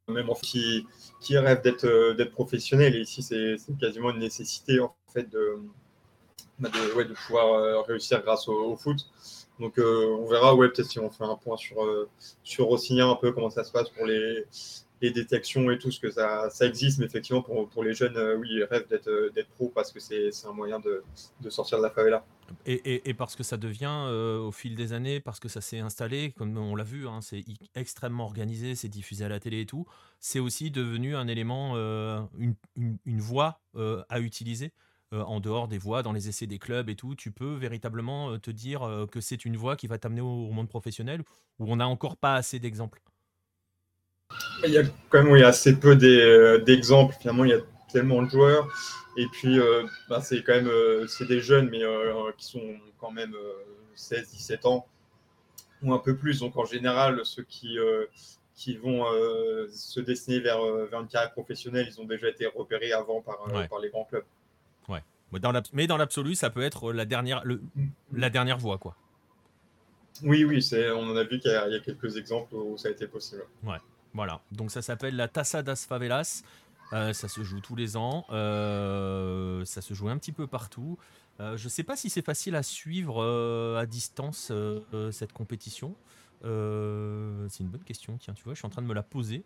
même 0.08 0.30
en 0.30 0.34
qui, 0.34 0.86
qui 1.20 1.36
rêve 1.38 1.62
d'être 1.62 1.84
euh, 1.84 2.30
professionnel, 2.30 2.96
et 2.96 3.00
ici 3.00 3.22
c'est 3.22 3.56
quasiment 3.80 4.10
une 4.10 4.18
nécessité 4.18 4.80
en 4.80 4.94
fait 5.12 5.30
de, 5.30 5.58
bah, 6.58 6.68
de, 6.70 6.94
ouais, 6.94 7.04
de 7.04 7.14
pouvoir 7.26 7.54
euh, 7.54 7.80
réussir 7.82 8.22
grâce 8.22 8.48
au, 8.48 8.76
foot. 8.76 8.98
Donc 9.60 9.78
on 9.78 10.26
verra, 10.26 10.54
ouais, 10.54 10.68
peut-être 10.68 10.90
si 10.90 10.98
on 10.98 11.10
fait 11.10 11.24
un 11.24 11.36
point 11.36 11.56
sur, 11.56 11.76
sur 12.42 12.66
Rossignol 12.66 13.10
un 13.10 13.14
peu 13.16 13.32
comment 13.32 13.50
ça 13.50 13.64
se 13.64 13.70
passe 13.70 13.90
pour 13.90 14.06
les, 14.06 14.46
les 15.02 15.10
détections 15.10 15.70
et 15.70 15.78
tout, 15.78 15.90
ce 15.90 16.00
que 16.00 16.10
ça, 16.10 16.48
existe, 16.62 16.98
mais 16.98 17.06
effectivement 17.06 17.42
pour, 17.42 17.84
les 17.84 17.92
jeunes, 17.92 18.16
oui, 18.38 18.48
ils 18.52 18.64
rêvent 18.64 18.88
d'être 18.88 19.48
pro 19.50 19.68
parce 19.68 19.92
que 19.92 20.00
c'est 20.00 20.30
un 20.46 20.52
moyen 20.52 20.80
de, 20.80 21.02
sortir 21.50 21.78
de 21.78 21.82
la 21.82 21.90
favela. 21.90 22.24
Et, 22.66 23.14
parce 23.14 23.36
que 23.36 23.42
ça 23.42 23.56
devient, 23.56 24.04
euh, 24.06 24.38
au 24.38 24.52
fil 24.52 24.74
des 24.74 24.92
années, 24.92 25.20
parce 25.20 25.40
que 25.40 25.48
ça 25.48 25.60
s'est 25.60 25.80
installé, 25.80 26.32
comme 26.32 26.56
on 26.56 26.76
l'a 26.76 26.84
vu, 26.84 27.08
hein, 27.08 27.20
c'est 27.20 27.44
extrêmement 27.74 28.24
organisé, 28.24 28.74
c'est 28.74 28.88
diffusé 28.88 29.24
à 29.24 29.28
la 29.28 29.40
télé 29.40 29.60
et 29.60 29.66
tout, 29.66 29.86
c'est 30.20 30.38
aussi 30.38 30.70
devenu 30.70 31.16
un 31.16 31.26
élément, 31.28 31.72
euh, 31.76 32.20
une, 32.76 33.20
voie 33.20 33.60
euh, 33.76 34.02
à 34.08 34.20
utiliser. 34.20 34.72
en 35.12 35.40
dehors 35.40 35.68
des 35.68 35.78
voies, 35.78 36.02
dans 36.02 36.12
les 36.12 36.28
essais 36.28 36.46
des 36.46 36.58
clubs 36.58 36.88
et 36.88 36.96
tout, 36.96 37.14
tu 37.14 37.32
peux 37.32 37.54
véritablement 37.54 38.38
te 38.38 38.50
dire 38.50 39.06
que 39.10 39.20
c'est 39.20 39.44
une 39.44 39.58
voie 39.58 39.76
qui 39.76 39.86
va 39.86 39.98
t'amener 39.98 40.22
au, 40.22 40.50
monde 40.50 40.68
professionnel, 40.68 41.22
où 41.58 41.70
on 41.70 41.76
n'a 41.76 41.86
encore 41.86 42.16
pas 42.16 42.34
assez 42.34 42.58
d'exemples. 42.58 43.02
Il 44.64 44.70
y 44.70 44.78
a 44.78 44.82
quand 45.10 45.22
même 45.22 45.44
assez 45.44 45.78
peu 45.78 45.96
d'exemples. 46.64 47.14
Finalement, 47.20 47.44
il 47.44 47.50
y 47.50 47.54
a 47.54 47.60
tellement 47.92 48.22
de 48.22 48.30
joueurs. 48.30 48.68
Et 49.16 49.26
puis, 49.26 49.58
euh, 49.58 49.86
bah, 50.08 50.20
c'est 50.20 50.42
quand 50.42 50.54
même 50.54 50.68
euh, 50.68 51.06
c'est 51.06 51.26
des 51.26 51.40
jeunes, 51.40 51.68
mais 51.68 51.82
euh, 51.82 52.30
qui 52.38 52.46
sont 52.46 52.76
quand 52.98 53.10
même 53.10 53.34
16-17 53.96 54.66
ans 54.66 54.86
ou 55.82 55.92
un 55.92 55.98
peu 55.98 56.16
plus. 56.16 56.40
Donc, 56.40 56.56
en 56.56 56.64
général, 56.64 57.20
ceux 57.24 57.42
qui, 57.42 57.76
qui 58.54 58.76
vont 58.76 59.04
se 59.72 60.00
destiner 60.00 60.38
vers, 60.40 60.62
vers, 60.62 61.00
une 61.00 61.08
carrière 61.08 61.32
professionnelle, 61.32 61.88
ils 61.88 62.00
ont 62.00 62.04
déjà 62.04 62.28
été 62.28 62.46
repérés 62.46 62.92
avant 62.92 63.20
par, 63.20 63.38
par 63.68 63.80
les 63.80 63.90
grands 63.90 64.04
clubs. 64.04 64.24
Ouais. 64.88 65.02
Mais 65.72 65.86
dans 65.86 65.96
l'absolu, 65.96 66.36
ça 66.36 66.50
peut 66.50 66.62
être 66.62 66.92
la 66.92 67.04
dernière, 67.04 67.42
le, 67.44 67.56
mm. 67.74 67.88
la 68.14 68.30
dernière 68.30 68.58
voie, 68.58 68.78
quoi. 68.78 68.96
Oui, 70.22 70.44
oui, 70.44 70.64
on 70.94 71.10
en 71.10 71.16
a 71.16 71.24
vu 71.24 71.40
qu'il 71.40 71.50
y, 71.50 71.54
a 71.54 71.80
quelques 71.80 72.16
exemples 72.16 72.54
où 72.54 72.76
ça 72.78 72.88
a 72.88 72.90
été 72.92 73.08
possible. 73.08 73.44
Ouais, 73.64 73.78
voilà. 74.14 74.40
Donc 74.50 74.70
ça 74.70 74.82
s'appelle 74.82 75.16
la 75.16 75.28
Tassa 75.28 75.62
das 75.62 75.86
Favelas. 75.88 76.42
Euh, 76.92 77.12
ça 77.12 77.28
se 77.28 77.42
joue 77.42 77.60
tous 77.60 77.74
les 77.74 77.96
ans. 77.96 78.26
Euh, 78.30 79.64
ça 79.64 79.80
se 79.80 79.94
joue 79.94 80.08
un 80.08 80.18
petit 80.18 80.32
peu 80.32 80.46
partout. 80.46 80.98
Euh, 81.40 81.56
je 81.56 81.64
ne 81.64 81.70
sais 81.70 81.82
pas 81.82 81.96
si 81.96 82.10
c'est 82.10 82.24
facile 82.24 82.54
à 82.54 82.62
suivre 82.62 83.24
à 83.78 83.86
distance 83.86 84.52
cette 85.10 85.32
compétition. 85.32 85.94
c'est 86.42 86.48
une 86.48 87.68
bonne 87.68 87.84
question. 87.84 88.18
Tiens, 88.18 88.34
tu 88.34 88.44
vois, 88.44 88.54
je 88.54 88.58
suis 88.58 88.66
en 88.66 88.70
train 88.70 88.82
de 88.82 88.86
me 88.86 88.94
la 88.94 89.02
poser. 89.02 89.44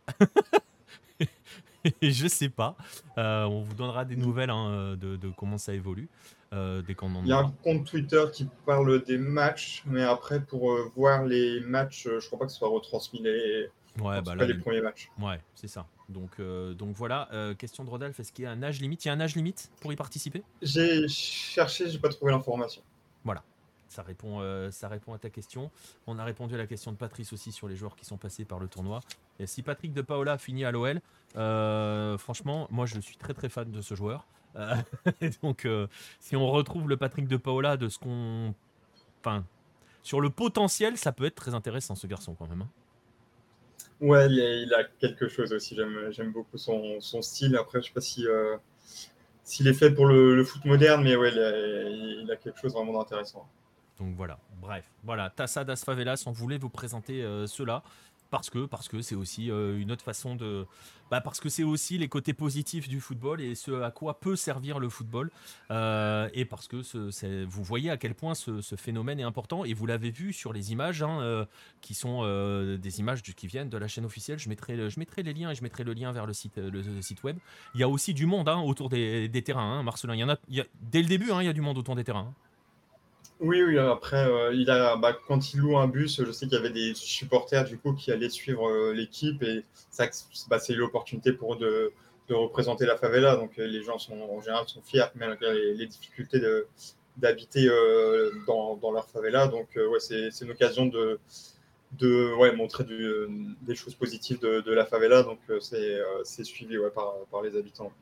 Et 2.03 2.11
je 2.11 2.27
sais 2.27 2.49
pas. 2.49 2.77
on 3.17 3.63
vous 3.63 3.75
donnera 3.75 4.05
des 4.05 4.17
nouvelles 4.17 4.51
hein, 4.51 4.97
de, 4.97 5.31
comment 5.37 5.59
ça 5.59 5.73
évolue. 5.73 6.09
dès 6.53 6.95
qu'on 6.97 7.23
Il 7.23 7.29
y 7.29 7.33
a 7.33 7.39
un 7.39 7.55
compte 7.63 7.87
Twitter 7.87 8.25
qui 8.33 8.49
parle 8.67 9.05
des 9.05 9.19
matchs, 9.19 9.85
mais 9.87 10.03
après, 10.03 10.41
pour 10.41 10.77
voir 10.97 11.25
les 11.25 11.61
matchs, 11.61 12.09
je 12.09 12.27
crois 12.27 12.41
pas 12.41 12.47
que 12.47 12.53
ce 12.53 12.59
soit 12.59 12.69
retransmis 12.69 13.21
les, 13.23 13.71
ouais, 14.01 14.23
bah 14.23 14.35
les 14.35 14.55
premiers 14.55 14.81
matchs. 14.81 15.11
Ouais, 15.21 15.41
c'est 15.55 15.69
ça. 15.69 15.87
Donc, 16.09 16.39
euh, 16.39 16.75
donc 16.75 16.95
voilà, 16.95 17.29
euh, 17.33 17.55
question 17.55 17.85
de 17.85 17.91
Rodolphe, 17.91 18.21
est-ce 18.21 18.33
qu'il 18.33 18.45
y 18.45 18.47
a 18.47 18.51
un 18.51 18.63
âge 18.63 18.81
limite? 18.81 19.05
Il 19.05 19.09
y 19.09 19.11
a 19.11 19.15
un 19.15 19.21
âge 19.21 19.35
limite 19.35 19.71
pour 19.81 19.93
y 19.93 19.97
participer? 19.97 20.43
J'ai 20.63 21.09
cherché, 21.09 21.91
j'ai 21.91 21.99
pas 21.99 22.09
trouvé 22.09 22.33
l'information. 22.33 22.83
Voilà, 23.25 23.43
ça 23.89 24.03
répond, 24.03 24.41
euh, 24.41 24.71
ça 24.71 24.89
répond 24.89 25.15
à 25.15 25.19
ta 25.19 25.31
question. 25.31 25.71
On 26.07 26.19
a 26.19 26.25
répondu 26.25 26.55
à 26.55 26.59
la 26.59 26.67
question 26.67 26.93
de 26.93 26.97
Patrice 26.97 27.33
aussi 27.33 27.51
sur 27.51 27.69
les 27.69 27.77
joueurs 27.77 27.97
qui 27.97 28.05
sont 28.05 28.19
passés 28.19 28.45
par 28.45 28.61
le 28.61 28.69
tournoi. 28.69 29.01
Et 29.41 29.47
si 29.47 29.63
Patrick 29.63 29.93
de 29.93 30.03
Paola 30.03 30.39
finit 30.39 30.65
à 30.65 30.71
l'OL, 30.71 31.01
franchement, 32.19 32.69
moi 32.71 32.87
je 32.87 33.01
suis 33.01 33.17
très 33.17 33.35
très 33.35 33.49
fan 33.49 33.71
de 33.71 33.81
ce 33.81 33.95
joueur. 33.95 34.27
Euh, 34.55 34.75
donc, 35.43 35.69
si 36.21 36.37
on 36.37 36.47
retrouve 36.49 36.89
le 36.89 36.97
Patrick 36.97 37.27
de 37.27 37.37
Paola 37.37 37.77
de 37.77 37.89
ce 37.89 37.99
qu'on. 37.99 38.55
Enfin, 39.21 39.45
sur 40.03 40.21
le 40.21 40.31
potentiel, 40.31 40.97
ça 40.97 41.11
peut 41.11 41.25
être 41.25 41.35
très 41.35 41.53
intéressant 41.53 41.97
ce 41.97 42.07
garçon 42.07 42.35
quand 42.35 42.47
même. 42.47 42.63
hein. 42.63 42.69
Ouais, 44.01 44.27
il 44.29 44.75
a, 44.75 44.85
quelque 44.85 45.29
chose 45.29 45.53
aussi. 45.53 45.77
J'aime, 46.11 46.33
beaucoup 46.33 46.59
son, 46.59 47.01
style. 47.23 47.57
Après, 47.57 47.81
je 47.81 47.87
sais 47.87 47.95
pas 47.95 48.01
si 48.01 48.27
euh, 48.27 48.57
s'il 49.43 49.69
est 49.69 49.75
fait 49.75 49.91
pour 49.91 50.07
le, 50.07 50.45
foot 50.45 50.65
moderne, 50.65 51.03
mais 51.05 51.17
ouais, 51.17 51.31
il 51.31 52.31
a, 52.31 52.37
quelque 52.37 52.59
chose 52.59 52.75
vraiment 52.75 52.99
d'intéressant. 52.99 53.49
Donc 53.99 54.15
voilà, 54.15 54.39
bref, 54.61 54.85
voilà, 55.05 55.31
Tassa 55.31 55.65
das 55.65 55.77
Favelas, 55.77 56.25
on 56.27 56.31
voulait 56.31 56.59
vous 56.59 56.69
présenter 56.69 57.23
euh, 57.23 57.47
cela 57.47 57.83
parce 58.31 58.51
que 58.51 58.67
parce 58.67 58.89
que 58.89 59.03
c'est 59.03 59.15
aussi 59.15 59.51
euh, 59.51 59.79
une 59.79 59.91
autre 59.93 60.05
façon 60.05 60.37
de 60.37 60.67
bah, 61.11 61.21
parce 61.21 61.41
que 61.41 61.49
c'est 61.49 61.63
aussi 61.63 61.99
les 61.99 62.09
côtés 62.09 62.33
positifs 62.33 62.89
du 62.89 63.01
football 63.01 63.41
et 63.41 63.55
ce 63.55 63.83
à 63.83 63.91
quoi 63.91 64.19
peut 64.19 64.37
servir 64.37 64.79
le 64.79 64.89
football 64.89 65.31
Euh, 65.71 66.29
et 66.33 66.45
parce 66.45 66.69
que 66.69 67.45
vous 67.45 67.65
voyez 67.65 67.91
à 67.91 67.97
quel 67.97 68.15
point 68.15 68.35
ce, 68.35 68.61
phénomène 68.77 69.19
est 69.21 69.25
important 69.25 69.65
et 69.65 69.75
vous 69.75 69.87
l'avez 69.87 70.11
vu 70.11 70.33
sur 70.33 70.53
les 70.53 70.73
images 70.73 71.03
hein, 71.03 71.21
euh, 71.21 71.45
qui 71.81 71.95
sont 71.95 72.23
des 72.79 73.01
images 73.01 73.23
du- 73.23 73.35
qui 73.35 73.47
viennent 73.47 73.71
de 73.71 73.79
la 73.79 73.89
chaîne 73.89 74.05
officielle. 74.05 74.39
Je 74.39 74.49
mettrai 74.49 74.91
je 74.91 74.99
mettrai 74.99 75.23
les 75.23 75.33
liens 75.33 75.51
et 75.51 75.55
je 75.55 75.63
mettrai 75.63 75.85
le 75.85 75.93
lien 75.93 76.13
vers 76.13 76.27
le 76.27 76.33
site 76.33 76.59
le, 76.59 77.03
site 77.03 77.23
web. 77.23 77.39
Il 77.75 77.81
y 77.81 77.85
a 77.85 77.89
aussi 77.89 78.15
du 78.15 78.27
monde 78.27 78.49
hein, 78.49 78.61
autour 78.61 78.89
des, 78.89 79.43
terrains 79.45 79.79
hein, 79.79 79.83
Marcelin. 79.83 80.37
Dès 80.49 81.03
le 81.03 81.09
début 81.09 81.31
il 81.41 81.47
y 81.47 81.49
a 81.49 81.53
du 81.53 81.61
monde 81.61 81.79
autour 81.79 81.97
des 81.97 82.05
terrains. 82.05 82.35
Oui, 83.41 83.63
oui, 83.63 83.79
après, 83.79 84.27
euh, 84.27 84.55
il 84.55 84.71
a, 84.71 84.97
bah, 84.97 85.13
quand 85.29 85.53
il 85.53 85.61
loue 85.61 85.77
un 85.77 85.89
bus, 85.89 86.25
je 86.25 86.33
sais 86.33 86.47
qu'il 86.47 86.55
y 86.55 86.59
avait 86.59 86.71
des 86.71 86.95
supporters 86.95 87.65
du 87.65 87.77
coup 87.77 87.93
qui 87.93 88.11
allaient 88.11 88.31
suivre 88.31 88.67
euh, 88.71 88.95
l'équipe 88.95 89.43
et 89.43 89.63
ça, 89.91 90.07
bah, 90.49 90.59
c'est 90.59 90.73
l'opportunité 90.75 91.33
pour 91.33 91.55
eux 91.55 91.59
de, 91.59 91.93
représenter 92.35 92.87
la 92.87 92.97
favela. 92.97 93.37
Donc 93.37 93.59
euh, 93.59 93.67
les 93.67 93.83
gens 93.83 93.99
sont 93.99 94.19
en 94.19 94.41
général 94.41 94.67
sont 94.69 94.81
fiers 94.83 95.05
malgré 95.17 95.75
les, 95.75 95.87
difficultés 95.87 96.41
d'habiter 97.19 97.69
dans, 98.47 98.91
leur 98.93 99.09
favela. 99.11 99.49
Donc 99.49 99.69
c'est 100.01 100.31
une 100.41 100.51
occasion 100.51 100.87
de, 100.87 101.19
montrer 102.57 102.85
des 103.63 103.75
choses 103.75 103.95
positives 103.95 104.41
de, 104.41 104.73
la 104.73 104.87
favela. 104.87 105.23
Donc 105.23 105.41
c'est 105.61 106.45
suivi 106.45 106.79
par 107.31 107.43
les 107.43 107.57
habitants. 107.57 107.93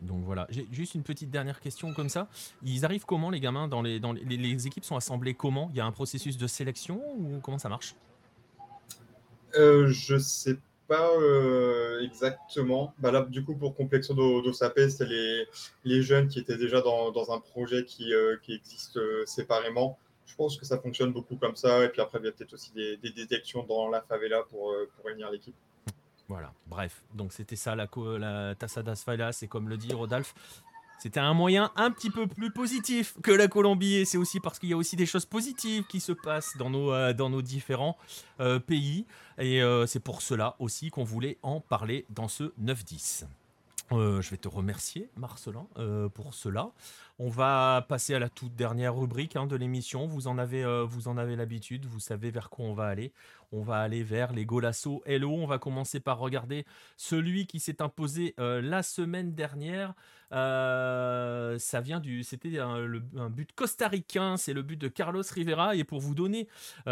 Donc 0.00 0.24
voilà, 0.24 0.46
juste 0.70 0.94
une 0.94 1.02
petite 1.02 1.30
dernière 1.30 1.60
question 1.60 1.92
comme 1.92 2.08
ça. 2.08 2.28
Ils 2.62 2.84
arrivent 2.84 3.04
comment 3.04 3.30
les 3.30 3.40
gamins 3.40 3.68
dans 3.68 3.82
les, 3.82 4.00
dans 4.00 4.12
les, 4.12 4.66
équipes 4.66 4.84
sont 4.84 4.96
assemblées 4.96 5.34
comment? 5.34 5.68
Il 5.72 5.76
y 5.76 5.80
a 5.80 5.86
un 5.86 5.92
processus 5.92 6.36
de 6.36 6.46
sélection 6.46 7.02
ou 7.16 7.40
comment 7.40 7.58
ça 7.58 7.68
marche? 7.68 7.94
Euh, 9.54 9.88
je 9.88 10.18
sais 10.18 10.58
pas 10.86 11.10
euh, 11.16 12.00
exactement. 12.04 12.94
Bah 12.98 13.10
là, 13.10 13.22
du 13.22 13.44
coup, 13.44 13.54
pour 13.54 13.74
Complexo 13.74 14.14
do, 14.14 14.42
do 14.42 14.52
c'était 14.52 15.06
les, 15.06 15.46
les 15.84 16.02
jeunes 16.02 16.28
qui 16.28 16.38
étaient 16.38 16.56
déjà 16.56 16.80
dans, 16.80 17.10
dans 17.10 17.32
un 17.32 17.40
projet 17.40 17.84
qui, 17.84 18.12
euh, 18.14 18.36
qui 18.42 18.54
existe 18.54 18.96
euh, 18.96 19.24
séparément. 19.26 19.98
Je 20.26 20.34
pense 20.34 20.56
que 20.56 20.66
ça 20.66 20.78
fonctionne 20.78 21.12
beaucoup 21.12 21.36
comme 21.36 21.56
ça. 21.56 21.84
Et 21.84 21.88
puis 21.88 22.00
après, 22.00 22.18
il 22.20 22.26
y 22.26 22.28
a 22.28 22.32
peut-être 22.32 22.52
aussi 22.52 22.72
des, 22.72 22.96
des 22.98 23.10
détections 23.10 23.64
dans 23.64 23.88
la 23.88 24.02
favela 24.02 24.42
pour, 24.50 24.74
pour 24.94 25.04
réunir 25.04 25.30
l'équipe. 25.30 25.54
Voilà, 26.28 26.52
bref, 26.66 27.02
donc 27.14 27.32
c'était 27.32 27.56
ça 27.56 27.76
la, 27.76 27.88
la 28.18 28.54
Tassa 28.56 28.82
das 28.82 28.96
Favelas, 29.04 29.34
c'est 29.34 29.46
comme 29.46 29.68
le 29.68 29.76
dit 29.76 29.92
Rodolphe, 29.92 30.34
c'était 30.98 31.20
un 31.20 31.34
moyen 31.34 31.70
un 31.76 31.90
petit 31.90 32.10
peu 32.10 32.26
plus 32.26 32.50
positif 32.50 33.14
que 33.22 33.30
la 33.30 33.48
Colombie 33.48 33.96
et 33.96 34.04
c'est 34.04 34.18
aussi 34.18 34.40
parce 34.40 34.58
qu'il 34.58 34.70
y 34.70 34.72
a 34.72 34.76
aussi 34.76 34.96
des 34.96 35.06
choses 35.06 35.26
positives 35.26 35.84
qui 35.84 36.00
se 36.00 36.12
passent 36.12 36.56
dans 36.56 36.70
nos, 36.70 36.92
euh, 36.92 37.42
différents 37.42 37.96
euh, 38.40 38.58
pays 38.58 39.04
et 39.38 39.62
euh, 39.62 39.86
c'est 39.86 40.00
pour 40.00 40.22
cela 40.22 40.56
aussi 40.58 40.90
qu'on 40.90 41.04
voulait 41.04 41.38
en 41.42 41.60
parler 41.60 42.06
dans 42.10 42.28
ce 42.28 42.52
9-10. 42.62 43.24
Je 43.90 44.30
vais 44.30 44.36
te 44.36 44.48
remercier, 44.48 45.08
Marcelin, 45.16 45.68
euh, 45.78 46.08
pour 46.08 46.34
cela. 46.34 46.70
On 47.18 47.28
va 47.28 47.86
passer 47.88 48.14
à 48.14 48.18
la 48.18 48.28
toute 48.28 48.54
dernière 48.56 48.96
rubrique 48.96 49.36
hein, 49.36 49.46
de 49.46 49.54
l'émission. 49.54 50.06
Vous 50.06 50.26
en 50.26 50.38
avez, 50.38 50.64
euh, 50.64 50.84
vous 50.84 51.08
en 51.08 51.16
avez 51.16 51.36
l'habitude. 51.36 51.86
Vous 51.86 52.00
savez 52.00 52.30
vers 52.30 52.50
quoi 52.50 52.64
on 52.64 52.74
va 52.74 52.86
aller. 52.86 53.12
On 53.52 53.62
va 53.62 53.78
aller 53.78 54.02
vers 54.02 54.32
les 54.32 54.44
Golasso 54.44 55.02
Hello. 55.06 55.30
On 55.30 55.46
va 55.46 55.58
commencer 55.58 56.00
par 56.00 56.18
regarder 56.18 56.66
celui 56.96 57.46
qui 57.46 57.60
s'est 57.60 57.80
imposé 57.80 58.34
euh, 58.40 58.60
la 58.60 58.82
semaine 58.82 59.34
dernière. 59.34 59.94
Ça 60.32 61.82
c'était 62.24 62.58
un, 62.58 63.00
un 63.16 63.30
but 63.30 63.52
costaricain. 63.54 64.36
C'est 64.36 64.52
le 64.52 64.62
but 64.62 64.76
de 64.76 64.88
Carlos 64.88 65.22
Rivera. 65.32 65.76
Et 65.76 65.84
pour 65.84 66.00
vous 66.00 66.16
donner, 66.16 66.48
pour 66.84 66.90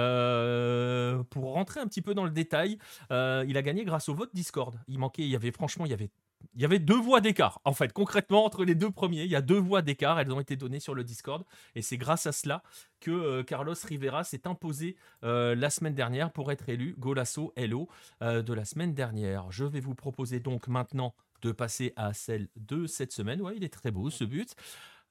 rentrer 1.52 1.80
un 1.80 1.88
petit 1.88 2.02
peu 2.02 2.14
dans 2.14 2.24
le 2.24 2.30
détail, 2.30 2.78
il 3.10 3.56
a 3.56 3.62
gagné 3.62 3.84
grâce 3.84 4.08
au 4.08 4.14
vote 4.14 4.30
Discord. 4.32 4.78
Il 4.86 5.00
manquait, 5.00 5.22
il 5.22 5.28
y 5.30 5.36
avait 5.36 5.50
franchement, 5.50 5.84
il 5.84 5.90
y 5.90 5.94
avait 5.94 6.10
il 6.54 6.62
y 6.62 6.64
avait 6.64 6.78
deux 6.78 6.98
voix 6.98 7.20
d'écart. 7.20 7.60
En 7.64 7.72
fait, 7.72 7.92
concrètement, 7.92 8.44
entre 8.44 8.64
les 8.64 8.74
deux 8.74 8.90
premiers, 8.90 9.24
il 9.24 9.30
y 9.30 9.36
a 9.36 9.42
deux 9.42 9.58
voix 9.58 9.82
d'écart. 9.82 10.18
Elles 10.20 10.32
ont 10.32 10.40
été 10.40 10.56
données 10.56 10.80
sur 10.80 10.94
le 10.94 11.04
Discord. 11.04 11.44
Et 11.74 11.82
c'est 11.82 11.96
grâce 11.96 12.26
à 12.26 12.32
cela 12.32 12.62
que 13.00 13.10
euh, 13.10 13.42
Carlos 13.42 13.74
Rivera 13.84 14.24
s'est 14.24 14.46
imposé 14.46 14.96
euh, 15.22 15.54
la 15.54 15.70
semaine 15.70 15.94
dernière 15.94 16.32
pour 16.32 16.52
être 16.52 16.68
élu 16.68 16.94
Golasso 16.98 17.52
Hello 17.56 17.88
euh, 18.22 18.42
de 18.42 18.52
la 18.52 18.64
semaine 18.64 18.94
dernière. 18.94 19.50
Je 19.50 19.64
vais 19.64 19.80
vous 19.80 19.94
proposer 19.94 20.40
donc 20.40 20.68
maintenant 20.68 21.14
de 21.42 21.52
passer 21.52 21.92
à 21.96 22.14
celle 22.14 22.48
de 22.56 22.86
cette 22.86 23.12
semaine. 23.12 23.42
Ouais, 23.42 23.54
il 23.56 23.64
est 23.64 23.72
très 23.72 23.90
beau 23.90 24.10
ce 24.10 24.24
but. 24.24 24.54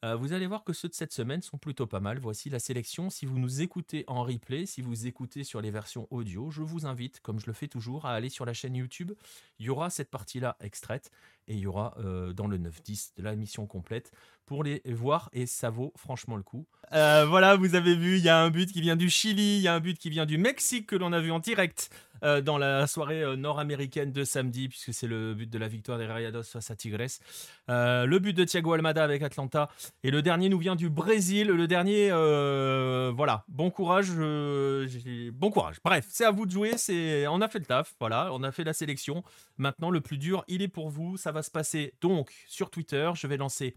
Euh, 0.04 0.16
vous 0.16 0.34
allez 0.34 0.48
voir 0.48 0.64
que 0.66 0.74
ceux 0.74 0.90
de 0.90 0.94
cette 0.94 1.14
semaine 1.14 1.42
sont 1.42 1.58
plutôt 1.58 1.88
pas 1.88 2.02
mal. 2.02 2.20
Voici 2.20 2.50
la 2.50 2.60
sélection. 2.60 3.10
Si 3.10 3.26
vous 3.26 3.40
nous 3.40 3.62
écoutez 3.62 4.04
en 4.08 4.24
replay, 4.24 4.66
si 4.66 4.82
vous 4.82 5.08
écoutez 5.08 5.46
sur 5.46 5.62
les 5.62 5.72
versions 5.72 6.08
audio, 6.12 6.52
je 6.52 6.62
vous 6.62 6.86
invite, 6.86 7.22
comme 7.22 7.40
je 7.40 7.48
le 7.48 7.54
fais 7.54 7.68
toujours, 7.68 8.06
à 8.06 8.12
aller 8.14 8.30
sur 8.30 8.46
la 8.46 8.54
chaîne 8.54 8.76
YouTube. 8.76 9.14
Il 9.60 9.66
y 9.66 9.70
aura 9.70 9.90
cette 9.90 10.12
partie-là 10.12 10.58
extraite 10.60 11.10
et 11.48 11.54
il 11.54 11.60
y 11.60 11.68
aura 11.68 11.96
euh, 12.00 12.34
dans 12.34 12.48
le 12.48 12.58
9-10 12.58 13.12
de 13.18 13.24
la 13.24 13.36
mission 13.36 13.66
complète 13.66 14.12
pour 14.46 14.64
les 14.64 14.82
voir 14.86 15.30
et 15.32 15.46
ça 15.46 15.70
vaut 15.70 15.94
franchement 15.96 16.36
le 16.36 16.44
coup. 16.44 16.66
Euh, 16.92 17.26
voilà, 17.26 17.56
vous 17.56 17.76
avez 17.76 17.96
vu, 17.96 18.18
il 18.18 18.24
y 18.24 18.30
a 18.30 18.40
un 18.40 18.50
but 18.50 18.72
qui 18.72 18.82
vient 18.82 18.98
du 18.98 19.10
Chili, 19.10 19.58
il 19.58 19.62
y 19.62 19.68
a 19.68 19.74
un 19.74 19.80
but 19.80 19.98
qui 19.98 20.10
vient 20.10 20.26
du 20.26 20.38
Mexique 20.38 20.88
que 20.88 20.96
l'on 20.96 21.14
a 21.14 21.22
vu 21.22 21.32
en 21.32 21.40
direct 21.40 21.90
euh, 22.24 22.42
dans 22.42 22.58
la 22.58 22.88
soirée 22.88 23.22
euh, 23.22 23.36
nord-américaine 23.36 24.12
de 24.12 24.24
samedi, 24.24 24.70
puisque 24.70 24.94
c'est 24.94 25.08
le 25.08 25.34
but 25.34 25.50
de 25.50 25.58
la 25.58 25.68
victoire 25.68 25.98
des 25.98 26.06
Rayados 26.06 26.44
face 26.44 26.72
à 26.72 26.76
Tigres. 26.76 27.20
Euh, 27.70 28.06
le 28.06 28.20
but 28.20 28.34
de 28.34 28.44
Thiago 28.44 28.74
Almada 28.74 29.04
avec 29.04 29.22
Atlanta. 29.22 29.70
Et 30.04 30.12
le 30.12 30.22
dernier 30.22 30.50
nous 30.50 30.60
vient 30.60 30.76
du 30.76 30.90
Brésil. 30.90 31.48
Le 31.48 31.68
dernier, 31.68 32.10
voilà, 33.16 33.44
bon 33.48 33.70
courage. 33.70 34.12
bon 34.12 35.52
courage. 35.52 35.78
Bref, 35.84 36.06
c'est 36.10 36.26
à 36.26 36.32
vous 36.32 36.46
de 36.46 36.52
jouer. 36.52 36.72
On 37.30 37.42
a 37.42 37.48
fait 37.48 37.60
le 37.60 37.66
taf. 37.66 37.94
Voilà, 38.00 38.30
on 38.32 38.44
a 38.44 38.52
fait 38.52 38.64
la 38.64 38.74
sélection. 38.74 39.24
Maintenant, 39.58 39.90
le 39.90 40.02
plus 40.02 40.18
dur, 40.18 40.44
il 40.48 40.62
est 40.62 40.68
pour 40.68 40.90
vous. 40.90 41.18
Ça 41.18 41.32
va 41.32 41.44
se 41.44 41.52
passer 41.52 41.94
donc 42.02 42.32
sur 42.48 42.70
Twitter. 42.70 43.12
Je 43.16 43.28
vais 43.28 43.38
lancer 43.38 43.76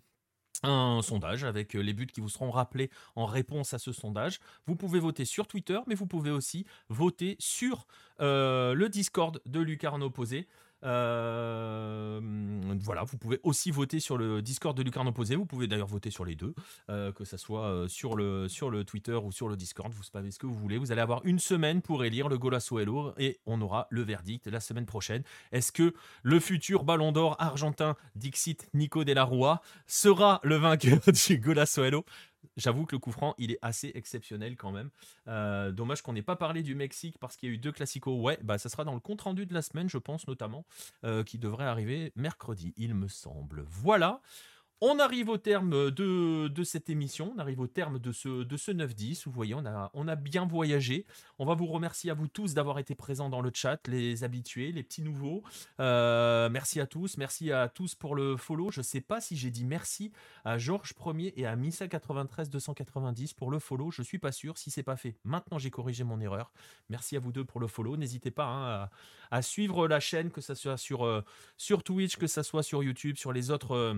un 0.68 1.02
sondage 1.02 1.44
avec 1.44 1.74
euh, 1.74 1.80
les 1.80 1.92
buts 1.92 2.06
qui 2.06 2.20
vous 2.20 2.28
seront 2.28 2.50
rappelés 2.50 2.90
en 3.14 3.26
réponse 3.26 3.74
à 3.74 3.78
ce 3.78 3.92
sondage. 3.92 4.40
Vous 4.66 4.76
pouvez 4.76 5.00
voter 5.00 5.24
sur 5.24 5.46
Twitter, 5.46 5.78
mais 5.86 5.94
vous 5.94 6.06
pouvez 6.06 6.30
aussi 6.30 6.66
voter 6.88 7.36
sur 7.38 7.86
euh, 8.20 8.74
le 8.74 8.88
Discord 8.88 9.40
de 9.46 9.60
Lucarno 9.60 10.10
Posé. 10.10 10.46
Euh, 10.86 12.20
voilà, 12.80 13.02
vous 13.04 13.18
pouvez 13.18 13.40
aussi 13.42 13.70
voter 13.70 14.00
sur 14.00 14.16
le 14.16 14.40
Discord 14.42 14.76
de 14.76 14.82
Lucarno 14.82 15.12
Posé. 15.12 15.36
Vous 15.36 15.46
pouvez 15.46 15.66
d'ailleurs 15.66 15.86
voter 15.88 16.10
sur 16.10 16.24
les 16.24 16.34
deux, 16.34 16.54
euh, 16.90 17.12
que 17.12 17.24
ce 17.24 17.36
soit 17.36 17.64
euh, 17.64 17.88
sur, 17.88 18.14
le, 18.14 18.48
Twitter 18.84 19.14
ou 19.14 19.32
sur 19.32 19.48
le 19.48 19.56
Discord. 19.56 19.92
Vous 19.92 20.02
savez 20.02 20.30
ce 20.30 20.38
que 20.38 20.46
vous 20.46 20.54
voulez. 20.54 20.78
Vous 20.78 20.92
allez 20.92 21.00
avoir 21.00 21.20
une 21.24 21.38
semaine 21.38 21.82
pour 21.82 22.04
élire 22.04 22.28
le 22.28 22.38
Golasso 22.38 22.78
et 23.18 23.40
on 23.46 23.60
aura 23.60 23.86
le 23.90 24.02
verdict 24.02 24.46
la 24.46 24.60
semaine 24.60 24.86
prochaine. 24.86 25.22
Est-ce 25.52 25.72
que 25.72 25.94
le 26.22 26.40
futur 26.40 26.84
Ballon 26.84 27.12
d'Or 27.12 27.36
argentin 27.38 27.96
Dixit 28.14 28.68
Nico 28.74 29.04
de 29.04 29.12
la 29.12 29.24
Rua 29.24 29.60
sera 29.86 30.40
le 30.42 30.56
vainqueur 30.56 31.00
du 31.28 31.38
Golasso 31.38 31.84
Hello? 31.84 32.04
J'avoue 32.56 32.86
que 32.86 32.94
le 32.94 32.98
coup 32.98 33.12
franc, 33.12 33.34
il 33.38 33.52
est 33.52 33.58
assez 33.62 33.92
exceptionnel 33.94 34.56
quand 34.56 34.72
même. 34.72 34.90
Euh, 35.28 35.72
dommage 35.72 36.02
qu'on 36.02 36.12
n'ait 36.12 36.22
pas 36.22 36.36
parlé 36.36 36.62
du 36.62 36.74
Mexique 36.74 37.18
parce 37.18 37.36
qu'il 37.36 37.48
y 37.48 37.52
a 37.52 37.54
eu 37.54 37.58
deux 37.58 37.72
classicos. 37.72 38.20
Ouais, 38.20 38.38
bah 38.42 38.58
ça 38.58 38.68
sera 38.68 38.84
dans 38.84 38.94
le 38.94 39.00
compte 39.00 39.22
rendu 39.22 39.46
de 39.46 39.54
la 39.54 39.62
semaine, 39.62 39.88
je 39.88 39.98
pense 39.98 40.26
notamment, 40.26 40.64
euh, 41.04 41.24
qui 41.24 41.38
devrait 41.38 41.64
arriver 41.66 42.12
mercredi, 42.16 42.72
il 42.76 42.94
me 42.94 43.08
semble. 43.08 43.64
Voilà. 43.68 44.20
On 44.82 44.98
arrive 44.98 45.30
au 45.30 45.38
terme 45.38 45.90
de, 45.90 46.48
de 46.48 46.62
cette 46.62 46.90
émission, 46.90 47.32
on 47.34 47.38
arrive 47.38 47.60
au 47.60 47.66
terme 47.66 47.98
de 47.98 48.12
ce, 48.12 48.44
de 48.44 48.56
ce 48.58 48.70
9-10. 48.70 49.22
Vous 49.24 49.32
voyez, 49.32 49.54
on 49.54 49.64
a, 49.64 50.16
bien 50.16 50.44
voyagé. 50.44 51.06
On 51.38 51.46
va 51.46 51.54
vous 51.54 51.64
remercier 51.64 52.10
à 52.10 52.14
vous 52.14 52.28
tous 52.28 52.52
d'avoir 52.52 52.78
été 52.78 52.94
présents 52.94 53.30
dans 53.30 53.40
le 53.40 53.50
chat, 53.54 53.80
les 53.88 54.22
habitués, 54.22 54.72
les 54.72 54.82
petits 54.82 55.00
nouveaux. 55.00 55.42
Euh, 55.80 56.50
merci 56.50 56.78
à 56.78 56.86
tous, 56.86 57.16
merci 57.16 57.50
à 57.52 57.68
tous 57.70 57.94
pour 57.94 58.14
le 58.14 58.36
follow. 58.36 58.70
Je 58.70 58.82
sais 58.82 59.00
pas 59.00 59.22
si 59.22 59.34
j'ai 59.34 59.50
dit 59.50 59.64
merci 59.64 60.12
à 60.44 60.58
Georges 60.58 60.92
1er 60.92 61.32
et 61.36 61.46
à 61.46 61.56
Missa93-290 61.56 63.34
pour 63.34 63.50
le 63.50 63.58
follow. 63.58 63.90
Je 63.90 64.02
suis 64.02 64.18
pas 64.18 64.32
sûr 64.32 64.58
si 64.58 64.70
c'est 64.70 64.82
pas 64.82 64.96
fait. 64.96 65.16
Maintenant, 65.24 65.58
j'ai 65.58 65.70
corrigé 65.70 66.04
mon 66.04 66.20
erreur. 66.20 66.52
Merci 66.90 67.16
à 67.16 67.20
vous 67.20 67.32
deux 67.32 67.46
pour 67.46 67.60
le 67.60 67.66
follow. 67.66 67.96
N'hésitez 67.96 68.30
pas 68.30 68.44
hein, 68.44 68.90
à, 69.30 69.40
suivre 69.40 69.88
la 69.88 70.00
chaîne, 70.00 70.30
que 70.30 70.42
ce 70.42 70.54
soit 70.54 70.76
sur, 70.76 71.06
euh, 71.06 71.24
sur 71.56 71.82
Twitch, 71.82 72.16
que 72.18 72.26
ce 72.26 72.42
soit 72.42 72.62
sur 72.62 72.82
YouTube, 72.82 73.16
sur 73.16 73.32
les 73.32 73.50
autres. 73.50 73.74
euh, 73.74 73.94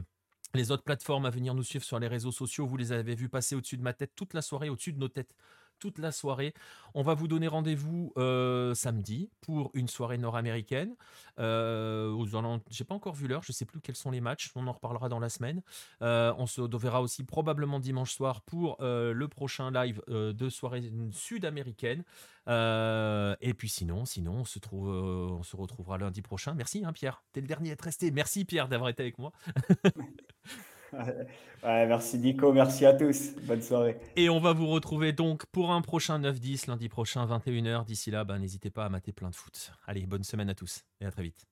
les 0.55 0.71
autres 0.71 0.85
plateformes 0.85 1.27
à 1.27 1.31
venir 1.31 1.55
nous 1.55 1.63
suivre 1.63 1.85
sur 1.85 1.99
les 1.99 2.09
réseaux 2.09 2.33
sociaux, 2.33 2.67
vous 2.67 2.77
les 2.77 2.93
avez 2.93 3.15
vus 3.15 3.29
passer 3.29 3.55
au-dessus 3.55 3.77
de 3.77 3.83
ma 3.83 3.93
tête 3.93 4.13
toute 4.15 4.35
la 4.35 4.43
soirée, 4.43 4.69
au-dessus 4.71 4.93
de 4.93 4.99
nos 4.99 5.09
têtes 5.09 5.35
toute 5.79 5.99
la 5.99 6.13
soirée. 6.13 6.55
On 6.95 7.03
va 7.03 7.15
vous 7.15 7.29
donner 7.29 7.49
rendez-vous 7.49 8.13
euh, 8.17 8.75
samedi 8.75 9.31
pour 9.41 9.71
une 9.75 9.89
soirée 9.89 10.19
nord-américaine. 10.19 10.95
Euh, 11.39 12.61
J'ai 12.71 12.85
pas 12.85 12.95
encore 12.95 13.15
vu 13.15 13.29
l'heure, 13.29 13.43
je 13.43 13.53
sais 13.53 13.65
plus 13.65 13.81
quels 13.81 13.97
sont 13.97 14.11
les 14.11 14.21
matchs. 14.21 14.51
On 14.55 14.67
en 14.67 14.73
reparlera 14.73 15.09
dans 15.09 15.19
la 15.19 15.29
semaine. 15.29 15.63
Euh, 16.03 16.33
on 16.39 16.47
se 16.47 16.61
verra 16.77 17.03
aussi 17.03 17.25
probablement 17.25 17.81
dimanche 17.81 18.13
soir 18.13 18.43
pour 18.43 18.77
euh, 18.81 19.13
le 19.13 19.29
prochain 19.29 19.71
live 19.71 20.03
de 20.09 20.49
soirée 20.49 20.83
sud-américaine. 21.13 22.05
et 22.49 23.55
puis 23.55 23.69
sinon, 23.69 24.05
sinon 24.05 24.43
on 24.43 25.43
se 25.43 25.57
retrouvera 25.57 25.99
lundi 25.99 26.23
prochain. 26.23 26.55
Merci 26.55 26.85
hein, 26.85 26.93
Pierre, 26.93 27.23
t'es 27.33 27.41
le 27.41 27.47
dernier 27.47 27.71
à 27.71 27.73
être 27.75 27.83
resté. 27.83 28.11
Merci 28.11 28.45
Pierre 28.45 28.69
d'avoir 28.69 28.91
été 28.91 29.03
avec 29.03 29.19
moi. 29.19 29.33
merci 31.63 32.19
Nico, 32.19 32.53
merci 32.53 32.87
à 32.87 32.95
tous. 32.95 33.33
Bonne 33.43 33.63
soirée. 33.63 33.97
Et 34.17 34.29
on 34.29 34.41
va 34.41 34.53
vous 34.53 34.67
retrouver 34.67 35.13
donc 35.13 35.47
pour 35.47 35.73
un 35.73 35.83
prochain 35.83 36.19
9-10 36.19 36.69
lundi 36.69 36.89
prochain, 36.89 37.27
21h. 37.27 37.85
D'ici 37.85 38.11
là, 38.11 38.25
ben, 38.25 38.39
n'hésitez 38.39 38.71
pas 38.71 38.85
à 38.85 38.89
mater 38.89 39.13
plein 39.13 39.31
de 39.31 39.35
foot. 39.35 39.73
Allez, 39.87 40.07
bonne 40.07 40.25
semaine 40.25 40.51
à 40.51 40.55
tous 40.55 40.85
et 41.01 41.07
à 41.07 41.11
très 41.11 41.23
vite. 41.23 41.47